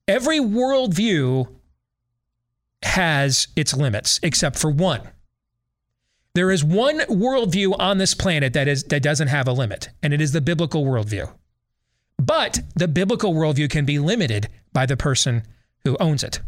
Every 0.07 0.39
worldview 0.39 1.47
has 2.83 3.47
its 3.55 3.73
limits, 3.73 4.19
except 4.23 4.57
for 4.57 4.71
one. 4.71 5.01
There 6.35 6.51
is 6.51 6.63
one 6.63 6.99
worldview 6.99 7.75
on 7.79 7.97
this 7.97 8.13
planet 8.13 8.53
that 8.53 8.67
is 8.67 8.83
that 8.85 9.03
doesn't 9.03 9.27
have 9.27 9.47
a 9.47 9.53
limit, 9.53 9.89
and 10.01 10.13
it 10.13 10.21
is 10.21 10.31
the 10.31 10.41
biblical 10.41 10.85
worldview. 10.85 11.31
But 12.17 12.59
the 12.75 12.87
biblical 12.87 13.33
worldview 13.33 13.69
can 13.69 13.85
be 13.85 13.99
limited 13.99 14.49
by 14.71 14.85
the 14.85 14.97
person 14.97 15.43
who 15.83 15.97
owns 15.99 16.23
it. 16.23 16.41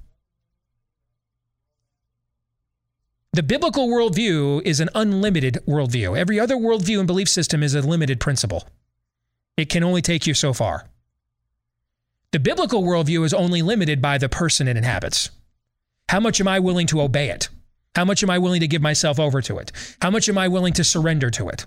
The 3.33 3.43
biblical 3.43 3.87
worldview 3.87 4.61
is 4.63 4.81
an 4.81 4.89
unlimited 4.93 5.59
worldview. 5.65 6.17
Every 6.17 6.39
other 6.39 6.55
worldview 6.55 6.99
and 6.99 7.07
belief 7.07 7.29
system 7.29 7.63
is 7.63 7.73
a 7.73 7.81
limited 7.81 8.19
principle. 8.19 8.67
It 9.55 9.69
can 9.69 9.83
only 9.83 10.01
take 10.01 10.27
you 10.27 10.33
so 10.33 10.51
far. 10.51 10.89
The 12.31 12.39
biblical 12.39 12.83
worldview 12.83 13.25
is 13.25 13.33
only 13.33 13.61
limited 13.61 14.01
by 14.01 14.17
the 14.17 14.29
person 14.29 14.67
it 14.67 14.75
inhabits. 14.75 15.29
How 16.11 16.19
much 16.19 16.41
am 16.41 16.47
I 16.49 16.59
willing 16.59 16.87
to 16.87 16.99
obey 16.99 17.29
it? 17.29 17.47
How 17.95 18.03
much 18.03 18.21
am 18.21 18.29
I 18.29 18.37
willing 18.37 18.59
to 18.59 18.67
give 18.67 18.81
myself 18.81 19.17
over 19.17 19.41
to 19.43 19.59
it? 19.59 19.71
How 20.01 20.11
much 20.11 20.27
am 20.27 20.37
I 20.37 20.49
willing 20.49 20.73
to 20.73 20.83
surrender 20.83 21.29
to 21.29 21.47
it? 21.47 21.65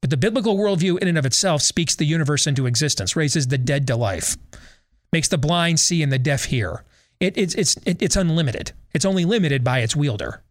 But 0.00 0.08
the 0.08 0.16
biblical 0.16 0.56
worldview, 0.56 0.98
in 1.00 1.08
and 1.08 1.18
of 1.18 1.26
itself, 1.26 1.60
speaks 1.60 1.94
the 1.94 2.06
universe 2.06 2.46
into 2.46 2.64
existence, 2.64 3.14
raises 3.14 3.48
the 3.48 3.58
dead 3.58 3.86
to 3.88 3.96
life, 3.96 4.38
makes 5.12 5.28
the 5.28 5.36
blind 5.36 5.80
see 5.80 6.02
and 6.02 6.10
the 6.10 6.18
deaf 6.18 6.44
hear. 6.44 6.82
It, 7.20 7.36
it's, 7.36 7.54
it's, 7.56 7.76
it, 7.84 8.00
it's 8.00 8.16
unlimited. 8.16 8.72
It's 8.94 9.04
only 9.04 9.26
limited 9.26 9.62
by 9.62 9.80
its 9.80 9.94
wielder. 9.94 10.42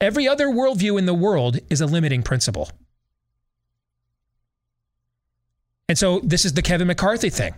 Every 0.00 0.26
other 0.26 0.48
worldview 0.48 0.98
in 0.98 1.06
the 1.06 1.14
world 1.14 1.60
is 1.70 1.80
a 1.80 1.86
limiting 1.86 2.24
principle. 2.24 2.68
And 5.88 5.96
so 5.96 6.18
this 6.24 6.44
is 6.44 6.54
the 6.54 6.62
Kevin 6.62 6.88
McCarthy 6.88 7.30
thing. 7.30 7.54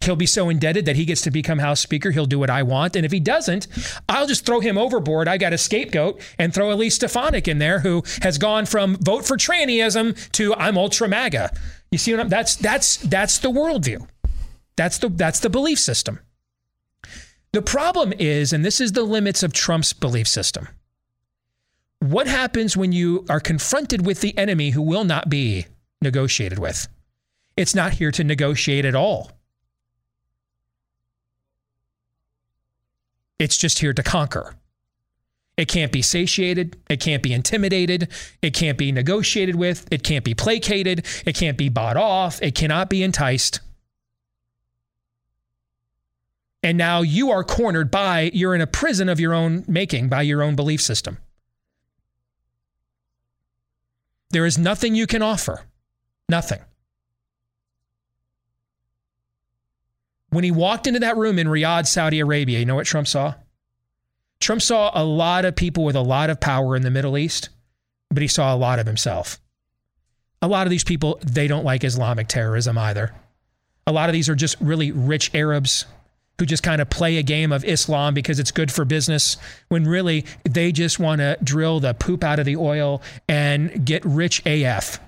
He'll 0.00 0.14
be 0.14 0.26
so 0.26 0.48
indebted 0.48 0.86
that 0.86 0.94
he 0.94 1.04
gets 1.04 1.22
to 1.22 1.32
become 1.32 1.58
House 1.58 1.80
Speaker. 1.80 2.12
He'll 2.12 2.26
do 2.26 2.38
what 2.38 2.50
I 2.50 2.62
want. 2.62 2.94
And 2.94 3.04
if 3.04 3.10
he 3.10 3.18
doesn't, 3.18 3.66
I'll 4.08 4.28
just 4.28 4.46
throw 4.46 4.60
him 4.60 4.78
overboard. 4.78 5.26
I 5.26 5.36
got 5.36 5.52
a 5.52 5.58
scapegoat 5.58 6.20
and 6.38 6.54
throw 6.54 6.70
Elise 6.70 6.94
Stefanik 6.94 7.48
in 7.48 7.58
there, 7.58 7.80
who 7.80 8.04
has 8.22 8.38
gone 8.38 8.66
from 8.66 8.96
vote 8.98 9.26
for 9.26 9.36
trannyism 9.36 10.30
to 10.32 10.54
I'm 10.54 10.78
ultra 10.78 11.08
MAGA. 11.08 11.50
You 11.90 11.98
see 11.98 12.12
what 12.12 12.20
I'm 12.20 12.28
that's 12.28 12.54
that's 12.54 12.98
that's 12.98 13.38
the 13.38 13.50
worldview. 13.50 14.06
That's 14.76 14.98
the 14.98 15.08
that's 15.08 15.40
the 15.40 15.50
belief 15.50 15.80
system. 15.80 16.20
The 17.52 17.62
problem 17.62 18.12
is, 18.18 18.52
and 18.52 18.64
this 18.64 18.80
is 18.80 18.92
the 18.92 19.02
limits 19.02 19.42
of 19.42 19.52
Trump's 19.52 19.92
belief 19.92 20.28
system. 20.28 20.68
what 22.00 22.26
happens 22.26 22.76
when 22.76 22.92
you 22.92 23.24
are 23.28 23.40
confronted 23.40 24.06
with 24.06 24.20
the 24.20 24.36
enemy 24.38 24.70
who 24.70 24.82
will 24.82 25.04
not 25.04 25.28
be 25.28 25.66
negotiated 26.02 26.58
with? 26.58 26.88
It's 27.56 27.74
not 27.74 27.94
here 27.94 28.10
to 28.12 28.24
negotiate 28.24 28.84
at 28.84 28.94
all. 28.94 29.32
It's 33.38 33.56
just 33.56 33.80
here 33.80 33.92
to 33.92 34.02
conquer. 34.02 34.56
It 35.56 35.68
can't 35.68 35.92
be 35.92 36.02
satiated. 36.02 36.76
It 36.90 37.00
can't 37.00 37.22
be 37.22 37.32
intimidated. 37.32 38.08
It 38.42 38.52
can't 38.52 38.76
be 38.76 38.92
negotiated 38.92 39.56
with. 39.56 39.86
It 39.90 40.02
can't 40.02 40.24
be 40.24 40.34
placated. 40.34 41.06
It 41.24 41.34
can't 41.34 41.56
be 41.56 41.68
bought 41.68 41.96
off. 41.96 42.42
It 42.42 42.54
cannot 42.54 42.90
be 42.90 43.02
enticed. 43.02 43.60
And 46.62 46.76
now 46.76 47.02
you 47.02 47.30
are 47.30 47.44
cornered 47.44 47.90
by, 47.90 48.30
you're 48.34 48.54
in 48.54 48.60
a 48.60 48.66
prison 48.66 49.08
of 49.08 49.20
your 49.20 49.32
own 49.32 49.64
making, 49.68 50.08
by 50.08 50.22
your 50.22 50.42
own 50.42 50.56
belief 50.56 50.80
system. 50.80 51.18
There 54.30 54.44
is 54.44 54.58
nothing 54.58 54.94
you 54.94 55.06
can 55.06 55.22
offer. 55.22 55.62
Nothing. 56.28 56.60
When 60.36 60.44
he 60.44 60.50
walked 60.50 60.86
into 60.86 61.00
that 61.00 61.16
room 61.16 61.38
in 61.38 61.46
Riyadh, 61.46 61.86
Saudi 61.86 62.20
Arabia, 62.20 62.58
you 62.58 62.66
know 62.66 62.74
what 62.74 62.84
Trump 62.84 63.08
saw? 63.08 63.32
Trump 64.38 64.60
saw 64.60 64.90
a 64.92 65.02
lot 65.02 65.46
of 65.46 65.56
people 65.56 65.82
with 65.82 65.96
a 65.96 66.02
lot 66.02 66.28
of 66.28 66.40
power 66.40 66.76
in 66.76 66.82
the 66.82 66.90
Middle 66.90 67.16
East, 67.16 67.48
but 68.10 68.20
he 68.20 68.28
saw 68.28 68.54
a 68.54 68.58
lot 68.58 68.78
of 68.78 68.86
himself. 68.86 69.40
A 70.42 70.46
lot 70.46 70.66
of 70.66 70.70
these 70.70 70.84
people, 70.84 71.18
they 71.24 71.48
don't 71.48 71.64
like 71.64 71.84
Islamic 71.84 72.28
terrorism 72.28 72.76
either. 72.76 73.14
A 73.86 73.92
lot 73.92 74.10
of 74.10 74.12
these 74.12 74.28
are 74.28 74.34
just 74.34 74.60
really 74.60 74.92
rich 74.92 75.34
Arabs 75.34 75.86
who 76.38 76.44
just 76.44 76.62
kind 76.62 76.82
of 76.82 76.90
play 76.90 77.16
a 77.16 77.22
game 77.22 77.50
of 77.50 77.64
Islam 77.64 78.12
because 78.12 78.38
it's 78.38 78.50
good 78.50 78.70
for 78.70 78.84
business 78.84 79.38
when 79.68 79.84
really 79.84 80.26
they 80.44 80.70
just 80.70 80.98
want 80.98 81.22
to 81.22 81.38
drill 81.42 81.80
the 81.80 81.94
poop 81.94 82.22
out 82.22 82.38
of 82.38 82.44
the 82.44 82.56
oil 82.56 83.00
and 83.26 83.86
get 83.86 84.04
rich 84.04 84.44
AF. 84.44 85.00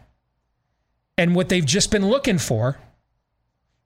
And 1.19 1.35
what 1.35 1.51
they've 1.51 1.67
just 1.67 1.91
been 1.91 2.09
looking 2.09 2.39
for, 2.39 2.79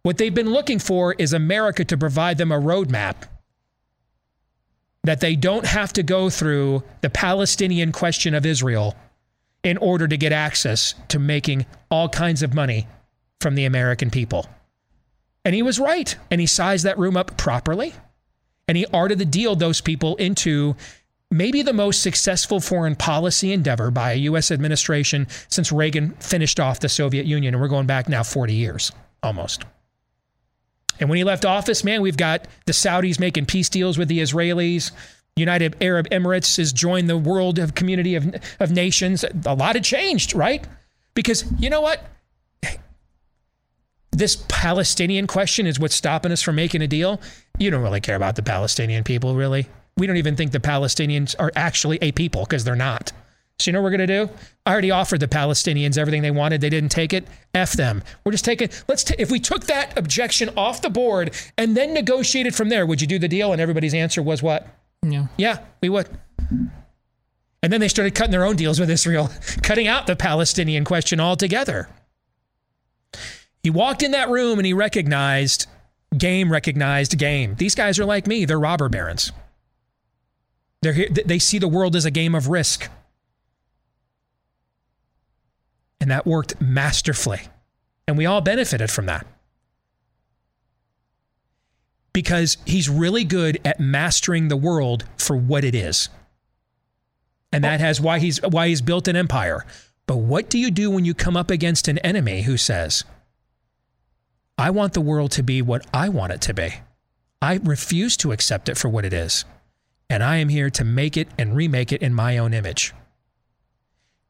what 0.03 0.18
they've 0.18 0.34
been 0.34 0.50
looking 0.50 0.78
for 0.78 1.14
is 1.14 1.32
America 1.32 1.84
to 1.84 1.96
provide 1.96 2.38
them 2.38 2.53
a 2.53 2.61
roadmap 2.61 3.28
that 5.05 5.20
they 5.20 5.34
don't 5.34 5.66
have 5.66 5.92
to 5.92 6.03
go 6.03 6.30
through 6.30 6.82
the 7.00 7.11
Palestinian 7.11 7.92
question 7.92 8.34
of 8.34 8.46
Israel 8.46 8.94
in 9.64 9.76
order 9.78 10.09
to 10.09 10.16
get 10.16 10.32
access 10.32 10.94
to 11.09 11.18
making 11.18 11.66
all 11.90 12.09
kinds 12.09 12.42
of 12.42 12.55
money 12.55 12.86
from 13.40 13.55
the 13.55 13.64
American 13.64 14.11
people. 14.11 14.46
And 15.44 15.55
he 15.55 15.62
was 15.62 15.78
right. 15.78 16.16
And 16.30 16.40
he 16.40 16.46
sized 16.46 16.84
that 16.84 16.98
room 16.98 17.16
up 17.16 17.36
properly. 17.36 17.94
And 18.68 18.76
he 18.76 18.86
arted 18.86 19.18
the 19.18 19.24
deal 19.24 19.57
those 19.57 19.80
people 19.80 20.14
into 20.16 20.76
maybe 21.30 21.62
the 21.62 21.72
most 21.72 22.03
successful 22.03 22.61
foreign 22.61 22.94
policy 22.94 23.53
endeavor 23.53 23.90
by 23.90 24.12
a 24.12 24.16
U.S. 24.16 24.50
administration 24.50 25.26
since 25.48 25.72
Reagan 25.72 26.12
finished 26.20 26.61
off 26.61 26.80
the 26.80 26.88
Soviet 26.88 27.26
Union. 27.26 27.55
And 27.55 27.61
we're 27.61 27.68
going 27.68 27.86
back 27.86 28.09
now 28.09 28.22
40 28.22 28.55
years 28.55 28.92
almost. 29.22 29.64
And 31.01 31.09
when 31.09 31.16
he 31.16 31.24
left 31.24 31.45
office, 31.45 31.84
man, 31.84 32.03
we've 32.03 32.16
got 32.16 32.47
the 32.66 32.72
Saudis 32.72 33.18
making 33.18 33.47
peace 33.47 33.68
deals 33.68 33.99
with 33.99 34.09
the 34.09 34.20
Israelis. 34.20 34.93
United 35.36 35.76
Arab 35.80 36.09
Emirates 36.11 36.57
has 36.59 36.72
joined 36.72 37.09
the 37.09 37.16
world 37.16 37.59
of 37.59 37.74
community 37.74 38.14
of, 38.14 38.34
of 38.61 38.70
nations. 38.70 39.24
A 39.47 39.55
lot 39.55 39.74
had 39.74 39.84
changed, 39.84 40.34
right? 40.34 40.66
Because 41.14 41.45
you 41.59 41.70
know 41.70 41.80
what? 41.80 42.05
This 44.11 44.45
Palestinian 44.49 45.26
question 45.26 45.66
is 45.66 45.80
what's 45.80 45.95
stopping 45.95 46.32
us 46.32 46.43
from 46.43 46.55
making 46.55 46.82
a 46.82 46.86
deal. 46.86 47.18
You 47.59 47.70
don't 47.70 47.82
really 47.82 48.01
care 48.01 48.16
about 48.16 48.36
the 48.36 48.43
Palestinian 48.43 49.05
people, 49.05 49.34
really. 49.34 49.66
We 49.97 50.07
don't 50.07 50.18
even 50.18 50.36
think 50.36 50.53
the 50.53 50.61
Palestinians 50.61 51.34
are 51.38 51.51
actually 51.57 51.99
a 52.03 52.12
people 52.12 52.43
because 52.43 52.64
they're 52.64 52.76
not. 52.76 53.12
So 53.62 53.70
you 53.70 53.72
know 53.72 53.80
what 53.80 53.84
we're 53.92 53.96
going 53.96 54.08
to 54.08 54.26
do? 54.26 54.32
I 54.66 54.72
already 54.72 54.90
offered 54.90 55.20
the 55.20 55.28
Palestinians 55.28 55.96
everything 55.96 56.22
they 56.22 56.30
wanted. 56.30 56.60
They 56.60 56.70
didn't 56.70 56.90
take 56.90 57.12
it. 57.12 57.26
F 57.54 57.72
them. 57.72 58.02
We're 58.24 58.32
just 58.32 58.44
taking, 58.44 58.70
let's, 58.88 59.04
t- 59.04 59.14
if 59.18 59.30
we 59.30 59.38
took 59.38 59.64
that 59.64 59.96
objection 59.96 60.50
off 60.56 60.82
the 60.82 60.90
board 60.90 61.34
and 61.56 61.76
then 61.76 61.94
negotiated 61.94 62.54
from 62.54 62.68
there, 62.68 62.86
would 62.86 63.00
you 63.00 63.06
do 63.06 63.18
the 63.18 63.28
deal? 63.28 63.52
And 63.52 63.60
everybody's 63.60 63.94
answer 63.94 64.22
was 64.22 64.42
what? 64.42 64.66
Yeah. 65.02 65.26
Yeah, 65.36 65.58
we 65.80 65.88
would. 65.88 66.08
And 67.62 67.72
then 67.72 67.80
they 67.80 67.88
started 67.88 68.14
cutting 68.14 68.32
their 68.32 68.44
own 68.44 68.56
deals 68.56 68.80
with 68.80 68.90
Israel, 68.90 69.30
cutting 69.62 69.86
out 69.86 70.06
the 70.06 70.16
Palestinian 70.16 70.84
question 70.84 71.20
altogether. 71.20 71.88
He 73.62 73.70
walked 73.70 74.02
in 74.02 74.10
that 74.10 74.28
room 74.28 74.58
and 74.58 74.66
he 74.66 74.72
recognized 74.72 75.66
game, 76.18 76.50
recognized 76.50 77.16
game. 77.16 77.54
These 77.56 77.74
guys 77.74 77.98
are 77.98 78.04
like 78.04 78.26
me, 78.26 78.44
they're 78.44 78.58
robber 78.58 78.88
barons. 78.88 79.32
They're 80.82 80.92
here, 80.92 81.08
they 81.08 81.38
see 81.38 81.58
the 81.58 81.68
world 81.68 81.94
as 81.94 82.04
a 82.04 82.10
game 82.10 82.34
of 82.34 82.48
risk. 82.48 82.90
And 86.03 86.11
that 86.11 86.26
worked 86.26 86.61
masterfully. 86.61 87.42
And 88.09 88.18
we 88.18 88.26
all 88.26 88.40
benefited 88.40 88.90
from 88.90 89.07
that. 89.07 89.24
Because 92.12 92.57
he's 92.66 92.88
really 92.88 93.22
good 93.22 93.61
at 93.64 93.78
mastering 93.78 94.48
the 94.48 94.57
world 94.57 95.05
for 95.16 95.36
what 95.36 95.64
it 95.64 95.76
is. 95.76 96.09
And 97.53 97.62
that 97.62 97.78
has 97.78 98.00
why 98.00 98.18
he's 98.18 98.42
why 98.42 98.66
he's 98.66 98.82
built 98.82 99.07
an 99.07 99.14
empire. 99.14 99.64
But 100.09 100.16
what 100.16 100.50
do 100.50 100.59
you 100.59 100.72
do 100.72 100.90
when 100.90 101.05
you 101.05 101.14
come 101.14 101.36
up 101.36 101.53
against 101.53 101.86
an 101.86 101.98
enemy 101.98 102.42
who 102.42 102.57
says, 102.57 103.05
I 104.59 104.70
want 104.70 104.94
the 104.94 105.00
world 105.00 105.30
to 105.32 105.44
be 105.44 105.62
what 105.62 105.86
I 105.94 106.09
want 106.09 106.32
it 106.32 106.40
to 106.40 106.53
be. 106.53 106.74
I 107.40 107.61
refuse 107.62 108.16
to 108.16 108.32
accept 108.32 108.68
it 108.68 108.76
for 108.76 108.88
what 108.88 109.05
it 109.05 109.12
is. 109.12 109.44
And 110.11 110.24
I 110.24 110.38
am 110.38 110.48
here 110.48 110.68
to 110.70 110.82
make 110.82 111.16
it 111.16 111.28
and 111.38 111.55
remake 111.55 111.92
it 111.92 112.03
in 112.03 112.12
my 112.12 112.38
own 112.38 112.55
image 112.55 112.92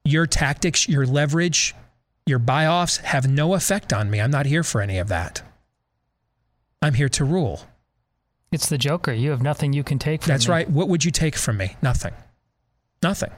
your 0.05 0.27
tactics, 0.27 0.89
your 0.89 1.07
leverage, 1.07 1.75
your 2.27 2.39
buy 2.39 2.67
offs 2.67 2.99
have 2.99 3.29
no 3.29 3.55
effect 3.55 3.93
on 3.93 4.11
me. 4.11 4.21
I'm 4.21 4.31
not 4.31 4.47
here 4.47 4.63
for 4.63 4.81
any 4.81 4.99
of 4.99 5.09
that. 5.09 5.43
I'm 6.81 6.95
here 6.95 7.09
to 7.11 7.25
rule. 7.25 7.63
It's 8.51 8.69
the 8.69 8.79
Joker. 8.79 9.13
You 9.13 9.31
have 9.31 9.43
nothing 9.43 9.73
you 9.73 9.83
can 9.85 9.99
take 9.99 10.23
from 10.23 10.31
me. 10.31 10.35
That's 10.35 10.47
me. 10.49 10.53
right. 10.53 10.71
What 10.71 10.89
would 10.89 11.05
you 11.05 11.11
take 11.11 11.37
from 11.37 11.57
me? 11.57 11.77
Nothing. 11.81 12.13
Nothing. 13.03 13.31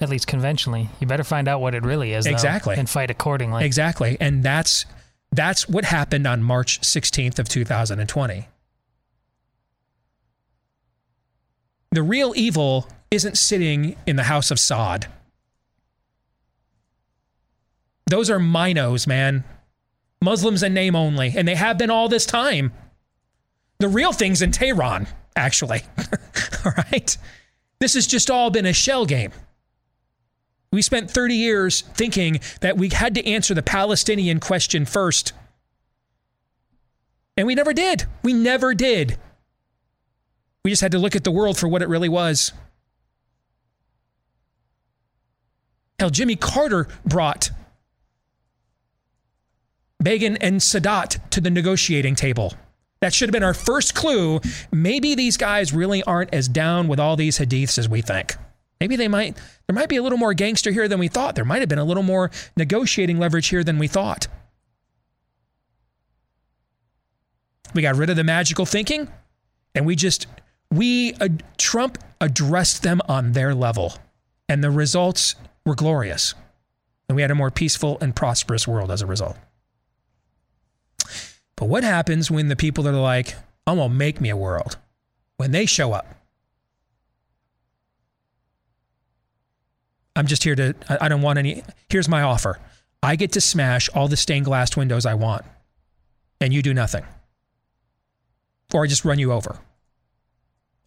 At 0.00 0.08
least 0.08 0.26
conventionally. 0.26 0.88
You 1.00 1.06
better 1.06 1.24
find 1.24 1.48
out 1.48 1.60
what 1.60 1.74
it 1.74 1.82
really 1.84 2.12
is. 2.12 2.24
though, 2.24 2.30
Exactly. 2.30 2.76
and 2.76 2.88
fight 2.88 3.10
accordingly. 3.10 3.64
Exactly. 3.64 4.16
And 4.20 4.42
that's 4.42 4.84
that's 5.32 5.68
what 5.68 5.84
happened 5.86 6.26
on 6.26 6.42
March 6.42 6.80
16th 6.82 7.38
of 7.38 7.48
2020. 7.48 8.48
The 11.90 12.02
real 12.02 12.32
evil 12.36 12.88
isn't 13.12 13.36
sitting 13.36 13.94
in 14.06 14.16
the 14.16 14.22
house 14.22 14.50
of 14.50 14.56
Saud. 14.56 15.04
Those 18.06 18.30
are 18.30 18.38
MINOs, 18.38 19.06
man. 19.06 19.44
Muslims 20.22 20.62
in 20.62 20.72
name 20.72 20.96
only, 20.96 21.34
and 21.36 21.46
they 21.46 21.54
have 21.54 21.76
been 21.76 21.90
all 21.90 22.08
this 22.08 22.24
time. 22.24 22.72
The 23.80 23.88
real 23.88 24.12
thing's 24.12 24.40
in 24.40 24.50
Tehran, 24.50 25.06
actually. 25.36 25.82
all 26.64 26.72
right? 26.90 27.16
This 27.80 27.94
has 27.94 28.06
just 28.06 28.30
all 28.30 28.50
been 28.50 28.64
a 28.64 28.72
shell 28.72 29.04
game. 29.04 29.32
We 30.72 30.80
spent 30.80 31.10
30 31.10 31.34
years 31.34 31.82
thinking 31.82 32.40
that 32.60 32.78
we 32.78 32.88
had 32.88 33.14
to 33.16 33.26
answer 33.26 33.52
the 33.52 33.62
Palestinian 33.62 34.40
question 34.40 34.86
first. 34.86 35.34
And 37.36 37.46
we 37.46 37.54
never 37.54 37.74
did. 37.74 38.04
We 38.22 38.32
never 38.32 38.72
did. 38.72 39.18
We 40.64 40.70
just 40.70 40.80
had 40.80 40.92
to 40.92 40.98
look 40.98 41.14
at 41.14 41.24
the 41.24 41.30
world 41.30 41.58
for 41.58 41.68
what 41.68 41.82
it 41.82 41.88
really 41.88 42.08
was. 42.08 42.52
Hell, 46.02 46.10
Jimmy 46.10 46.34
Carter 46.34 46.88
brought 47.06 47.52
Begin 50.02 50.36
and 50.38 50.58
Sadat 50.58 51.30
to 51.30 51.40
the 51.40 51.48
negotiating 51.48 52.16
table. 52.16 52.54
That 53.00 53.14
should 53.14 53.28
have 53.28 53.32
been 53.32 53.44
our 53.44 53.54
first 53.54 53.94
clue. 53.94 54.40
Maybe 54.72 55.14
these 55.14 55.36
guys 55.36 55.72
really 55.72 56.02
aren't 56.02 56.34
as 56.34 56.48
down 56.48 56.88
with 56.88 56.98
all 56.98 57.14
these 57.14 57.38
hadiths 57.38 57.78
as 57.78 57.88
we 57.88 58.02
think. 58.02 58.34
Maybe 58.80 58.96
they 58.96 59.06
might, 59.06 59.36
there 59.68 59.76
might 59.76 59.88
be 59.88 59.94
a 59.94 60.02
little 60.02 60.18
more 60.18 60.34
gangster 60.34 60.72
here 60.72 60.88
than 60.88 60.98
we 60.98 61.06
thought. 61.06 61.36
There 61.36 61.44
might 61.44 61.60
have 61.60 61.68
been 61.68 61.78
a 61.78 61.84
little 61.84 62.02
more 62.02 62.32
negotiating 62.56 63.20
leverage 63.20 63.46
here 63.46 63.62
than 63.62 63.78
we 63.78 63.86
thought. 63.86 64.26
We 67.76 67.82
got 67.82 67.94
rid 67.94 68.10
of 68.10 68.16
the 68.16 68.24
magical 68.24 68.66
thinking 68.66 69.06
and 69.72 69.86
we 69.86 69.94
just, 69.94 70.26
we, 70.68 71.14
uh, 71.20 71.28
Trump 71.58 71.96
addressed 72.20 72.82
them 72.82 73.00
on 73.08 73.34
their 73.34 73.54
level. 73.54 73.94
And 74.48 74.64
the 74.64 74.70
results 74.72 75.36
were 75.64 75.74
glorious. 75.74 76.34
And 77.08 77.16
we 77.16 77.22
had 77.22 77.30
a 77.30 77.34
more 77.34 77.50
peaceful 77.50 77.98
and 78.00 78.14
prosperous 78.14 78.66
world 78.66 78.90
as 78.90 79.02
a 79.02 79.06
result. 79.06 79.36
But 81.56 81.66
what 81.66 81.84
happens 81.84 82.30
when 82.30 82.48
the 82.48 82.56
people 82.56 82.84
that 82.84 82.94
are 82.94 83.00
like, 83.00 83.34
I'm 83.66 83.76
going 83.76 83.90
to 83.90 83.94
make 83.94 84.20
me 84.20 84.30
a 84.30 84.36
world, 84.36 84.78
when 85.36 85.52
they 85.52 85.66
show 85.66 85.92
up? 85.92 86.06
I'm 90.16 90.26
just 90.26 90.44
here 90.44 90.54
to, 90.56 90.74
I 90.88 91.08
don't 91.08 91.22
want 91.22 91.38
any. 91.38 91.62
Here's 91.88 92.08
my 92.08 92.22
offer 92.22 92.58
I 93.02 93.16
get 93.16 93.32
to 93.32 93.40
smash 93.40 93.88
all 93.90 94.08
the 94.08 94.16
stained 94.16 94.44
glass 94.44 94.76
windows 94.76 95.06
I 95.06 95.14
want, 95.14 95.44
and 96.40 96.52
you 96.52 96.62
do 96.62 96.74
nothing. 96.74 97.04
Or 98.74 98.84
I 98.84 98.86
just 98.86 99.04
run 99.04 99.18
you 99.18 99.32
over. 99.32 99.58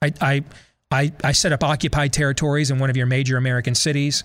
I, 0.01 0.13
I, 0.21 0.43
I, 0.91 1.11
I 1.23 1.31
set 1.31 1.53
up 1.53 1.63
occupied 1.63 2.13
territories 2.13 2.71
in 2.71 2.79
one 2.79 2.89
of 2.89 2.97
your 2.97 3.05
major 3.05 3.37
American 3.37 3.75
cities. 3.75 4.23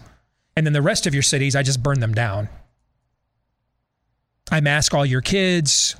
And 0.56 0.66
then 0.66 0.72
the 0.72 0.82
rest 0.82 1.06
of 1.06 1.14
your 1.14 1.22
cities, 1.22 1.56
I 1.56 1.62
just 1.62 1.82
burn 1.82 2.01
them 2.01 2.12
down. 2.12 2.48
I 4.51 4.60
mask 4.60 4.94
all 4.94 5.06
your 5.06 5.20
kids. 5.20 5.97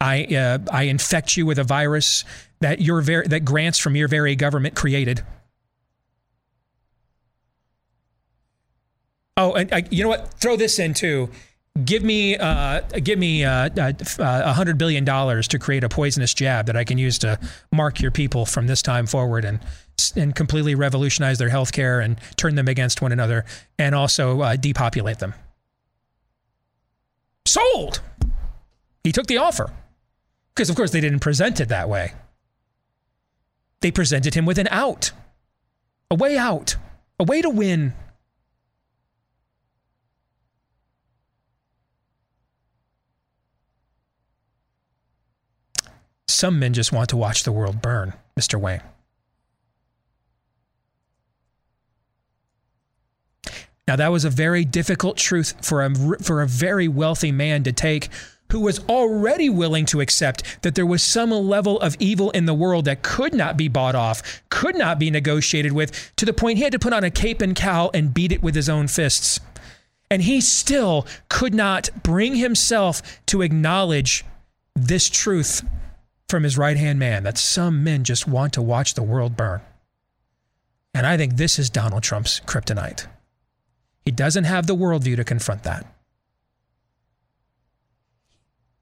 I, 0.00 0.24
uh, 0.24 0.58
I 0.70 0.84
infect 0.84 1.36
you 1.36 1.46
with 1.46 1.58
a 1.58 1.64
virus 1.64 2.24
that 2.60 2.80
your 2.80 3.00
ver- 3.00 3.24
that 3.24 3.40
grants 3.40 3.78
from 3.78 3.96
your 3.96 4.08
very 4.08 4.36
government 4.36 4.74
created. 4.74 5.24
Oh, 9.36 9.54
and 9.54 9.72
I, 9.72 9.84
you 9.90 10.02
know 10.02 10.10
what? 10.10 10.34
Throw 10.34 10.56
this 10.56 10.78
in 10.78 10.94
too. 10.94 11.30
Give 11.82 12.04
me, 12.04 12.36
uh, 12.36 12.82
give 13.02 13.18
me 13.18 13.44
uh, 13.44 13.68
a 13.76 13.80
uh, 13.80 14.22
uh, 14.22 14.52
hundred 14.52 14.78
billion 14.78 15.04
dollars 15.04 15.48
to 15.48 15.58
create 15.58 15.82
a 15.82 15.88
poisonous 15.88 16.32
jab 16.32 16.66
that 16.66 16.76
I 16.76 16.84
can 16.84 16.98
use 16.98 17.18
to 17.18 17.40
mark 17.72 18.00
your 18.00 18.12
people 18.12 18.46
from 18.46 18.68
this 18.68 18.80
time 18.80 19.06
forward 19.06 19.44
and 19.44 19.58
and 20.16 20.34
completely 20.34 20.74
revolutionize 20.74 21.38
their 21.38 21.50
healthcare 21.50 22.04
and 22.04 22.18
turn 22.36 22.54
them 22.54 22.68
against 22.68 23.00
one 23.02 23.12
another 23.12 23.44
and 23.78 23.94
also 23.94 24.40
uh, 24.40 24.56
depopulate 24.56 25.18
them. 25.18 25.34
Sold. 27.46 28.00
He 29.02 29.12
took 29.12 29.26
the 29.26 29.38
offer 29.38 29.72
because, 30.54 30.70
of 30.70 30.76
course, 30.76 30.92
they 30.92 31.00
didn't 31.00 31.20
present 31.20 31.60
it 31.60 31.68
that 31.68 31.88
way. 31.88 32.12
They 33.80 33.90
presented 33.90 34.34
him 34.34 34.46
with 34.46 34.58
an 34.58 34.68
out, 34.70 35.12
a 36.10 36.14
way 36.14 36.38
out, 36.38 36.76
a 37.18 37.24
way 37.24 37.42
to 37.42 37.50
win. 37.50 37.92
Some 46.34 46.58
men 46.58 46.72
just 46.72 46.92
want 46.92 47.10
to 47.10 47.16
watch 47.16 47.44
the 47.44 47.52
world 47.52 47.80
burn, 47.80 48.12
Mr. 48.36 48.60
Wayne. 48.60 48.82
Now, 53.86 53.94
that 53.94 54.10
was 54.10 54.24
a 54.24 54.30
very 54.30 54.64
difficult 54.64 55.16
truth 55.16 55.54
for 55.64 55.84
a, 55.84 55.94
for 56.22 56.42
a 56.42 56.48
very 56.48 56.88
wealthy 56.88 57.30
man 57.30 57.62
to 57.62 57.72
take 57.72 58.08
who 58.50 58.58
was 58.58 58.80
already 58.88 59.48
willing 59.48 59.86
to 59.86 60.00
accept 60.00 60.62
that 60.62 60.74
there 60.74 60.84
was 60.84 61.04
some 61.04 61.30
level 61.30 61.80
of 61.80 61.96
evil 62.00 62.32
in 62.32 62.46
the 62.46 62.54
world 62.54 62.86
that 62.86 63.02
could 63.02 63.32
not 63.32 63.56
be 63.56 63.68
bought 63.68 63.94
off, 63.94 64.42
could 64.48 64.76
not 64.76 64.98
be 64.98 65.10
negotiated 65.10 65.72
with, 65.72 66.12
to 66.16 66.24
the 66.26 66.32
point 66.32 66.58
he 66.58 66.64
had 66.64 66.72
to 66.72 66.80
put 66.80 66.92
on 66.92 67.04
a 67.04 67.10
cape 67.10 67.42
and 67.42 67.54
cowl 67.54 67.92
and 67.94 68.12
beat 68.12 68.32
it 68.32 68.42
with 68.42 68.56
his 68.56 68.68
own 68.68 68.88
fists. 68.88 69.38
And 70.10 70.22
he 70.22 70.40
still 70.40 71.06
could 71.28 71.54
not 71.54 71.90
bring 72.02 72.34
himself 72.34 73.20
to 73.26 73.42
acknowledge 73.42 74.24
this 74.74 75.08
truth 75.08 75.62
from 76.34 76.42
his 76.42 76.58
right 76.58 76.76
hand 76.76 76.98
man 76.98 77.22
that 77.22 77.38
some 77.38 77.84
men 77.84 78.02
just 78.02 78.26
want 78.26 78.52
to 78.52 78.60
watch 78.60 78.94
the 78.94 79.02
world 79.04 79.36
burn. 79.36 79.60
And 80.92 81.06
I 81.06 81.16
think 81.16 81.36
this 81.36 81.60
is 81.60 81.70
Donald 81.70 82.02
Trump's 82.02 82.40
kryptonite. 82.40 83.06
He 84.04 84.10
doesn't 84.10 84.42
have 84.42 84.66
the 84.66 84.74
worldview 84.74 85.14
to 85.14 85.22
confront 85.22 85.62
that. 85.62 85.86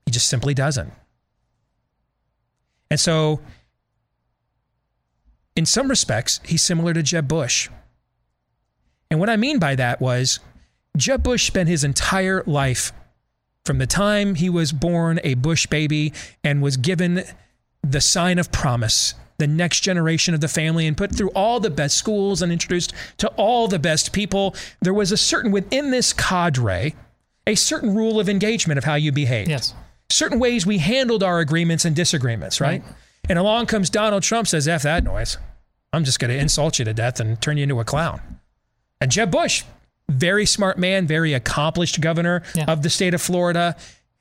He 0.06 0.12
just 0.12 0.28
simply 0.28 0.54
doesn't. 0.54 0.94
And 2.90 2.98
so, 2.98 3.42
in 5.54 5.66
some 5.66 5.88
respects, 5.88 6.40
he's 6.46 6.62
similar 6.62 6.94
to 6.94 7.02
Jeb 7.02 7.28
Bush. 7.28 7.68
And 9.10 9.20
what 9.20 9.28
I 9.28 9.36
mean 9.36 9.58
by 9.58 9.74
that 9.74 10.00
was 10.00 10.40
Jeb 10.96 11.22
Bush 11.22 11.48
spent 11.48 11.68
his 11.68 11.84
entire 11.84 12.42
life 12.46 12.94
from 13.66 13.76
the 13.76 13.86
time 13.86 14.36
he 14.36 14.48
was 14.48 14.72
born 14.72 15.20
a 15.22 15.34
Bush 15.34 15.66
baby 15.66 16.14
and 16.42 16.62
was 16.62 16.78
given 16.78 17.24
the 17.82 18.00
sign 18.00 18.38
of 18.38 18.52
promise 18.52 19.14
the 19.42 19.46
next 19.48 19.80
generation 19.80 20.34
of 20.34 20.40
the 20.40 20.46
family 20.46 20.86
and 20.86 20.96
put 20.96 21.12
through 21.12 21.30
all 21.30 21.58
the 21.58 21.68
best 21.68 21.96
schools 21.96 22.42
and 22.42 22.52
introduced 22.52 22.92
to 23.16 23.26
all 23.30 23.66
the 23.66 23.78
best 23.78 24.12
people. 24.12 24.54
There 24.80 24.94
was 24.94 25.10
a 25.10 25.16
certain, 25.16 25.50
within 25.50 25.90
this 25.90 26.12
cadre, 26.12 26.94
a 27.44 27.54
certain 27.56 27.92
rule 27.92 28.20
of 28.20 28.28
engagement 28.28 28.78
of 28.78 28.84
how 28.84 28.94
you 28.94 29.10
behave. 29.10 29.48
Yes. 29.48 29.74
Certain 30.10 30.38
ways 30.38 30.64
we 30.64 30.78
handled 30.78 31.24
our 31.24 31.40
agreements 31.40 31.84
and 31.84 31.96
disagreements, 31.96 32.60
right? 32.60 32.84
right. 32.84 32.94
And 33.28 33.36
along 33.36 33.66
comes 33.66 33.90
Donald 33.90 34.22
Trump 34.22 34.46
says, 34.46 34.68
F 34.68 34.82
that 34.82 35.02
noise. 35.02 35.38
I'm 35.92 36.04
just 36.04 36.20
going 36.20 36.30
to 36.30 36.38
insult 36.38 36.78
you 36.78 36.84
to 36.84 36.94
death 36.94 37.18
and 37.18 37.40
turn 37.42 37.56
you 37.56 37.64
into 37.64 37.80
a 37.80 37.84
clown. 37.84 38.20
And 39.00 39.10
Jeb 39.10 39.32
Bush, 39.32 39.64
very 40.08 40.46
smart 40.46 40.78
man, 40.78 41.08
very 41.08 41.32
accomplished 41.32 42.00
governor 42.00 42.44
yeah. 42.54 42.66
of 42.68 42.82
the 42.82 42.90
state 42.90 43.12
of 43.12 43.20
Florida, 43.20 43.74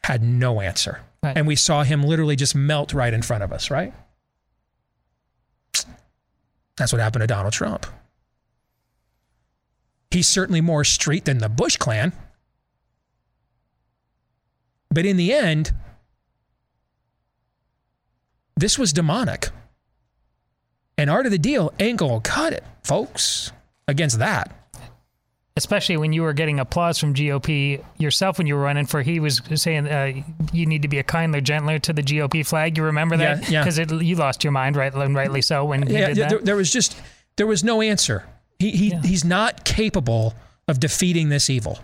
had 0.03 0.23
no 0.23 0.61
answer. 0.61 1.01
Right. 1.23 1.37
And 1.37 1.45
we 1.45 1.55
saw 1.55 1.83
him 1.83 2.03
literally 2.03 2.35
just 2.35 2.55
melt 2.55 2.93
right 2.93 3.13
in 3.13 3.21
front 3.21 3.43
of 3.43 3.51
us, 3.51 3.69
right? 3.69 3.93
That's 6.77 6.91
what 6.91 6.99
happened 6.99 7.21
to 7.21 7.27
Donald 7.27 7.53
Trump. 7.53 7.85
He's 10.09 10.27
certainly 10.27 10.61
more 10.61 10.83
street 10.83 11.25
than 11.25 11.37
the 11.37 11.47
Bush 11.49 11.77
clan. 11.77 12.11
But 14.89 15.05
in 15.05 15.15
the 15.15 15.31
end, 15.31 15.73
this 18.57 18.77
was 18.77 18.91
demonic. 18.91 19.49
And 20.97 21.09
art 21.09 21.25
of 21.25 21.31
the 21.31 21.39
deal 21.39 21.71
ain't 21.79 21.97
going 21.97 22.21
to 22.21 22.29
cut 22.29 22.51
it, 22.53 22.63
folks, 22.83 23.51
against 23.87 24.19
that. 24.19 24.53
Especially 25.57 25.97
when 25.97 26.13
you 26.13 26.21
were 26.21 26.31
getting 26.31 26.59
applause 26.61 26.97
from 26.97 27.13
GOP 27.13 27.83
yourself 27.97 28.37
when 28.37 28.47
you 28.47 28.55
were 28.55 28.61
running 28.61 28.85
for, 28.85 29.01
he 29.01 29.19
was 29.19 29.41
saying 29.55 29.87
uh, 29.87 30.13
you 30.53 30.65
need 30.65 30.81
to 30.81 30.87
be 30.87 30.97
a 30.97 31.03
kinder, 31.03 31.41
gentler 31.41 31.77
to 31.79 31.91
the 31.91 32.01
GOP 32.01 32.47
flag. 32.47 32.77
You 32.77 32.85
remember 32.85 33.17
that? 33.17 33.49
Yeah, 33.49 33.61
Because 33.61 33.77
yeah. 33.77 33.99
you 33.99 34.15
lost 34.15 34.45
your 34.45 34.51
mind, 34.51 34.77
right, 34.77 34.93
and 34.93 35.13
rightly 35.13 35.41
so, 35.41 35.65
when 35.65 35.85
he 35.85 35.93
yeah, 35.93 36.07
did 36.07 36.17
that. 36.17 36.29
There, 36.29 36.39
there 36.39 36.55
was 36.55 36.71
just, 36.71 36.95
there 37.35 37.47
was 37.47 37.65
no 37.65 37.81
answer. 37.81 38.25
He, 38.59 38.71
he, 38.71 38.89
yeah. 38.91 39.01
He's 39.01 39.25
not 39.25 39.65
capable 39.65 40.35
of 40.69 40.79
defeating 40.79 41.27
this 41.27 41.49
evil. 41.49 41.79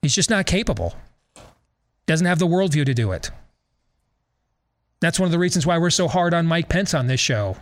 He's 0.00 0.14
just 0.14 0.30
not 0.30 0.46
capable. 0.46 0.94
Doesn't 2.06 2.26
have 2.26 2.38
the 2.38 2.46
worldview 2.46 2.86
to 2.86 2.94
do 2.94 3.10
it. 3.12 3.30
That's 5.00 5.18
one 5.18 5.26
of 5.26 5.32
the 5.32 5.38
reasons 5.40 5.66
why 5.66 5.78
we're 5.78 5.90
so 5.90 6.06
hard 6.06 6.34
on 6.34 6.46
Mike 6.46 6.68
Pence 6.68 6.94
on 6.94 7.08
this 7.08 7.20
show 7.20 7.56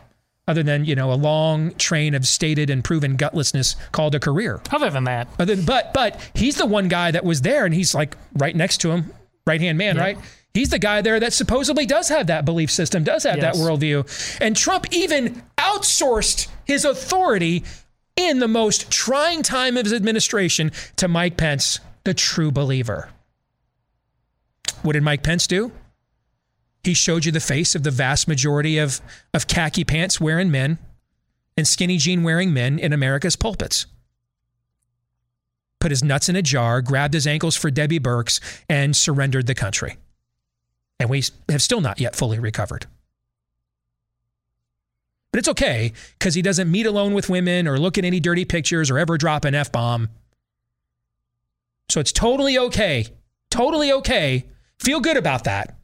other 0.50 0.64
than 0.64 0.84
you 0.84 0.96
know 0.96 1.12
a 1.12 1.14
long 1.14 1.72
train 1.74 2.14
of 2.14 2.26
stated 2.26 2.68
and 2.68 2.82
proven 2.82 3.16
gutlessness 3.16 3.76
called 3.92 4.14
a 4.16 4.20
career. 4.20 4.60
Other 4.72 4.90
than 4.90 5.04
that, 5.04 5.28
but 5.38 5.46
then, 5.46 5.64
but 5.64 5.94
but 5.94 6.20
he's 6.34 6.56
the 6.56 6.66
one 6.66 6.88
guy 6.88 7.12
that 7.12 7.24
was 7.24 7.42
there, 7.42 7.64
and 7.64 7.72
he's 7.72 7.94
like 7.94 8.16
right 8.34 8.54
next 8.54 8.78
to 8.78 8.90
him, 8.90 9.12
right 9.46 9.60
hand 9.60 9.78
man, 9.78 9.96
yeah. 9.96 10.02
right? 10.02 10.18
He's 10.52 10.70
the 10.70 10.80
guy 10.80 11.00
there 11.00 11.20
that 11.20 11.32
supposedly 11.32 11.86
does 11.86 12.08
have 12.08 12.26
that 12.26 12.44
belief 12.44 12.72
system, 12.72 13.04
does 13.04 13.22
have 13.22 13.36
yes. 13.36 13.56
that 13.56 13.64
worldview, 13.64 14.38
and 14.40 14.56
Trump 14.56 14.86
even 14.90 15.42
outsourced 15.56 16.48
his 16.64 16.84
authority 16.84 17.62
in 18.16 18.40
the 18.40 18.48
most 18.48 18.90
trying 18.90 19.42
time 19.42 19.76
of 19.76 19.84
his 19.84 19.92
administration 19.92 20.72
to 20.96 21.06
Mike 21.06 21.36
Pence, 21.36 21.78
the 22.02 22.12
true 22.12 22.50
believer. 22.50 23.08
What 24.82 24.94
did 24.94 25.04
Mike 25.04 25.22
Pence 25.22 25.46
do? 25.46 25.70
He 26.82 26.94
showed 26.94 27.24
you 27.24 27.32
the 27.32 27.40
face 27.40 27.74
of 27.74 27.82
the 27.82 27.90
vast 27.90 28.26
majority 28.26 28.78
of, 28.78 29.00
of 29.34 29.46
khaki 29.46 29.84
pants 29.84 30.20
wearing 30.20 30.50
men 30.50 30.78
and 31.56 31.68
skinny 31.68 31.98
jean 31.98 32.22
wearing 32.22 32.54
men 32.54 32.78
in 32.78 32.92
America's 32.92 33.36
pulpits. 33.36 33.86
Put 35.78 35.90
his 35.90 36.02
nuts 36.02 36.28
in 36.28 36.36
a 36.36 36.42
jar, 36.42 36.80
grabbed 36.80 37.14
his 37.14 37.26
ankles 37.26 37.56
for 37.56 37.70
Debbie 37.70 38.00
Birx, 38.00 38.40
and 38.68 38.94
surrendered 38.94 39.46
the 39.46 39.54
country. 39.54 39.96
And 40.98 41.08
we 41.08 41.22
have 41.48 41.62
still 41.62 41.80
not 41.80 42.00
yet 42.00 42.16
fully 42.16 42.38
recovered. 42.38 42.86
But 45.32 45.38
it's 45.38 45.48
okay 45.48 45.92
because 46.18 46.34
he 46.34 46.42
doesn't 46.42 46.70
meet 46.70 46.86
alone 46.86 47.14
with 47.14 47.30
women 47.30 47.68
or 47.68 47.78
look 47.78 47.98
at 47.98 48.04
any 48.04 48.20
dirty 48.20 48.44
pictures 48.44 48.90
or 48.90 48.98
ever 48.98 49.16
drop 49.16 49.44
an 49.44 49.54
F 49.54 49.70
bomb. 49.70 50.08
So 51.88 52.00
it's 52.00 52.12
totally 52.12 52.58
okay, 52.58 53.06
totally 53.50 53.92
okay. 53.92 54.46
Feel 54.78 55.00
good 55.00 55.16
about 55.16 55.44
that 55.44 55.79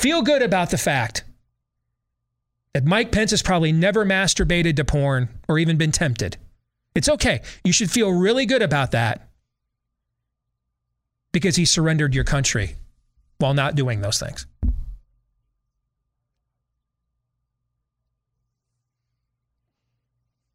Feel 0.00 0.22
good 0.22 0.40
about 0.40 0.70
the 0.70 0.78
fact 0.78 1.24
that 2.72 2.86
Mike 2.86 3.12
Pence 3.12 3.32
has 3.32 3.42
probably 3.42 3.70
never 3.70 4.06
masturbated 4.06 4.76
to 4.76 4.84
porn 4.86 5.28
or 5.46 5.58
even 5.58 5.76
been 5.76 5.92
tempted. 5.92 6.38
It's 6.94 7.06
okay. 7.06 7.42
You 7.64 7.72
should 7.74 7.90
feel 7.90 8.10
really 8.10 8.46
good 8.46 8.62
about 8.62 8.92
that 8.92 9.28
because 11.32 11.56
he 11.56 11.66
surrendered 11.66 12.14
your 12.14 12.24
country 12.24 12.76
while 13.36 13.52
not 13.52 13.74
doing 13.74 14.00
those 14.00 14.18
things. 14.18 14.46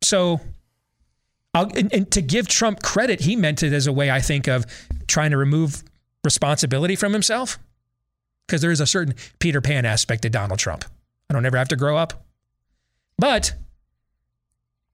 So, 0.02 0.42
and, 1.54 1.94
and, 1.94 2.12
to 2.14 2.24
give 2.24 2.48
Trump 2.48 2.82
credit, 2.82 3.20
he 3.22 3.36
meant 3.36 3.62
it 3.62 3.74
as 3.74 3.86
a 3.86 3.94
way, 3.94 4.10
I 4.10 4.22
think, 4.22 4.48
of 4.48 4.66
trying 5.06 5.30
to 5.30 5.38
remove 5.38 5.84
responsibility 6.24 6.96
from 6.96 7.14
himself 7.14 7.60
because 8.46 8.62
there 8.62 8.72
is 8.72 8.82
a 8.82 8.88
certain 8.88 9.16
Peter 9.40 9.62
Pan 9.62 9.86
aspect 9.86 10.22
to 10.24 10.30
Donald 10.30 10.60
Trump. 10.60 10.86
I 11.30 11.34
don't 11.34 11.46
ever 11.46 11.58
have 11.58 11.70
to 11.70 11.76
grow 11.76 11.98
up. 11.98 12.26
But 13.18 13.54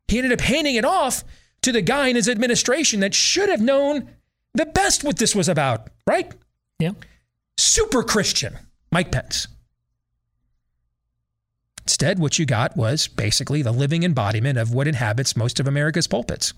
he 0.07 0.17
ended 0.17 0.33
up 0.33 0.41
handing 0.41 0.75
it 0.75 0.85
off 0.85 1.23
to 1.61 1.71
the 1.71 1.81
guy 1.81 2.07
in 2.07 2.15
his 2.15 2.29
administration 2.29 2.99
that 3.01 3.13
should 3.13 3.49
have 3.49 3.61
known 3.61 4.09
the 4.53 4.65
best 4.65 5.03
what 5.03 5.17
this 5.17 5.35
was 5.35 5.47
about, 5.47 5.89
right? 6.07 6.33
Yeah. 6.79 6.91
Super 7.57 8.03
Christian, 8.03 8.57
Mike 8.91 9.11
Pence. 9.11 9.47
Instead, 11.83 12.19
what 12.19 12.39
you 12.39 12.45
got 12.45 12.77
was 12.77 13.07
basically 13.07 13.61
the 13.61 13.71
living 13.71 14.03
embodiment 14.03 14.57
of 14.57 14.73
what 14.73 14.87
inhabits 14.87 15.35
most 15.35 15.59
of 15.59 15.67
America's 15.67 16.07
pulpits. 16.07 16.53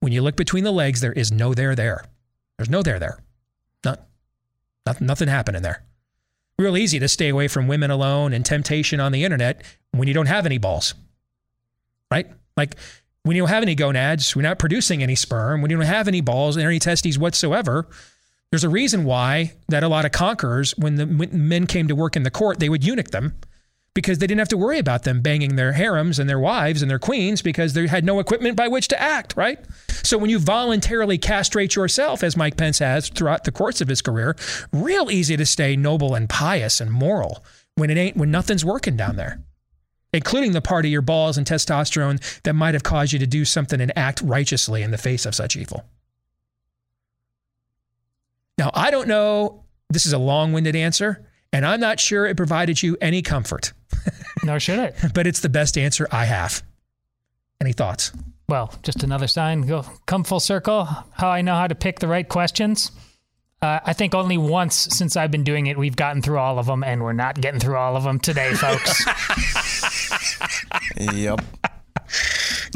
When 0.00 0.12
you 0.12 0.22
look 0.22 0.36
between 0.36 0.64
the 0.64 0.72
legs, 0.72 1.00
there 1.00 1.12
is 1.12 1.32
no 1.32 1.54
there 1.54 1.74
there. 1.74 2.04
There's 2.56 2.70
no 2.70 2.82
there 2.82 2.98
there. 2.98 3.18
Not, 4.86 5.00
not, 5.00 5.06
nothing 5.06 5.28
happening 5.28 5.62
there. 5.62 5.82
Real 6.58 6.76
easy 6.76 6.98
to 6.98 7.08
stay 7.08 7.28
away 7.28 7.48
from 7.48 7.66
women 7.66 7.90
alone 7.90 8.32
and 8.32 8.44
temptation 8.44 9.00
on 9.00 9.12
the 9.12 9.24
internet 9.24 9.62
when 9.92 10.08
you 10.08 10.14
don't 10.14 10.26
have 10.26 10.46
any 10.46 10.58
balls. 10.58 10.94
Right? 12.10 12.30
Like 12.56 12.76
when 13.24 13.36
you 13.36 13.42
don't 13.42 13.48
have 13.48 13.62
any 13.62 13.74
gonads, 13.74 14.36
we're 14.36 14.42
not 14.42 14.58
producing 14.58 15.02
any 15.02 15.14
sperm, 15.14 15.62
when 15.62 15.70
you 15.70 15.76
don't 15.76 15.86
have 15.86 16.06
any 16.06 16.20
balls 16.20 16.56
and 16.56 16.64
any 16.64 16.78
testes 16.78 17.18
whatsoever, 17.18 17.88
there's 18.50 18.64
a 18.64 18.68
reason 18.68 19.04
why 19.04 19.54
that 19.68 19.82
a 19.82 19.88
lot 19.88 20.04
of 20.04 20.12
conquerors, 20.12 20.76
when 20.78 20.94
the 20.94 21.06
when 21.06 21.48
men 21.48 21.66
came 21.66 21.88
to 21.88 21.96
work 21.96 22.14
in 22.14 22.22
the 22.22 22.30
court, 22.30 22.60
they 22.60 22.68
would 22.68 22.84
eunuch 22.84 23.10
them 23.10 23.34
because 23.94 24.18
they 24.18 24.26
didn't 24.26 24.40
have 24.40 24.48
to 24.48 24.56
worry 24.56 24.78
about 24.78 25.04
them 25.04 25.20
banging 25.20 25.54
their 25.54 25.72
harems 25.72 26.18
and 26.18 26.28
their 26.28 26.38
wives 26.38 26.82
and 26.82 26.90
their 26.90 26.98
queens 26.98 27.42
because 27.42 27.72
they 27.72 27.86
had 27.86 28.04
no 28.04 28.18
equipment 28.18 28.56
by 28.56 28.66
which 28.66 28.88
to 28.88 29.00
act, 29.00 29.36
right? 29.36 29.58
So 30.02 30.18
when 30.18 30.30
you 30.30 30.38
voluntarily 30.40 31.16
castrate 31.16 31.76
yourself, 31.76 32.24
as 32.24 32.36
Mike 32.36 32.56
Pence 32.56 32.80
has 32.80 33.08
throughout 33.08 33.44
the 33.44 33.52
course 33.52 33.80
of 33.80 33.88
his 33.88 34.02
career, 34.02 34.36
real 34.72 35.10
easy 35.10 35.36
to 35.36 35.46
stay 35.46 35.76
noble 35.76 36.14
and 36.14 36.28
pious 36.28 36.80
and 36.80 36.90
moral 36.90 37.44
when 37.76 37.88
it 37.88 37.96
ain't 37.96 38.16
when 38.16 38.30
nothing's 38.30 38.64
working 38.64 38.96
down 38.96 39.16
there. 39.16 39.40
Including 40.12 40.52
the 40.52 40.60
part 40.60 40.84
of 40.84 40.92
your 40.92 41.02
balls 41.02 41.38
and 41.38 41.46
testosterone 41.46 42.20
that 42.42 42.54
might 42.54 42.74
have 42.74 42.84
caused 42.84 43.12
you 43.12 43.18
to 43.18 43.26
do 43.26 43.44
something 43.44 43.80
and 43.80 43.96
act 43.96 44.20
righteously 44.22 44.82
in 44.82 44.90
the 44.90 44.98
face 44.98 45.26
of 45.26 45.34
such 45.34 45.56
evil. 45.56 45.84
Now, 48.58 48.70
I 48.74 48.92
don't 48.92 49.08
know, 49.08 49.64
this 49.90 50.06
is 50.06 50.12
a 50.12 50.18
long 50.18 50.52
winded 50.52 50.76
answer, 50.76 51.26
and 51.54 51.64
I'm 51.64 51.80
not 51.80 52.00
sure 52.00 52.26
it 52.26 52.36
provided 52.36 52.82
you 52.82 52.96
any 53.00 53.22
comfort. 53.22 53.72
Nor 54.44 54.60
should 54.60 54.78
it. 54.80 54.96
but 55.14 55.26
it's 55.26 55.40
the 55.40 55.48
best 55.48 55.78
answer 55.78 56.06
I 56.10 56.24
have. 56.24 56.62
Any 57.60 57.72
thoughts? 57.72 58.12
Well, 58.48 58.74
just 58.82 59.02
another 59.04 59.26
sign. 59.28 59.62
Go 59.62 59.84
come 60.06 60.24
full 60.24 60.40
circle. 60.40 60.84
How 61.12 61.28
I 61.30 61.40
know 61.40 61.54
how 61.54 61.66
to 61.66 61.74
pick 61.74 62.00
the 62.00 62.08
right 62.08 62.28
questions. 62.28 62.90
Uh, 63.62 63.80
I 63.84 63.94
think 63.94 64.14
only 64.14 64.36
once 64.36 64.74
since 64.74 65.16
I've 65.16 65.30
been 65.30 65.44
doing 65.44 65.68
it, 65.68 65.78
we've 65.78 65.96
gotten 65.96 66.20
through 66.20 66.38
all 66.38 66.58
of 66.58 66.66
them, 66.66 66.84
and 66.84 67.02
we're 67.02 67.14
not 67.14 67.40
getting 67.40 67.60
through 67.60 67.76
all 67.76 67.96
of 67.96 68.02
them 68.04 68.18
today, 68.18 68.52
folks. 68.52 69.02
yep. 71.14 71.40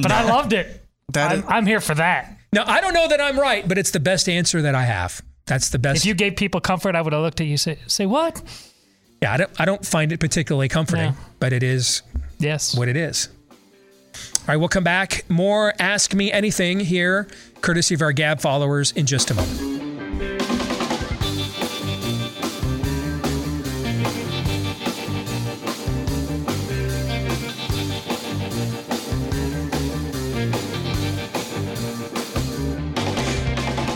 But 0.01 0.13
I 0.13 0.23
loved 0.25 0.55
it. 0.55 0.87
That 1.13 1.33
I'm, 1.33 1.39
is- 1.41 1.45
I'm 1.49 1.67
here 1.67 1.81
for 1.81 1.95
that. 1.97 2.39
Now, 2.53 2.65
I 2.67 2.81
don't 2.81 2.95
know 2.95 3.09
that 3.09 3.21
I'm 3.21 3.39
right, 3.39 3.69
but 3.69 3.77
it's 3.77 3.91
the 3.91 4.01
best 4.01 4.27
answer 4.29 4.63
that 4.63 4.75
I 4.75 4.85
have. 4.85 5.21
That's 5.49 5.71
the 5.71 5.79
best. 5.79 5.99
If 6.03 6.07
you 6.07 6.15
gave 6.15 6.37
people 6.37 6.61
comfort, 6.61 6.95
I 6.95 7.01
would 7.03 7.13
have 7.13 7.23
looked 7.23 7.41
at 7.41 7.47
you 7.47 7.57
say, 7.57 7.79
say 7.87 8.07
what? 8.07 8.41
yeah, 9.21 9.33
I 9.33 9.37
don't, 9.39 9.51
I 9.61 9.65
don't 9.65 9.85
find 9.85 10.13
it 10.13 10.21
particularly 10.21 10.69
comforting, 10.69 11.07
Yeah. 11.07 11.15
but 11.41 11.53
it 11.53 11.63
is 11.65 12.03
Yes. 12.39 12.77
what 12.77 12.87
it 12.89 12.97
is. 12.97 13.29
All 14.15 14.45
right, 14.47 14.57
we'll 14.57 14.69
come 14.69 14.85
back. 14.85 15.25
More 15.29 15.73
Ask 15.79 16.15
Me 16.15 16.31
Anything 16.31 16.81
here, 16.81 17.27
courtesy 17.61 17.95
of 17.95 18.03
our 18.03 18.13
Gab 18.13 18.41
followers, 18.41 18.93
in 18.93 19.07
just 19.07 19.31
a 19.31 19.35
moment. 19.35 20.58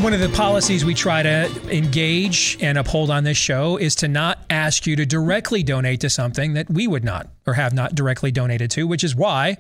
One 0.02 0.12
of 0.12 0.18
the 0.18 0.30
policies 0.30 0.84
we 0.84 0.94
try 0.94 1.22
to 1.22 1.48
engage 1.70 2.58
and 2.60 2.76
uphold 2.76 3.08
on 3.08 3.22
this 3.22 3.36
show 3.36 3.76
is 3.76 3.94
to 3.96 4.08
not 4.08 4.40
ask 4.50 4.84
you 4.84 4.96
to 4.96 5.06
directly 5.06 5.62
donate 5.62 6.00
to 6.00 6.10
something 6.10 6.54
that 6.54 6.68
we 6.68 6.88
would 6.88 7.04
not 7.04 7.28
or 7.46 7.54
have 7.54 7.72
not 7.72 7.94
directly 7.94 8.32
donated 8.32 8.68
to, 8.72 8.84
which 8.84 9.04
is 9.04 9.14
why 9.14 9.58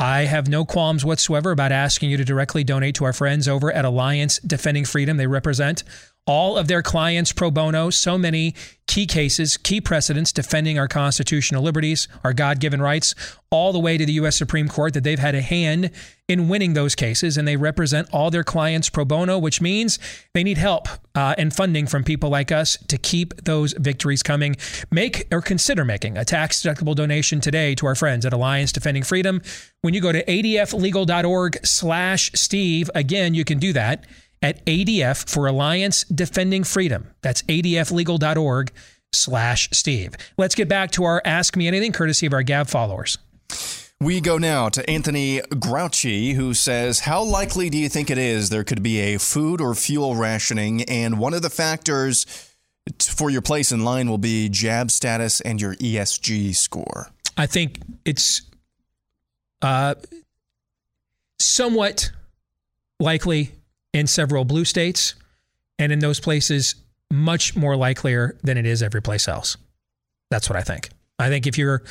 I 0.00 0.22
have 0.22 0.48
no 0.48 0.64
qualms 0.64 1.04
whatsoever 1.04 1.52
about 1.52 1.70
asking 1.70 2.10
you 2.10 2.16
to 2.16 2.24
directly 2.24 2.64
donate 2.64 2.96
to 2.96 3.04
our 3.04 3.12
friends 3.12 3.46
over 3.46 3.70
at 3.72 3.84
Alliance 3.84 4.40
Defending 4.40 4.84
Freedom. 4.84 5.16
They 5.16 5.28
represent 5.28 5.84
all 6.28 6.58
of 6.58 6.68
their 6.68 6.82
clients 6.82 7.32
pro 7.32 7.50
bono, 7.50 7.88
so 7.88 8.18
many 8.18 8.54
key 8.86 9.06
cases, 9.06 9.56
key 9.56 9.80
precedents 9.80 10.30
defending 10.30 10.78
our 10.78 10.86
constitutional 10.86 11.62
liberties, 11.62 12.06
our 12.22 12.34
God 12.34 12.60
given 12.60 12.82
rights, 12.82 13.14
all 13.50 13.72
the 13.72 13.78
way 13.78 13.96
to 13.96 14.04
the 14.04 14.12
U.S. 14.12 14.36
Supreme 14.36 14.68
Court 14.68 14.92
that 14.92 15.04
they've 15.04 15.18
had 15.18 15.34
a 15.34 15.40
hand 15.40 15.90
in 16.28 16.48
winning 16.48 16.74
those 16.74 16.94
cases. 16.94 17.38
And 17.38 17.48
they 17.48 17.56
represent 17.56 18.08
all 18.12 18.30
their 18.30 18.44
clients 18.44 18.90
pro 18.90 19.06
bono, 19.06 19.38
which 19.38 19.62
means 19.62 19.98
they 20.34 20.44
need 20.44 20.58
help 20.58 20.86
uh, 21.14 21.34
and 21.38 21.54
funding 21.54 21.86
from 21.86 22.04
people 22.04 22.28
like 22.28 22.52
us 22.52 22.76
to 22.88 22.98
keep 22.98 23.34
those 23.44 23.72
victories 23.72 24.22
coming. 24.22 24.56
Make 24.90 25.28
or 25.32 25.40
consider 25.40 25.84
making 25.84 26.18
a 26.18 26.26
tax 26.26 26.62
deductible 26.62 26.94
donation 26.94 27.40
today 27.40 27.74
to 27.76 27.86
our 27.86 27.94
friends 27.94 28.26
at 28.26 28.34
Alliance 28.34 28.70
Defending 28.72 29.02
Freedom. 29.02 29.40
When 29.80 29.94
you 29.94 30.02
go 30.02 30.12
to 30.12 30.22
adflegal.org 30.24 31.64
slash 31.64 32.30
Steve, 32.34 32.90
again, 32.94 33.32
you 33.32 33.46
can 33.46 33.58
do 33.58 33.72
that 33.72 34.04
at 34.42 34.64
ADF 34.66 35.28
for 35.28 35.46
Alliance 35.46 36.04
Defending 36.04 36.64
Freedom. 36.64 37.08
That's 37.22 37.42
adflegal.org 37.42 38.72
slash 39.12 39.68
Steve. 39.72 40.14
Let's 40.36 40.54
get 40.54 40.68
back 40.68 40.90
to 40.92 41.04
our 41.04 41.22
Ask 41.24 41.56
Me 41.56 41.66
Anything, 41.66 41.92
courtesy 41.92 42.26
of 42.26 42.32
our 42.32 42.42
Gab 42.42 42.68
followers. 42.68 43.18
We 44.00 44.20
go 44.20 44.38
now 44.38 44.68
to 44.68 44.88
Anthony 44.88 45.40
Grouchy, 45.58 46.34
who 46.34 46.54
says, 46.54 47.00
How 47.00 47.22
likely 47.22 47.68
do 47.68 47.76
you 47.76 47.88
think 47.88 48.10
it 48.10 48.18
is 48.18 48.48
there 48.48 48.62
could 48.62 48.82
be 48.82 49.00
a 49.00 49.18
food 49.18 49.60
or 49.60 49.74
fuel 49.74 50.14
rationing? 50.14 50.82
And 50.84 51.18
one 51.18 51.34
of 51.34 51.42
the 51.42 51.50
factors 51.50 52.24
for 53.00 53.28
your 53.28 53.42
place 53.42 53.72
in 53.72 53.82
line 53.84 54.08
will 54.08 54.18
be 54.18 54.48
jab 54.48 54.92
status 54.92 55.40
and 55.40 55.60
your 55.60 55.74
ESG 55.76 56.54
score. 56.54 57.10
I 57.36 57.46
think 57.46 57.80
it's 58.04 58.42
uh, 59.62 59.96
somewhat 61.40 62.12
likely 63.00 63.52
in 63.92 64.06
several 64.06 64.44
blue 64.44 64.64
states, 64.64 65.14
and 65.78 65.92
in 65.92 65.98
those 66.00 66.20
places, 66.20 66.74
much 67.10 67.56
more 67.56 67.76
likelier 67.76 68.36
than 68.42 68.58
it 68.58 68.66
is 68.66 68.82
every 68.82 69.00
place 69.00 69.28
else. 69.28 69.56
That's 70.30 70.48
what 70.48 70.58
I 70.58 70.62
think. 70.62 70.90
I 71.18 71.28
think 71.28 71.46
if 71.46 71.56
you're 71.56 71.82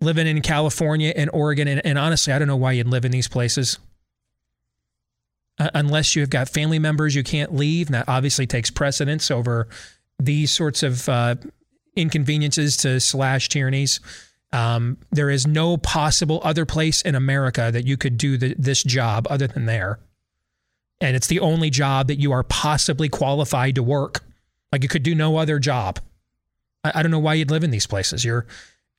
living 0.00 0.26
in 0.26 0.40
California 0.42 1.12
and 1.16 1.30
Oregon, 1.32 1.68
and, 1.68 1.84
and 1.84 1.98
honestly, 1.98 2.32
I 2.32 2.38
don't 2.38 2.48
know 2.48 2.56
why 2.56 2.72
you'd 2.72 2.86
live 2.86 3.04
in 3.04 3.12
these 3.12 3.28
places. 3.28 3.78
Uh, 5.58 5.68
unless 5.74 6.16
you've 6.16 6.30
got 6.30 6.48
family 6.48 6.78
members 6.78 7.14
you 7.14 7.22
can't 7.22 7.54
leave, 7.54 7.88
and 7.88 7.94
that 7.94 8.08
obviously 8.08 8.46
takes 8.46 8.70
precedence 8.70 9.30
over 9.30 9.68
these 10.18 10.50
sorts 10.50 10.82
of 10.82 11.08
uh, 11.08 11.34
inconveniences 11.96 12.76
to 12.78 13.00
slash 13.00 13.48
tyrannies. 13.48 14.00
Um, 14.52 14.98
there 15.10 15.30
is 15.30 15.46
no 15.46 15.76
possible 15.76 16.40
other 16.42 16.66
place 16.66 17.02
in 17.02 17.14
America 17.14 17.70
that 17.72 17.86
you 17.86 17.96
could 17.96 18.16
do 18.16 18.36
the, 18.36 18.54
this 18.58 18.82
job 18.82 19.26
other 19.30 19.46
than 19.46 19.66
there. 19.66 19.98
And 21.02 21.16
it's 21.16 21.26
the 21.26 21.40
only 21.40 21.68
job 21.68 22.06
that 22.06 22.20
you 22.20 22.30
are 22.30 22.44
possibly 22.44 23.08
qualified 23.08 23.74
to 23.74 23.82
work. 23.82 24.20
Like 24.70 24.84
you 24.84 24.88
could 24.88 25.02
do 25.02 25.16
no 25.16 25.36
other 25.36 25.58
job. 25.58 25.98
I, 26.84 26.92
I 26.94 27.02
don't 27.02 27.10
know 27.10 27.18
why 27.18 27.34
you'd 27.34 27.50
live 27.50 27.64
in 27.64 27.72
these 27.72 27.86
places. 27.86 28.24
You're 28.24 28.46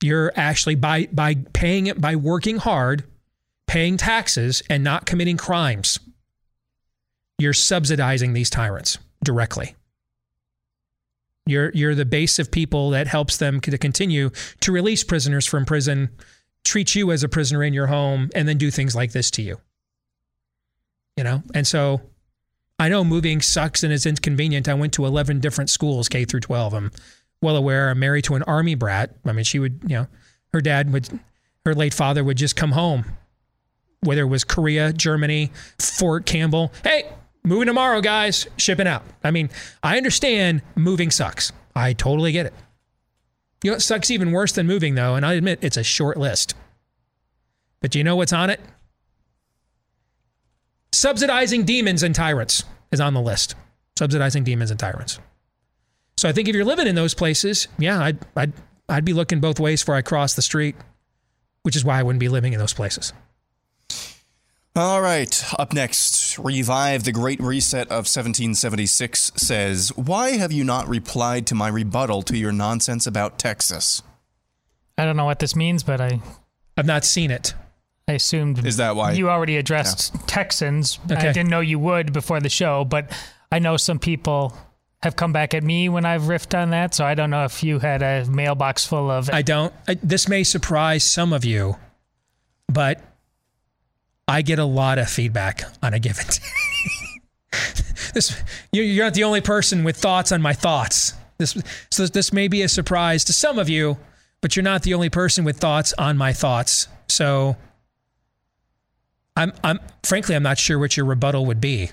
you're 0.02 0.30
actually 0.36 0.74
by 0.74 1.08
by 1.10 1.34
paying 1.54 1.86
it 1.86 2.00
by 2.00 2.14
working 2.14 2.58
hard, 2.58 3.04
paying 3.66 3.96
taxes, 3.96 4.62
and 4.68 4.84
not 4.84 5.06
committing 5.06 5.38
crimes. 5.38 5.98
You're 7.38 7.54
subsidizing 7.54 8.34
these 8.34 8.50
tyrants 8.50 8.98
directly. 9.24 9.74
You're 11.46 11.70
you're 11.70 11.94
the 11.94 12.04
base 12.04 12.38
of 12.38 12.50
people 12.50 12.90
that 12.90 13.06
helps 13.06 13.38
them 13.38 13.60
to 13.62 13.78
continue 13.78 14.30
to 14.60 14.72
release 14.72 15.04
prisoners 15.04 15.46
from 15.46 15.64
prison, 15.64 16.10
treat 16.64 16.94
you 16.94 17.10
as 17.10 17.24
a 17.24 17.30
prisoner 17.30 17.62
in 17.64 17.72
your 17.72 17.86
home, 17.86 18.28
and 18.34 18.46
then 18.46 18.58
do 18.58 18.70
things 18.70 18.94
like 18.94 19.12
this 19.12 19.30
to 19.32 19.42
you. 19.42 19.58
You 21.16 21.24
know, 21.24 21.42
and 21.54 21.66
so 21.66 22.00
I 22.78 22.88
know 22.88 23.04
moving 23.04 23.40
sucks 23.40 23.84
and 23.84 23.92
it's 23.92 24.04
inconvenient. 24.04 24.68
I 24.68 24.74
went 24.74 24.92
to 24.94 25.06
eleven 25.06 25.40
different 25.40 25.70
schools, 25.70 26.08
K 26.08 26.24
through 26.24 26.40
twelve. 26.40 26.74
I'm 26.74 26.90
well 27.40 27.56
aware. 27.56 27.90
I'm 27.90 27.98
married 27.98 28.24
to 28.24 28.34
an 28.34 28.42
army 28.44 28.74
brat. 28.74 29.14
I 29.24 29.32
mean, 29.32 29.44
she 29.44 29.58
would, 29.58 29.80
you 29.82 29.96
know, 29.96 30.06
her 30.52 30.60
dad 30.60 30.92
would, 30.92 31.08
her 31.64 31.74
late 31.74 31.94
father 31.94 32.24
would 32.24 32.36
just 32.36 32.56
come 32.56 32.72
home, 32.72 33.04
whether 34.00 34.22
it 34.22 34.28
was 34.28 34.44
Korea, 34.44 34.92
Germany, 34.92 35.52
Fort 35.78 36.26
Campbell. 36.26 36.72
Hey, 36.82 37.04
moving 37.44 37.66
tomorrow, 37.66 38.00
guys, 38.00 38.46
shipping 38.56 38.86
out. 38.86 39.04
I 39.22 39.30
mean, 39.30 39.50
I 39.82 39.96
understand 39.96 40.62
moving 40.74 41.10
sucks. 41.10 41.52
I 41.76 41.92
totally 41.92 42.32
get 42.32 42.46
it. 42.46 42.54
You 43.62 43.70
know, 43.70 43.76
it 43.76 43.80
sucks 43.80 44.10
even 44.10 44.32
worse 44.32 44.52
than 44.52 44.66
moving, 44.66 44.94
though, 44.94 45.14
and 45.14 45.24
I 45.24 45.34
admit 45.34 45.58
it's 45.62 45.76
a 45.76 45.84
short 45.84 46.16
list. 46.16 46.54
But 47.80 47.90
do 47.90 47.98
you 47.98 48.04
know 48.04 48.16
what's 48.16 48.32
on 48.32 48.50
it? 48.50 48.60
Subsidizing 50.94 51.64
demons 51.64 52.04
and 52.04 52.14
tyrants 52.14 52.62
is 52.92 53.00
on 53.00 53.14
the 53.14 53.20
list. 53.20 53.56
Subsidizing 53.98 54.44
demons 54.44 54.70
and 54.70 54.78
tyrants. 54.78 55.18
So 56.16 56.28
I 56.28 56.32
think 56.32 56.48
if 56.48 56.54
you're 56.54 56.64
living 56.64 56.86
in 56.86 56.94
those 56.94 57.14
places, 57.14 57.66
yeah, 57.78 58.00
I'd, 58.00 58.18
I'd, 58.36 58.52
I'd 58.88 59.04
be 59.04 59.12
looking 59.12 59.40
both 59.40 59.58
ways 59.58 59.82
before 59.82 59.96
I 59.96 60.02
cross 60.02 60.34
the 60.34 60.42
street, 60.42 60.76
which 61.62 61.74
is 61.74 61.84
why 61.84 61.98
I 61.98 62.04
wouldn't 62.04 62.20
be 62.20 62.28
living 62.28 62.52
in 62.52 62.60
those 62.60 62.72
places. 62.72 63.12
All 64.76 65.02
right, 65.02 65.44
up 65.58 65.72
next, 65.72 66.38
Revive 66.38 67.02
the 67.02 67.12
Great 67.12 67.40
Reset 67.40 67.88
of 67.88 68.06
1776 68.06 69.32
says, 69.34 69.88
Why 69.96 70.36
have 70.36 70.52
you 70.52 70.62
not 70.62 70.88
replied 70.88 71.48
to 71.48 71.56
my 71.56 71.66
rebuttal 71.66 72.22
to 72.22 72.36
your 72.36 72.52
nonsense 72.52 73.04
about 73.04 73.36
Texas? 73.36 74.00
I 74.96 75.04
don't 75.04 75.16
know 75.16 75.24
what 75.24 75.40
this 75.40 75.56
means, 75.56 75.82
but 75.82 76.00
I 76.00 76.20
I've 76.76 76.86
not 76.86 77.04
seen 77.04 77.32
it. 77.32 77.54
I 78.06 78.12
assumed 78.12 78.64
Is 78.66 78.76
that 78.76 78.96
why? 78.96 79.12
you 79.12 79.30
already 79.30 79.56
addressed 79.56 80.14
Texans. 80.26 80.98
Okay. 81.10 81.28
I 81.28 81.32
didn't 81.32 81.48
know 81.48 81.60
you 81.60 81.78
would 81.78 82.12
before 82.12 82.38
the 82.40 82.50
show, 82.50 82.84
but 82.84 83.10
I 83.50 83.58
know 83.58 83.76
some 83.78 83.98
people 83.98 84.54
have 85.02 85.16
come 85.16 85.32
back 85.32 85.54
at 85.54 85.62
me 85.62 85.88
when 85.88 86.04
I've 86.04 86.22
riffed 86.22 86.58
on 86.60 86.70
that. 86.70 86.94
So 86.94 87.04
I 87.04 87.14
don't 87.14 87.30
know 87.30 87.44
if 87.44 87.62
you 87.62 87.78
had 87.78 88.02
a 88.02 88.24
mailbox 88.26 88.86
full 88.86 89.10
of. 89.10 89.30
I 89.30 89.42
don't. 89.42 89.72
I, 89.88 89.94
this 90.02 90.28
may 90.28 90.44
surprise 90.44 91.04
some 91.04 91.32
of 91.32 91.44
you, 91.44 91.76
but 92.68 93.00
I 94.28 94.42
get 94.42 94.58
a 94.58 94.64
lot 94.64 94.98
of 94.98 95.08
feedback 95.08 95.62
on 95.82 95.94
a 95.94 95.98
given 95.98 96.26
day. 96.30 97.58
this 98.12 98.42
you're, 98.72 98.84
you're 98.84 99.04
not 99.04 99.14
the 99.14 99.24
only 99.24 99.40
person 99.40 99.82
with 99.84 99.96
thoughts 99.96 100.30
on 100.30 100.42
my 100.42 100.52
thoughts. 100.52 101.14
This 101.38 101.56
so 101.90 102.06
this 102.06 102.32
may 102.32 102.48
be 102.48 102.62
a 102.62 102.68
surprise 102.68 103.24
to 103.24 103.32
some 103.32 103.58
of 103.58 103.68
you, 103.68 103.96
but 104.42 104.56
you're 104.56 104.62
not 104.62 104.82
the 104.82 104.92
only 104.94 105.10
person 105.10 105.44
with 105.44 105.58
thoughts 105.58 105.94
on 105.96 106.16
my 106.18 106.32
thoughts. 106.32 106.86
So 107.08 107.56
I'm 109.36 109.52
I'm 109.62 109.80
frankly 110.02 110.36
I'm 110.36 110.42
not 110.42 110.58
sure 110.58 110.78
what 110.78 110.96
your 110.96 111.06
rebuttal 111.06 111.46
would 111.46 111.60
be. 111.60 111.90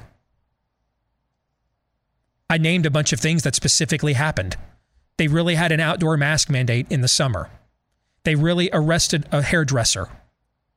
I 2.50 2.58
named 2.58 2.86
a 2.86 2.92
bunch 2.92 3.14
of 3.14 3.20
things 3.20 3.44
that 3.44 3.56
specifically 3.56 4.14
happened. 4.14 4.58
They 5.18 5.28
really 5.28 5.56
had 5.56 5.72
an 5.72 5.80
outdoor 5.80 6.18
mask 6.18 6.50
mandate 6.50 6.88
in 6.90 7.02
the 7.02 7.08
summer. 7.08 7.50
They 8.24 8.36
really 8.36 8.70
arrested 8.74 9.26
a 9.32 9.42
hairdresser 9.42 10.10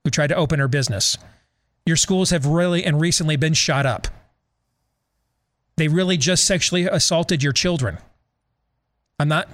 who 0.04 0.10
tried 0.10 0.28
to 0.28 0.36
open 0.36 0.60
her 0.60 0.68
business. 0.68 1.18
Your 1.84 1.96
schools 1.96 2.30
have 2.30 2.46
really 2.46 2.84
and 2.84 3.00
recently 3.00 3.36
been 3.36 3.54
shot 3.54 3.86
up. 3.86 4.08
They 5.76 5.88
really 5.88 6.16
just 6.16 6.44
sexually 6.44 6.84
assaulted 6.84 7.42
your 7.42 7.52
children. 7.52 7.98
I'm 9.18 9.28
not, 9.28 9.48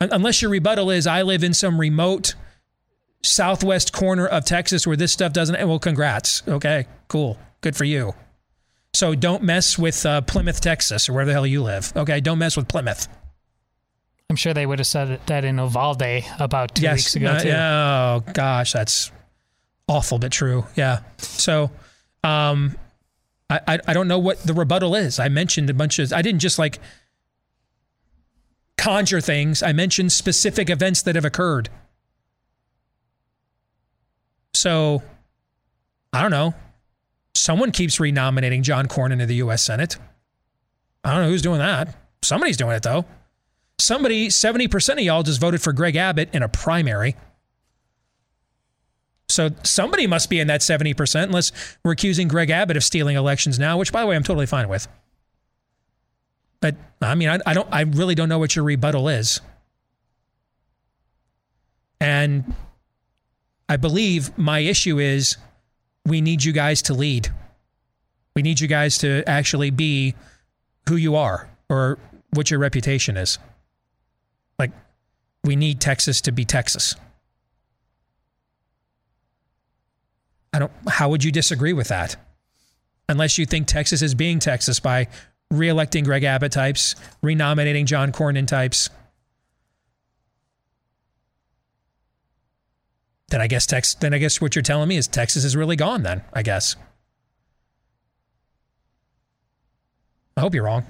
unless 0.00 0.42
your 0.42 0.50
rebuttal 0.50 0.90
is 0.90 1.06
I 1.06 1.22
live 1.22 1.42
in 1.42 1.54
some 1.54 1.80
remote 1.80 2.34
southwest 3.22 3.92
corner 3.92 4.26
of 4.26 4.44
Texas 4.44 4.86
where 4.86 4.96
this 4.96 5.12
stuff 5.12 5.32
doesn't. 5.32 5.56
Well, 5.68 5.78
congrats. 5.78 6.42
Okay, 6.46 6.86
cool. 7.08 7.38
Good 7.60 7.76
for 7.76 7.84
you. 7.84 8.14
So 8.94 9.14
don't 9.14 9.42
mess 9.42 9.78
with 9.78 10.06
uh, 10.06 10.22
Plymouth, 10.22 10.60
Texas, 10.60 11.08
or 11.08 11.12
where 11.12 11.26
the 11.26 11.32
hell 11.32 11.46
you 11.46 11.62
live. 11.62 11.92
Okay, 11.94 12.20
don't 12.20 12.38
mess 12.38 12.56
with 12.56 12.66
Plymouth. 12.68 13.08
I'm 14.30 14.36
sure 14.36 14.54
they 14.54 14.66
would 14.66 14.78
have 14.78 14.86
said 14.86 15.20
that 15.26 15.44
in 15.44 15.58
Uvalde 15.58 16.24
about 16.40 16.74
two 16.74 16.90
weeks 16.90 17.14
ago 17.14 17.32
uh, 17.32 17.38
too. 17.38 17.50
Oh 17.50 18.24
gosh, 18.32 18.72
that's 18.72 19.12
awful 19.88 20.18
but 20.18 20.32
true. 20.32 20.66
Yeah. 20.74 21.00
So, 21.18 21.70
um, 22.24 22.76
I, 23.48 23.60
I 23.68 23.78
I 23.88 23.92
don't 23.92 24.08
know 24.08 24.18
what 24.18 24.42
the 24.42 24.54
rebuttal 24.54 24.94
is. 24.94 25.18
I 25.18 25.28
mentioned 25.28 25.70
a 25.70 25.74
bunch 25.74 25.98
of. 25.98 26.12
I 26.12 26.22
didn't 26.22 26.40
just 26.40 26.58
like 26.58 26.80
conjure 28.78 29.20
things. 29.20 29.62
I 29.62 29.72
mentioned 29.72 30.10
specific 30.12 30.70
events 30.70 31.02
that 31.02 31.14
have 31.14 31.24
occurred. 31.24 31.68
So, 34.56 35.02
I 36.12 36.22
don't 36.22 36.30
know. 36.30 36.54
Someone 37.34 37.70
keeps 37.70 38.00
renominating 38.00 38.62
John 38.62 38.86
Cornyn 38.86 39.12
into 39.12 39.26
the 39.26 39.36
U.S. 39.36 39.62
Senate. 39.62 39.96
I 41.04 41.12
don't 41.12 41.22
know 41.22 41.28
who's 41.28 41.42
doing 41.42 41.58
that. 41.58 41.94
Somebody's 42.22 42.56
doing 42.56 42.74
it 42.74 42.82
though. 42.82 43.04
Somebody, 43.78 44.28
70% 44.28 44.92
of 44.94 45.00
y'all 45.00 45.22
just 45.22 45.40
voted 45.40 45.60
for 45.60 45.72
Greg 45.72 45.96
Abbott 45.96 46.30
in 46.32 46.42
a 46.42 46.48
primary. 46.48 47.14
So 49.28 49.50
somebody 49.62 50.06
must 50.06 50.30
be 50.30 50.40
in 50.40 50.46
that 50.46 50.62
70%, 50.62 51.24
unless 51.24 51.52
we're 51.84 51.92
accusing 51.92 52.26
Greg 52.26 52.48
Abbott 52.48 52.76
of 52.76 52.84
stealing 52.84 53.16
elections 53.16 53.58
now, 53.58 53.76
which 53.76 53.92
by 53.92 54.00
the 54.00 54.06
way, 54.06 54.16
I'm 54.16 54.22
totally 54.22 54.46
fine 54.46 54.68
with. 54.68 54.88
But 56.60 56.76
I 57.02 57.14
mean, 57.14 57.28
I, 57.28 57.38
I 57.44 57.52
don't 57.52 57.68
I 57.70 57.82
really 57.82 58.14
don't 58.14 58.30
know 58.30 58.38
what 58.38 58.56
your 58.56 58.64
rebuttal 58.64 59.08
is. 59.08 59.40
And 62.00 62.54
I 63.68 63.76
believe 63.76 64.36
my 64.38 64.60
issue 64.60 64.98
is 64.98 65.36
we 66.04 66.20
need 66.20 66.44
you 66.44 66.52
guys 66.52 66.82
to 66.82 66.94
lead. 66.94 67.28
We 68.34 68.42
need 68.42 68.60
you 68.60 68.68
guys 68.68 68.98
to 68.98 69.24
actually 69.26 69.70
be 69.70 70.14
who 70.88 70.96
you 70.96 71.16
are 71.16 71.48
or 71.68 71.98
what 72.30 72.50
your 72.50 72.60
reputation 72.60 73.16
is. 73.16 73.38
Like, 74.58 74.72
we 75.42 75.56
need 75.56 75.80
Texas 75.80 76.20
to 76.22 76.32
be 76.32 76.44
Texas. 76.44 76.94
I 80.52 80.60
don't, 80.60 80.72
how 80.88 81.08
would 81.08 81.24
you 81.24 81.32
disagree 81.32 81.72
with 81.72 81.88
that? 81.88 82.16
Unless 83.08 83.38
you 83.38 83.46
think 83.46 83.66
Texas 83.66 84.02
is 84.02 84.14
being 84.14 84.38
Texas 84.38 84.80
by 84.80 85.08
reelecting 85.52 86.04
Greg 86.04 86.24
Abbott 86.24 86.52
types, 86.52 86.94
renominating 87.22 87.86
John 87.86 88.12
Cornyn 88.12 88.46
types. 88.46 88.90
Then 93.28 93.40
I 93.40 93.46
guess 93.48 93.66
Tex, 93.66 93.94
then 93.94 94.14
I 94.14 94.18
guess 94.18 94.40
what 94.40 94.54
you're 94.54 94.62
telling 94.62 94.88
me 94.88 94.96
is 94.96 95.08
Texas 95.08 95.44
is 95.44 95.56
really 95.56 95.76
gone 95.76 96.02
then, 96.02 96.22
I 96.32 96.42
guess. 96.42 96.76
I 100.36 100.42
hope 100.42 100.54
you're 100.54 100.64
wrong. 100.64 100.84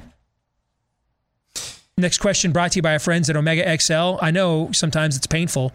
Next 1.97 2.19
question 2.19 2.53
brought 2.53 2.73
to 2.73 2.77
you 2.77 2.83
by 2.83 2.93
our 2.93 2.99
friends 2.99 3.31
at 3.31 3.37
Omega 3.37 3.79
XL. 3.79 4.17
I 4.21 4.31
know 4.31 4.71
sometimes 4.73 5.17
it's 5.17 5.27
painful 5.27 5.73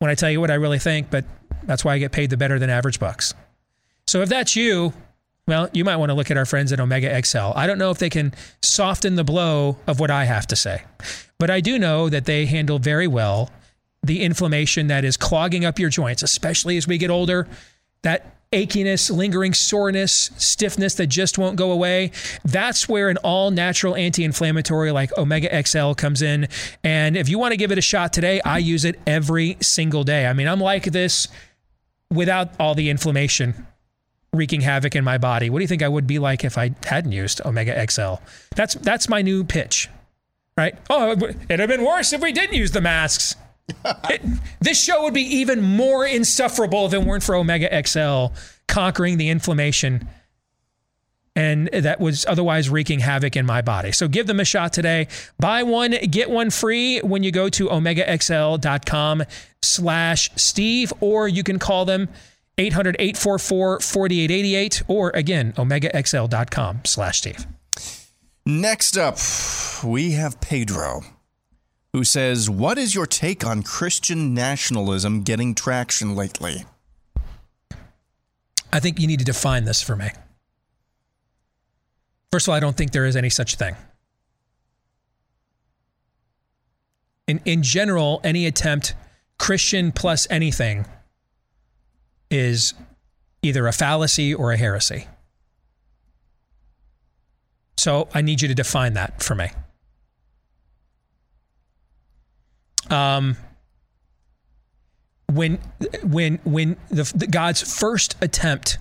when 0.00 0.10
I 0.10 0.16
tell 0.16 0.30
you 0.30 0.40
what 0.40 0.50
I 0.50 0.54
really 0.54 0.80
think, 0.80 1.10
but 1.10 1.24
that's 1.62 1.84
why 1.84 1.94
I 1.94 1.98
get 1.98 2.10
paid 2.10 2.30
the 2.30 2.36
better 2.36 2.58
than 2.58 2.70
average 2.70 2.98
bucks. 2.98 3.34
So 4.08 4.20
if 4.20 4.28
that's 4.28 4.56
you, 4.56 4.92
well, 5.46 5.68
you 5.72 5.84
might 5.84 5.96
want 5.96 6.10
to 6.10 6.14
look 6.14 6.30
at 6.30 6.36
our 6.36 6.44
friends 6.44 6.72
at 6.72 6.80
Omega 6.80 7.22
XL. 7.22 7.52
I 7.54 7.66
don't 7.66 7.78
know 7.78 7.90
if 7.90 7.98
they 7.98 8.10
can 8.10 8.32
soften 8.62 9.14
the 9.14 9.24
blow 9.24 9.78
of 9.86 10.00
what 10.00 10.10
I 10.10 10.24
have 10.24 10.46
to 10.48 10.56
say, 10.56 10.82
but 11.38 11.50
I 11.50 11.60
do 11.60 11.78
know 11.78 12.08
that 12.08 12.24
they 12.24 12.46
handle 12.46 12.78
very 12.78 13.06
well 13.06 13.50
the 14.04 14.22
inflammation 14.22 14.88
that 14.88 15.04
is 15.04 15.16
clogging 15.16 15.64
up 15.64 15.78
your 15.78 15.90
joints, 15.90 16.22
especially 16.22 16.76
as 16.76 16.86
we 16.86 16.98
get 16.98 17.10
older. 17.10 17.48
That 18.02 18.34
achiness, 18.52 19.14
lingering 19.14 19.52
soreness, 19.52 20.30
stiffness 20.36 20.94
that 20.94 21.08
just 21.08 21.38
won't 21.38 21.56
go 21.56 21.72
away. 21.72 22.12
That's 22.44 22.88
where 22.88 23.08
an 23.08 23.16
all 23.18 23.50
natural 23.50 23.96
anti 23.96 24.24
inflammatory 24.24 24.92
like 24.92 25.16
Omega 25.18 25.62
XL 25.64 25.92
comes 25.92 26.22
in. 26.22 26.48
And 26.82 27.16
if 27.16 27.28
you 27.28 27.38
want 27.38 27.52
to 27.52 27.56
give 27.56 27.72
it 27.72 27.78
a 27.78 27.82
shot 27.82 28.12
today, 28.12 28.40
I 28.42 28.58
use 28.58 28.84
it 28.84 29.00
every 29.06 29.56
single 29.60 30.04
day. 30.04 30.26
I 30.26 30.32
mean, 30.32 30.48
I'm 30.48 30.60
like 30.60 30.84
this 30.84 31.28
without 32.10 32.50
all 32.60 32.74
the 32.74 32.90
inflammation 32.90 33.66
wreaking 34.32 34.60
havoc 34.60 34.94
in 34.94 35.04
my 35.04 35.18
body. 35.18 35.50
What 35.50 35.58
do 35.58 35.62
you 35.62 35.68
think 35.68 35.82
I 35.82 35.88
would 35.88 36.06
be 36.06 36.18
like 36.18 36.44
if 36.44 36.56
I 36.58 36.72
hadn't 36.84 37.12
used 37.12 37.40
Omega 37.44 37.86
XL? 37.90 38.14
That's 38.54 38.74
that's 38.74 39.08
my 39.08 39.22
new 39.22 39.44
pitch. 39.44 39.88
Right? 40.56 40.76
Oh, 40.88 41.10
it'd 41.10 41.58
have 41.58 41.68
been 41.68 41.84
worse 41.84 42.12
if 42.12 42.20
we 42.20 42.30
didn't 42.30 42.54
use 42.54 42.70
the 42.70 42.80
masks. 42.80 43.34
It, 44.10 44.22
this 44.60 44.82
show 44.82 45.04
would 45.04 45.14
be 45.14 45.36
even 45.36 45.62
more 45.62 46.06
insufferable 46.06 46.86
if 46.86 46.92
it 46.92 47.02
weren't 47.02 47.22
for 47.22 47.34
Omega 47.34 47.82
XL 47.86 48.26
conquering 48.66 49.18
the 49.18 49.30
inflammation 49.30 50.08
and 51.36 51.68
that 51.72 52.00
was 52.00 52.24
otherwise 52.26 52.68
wreaking 52.70 53.00
havoc 53.00 53.34
in 53.36 53.44
my 53.44 53.60
body. 53.62 53.92
So 53.92 54.08
give 54.08 54.26
them 54.26 54.40
a 54.40 54.44
shot 54.44 54.72
today. 54.72 55.08
Buy 55.38 55.62
one, 55.64 55.90
get 56.10 56.30
one 56.30 56.48
free 56.50 57.00
when 57.00 57.22
you 57.22 57.30
go 57.32 57.48
to 57.50 57.68
omegaxl.com 57.68 59.24
slash 59.62 60.30
Steve, 60.36 60.92
or 61.00 61.26
you 61.26 61.42
can 61.42 61.58
call 61.58 61.84
them 61.84 62.08
800-844-4888, 62.58 64.82
or 64.86 65.10
again, 65.10 65.52
omegaxl.com 65.54 66.82
slash 66.84 67.18
Steve. 67.18 67.44
Next 68.46 68.96
up, 68.96 69.18
we 69.82 70.12
have 70.12 70.40
Pedro, 70.40 71.02
who 71.94 72.02
says, 72.02 72.50
What 72.50 72.76
is 72.76 72.92
your 72.92 73.06
take 73.06 73.46
on 73.46 73.62
Christian 73.62 74.34
nationalism 74.34 75.22
getting 75.22 75.54
traction 75.54 76.16
lately? 76.16 76.64
I 78.72 78.80
think 78.80 78.98
you 78.98 79.06
need 79.06 79.20
to 79.20 79.24
define 79.24 79.64
this 79.64 79.80
for 79.80 79.94
me. 79.94 80.08
First 82.32 82.48
of 82.48 82.50
all, 82.50 82.56
I 82.56 82.60
don't 82.60 82.76
think 82.76 82.90
there 82.90 83.06
is 83.06 83.14
any 83.14 83.30
such 83.30 83.54
thing. 83.54 83.76
In, 87.28 87.40
in 87.44 87.62
general, 87.62 88.20
any 88.24 88.46
attempt, 88.46 88.96
Christian 89.38 89.92
plus 89.92 90.26
anything, 90.28 90.86
is 92.28 92.74
either 93.40 93.68
a 93.68 93.72
fallacy 93.72 94.34
or 94.34 94.50
a 94.50 94.56
heresy. 94.56 95.06
So 97.76 98.08
I 98.12 98.20
need 98.20 98.42
you 98.42 98.48
to 98.48 98.54
define 98.54 98.94
that 98.94 99.22
for 99.22 99.36
me. 99.36 99.50
Um, 102.90 103.36
when 105.34 105.58
when 106.02 106.38
when 106.44 106.76
the, 106.90 107.10
the 107.14 107.26
God's 107.26 107.60
first 107.60 108.16
attempt 108.20 108.78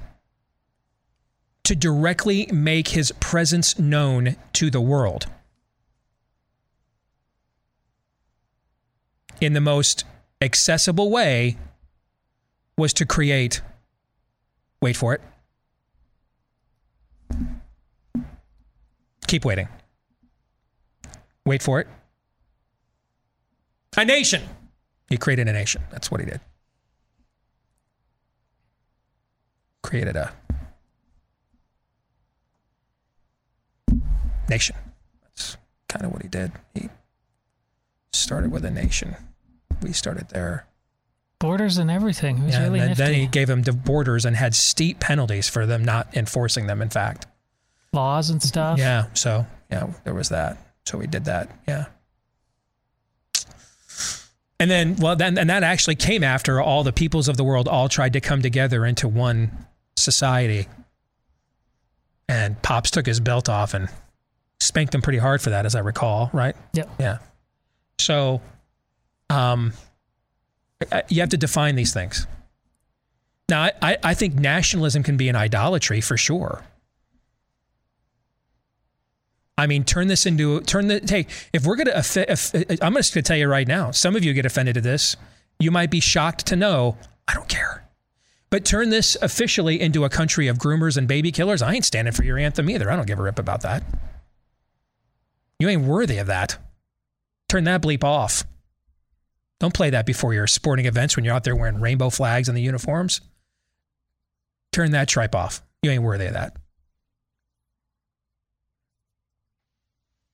to 1.63 1.75
directly 1.75 2.47
make 2.51 2.89
his 2.89 3.11
presence 3.19 3.79
known 3.79 4.35
to 4.53 4.69
the 4.69 4.81
world 4.81 5.27
in 9.39 9.53
the 9.53 9.61
most 9.61 10.03
accessible 10.41 11.09
way 11.09 11.57
was 12.77 12.93
to 12.93 13.05
create 13.05 13.61
wait 14.81 14.97
for 14.97 15.13
it. 15.13 15.21
Keep 19.27 19.45
waiting. 19.45 19.69
Wait 21.45 21.63
for 21.63 21.79
it 21.79 21.87
a 23.97 24.05
nation 24.05 24.41
He 25.09 25.17
created 25.17 25.47
a 25.47 25.53
nation. 25.53 25.83
That's 25.91 26.09
what 26.11 26.19
he 26.19 26.25
did. 26.25 26.39
Created 29.81 30.15
a 30.15 30.31
nation. 34.49 34.75
That's 35.23 35.57
kind 35.87 36.05
of 36.05 36.11
what 36.11 36.21
he 36.21 36.27
did. 36.27 36.51
He 36.73 36.89
started 38.11 38.51
with 38.51 38.65
a 38.65 38.71
nation. 38.71 39.15
We 39.81 39.91
started 39.93 40.29
there. 40.29 40.65
Borders 41.39 41.77
and 41.77 41.91
everything. 41.91 42.37
It 42.37 42.45
was 42.45 42.53
Yeah, 42.55 42.63
really 42.63 42.79
and 42.79 42.89
then, 42.95 42.97
nifty. 42.97 43.03
then 43.03 43.13
he 43.13 43.27
gave 43.27 43.47
them 43.47 43.63
the 43.63 43.73
borders 43.73 44.23
and 44.25 44.35
had 44.35 44.55
steep 44.55 44.99
penalties 44.99 45.49
for 45.49 45.65
them 45.65 45.83
not 45.83 46.15
enforcing 46.15 46.67
them. 46.67 46.81
In 46.81 46.89
fact, 46.89 47.27
Laws 47.91 48.29
and 48.29 48.41
stuff. 48.41 48.79
yeah. 48.79 49.07
So 49.13 49.45
yeah, 49.69 49.91
there 50.05 50.13
was 50.13 50.29
that. 50.29 50.57
So 50.85 50.97
we 50.97 51.05
did 51.07 51.25
that. 51.25 51.49
Yeah. 51.67 51.85
And 54.63 54.71
then, 54.71 54.95
well, 54.95 55.17
then, 55.17 55.37
and 55.37 55.49
that 55.49 55.61
actually 55.61 55.95
came 55.95 56.23
after 56.23 56.61
all 56.61 56.85
the 56.85 56.93
peoples 56.93 57.27
of 57.27 57.35
the 57.35 57.43
world 57.43 57.67
all 57.67 57.89
tried 57.89 58.13
to 58.13 58.21
come 58.21 58.41
together 58.41 58.85
into 58.85 59.09
one 59.09 59.51
society. 59.97 60.69
And 62.29 62.61
Pops 62.61 62.89
took 62.89 63.05
his 63.05 63.19
belt 63.19 63.49
off 63.49 63.73
and 63.73 63.89
spanked 64.61 64.93
them 64.93 65.01
pretty 65.01 65.19
hard 65.19 65.41
for 65.41 65.49
that, 65.49 65.65
as 65.65 65.75
I 65.75 65.79
recall, 65.79 66.29
right? 66.31 66.55
Yep. 66.75 66.89
Yeah. 66.97 67.17
So, 67.99 68.39
um, 69.29 69.73
you 71.09 71.19
have 71.19 71.31
to 71.31 71.37
define 71.37 71.75
these 71.75 71.93
things. 71.93 72.25
Now, 73.49 73.63
I, 73.63 73.71
I, 73.81 73.97
I 74.01 74.13
think 74.13 74.35
nationalism 74.35 75.03
can 75.03 75.17
be 75.17 75.27
an 75.27 75.35
idolatry 75.35 75.99
for 75.99 76.15
sure. 76.15 76.63
I 79.57 79.67
mean, 79.67 79.83
turn 79.83 80.07
this 80.07 80.25
into 80.25 80.61
turn 80.61 80.87
the 80.87 81.01
hey. 81.07 81.27
If 81.53 81.65
we're 81.65 81.75
gonna, 81.75 81.91
off- 81.91 82.15
I'm 82.81 82.95
just 82.95 83.13
gonna 83.13 83.21
tell 83.21 83.37
you 83.37 83.47
right 83.47 83.67
now. 83.67 83.91
Some 83.91 84.15
of 84.15 84.23
you 84.23 84.33
get 84.33 84.45
offended 84.45 84.77
at 84.77 84.83
this. 84.83 85.15
You 85.59 85.69
might 85.71 85.91
be 85.91 85.99
shocked 85.99 86.47
to 86.47 86.55
know 86.55 86.97
I 87.27 87.33
don't 87.33 87.47
care. 87.47 87.87
But 88.49 88.65
turn 88.65 88.89
this 88.89 89.15
officially 89.21 89.81
into 89.81 90.05
a 90.05 90.09
country 90.09 90.47
of 90.47 90.57
groomers 90.57 90.97
and 90.97 91.07
baby 91.07 91.31
killers. 91.31 91.61
I 91.61 91.73
ain't 91.73 91.85
standing 91.85 92.13
for 92.13 92.23
your 92.23 92.37
anthem 92.37 92.69
either. 92.69 92.91
I 92.91 92.95
don't 92.95 93.07
give 93.07 93.19
a 93.19 93.23
rip 93.23 93.39
about 93.39 93.61
that. 93.61 93.83
You 95.59 95.69
ain't 95.69 95.83
worthy 95.85 96.17
of 96.17 96.27
that. 96.27 96.57
Turn 97.49 97.63
that 97.65 97.81
bleep 97.81 98.03
off. 98.03 98.43
Don't 99.59 99.73
play 99.73 99.91
that 99.91 100.05
before 100.05 100.33
your 100.33 100.47
sporting 100.47 100.85
events 100.85 101.15
when 101.15 101.23
you're 101.23 101.33
out 101.33 101.43
there 101.45 101.55
wearing 101.55 101.79
rainbow 101.79 102.09
flags 102.09 102.49
and 102.49 102.57
the 102.57 102.61
uniforms. 102.61 103.21
Turn 104.71 104.91
that 104.91 105.07
tripe 105.07 105.35
off. 105.35 105.61
You 105.81 105.91
ain't 105.91 106.03
worthy 106.03 106.25
of 106.25 106.33
that. 106.33 106.57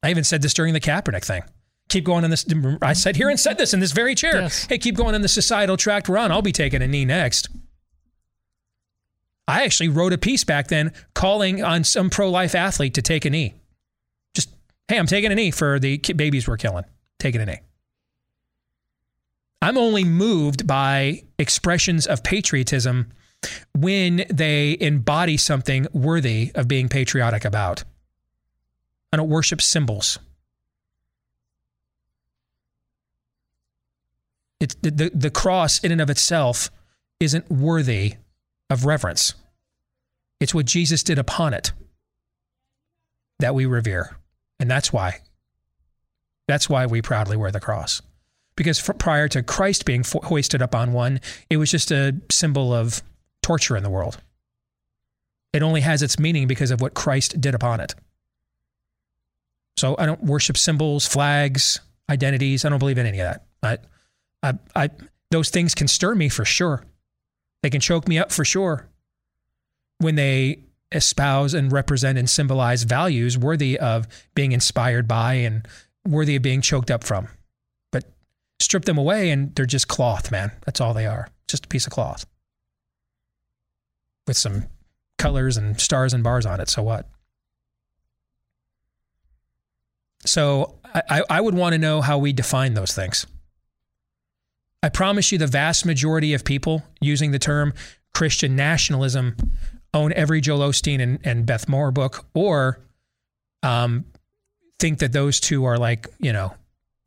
I 0.01 0.09
even 0.09 0.23
said 0.23 0.41
this 0.41 0.53
during 0.53 0.73
the 0.73 0.79
Kaepernick 0.79 1.25
thing. 1.25 1.43
Keep 1.89 2.05
going 2.05 2.23
in 2.23 2.29
this. 2.29 2.45
I 2.81 2.93
sat 2.93 3.15
here 3.15 3.29
and 3.29 3.39
said 3.39 3.57
this 3.57 3.73
in 3.73 3.79
this 3.79 3.91
very 3.91 4.15
chair. 4.15 4.47
Hey, 4.69 4.77
keep 4.77 4.95
going 4.95 5.15
in 5.15 5.21
the 5.21 5.27
societal 5.27 5.75
tract 5.75 6.07
we're 6.07 6.17
on. 6.19 6.31
I'll 6.31 6.41
be 6.41 6.51
taking 6.51 6.81
a 6.81 6.87
knee 6.87 7.03
next. 7.03 7.49
I 9.47 9.63
actually 9.63 9.89
wrote 9.89 10.13
a 10.13 10.17
piece 10.19 10.43
back 10.43 10.67
then 10.67 10.93
calling 11.15 11.63
on 11.63 11.83
some 11.83 12.11
pro 12.11 12.29
life 12.29 12.53
athlete 12.53 12.93
to 12.93 13.01
take 13.01 13.25
a 13.25 13.31
knee. 13.31 13.55
Just, 14.35 14.49
hey, 14.87 14.99
I'm 14.99 15.07
taking 15.07 15.31
a 15.31 15.35
knee 15.35 15.49
for 15.49 15.79
the 15.79 15.97
babies 15.97 16.47
we're 16.47 16.57
killing. 16.57 16.85
Taking 17.17 17.41
a 17.41 17.45
knee. 17.47 17.59
I'm 19.61 19.77
only 19.77 20.03
moved 20.03 20.67
by 20.67 21.23
expressions 21.39 22.05
of 22.05 22.23
patriotism 22.23 23.09
when 23.75 24.25
they 24.31 24.77
embody 24.79 25.37
something 25.37 25.87
worthy 25.91 26.51
of 26.53 26.67
being 26.67 26.87
patriotic 26.87 27.43
about. 27.43 27.83
I 29.11 29.17
don't 29.17 29.29
worship 29.29 29.61
symbols. 29.61 30.19
It's 34.59 34.75
the, 34.75 35.11
the, 35.13 35.29
cross 35.29 35.79
in 35.79 35.91
and 35.91 36.01
of 36.01 36.09
itself 36.09 36.69
isn't 37.19 37.49
worthy 37.49 38.15
of 38.69 38.85
reverence. 38.85 39.33
It's 40.39 40.53
what 40.53 40.65
Jesus 40.65 41.01
did 41.01 41.17
upon 41.17 41.53
it 41.53 41.71
that 43.39 43.55
we 43.55 43.65
revere. 43.65 44.17
And 44.59 44.69
that's 44.69 44.91
why. 44.91 45.19
That's 46.47 46.69
why 46.69 46.85
we 46.85 47.01
proudly 47.01 47.37
wear 47.37 47.51
the 47.51 47.59
cross. 47.59 48.01
Because 48.55 48.79
fr- 48.79 48.93
prior 48.93 49.27
to 49.29 49.43
Christ 49.43 49.85
being 49.85 50.03
fo- 50.03 50.21
hoisted 50.21 50.61
up 50.61 50.75
on 50.75 50.91
one, 50.91 51.21
it 51.49 51.57
was 51.57 51.71
just 51.71 51.91
a 51.91 52.15
symbol 52.29 52.73
of 52.73 53.01
torture 53.41 53.77
in 53.77 53.83
the 53.83 53.89
world. 53.89 54.19
It 55.53 55.63
only 55.63 55.81
has 55.81 56.01
its 56.01 56.19
meaning 56.19 56.47
because 56.47 56.69
of 56.71 56.81
what 56.81 56.93
Christ 56.93 57.39
did 57.39 57.55
upon 57.55 57.79
it. 57.79 57.95
So 59.79 59.95
I 59.97 60.05
don't 60.05 60.23
worship 60.23 60.57
symbols, 60.57 61.07
flags, 61.07 61.79
identities. 62.09 62.65
I 62.65 62.69
don't 62.69 62.79
believe 62.79 62.97
in 62.97 63.05
any 63.05 63.19
of 63.21 63.31
that. 63.31 63.45
I, 64.43 64.49
I, 64.75 64.83
I, 64.83 64.89
those 65.31 65.49
things 65.49 65.73
can 65.73 65.87
stir 65.87 66.15
me 66.15 66.27
for 66.27 66.43
sure. 66.43 66.83
They 67.63 67.69
can 67.69 67.81
choke 67.81 68.07
me 68.07 68.19
up 68.19 68.31
for 68.31 68.43
sure 68.43 68.87
when 69.99 70.15
they 70.15 70.63
espouse 70.91 71.53
and 71.53 71.71
represent 71.71 72.17
and 72.17 72.29
symbolize 72.29 72.83
values 72.83 73.37
worthy 73.37 73.79
of 73.79 74.07
being 74.35 74.51
inspired 74.51 75.07
by 75.07 75.33
and 75.35 75.67
worthy 76.05 76.35
of 76.35 76.41
being 76.41 76.61
choked 76.61 76.91
up 76.91 77.03
from. 77.03 77.27
But 77.91 78.05
strip 78.59 78.85
them 78.85 78.97
away 78.97 79.29
and 79.29 79.55
they're 79.55 79.65
just 79.65 79.87
cloth, 79.87 80.31
man. 80.31 80.51
That's 80.65 80.81
all 80.81 80.93
they 80.93 81.05
are. 81.05 81.29
Just 81.47 81.65
a 81.65 81.69
piece 81.69 81.85
of 81.85 81.93
cloth 81.93 82.25
with 84.27 84.37
some 84.37 84.65
colors 85.17 85.57
and 85.57 85.79
stars 85.79 86.13
and 86.13 86.23
bars 86.23 86.45
on 86.45 86.59
it. 86.59 86.69
So 86.69 86.83
what? 86.83 87.07
So 90.25 90.75
I, 90.83 91.23
I- 91.29 91.41
would 91.41 91.55
want 91.55 91.73
to 91.73 91.79
know 91.79 92.01
how 92.01 92.17
we 92.17 92.33
define 92.33 92.73
those 92.73 92.93
things. 92.93 93.25
I 94.81 94.89
promise 94.89 95.31
you, 95.31 95.37
the 95.37 95.47
vast 95.47 95.85
majority 95.85 96.33
of 96.33 96.45
people 96.45 96.83
using 97.01 97.31
the 97.31 97.39
term 97.39 97.73
Christian 98.13 98.55
nationalism 98.55 99.35
own 99.93 100.13
every 100.13 100.39
Joel 100.41 100.69
Osteen 100.69 101.01
and, 101.01 101.19
and 101.23 101.45
Beth 101.45 101.67
Moore 101.67 101.91
book, 101.91 102.25
or 102.33 102.79
um, 103.63 104.05
think 104.79 104.99
that 104.99 105.11
those 105.11 105.39
two 105.39 105.65
are 105.65 105.77
like, 105.77 106.07
you 106.19 106.31
know, 106.31 106.53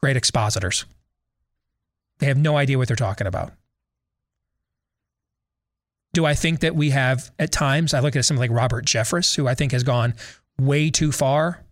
great 0.03 0.17
expositors. 0.17 0.85
They 2.19 2.27
have 2.27 2.37
no 2.37 2.57
idea 2.57 2.77
what 2.77 2.89
they're 2.89 2.97
talking 2.97 3.27
about. 3.27 3.53
Do 6.13 6.27
I 6.27 6.35
think 6.35 6.61
that 6.61 6.77
we 6.77 6.91
have 6.91 7.31
at 7.39 7.53
times, 7.53 7.95
I 7.95 8.01
look 8.01 8.15
at 8.17 8.25
something 8.25 8.41
like 8.41 8.57
Robert 8.57 8.85
Jeffress, 8.85 9.35
who 9.35 9.49
I 9.49 9.55
think 9.55 9.73
has 9.73 9.83
gone 9.83 10.15
way 10.61 10.91
too 10.91 11.11
far 11.11 11.65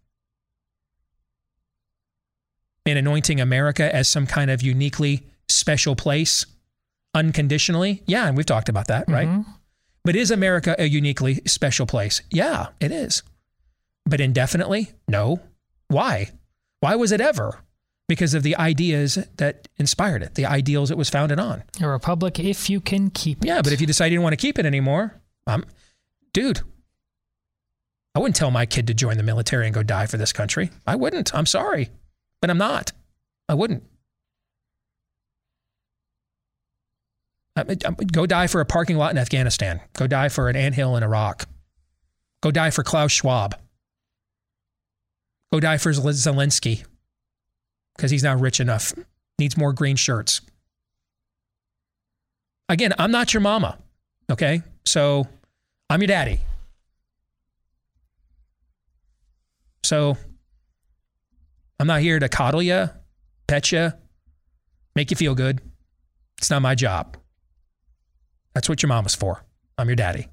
in 2.86 2.96
anointing 2.96 3.40
America 3.40 3.94
as 3.94 4.08
some 4.08 4.26
kind 4.26 4.50
of 4.50 4.62
uniquely 4.62 5.26
special 5.48 5.96
place 5.96 6.46
unconditionally? 7.14 8.02
Yeah, 8.06 8.26
and 8.26 8.36
we've 8.36 8.46
talked 8.46 8.68
about 8.68 8.88
that, 8.88 9.08
right? 9.08 9.44
But 10.04 10.16
is 10.16 10.30
America 10.30 10.74
a 10.78 10.86
uniquely 10.88 11.42
special 11.46 11.86
place? 11.86 12.22
Yeah, 12.30 12.68
it 12.80 12.90
is. 12.90 13.22
But 14.06 14.20
indefinitely? 14.20 14.90
No. 15.08 15.40
Why? 15.88 16.30
Why 16.80 16.96
was 16.96 17.12
it 17.12 17.20
ever? 17.20 17.58
Because 18.08 18.34
of 18.34 18.42
the 18.42 18.56
ideas 18.56 19.18
that 19.36 19.68
inspired 19.76 20.22
it, 20.22 20.34
the 20.34 20.46
ideals 20.46 20.90
it 20.90 20.96
was 20.96 21.10
founded 21.10 21.38
on. 21.38 21.62
A 21.80 21.86
republic, 21.86 22.40
if 22.40 22.68
you 22.68 22.80
can 22.80 23.10
keep 23.10 23.44
it. 23.44 23.46
Yeah, 23.46 23.62
but 23.62 23.72
if 23.72 23.80
you 23.80 23.86
decide 23.86 24.06
you 24.06 24.16
don't 24.16 24.24
want 24.24 24.32
to 24.32 24.36
keep 24.36 24.58
it 24.58 24.66
anymore, 24.66 25.20
um, 25.46 25.64
dude, 26.32 26.60
I 28.14 28.18
wouldn't 28.18 28.34
tell 28.34 28.50
my 28.50 28.66
kid 28.66 28.88
to 28.88 28.94
join 28.94 29.16
the 29.16 29.22
military 29.22 29.66
and 29.66 29.74
go 29.74 29.84
die 29.84 30.06
for 30.06 30.16
this 30.16 30.32
country. 30.32 30.70
I 30.86 30.96
wouldn't. 30.96 31.32
I'm 31.34 31.46
sorry, 31.46 31.90
but 32.40 32.50
I'm 32.50 32.58
not. 32.58 32.92
I 33.48 33.54
wouldn't. 33.54 33.84
Go 38.12 38.26
die 38.26 38.46
for 38.46 38.60
a 38.60 38.64
parking 38.64 38.96
lot 38.96 39.10
in 39.10 39.18
Afghanistan. 39.18 39.80
Go 39.92 40.06
die 40.06 40.28
for 40.28 40.48
an 40.48 40.56
anthill 40.56 40.96
in 40.96 41.02
Iraq. 41.02 41.46
Go 42.42 42.50
die 42.50 42.70
for 42.70 42.82
Klaus 42.82 43.12
Schwab. 43.12 43.60
Go 45.52 45.60
die 45.60 45.76
for 45.76 45.92
Zel- 45.92 46.04
Zelensky 46.04 46.84
because 47.96 48.10
he's 48.10 48.22
not 48.22 48.40
rich 48.40 48.60
enough. 48.60 48.94
Needs 49.38 49.56
more 49.56 49.72
green 49.72 49.96
shirts. 49.96 50.40
Again, 52.68 52.94
I'm 52.98 53.10
not 53.10 53.34
your 53.34 53.40
mama. 53.40 53.78
Okay. 54.30 54.62
So 54.86 55.26
I'm 55.90 56.00
your 56.00 56.06
daddy. 56.06 56.40
So 59.82 60.16
I'm 61.80 61.86
not 61.86 62.02
here 62.02 62.18
to 62.18 62.28
coddle 62.28 62.62
you, 62.62 62.90
pet 63.46 63.72
you, 63.72 63.94
make 64.94 65.10
you 65.10 65.16
feel 65.16 65.34
good. 65.34 65.62
It's 66.36 66.50
not 66.50 66.60
my 66.60 66.74
job. 66.74 67.16
That's 68.52 68.68
what 68.68 68.82
your 68.82 68.88
mom 68.88 68.98
mama's 68.98 69.14
for. 69.14 69.42
I'm 69.78 69.88
your 69.88 69.96
daddy. 69.96 70.28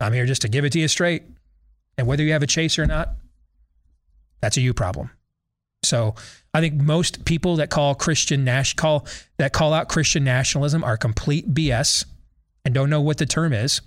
I'm 0.00 0.12
here 0.12 0.26
just 0.26 0.42
to 0.42 0.48
give 0.48 0.64
it 0.64 0.70
to 0.70 0.78
you 0.78 0.86
straight. 0.86 1.24
And 1.98 2.06
whether 2.06 2.22
you 2.22 2.32
have 2.32 2.44
a 2.44 2.46
chase 2.46 2.78
or 2.78 2.86
not, 2.86 3.16
that's 4.40 4.56
a 4.56 4.60
you 4.60 4.72
problem. 4.74 5.10
So 5.82 6.14
I 6.52 6.60
think 6.60 6.74
most 6.74 7.24
people 7.24 7.56
that 7.56 7.70
call 7.70 7.96
Christian 7.96 8.44
Nash 8.44 8.74
call 8.74 9.08
that 9.38 9.52
call 9.52 9.72
out 9.72 9.88
Christian 9.88 10.22
nationalism 10.22 10.84
are 10.84 10.96
complete 10.96 11.52
BS 11.52 12.04
and 12.64 12.72
don't 12.72 12.90
know 12.90 13.00
what 13.00 13.18
the 13.18 13.26
term 13.26 13.52
is. 13.52 13.80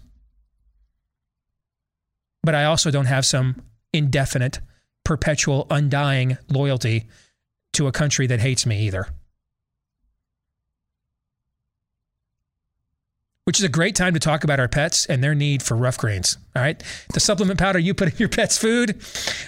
But 2.43 2.55
I 2.55 2.65
also 2.65 2.91
don't 2.91 3.05
have 3.05 3.25
some 3.25 3.61
indefinite, 3.93 4.59
perpetual, 5.07 5.65
undying 5.69 6.37
loyalty 6.49 7.07
to 7.71 7.87
a 7.87 7.93
country 7.93 8.27
that 8.27 8.41
hates 8.41 8.65
me 8.65 8.81
either. 8.81 9.07
Which 13.47 13.59
is 13.59 13.63
a 13.63 13.69
great 13.69 13.95
time 13.95 14.13
to 14.13 14.19
talk 14.19 14.43
about 14.43 14.59
our 14.59 14.67
pets 14.67 15.05
and 15.05 15.23
their 15.23 15.33
need 15.33 15.63
for 15.63 15.77
rough 15.77 15.97
greens. 15.97 16.37
All 16.53 16.61
right. 16.61 16.83
The 17.13 17.21
supplement 17.21 17.57
powder 17.57 17.79
you 17.79 17.93
put 17.93 18.11
in 18.11 18.17
your 18.17 18.27
pet's 18.27 18.57
food. 18.57 19.01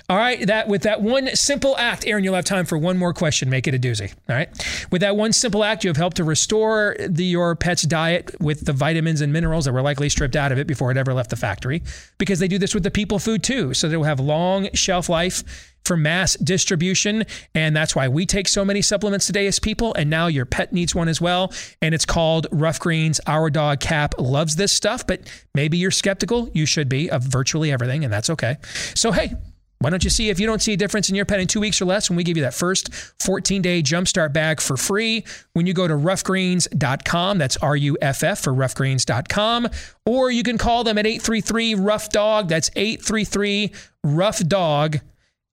All 0.08 0.16
right. 0.16 0.48
That 0.48 0.70
with 0.70 0.84
that 0.84 1.02
one 1.02 1.36
simple 1.36 1.76
act, 1.78 2.08
Aaron, 2.08 2.24
you'll 2.24 2.36
have 2.36 2.46
time 2.46 2.66
for 2.66 2.78
one 2.78 2.98
more 2.98 3.14
question. 3.14 3.50
Make 3.50 3.68
it 3.68 3.76
a 3.76 3.78
doozy. 3.78 4.14
All 4.30 4.38
right. 4.38 4.48
With 4.90 5.02
that 5.02 5.18
one 5.18 5.34
simple 5.34 5.66
act, 5.66 5.84
you 5.84 5.90
have 5.90 5.98
helped 5.98 6.16
to 6.16 6.24
restore 6.24 6.96
the, 7.00 7.26
your 7.26 7.58
pet's 7.58 7.82
diet 7.82 8.40
with 8.40 8.66
the 8.66 8.72
vitamins 8.72 9.20
and 9.20 9.34
minerals 9.34 9.66
that 9.66 9.74
were 9.74 9.82
likely 9.82 10.08
stripped 10.08 10.38
out 10.38 10.54
of 10.54 10.58
it 10.60 10.66
before 10.66 10.92
it 10.92 10.98
ever 10.98 11.14
left 11.14 11.30
the 11.30 11.36
factory 11.36 11.84
because 12.20 12.40
they 12.40 12.48
do 12.48 12.58
this 12.58 12.74
with 12.74 12.84
the 12.84 12.92
people 12.92 13.20
food 13.20 13.44
too. 13.44 13.74
So 13.74 13.90
they'll 13.90 14.04
have 14.04 14.22
long 14.22 14.70
shelf 14.74 15.10
life 15.10 15.69
for 15.86 15.98
mass 15.98 16.36
distribution. 16.36 17.26
And 17.56 17.76
that's 17.76 17.96
why 17.96 18.08
we 18.08 18.26
take 18.26 18.48
so 18.48 18.64
many 18.64 18.82
supplements 18.82 19.26
today 19.26 19.48
as 19.48 19.60
people. 19.60 19.94
And 19.96 20.10
now 20.10 20.28
your 20.28 20.46
pet 20.46 20.74
needs 20.74 20.94
one 20.94 21.08
as 21.08 21.20
well. 21.20 21.54
And 21.82 21.96
it's 21.96 22.06
called 22.06 22.48
Rough 22.52 22.80
Greens. 22.80 23.20
Our 23.28 23.50
dog 23.50 23.80
Cap 23.80 24.16
loves 24.20 24.56
this 24.56 24.72
stuff, 24.72 25.06
but 25.06 25.22
maybe 25.56 25.78
you're 25.78 25.92
skeptical. 25.92 26.50
You 26.54 26.66
should 26.66 26.90
be 26.90 27.10
of 27.10 27.24
virtually 27.24 27.72
everything, 27.72 28.04
and 28.04 28.14
that's 28.14 28.30
okay. 28.30 28.58
So, 28.96 29.12
hey, 29.12 29.34
why 29.82 29.90
don't 29.90 30.04
you 30.04 30.10
see 30.10 30.30
if 30.30 30.42
you 30.42 30.46
don't 30.46 30.62
see 30.62 30.74
a 30.74 30.78
difference 30.78 31.08
in 31.08 31.16
your 31.16 31.24
pet 31.24 31.40
in 31.40 31.48
two 31.48 31.62
weeks 31.62 31.82
or 31.82 31.86
less 31.86 32.10
when 32.10 32.18
we 32.18 32.24
give 32.26 32.36
you 32.36 32.44
that 32.44 32.54
first 32.54 32.94
14 33.24 33.62
day 33.62 33.82
jumpstart 33.82 34.34
bag 34.34 34.60
for 34.60 34.76
free 34.76 35.26
when 35.54 35.66
you 35.66 35.74
go 35.74 35.88
to 35.88 35.94
roughgreens.com? 35.94 37.38
That's 37.38 37.56
R 37.58 37.78
U 37.78 37.98
F 38.02 38.22
F 38.22 38.40
for 38.40 38.52
roughgreens.com. 38.54 39.70
Or 40.06 40.32
you 40.32 40.44
can 40.44 40.58
call 40.58 40.84
them 40.84 40.98
at 40.98 41.08
833 41.08 41.76
Rough 41.76 42.10
Dog. 42.10 42.50
That's 42.50 42.70
833 42.76 43.72
Rough 44.04 44.40
Dog 44.40 45.00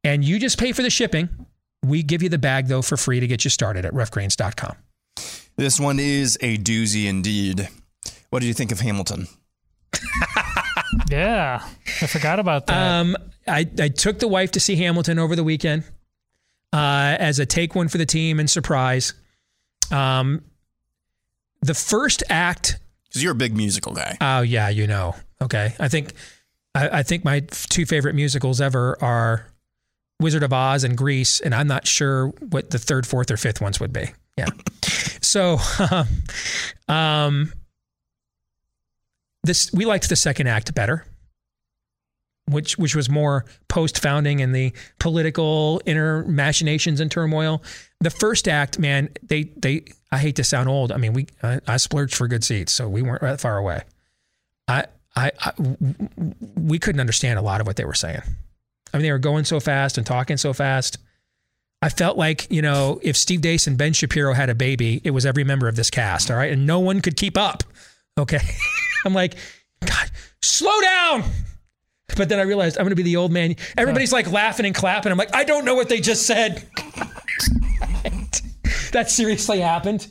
and 0.07 0.25
you 0.25 0.39
just 0.39 0.59
pay 0.59 0.73
for 0.73 0.83
the 0.83 0.91
shipping. 0.91 1.29
We 1.85 2.03
give 2.03 2.23
you 2.23 2.29
the 2.29 2.39
bag 2.39 2.69
though 2.69 2.83
for 2.83 2.97
free 2.97 3.21
to 3.21 3.27
get 3.27 3.45
you 3.45 3.51
started 3.51 3.85
at 3.85 3.93
roughgreens.com. 3.93 4.77
This 5.57 5.81
one 5.81 5.99
is 5.99 6.39
a 6.41 6.57
doozy 6.59 7.07
indeed. 7.07 7.69
What 8.31 8.41
did 8.41 8.47
you 8.47 8.55
think 8.55 8.73
of 8.73 8.81
Hamilton? 8.81 9.27
yeah, 11.11 11.67
I 12.03 12.07
forgot 12.07 12.39
about 12.39 12.67
that. 12.67 13.01
Um, 13.01 13.17
I, 13.49 13.69
I 13.81 13.89
took 13.89 14.19
the 14.19 14.29
wife 14.29 14.53
to 14.53 14.61
see 14.61 14.77
Hamilton 14.77 15.19
over 15.19 15.35
the 15.35 15.45
weekend 15.45 15.85
uh, 16.73 17.17
as 17.19 17.39
a 17.39 17.47
take 17.47 17.75
one 17.75 17.89
for 17.89 17.99
the 17.99 18.07
team 18.07 18.39
and 18.39 18.49
surprise. 18.49 19.15
Um, 19.91 20.45
the 21.63 21.75
first 21.75 22.23
act. 22.29 22.79
Because 23.09 23.23
you're 23.23 23.33
a 23.33 23.37
big 23.37 23.57
musical 23.57 23.93
guy. 23.93 24.19
Oh 24.21 24.43
yeah, 24.43 24.69
you 24.69 24.87
know. 24.87 25.17
Okay, 25.41 25.75
I 25.81 25.89
think 25.89 26.13
I, 26.75 26.99
I 26.99 27.03
think 27.03 27.25
my 27.25 27.41
two 27.41 27.87
favorite 27.87 28.15
musicals 28.15 28.61
ever 28.61 29.03
are 29.03 29.47
Wizard 30.21 30.43
of 30.43 30.53
Oz 30.53 30.85
and 30.85 30.97
Grease, 30.97 31.41
and 31.41 31.55
I'm 31.55 31.67
not 31.67 31.87
sure 31.87 32.29
what 32.29 32.71
the 32.71 32.79
third, 32.79 33.07
fourth, 33.07 33.31
or 33.31 33.37
fifth 33.37 33.61
ones 33.61 33.81
would 33.81 33.93
be. 33.93 34.11
Yeah. 34.39 34.49
so, 35.21 35.59
um, 36.89 37.53
this 39.43 39.73
we 39.73 39.85
liked 39.85 40.09
the 40.09 40.17
second 40.17 40.47
act 40.47 40.75
better, 40.75 41.07
which 42.49 42.79
which 42.79 42.95
was 42.95 43.09
more 43.09 43.45
post 43.69 44.01
founding 44.03 44.41
and 44.41 44.55
the 44.55 44.73
political 44.99 45.81
inner 45.87 46.25
machinations 46.25 47.01
and 47.01 47.11
turmoil. 47.11 47.63
The 48.01 48.11
first 48.11 48.49
act, 48.49 48.79
man, 48.79 49.11
they 49.23 49.45
they 49.57 49.85
I 50.11 50.19
hate 50.19 50.37
to 50.37 50.45
sound 50.45 50.69
old. 50.69 50.93
I 50.93 50.97
mean, 50.97 51.13
we 51.13 51.27
I, 51.43 51.61
I 51.67 51.77
splurged 51.77 52.15
for 52.15 52.29
good 52.29 52.45
seats, 52.45 52.73
so 52.73 52.89
we 52.89 53.03
weren't 53.03 53.23
that 53.23 53.41
far 53.41 53.57
away. 53.59 53.83
I, 54.69 54.87
I, 55.15 55.31
I 55.41 55.53
we 56.57 56.79
couldn't 56.79 57.01
understand 57.01 57.39
a 57.39 57.43
lot 57.43 57.61
of 57.61 57.67
what 57.67 57.77
they 57.77 57.85
were 57.85 57.95
saying. 57.95 58.23
I 58.93 58.99
mean, 58.99 59.05
they 59.05 59.13
were 59.13 59.19
going 59.19 59.45
so 59.45 59.61
fast 59.61 59.99
and 59.99 60.07
talking 60.07 60.37
so 60.37 60.53
fast. 60.53 60.99
I 61.83 61.89
felt 61.89 62.17
like, 62.17 62.51
you 62.51 62.63
know, 62.63 62.99
if 63.03 63.17
Steve 63.17 63.41
Deace 63.41 63.67
and 63.67 63.77
Ben 63.77 63.93
Shapiro 63.93 64.33
had 64.33 64.49
a 64.49 64.55
baby, 64.55 65.01
it 65.05 65.11
was 65.11 65.27
every 65.27 65.45
member 65.45 65.69
of 65.69 65.77
this 65.77 65.91
cast, 65.91 66.31
all 66.31 66.37
right? 66.37 66.51
And 66.51 66.67
no 66.67 66.81
one 66.81 67.01
could 67.01 67.17
keep 67.17 67.37
up. 67.37 67.63
Okay. 68.19 68.41
I'm 69.05 69.13
like, 69.13 69.37
God, 69.85 70.11
slow 70.43 70.81
down. 70.81 71.25
But 72.17 72.29
then 72.29 72.39
I 72.39 72.43
realized 72.43 72.79
I'm 72.79 72.85
going 72.85 72.91
to 72.91 72.97
be 72.97 73.03
the 73.03 73.17
old 73.17 73.31
man. 73.31 73.57
Everybody's 73.77 74.13
like 74.13 74.31
laughing 74.33 74.65
and 74.65 74.75
clapping. 74.75 75.13
I'm 75.13 75.19
like, 75.19 75.35
I 75.35 75.45
don't 75.45 75.65
know 75.65 75.75
what 75.75 75.89
they 75.89 76.01
just 76.01 76.27
said. 76.27 76.65
that 78.93 79.11
seriously 79.11 79.61
happened. 79.61 80.07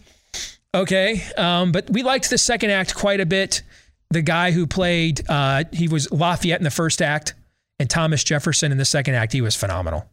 Okay. 0.74 1.24
Um, 1.36 1.72
but 1.72 1.90
we 1.90 2.04
liked 2.04 2.30
the 2.30 2.38
second 2.38 2.70
act 2.70 2.94
quite 2.94 3.22
a 3.22 3.26
bit. 3.26 3.64
The 4.12 4.22
guy 4.22 4.52
who 4.52 4.68
played, 4.68 5.28
uh, 5.28 5.64
he 5.74 5.88
was 5.88 6.12
Lafayette 6.12 6.60
in 6.60 6.64
the 6.64 6.70
first 6.70 7.02
act 7.02 7.34
and 7.80 7.90
Thomas 7.90 8.24
Jefferson 8.24 8.72
in 8.72 8.78
the 8.78 8.86
second 8.86 9.16
act, 9.16 9.34
he 9.34 9.42
was 9.42 9.56
phenomenal. 9.56 10.10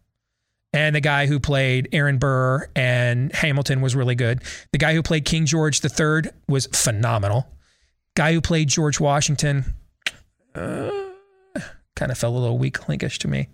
And 0.75 0.97
the 0.97 1.01
guy 1.01 1.27
who 1.27 1.39
played 1.39 1.89
Aaron 1.93 2.19
Burr 2.19 2.67
and 2.75 3.33
Hamilton 3.35 3.83
was 3.83 3.95
really 3.95 4.15
good. 4.15 4.43
The 4.73 4.79
guy 4.79 4.95
who 4.95 5.03
played 5.03 5.27
King 5.27 5.45
George 5.45 5.83
III 5.85 6.31
was 6.49 6.67
phenomenal. 6.67 7.47
Guy 8.17 8.33
who 8.33 8.41
played 8.41 8.69
George 8.69 8.99
Washington 8.99 9.75
uh, 10.55 10.91
kind 11.95 12.11
of 12.11 12.19
felt 12.19 12.35
a 12.35 12.39
little 12.39 12.59
weak 12.59 12.79
linkish 12.81 13.19
to 13.19 13.29
me, 13.29 13.49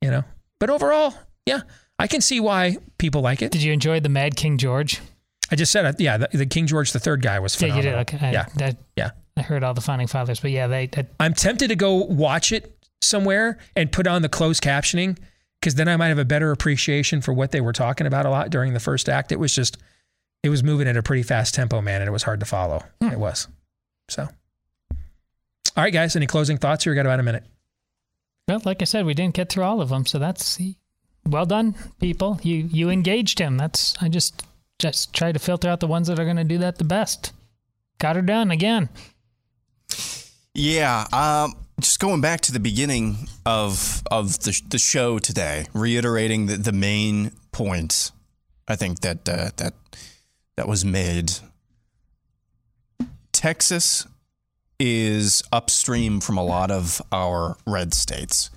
you 0.00 0.10
know. 0.10 0.22
But 0.60 0.70
overall, 0.70 1.14
yeah, 1.44 1.62
I 1.98 2.06
can 2.06 2.20
see 2.20 2.38
why 2.40 2.76
people 2.98 3.20
like 3.20 3.42
it. 3.42 3.50
Did 3.50 3.62
you 3.62 3.72
enjoy 3.72 4.00
the 4.00 4.08
Mad 4.08 4.36
King 4.36 4.58
George? 4.58 5.00
I 5.50 5.56
just 5.56 5.72
said, 5.72 5.96
yeah, 5.98 6.18
the, 6.18 6.28
the 6.32 6.46
King 6.46 6.66
George 6.66 6.94
III 6.94 7.16
guy 7.18 7.40
was 7.40 7.54
phenomenal. 7.54 7.84
Yeah, 7.84 7.98
you 7.98 8.04
did. 8.04 8.14
Okay. 8.14 8.26
I, 8.26 8.32
yeah, 8.32 8.46
that, 8.56 8.76
yeah. 8.96 9.10
I 9.36 9.42
heard 9.42 9.64
all 9.64 9.74
the 9.74 9.80
founding 9.80 10.08
fathers, 10.08 10.40
but 10.40 10.50
yeah, 10.50 10.66
they. 10.66 10.86
That, 10.86 11.06
I'm 11.18 11.34
tempted 11.34 11.68
to 11.68 11.76
go 11.76 11.94
watch 11.94 12.52
it 12.52 12.77
somewhere 13.00 13.58
and 13.76 13.92
put 13.92 14.06
on 14.06 14.22
the 14.22 14.28
closed 14.28 14.62
captioning 14.62 15.18
because 15.60 15.74
then 15.74 15.88
I 15.88 15.96
might 15.96 16.08
have 16.08 16.18
a 16.18 16.24
better 16.24 16.50
appreciation 16.50 17.20
for 17.20 17.32
what 17.32 17.50
they 17.50 17.60
were 17.60 17.72
talking 17.72 18.06
about 18.06 18.26
a 18.26 18.30
lot 18.30 18.50
during 18.50 18.74
the 18.74 18.80
first 18.80 19.08
act. 19.08 19.32
It 19.32 19.38
was 19.38 19.54
just, 19.54 19.76
it 20.42 20.48
was 20.48 20.62
moving 20.62 20.86
at 20.86 20.96
a 20.96 21.02
pretty 21.02 21.22
fast 21.22 21.54
tempo, 21.54 21.80
man, 21.80 22.00
and 22.00 22.08
it 22.08 22.12
was 22.12 22.22
hard 22.22 22.40
to 22.40 22.46
follow. 22.46 22.82
Hmm. 23.00 23.08
It 23.08 23.18
was. 23.18 23.48
So, 24.08 24.22
all 24.22 25.84
right, 25.84 25.92
guys, 25.92 26.16
any 26.16 26.26
closing 26.26 26.58
thoughts 26.58 26.84
here? 26.84 26.92
We 26.92 26.96
got 26.96 27.06
about 27.06 27.20
a 27.20 27.24
minute. 27.24 27.44
Well, 28.46 28.62
like 28.64 28.80
I 28.80 28.84
said, 28.84 29.04
we 29.04 29.14
didn't 29.14 29.34
get 29.34 29.50
through 29.50 29.64
all 29.64 29.80
of 29.80 29.90
them, 29.90 30.06
so 30.06 30.18
that's 30.18 30.58
well 31.26 31.44
done, 31.44 31.74
people. 32.00 32.40
You 32.42 32.68
you 32.72 32.88
engaged 32.88 33.38
him. 33.38 33.58
That's 33.58 33.94
I 34.00 34.08
just 34.08 34.42
just 34.78 35.12
try 35.12 35.32
to 35.32 35.38
filter 35.38 35.68
out 35.68 35.80
the 35.80 35.86
ones 35.86 36.08
that 36.08 36.18
are 36.18 36.24
going 36.24 36.36
to 36.36 36.44
do 36.44 36.58
that 36.58 36.78
the 36.78 36.84
best. 36.84 37.32
Got 37.98 38.16
her 38.16 38.22
done 38.22 38.50
again. 38.50 38.88
Yeah. 40.54 41.04
Um, 41.12 41.54
just 41.80 42.00
going 42.00 42.20
back 42.20 42.40
to 42.42 42.52
the 42.52 42.60
beginning 42.60 43.28
of 43.46 44.02
of 44.10 44.40
the, 44.40 44.60
the 44.68 44.78
show 44.78 45.18
today, 45.18 45.66
reiterating 45.72 46.46
the, 46.46 46.56
the 46.56 46.72
main 46.72 47.32
points, 47.52 48.12
I 48.66 48.76
think 48.76 49.00
that 49.00 49.28
uh, 49.28 49.50
that 49.56 49.74
that 50.56 50.68
was 50.68 50.84
made. 50.84 51.32
Texas 53.32 54.06
is 54.80 55.42
upstream 55.52 56.20
from 56.20 56.36
a 56.36 56.44
lot 56.44 56.70
of 56.70 57.00
our 57.12 57.56
red 57.66 57.94
states. 57.94 58.50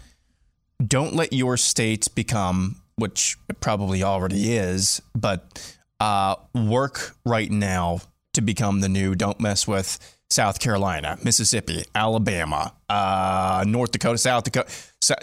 Don't 0.85 1.13
let 1.13 1.33
your 1.33 1.57
state 1.57 2.07
become, 2.15 2.81
which 2.95 3.37
it 3.47 3.59
probably 3.59 4.01
already 4.01 4.55
is, 4.55 5.01
but 5.15 5.77
uh, 5.99 6.35
work 6.55 7.15
right 7.25 7.51
now 7.51 8.01
to 8.33 8.41
become 8.41 8.81
the 8.81 8.89
new. 8.89 9.13
Don't 9.13 9.39
mess 9.39 9.67
with 9.67 9.99
South 10.31 10.59
Carolina, 10.59 11.17
Mississippi, 11.23 11.83
Alabama, 11.93 12.73
uh, 12.89 13.65
North 13.67 13.91
Dakota, 13.91 14.17
South 14.17 14.45
Dakota, 14.45 14.71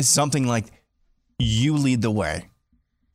something 0.00 0.46
like 0.46 0.66
you 1.38 1.74
lead 1.74 2.02
the 2.02 2.10
way. 2.10 2.46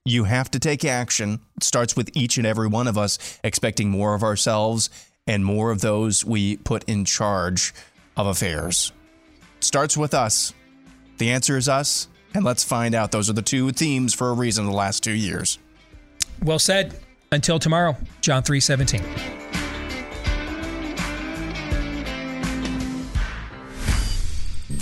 You 0.06 0.26
have 0.26 0.50
to 0.52 0.60
take 0.60 0.84
action. 0.84 1.40
It 1.56 1.64
starts 1.64 1.96
with 1.96 2.10
each 2.16 2.38
and 2.38 2.48
every 2.48 2.68
one 2.68 2.88
of 2.88 2.98
us 2.98 3.40
expecting 3.44 3.90
more 3.90 4.16
of 4.16 4.24
ourselves 4.24 4.90
and 5.28 5.46
more 5.46 5.72
of 5.72 5.82
those 5.82 6.26
we 6.26 6.58
put 6.58 6.84
in 6.86 7.06
charge 7.06 7.74
of 8.18 8.28
affairs. 8.28 8.92
It 9.58 9.64
starts 9.64 9.96
with 9.96 10.14
us. 10.14 10.54
The 11.20 11.30
answer 11.30 11.58
is 11.58 11.70
us, 11.70 12.08
and 12.34 12.44
let's 12.44 12.64
find 12.64 12.96
out. 12.96 13.12
Those 13.12 13.30
are 13.30 13.34
the 13.34 13.42
two 13.42 13.72
themes 13.72 14.14
for 14.14 14.30
a 14.30 14.34
reason 14.34 14.66
the 14.66 14.72
last 14.72 15.04
two 15.04 15.14
years. 15.14 15.60
Well 16.42 16.60
said. 16.60 17.00
Until 17.32 17.58
tomorrow, 17.58 17.98
John 18.22 18.44
317. 18.44 19.43